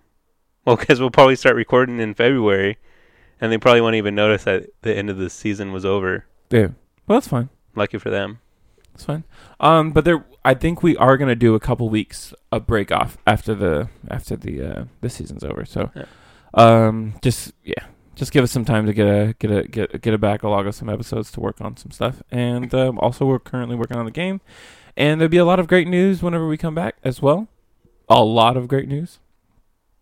well, 0.65 0.75
because 0.75 0.99
we'll 0.99 1.11
probably 1.11 1.35
start 1.37 1.55
recording 1.55 1.99
in 1.99 2.13
February, 2.13 2.77
and 3.39 3.51
they 3.51 3.57
probably 3.57 3.81
won't 3.81 3.95
even 3.95 4.13
notice 4.15 4.43
that 4.43 4.67
the 4.81 4.95
end 4.95 5.09
of 5.09 5.17
the 5.17 5.29
season 5.29 5.71
was 5.71 5.85
over. 5.85 6.25
Yeah, 6.49 6.67
well 7.07 7.17
that's 7.19 7.27
fine. 7.27 7.49
Lucky 7.75 7.97
for 7.97 8.09
them. 8.09 8.39
It's 8.93 9.05
fine. 9.05 9.23
Um, 9.61 9.91
but 9.91 10.03
there, 10.03 10.25
I 10.43 10.53
think 10.53 10.83
we 10.83 10.97
are 10.97 11.15
gonna 11.15 11.35
do 11.35 11.55
a 11.55 11.59
couple 11.61 11.87
weeks 11.87 12.33
a 12.51 12.59
break 12.59 12.91
off 12.91 13.17
after 13.25 13.55
the 13.55 13.87
after 14.09 14.35
the 14.35 14.61
uh, 14.61 14.83
the 14.99 15.09
season's 15.09 15.43
over. 15.45 15.63
So, 15.63 15.89
Yeah. 15.95 16.05
um, 16.53 17.13
just 17.21 17.53
yeah, 17.63 17.85
just 18.19 18.33
give 18.33 18.43
us 18.43 18.51
some 18.51 18.65
time 18.65 18.85
to 18.85 18.93
get 18.93 19.07
a 19.07 19.33
get 19.39 19.49
a 19.49 19.63
get 19.63 20.01
get 20.01 20.13
a 20.13 20.17
backlog 20.17 20.67
of 20.67 20.75
some 20.75 20.89
episodes 20.89 21.31
to 21.31 21.39
work 21.39 21.61
on 21.61 21.77
some 21.77 21.89
stuff. 21.89 22.21
And 22.29 22.71
um, 22.75 22.99
also, 22.99 23.25
we're 23.25 23.39
currently 23.39 23.77
working 23.77 23.95
on 23.95 24.03
the 24.03 24.11
game, 24.11 24.41
and 24.97 25.21
there'll 25.21 25.29
be 25.29 25.37
a 25.37 25.45
lot 25.45 25.59
of 25.59 25.67
great 25.67 25.87
news 25.87 26.21
whenever 26.21 26.45
we 26.45 26.57
come 26.57 26.75
back 26.75 26.97
as 27.01 27.21
well. 27.21 27.47
A 28.09 28.21
lot 28.21 28.57
of 28.57 28.67
great 28.67 28.89
news. 28.89 29.19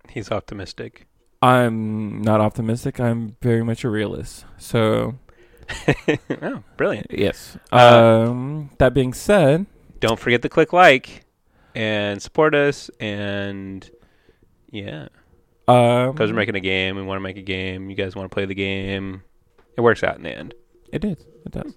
He's 0.10 0.32
optimistic. 0.32 1.06
I'm 1.44 2.24
not 2.24 2.42
optimistic. 2.42 3.00
I'm 3.00 3.36
very 3.42 3.64
much 3.64 3.84
a 3.84 3.90
realist. 3.90 4.46
So 4.58 5.20
oh, 6.42 6.64
brilliant. 6.76 7.08
yes. 7.12 7.56
Uh, 7.72 8.26
um, 8.30 8.72
that 8.80 8.96
being 8.96 9.14
said, 9.14 9.68
Don't 10.00 10.20
forget 10.20 10.42
to 10.42 10.50
click 10.50 10.74
like 10.74 11.26
and 11.76 12.20
support 12.20 12.56
us. 12.56 12.90
And 13.00 13.88
yeah, 14.72 15.10
um, 15.68 16.12
because 16.12 16.32
we're 16.32 16.38
making 16.38 16.56
a 16.56 16.62
game. 16.62 16.96
We 16.96 17.04
want 17.04 17.18
to 17.18 17.24
make 17.24 17.38
a 17.38 17.42
game. 17.42 17.90
You 17.90 17.96
guys 17.96 18.16
want 18.16 18.30
to 18.30 18.34
play 18.34 18.46
the 18.46 18.56
game. 18.56 19.24
It 19.76 19.82
works 19.82 20.04
out 20.04 20.18
in 20.18 20.24
the 20.24 20.32
end. 20.32 20.54
It 20.92 21.04
is. 21.04 21.18
It 21.46 21.52
does. 21.52 21.76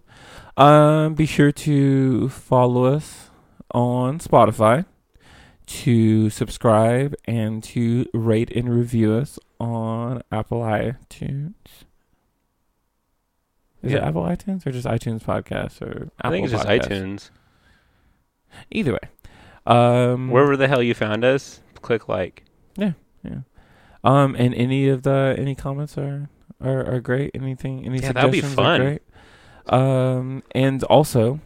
Um, 0.57 1.15
be 1.15 1.27
sure 1.27 1.53
to 1.53 2.29
follow 2.29 2.85
us 2.85 3.31
on 3.73 4.19
Spotify, 4.19 4.85
to 5.67 6.31
subscribe, 6.31 7.15
and 7.25 7.63
to 7.65 8.07
rate 8.13 8.51
and 8.55 8.69
review 8.69 9.15
us 9.15 9.39
on 9.59 10.23
Apple 10.31 10.61
iTunes. 10.61 11.55
Is 13.83 13.95
it 13.95 14.03
Apple 14.03 14.23
iTunes 14.23 14.67
or 14.67 14.73
just 14.73 14.87
iTunes 14.87 15.23
Podcast 15.23 15.81
or 15.81 16.11
Apple 16.19 16.21
I 16.21 16.31
think 16.31 16.45
it's 16.45 16.53
just 16.53 16.67
iTunes. 16.69 17.31
Either 18.71 18.93
way, 18.93 19.09
um, 19.67 20.31
Wherever 20.31 20.57
the 20.57 20.69
hell 20.69 20.83
you 20.83 20.93
found 20.93 21.25
us, 21.25 21.61
click 21.81 22.09
like. 22.09 22.45
Yeah, 22.77 22.93
yeah. 23.23 23.41
Um, 24.03 24.35
and 24.39 24.55
any 24.55 24.89
of 24.89 25.03
the 25.03 25.35
any 25.39 25.55
comments 25.55 25.97
are 25.99 26.29
are, 26.61 26.95
are 26.95 27.01
great. 27.01 27.31
Anything, 27.35 27.85
any 27.85 27.99
Yeah, 27.99 28.13
that'd 28.13 28.33
be 28.33 28.41
suggestions 28.41 28.55
fun. 28.55 28.81
are 28.81 28.85
great. 28.85 29.03
Um, 29.67 30.43
and 30.53 30.83
also, 30.85 31.41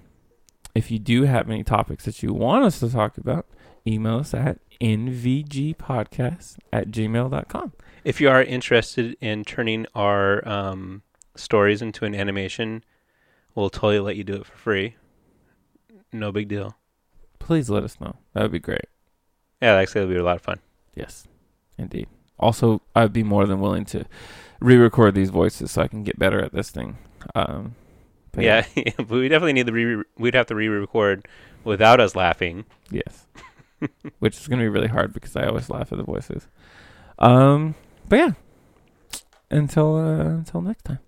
if 0.75 0.91
you 0.91 0.99
do 0.99 1.25
have 1.25 1.49
any 1.51 1.63
topics 1.65 2.05
that 2.05 2.23
you 2.23 2.33
want 2.33 2.65
us 2.65 2.81
to 2.81 2.89
talk 2.91 3.19
about, 3.19 3.47
email 3.87 4.19
us 4.19 4.33
at 4.35 4.59
nvgpodcast 4.81 6.57
at 6.73 6.91
gmail.com. 6.91 7.73
If 8.05 8.21
you 8.21 8.29
are 8.29 8.43
interested 8.43 9.17
in 9.21 9.45
turning 9.45 9.87
our 9.95 10.47
um, 10.49 11.03
stories 11.37 11.81
into 11.83 12.05
an 12.05 12.15
animation, 12.15 12.85
we'll 13.55 13.71
totally 13.71 14.01
let 14.01 14.17
you 14.17 14.25
do 14.25 14.35
it 14.35 14.47
for 14.47 14.57
free. 14.57 14.97
No 16.13 16.31
big 16.33 16.49
deal. 16.49 16.77
Please 17.39 17.69
let 17.71 17.83
us 17.83 18.01
know. 18.01 18.17
That 18.33 18.43
would 18.43 18.53
be 18.53 18.59
great. 18.59 18.87
Yeah, 19.61 19.75
actually, 19.75 20.03
it'll 20.03 20.15
be 20.15 20.21
a 20.21 20.25
lot 20.25 20.37
of 20.37 20.43
fun. 20.43 20.61
Yes, 20.95 21.27
indeed. 21.79 22.09
Also, 22.39 22.83
I'd 22.95 23.13
be 23.13 23.23
more 23.23 23.47
than 23.47 23.61
willing 23.61 23.85
to 23.87 24.05
re-record 24.61 25.15
these 25.15 25.31
voices 25.31 25.71
so 25.71 25.83
I 25.83 25.89
can 25.89 26.03
get 26.03 26.19
better 26.19 26.43
at 26.43 26.53
this 26.53 26.71
thing. 26.71 26.99
Um, 27.35 27.75
but 28.33 28.45
Yeah, 28.45 28.67
but 28.97 29.11
we 29.11 29.29
definitely 29.29 29.53
need 29.53 29.67
the 29.67 29.73
re. 29.73 30.03
We'd 30.19 30.35
have 30.35 30.47
to 30.47 30.55
re-record 30.55 31.29
without 31.63 32.01
us 32.01 32.17
laughing. 32.17 32.65
Yes. 32.91 33.27
Which 34.19 34.37
is 34.37 34.49
going 34.49 34.59
to 34.59 34.65
be 34.65 34.69
really 34.69 34.89
hard 34.89 35.13
because 35.13 35.37
I 35.37 35.47
always 35.47 35.71
laugh 35.71 35.93
at 35.93 35.99
the 35.99 36.05
voices. 36.05 36.47
Um, 37.19 37.75
but 38.09 38.19
yeah. 38.19 38.33
Until 39.51 39.97
uh, 39.97 40.25
until 40.25 40.61
next 40.61 40.85
time. 40.85 41.01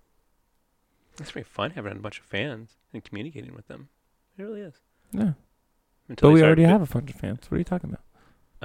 It's 1.19 1.31
pretty 1.31 1.49
fun 1.49 1.71
having 1.71 1.93
a 1.93 1.97
bunch 1.97 2.19
of 2.19 2.27
fans 2.27 2.77
and 2.93 3.03
communicating 3.03 3.55
with 3.55 3.69
them. 3.69 3.89
It 4.39 4.43
really 4.43 4.61
is. 4.61 4.75
Yeah. 5.13 5.33
Until 6.09 6.29
But 6.29 6.35
we 6.35 6.43
already 6.43 6.65
have 6.65 6.83
a 6.83 6.87
bunch 6.87 7.11
of 7.11 7.17
fans. 7.17 7.41
What 7.49 7.57
are 7.57 7.59
you 7.59 7.65
talking 7.65 7.91
about? 7.91 8.03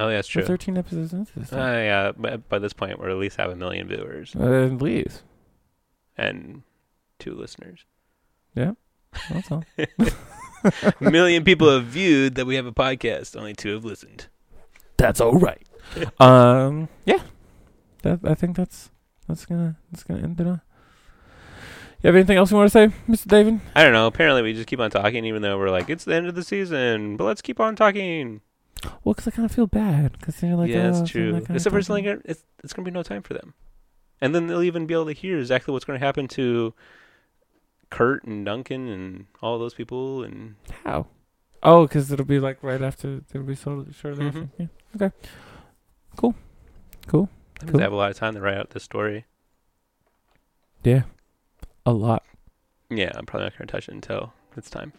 Oh, 0.04 0.10
yeah, 0.10 0.16
that's 0.16 0.34
We're 0.36 0.42
true. 0.42 0.48
13 0.48 0.78
episodes 0.78 1.14
into 1.14 1.32
this. 1.40 1.52
Uh, 1.54 1.56
thing. 1.56 1.86
yeah, 1.86 2.12
but 2.18 2.48
by 2.50 2.60
this 2.60 2.74
point, 2.74 3.00
we're 3.00 3.10
at 3.10 3.18
least 3.18 3.38
have 3.38 3.52
a 3.52 3.56
million 3.56 3.88
viewers 3.88 4.36
Uh, 4.36 4.74
please. 4.78 5.24
and 6.18 6.64
two 7.20 7.34
listeners. 7.36 7.86
Yeah. 8.56 8.74
That's 9.30 9.52
all. 9.52 9.64
a 9.78 10.94
million 11.12 11.44
people 11.44 11.70
have 11.70 11.86
viewed 11.86 12.36
that 12.36 12.46
we 12.46 12.56
have 12.56 12.66
a 12.66 12.72
podcast. 12.72 13.36
Only 13.38 13.54
two 13.54 13.74
have 13.76 13.86
listened. 13.86 14.28
That's 14.98 15.20
all 15.22 15.34
right. 15.38 15.62
um, 16.20 16.88
yeah. 17.06 17.20
That 18.04 18.20
I 18.24 18.34
think 18.36 18.56
that's 18.56 18.90
that's 19.28 19.46
gonna 19.46 19.76
that's 19.92 20.04
gonna 20.04 20.24
end 20.24 20.40
it. 20.40 20.48
On. 20.48 20.62
You 22.04 22.08
have 22.08 22.16
anything 22.16 22.38
else 22.38 22.50
you 22.52 22.58
want 22.58 22.72
to 22.72 22.90
say, 22.90 22.96
Mr. 23.08 23.28
David? 23.28 23.60
I 23.76 23.84
don't 23.84 23.94
know. 23.94 24.08
Apparently, 24.08 24.42
we 24.42 24.54
just 24.54 24.68
keep 24.68 24.80
on 24.80 24.90
talking, 24.90 25.24
even 25.26 25.42
though 25.44 25.58
we're 25.60 25.70
like, 25.70 25.88
it's 25.90 26.04
the 26.04 26.16
end 26.16 26.26
of 26.28 26.34
the 26.36 26.44
season, 26.44 27.16
but 27.18 27.26
let's 27.26 27.42
keep 27.44 27.60
on 27.60 27.76
talking. 27.76 28.42
Well, 29.04 29.14
because 29.14 29.28
I 29.28 29.32
kind 29.32 29.46
of 29.46 29.52
feel 29.52 29.68
bad 29.68 30.14
because 30.14 30.38
they're 30.38 30.56
like, 30.56 30.70
yeah, 30.70 30.88
oh, 30.88 30.94
that's 30.94 31.10
true. 31.10 31.32
gonna 31.34 31.46
for 31.46 31.78
it's, 31.78 31.88
talk 31.88 31.90
like, 31.90 32.06
it's, 32.06 32.44
it's 32.64 32.74
going 32.74 32.84
to 32.86 32.92
be 32.92 32.94
no 32.94 33.04
time 33.04 33.22
for 33.22 33.34
them. 33.34 33.54
And 34.20 34.36
then 34.36 34.48
they'll 34.48 34.64
even 34.64 34.86
be 34.86 34.94
able 34.94 35.06
to 35.06 35.14
hear 35.14 35.40
exactly 35.40 35.72
what's 35.72 35.86
going 35.86 36.00
to 36.00 36.06
happen 36.06 36.28
to 36.30 36.74
Kurt 37.90 38.24
and 38.24 38.46
Duncan 38.46 38.88
and 38.88 39.26
all 39.42 39.58
those 39.60 39.74
people. 39.74 40.24
And 40.24 40.56
How? 40.84 41.08
Oh, 41.64 41.84
because 41.88 42.12
it'll 42.12 42.26
be 42.26 42.40
like 42.40 42.62
right 42.64 42.82
after. 42.82 43.22
It'll 43.34 43.44
be 43.44 43.56
so 43.56 43.86
shortly 43.92 44.28
after. 44.28 44.42
Mhm. 44.42 44.50
Yeah. 44.58 44.68
Okay. 44.96 45.16
Cool. 46.16 46.36
Cool. 47.08 47.30
that 47.56 47.64
means 47.64 47.72
Cool. 47.72 47.78
they 47.80 47.84
have 47.84 47.94
a 47.94 47.96
lot 47.96 48.12
of 48.12 48.18
time 48.18 48.34
to 48.34 48.42
write 48.42 48.58
out 48.58 48.72
this 48.72 48.84
story. 48.84 49.26
Yeah. 50.84 51.04
A 51.86 51.92
lot. 51.92 52.24
Yeah, 52.90 53.12
I'm 53.16 53.26
probably 53.26 53.46
not 53.46 53.58
going 53.58 53.68
to 53.68 53.72
touch 53.72 53.88
it 53.88 53.94
until 53.94 54.34
it's 54.58 54.70
time. 54.70 54.94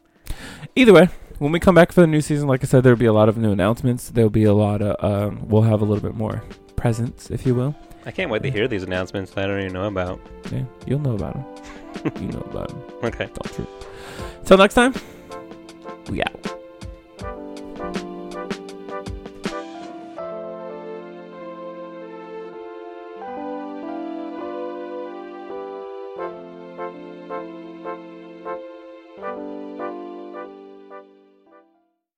Either 0.76 0.92
way, 0.92 1.08
when 1.38 1.52
we 1.52 1.60
come 1.60 1.74
back 1.74 1.92
for 1.92 2.00
the 2.00 2.06
new 2.06 2.20
season, 2.20 2.48
like 2.48 2.62
I 2.62 2.66
said, 2.66 2.82
there'll 2.82 2.98
be 2.98 3.06
a 3.06 3.12
lot 3.12 3.28
of 3.28 3.36
new 3.36 3.52
announcements. 3.52 4.10
There'll 4.10 4.30
be 4.30 4.44
a 4.44 4.52
lot 4.54 4.80
of. 4.82 4.96
Um, 5.04 5.48
we'll 5.48 5.62
have 5.62 5.80
a 5.82 5.84
little 5.84 6.02
bit 6.02 6.14
more 6.16 6.42
presence, 6.76 7.30
if 7.30 7.44
you 7.46 7.54
will. 7.54 7.74
I 8.04 8.10
can't 8.10 8.30
wait 8.30 8.42
to 8.42 8.50
hear 8.50 8.66
these 8.68 8.82
announcements 8.82 9.30
that 9.32 9.44
I 9.44 9.46
don't 9.48 9.60
even 9.60 9.72
know 9.72 9.86
about. 9.86 10.20
Yeah, 10.50 10.64
you'll 10.86 10.98
know 11.00 11.14
about 11.14 11.34
them. 11.34 12.22
you 12.22 12.28
know 12.32 12.40
about 12.50 12.68
them. 12.68 12.82
Okay. 13.04 13.24
It's 13.24 13.38
all 13.38 13.54
true. 13.54 13.66
Till 14.44 14.58
next 14.58 14.74
time. 14.74 14.94
We 16.08 16.22
out. 16.22 16.51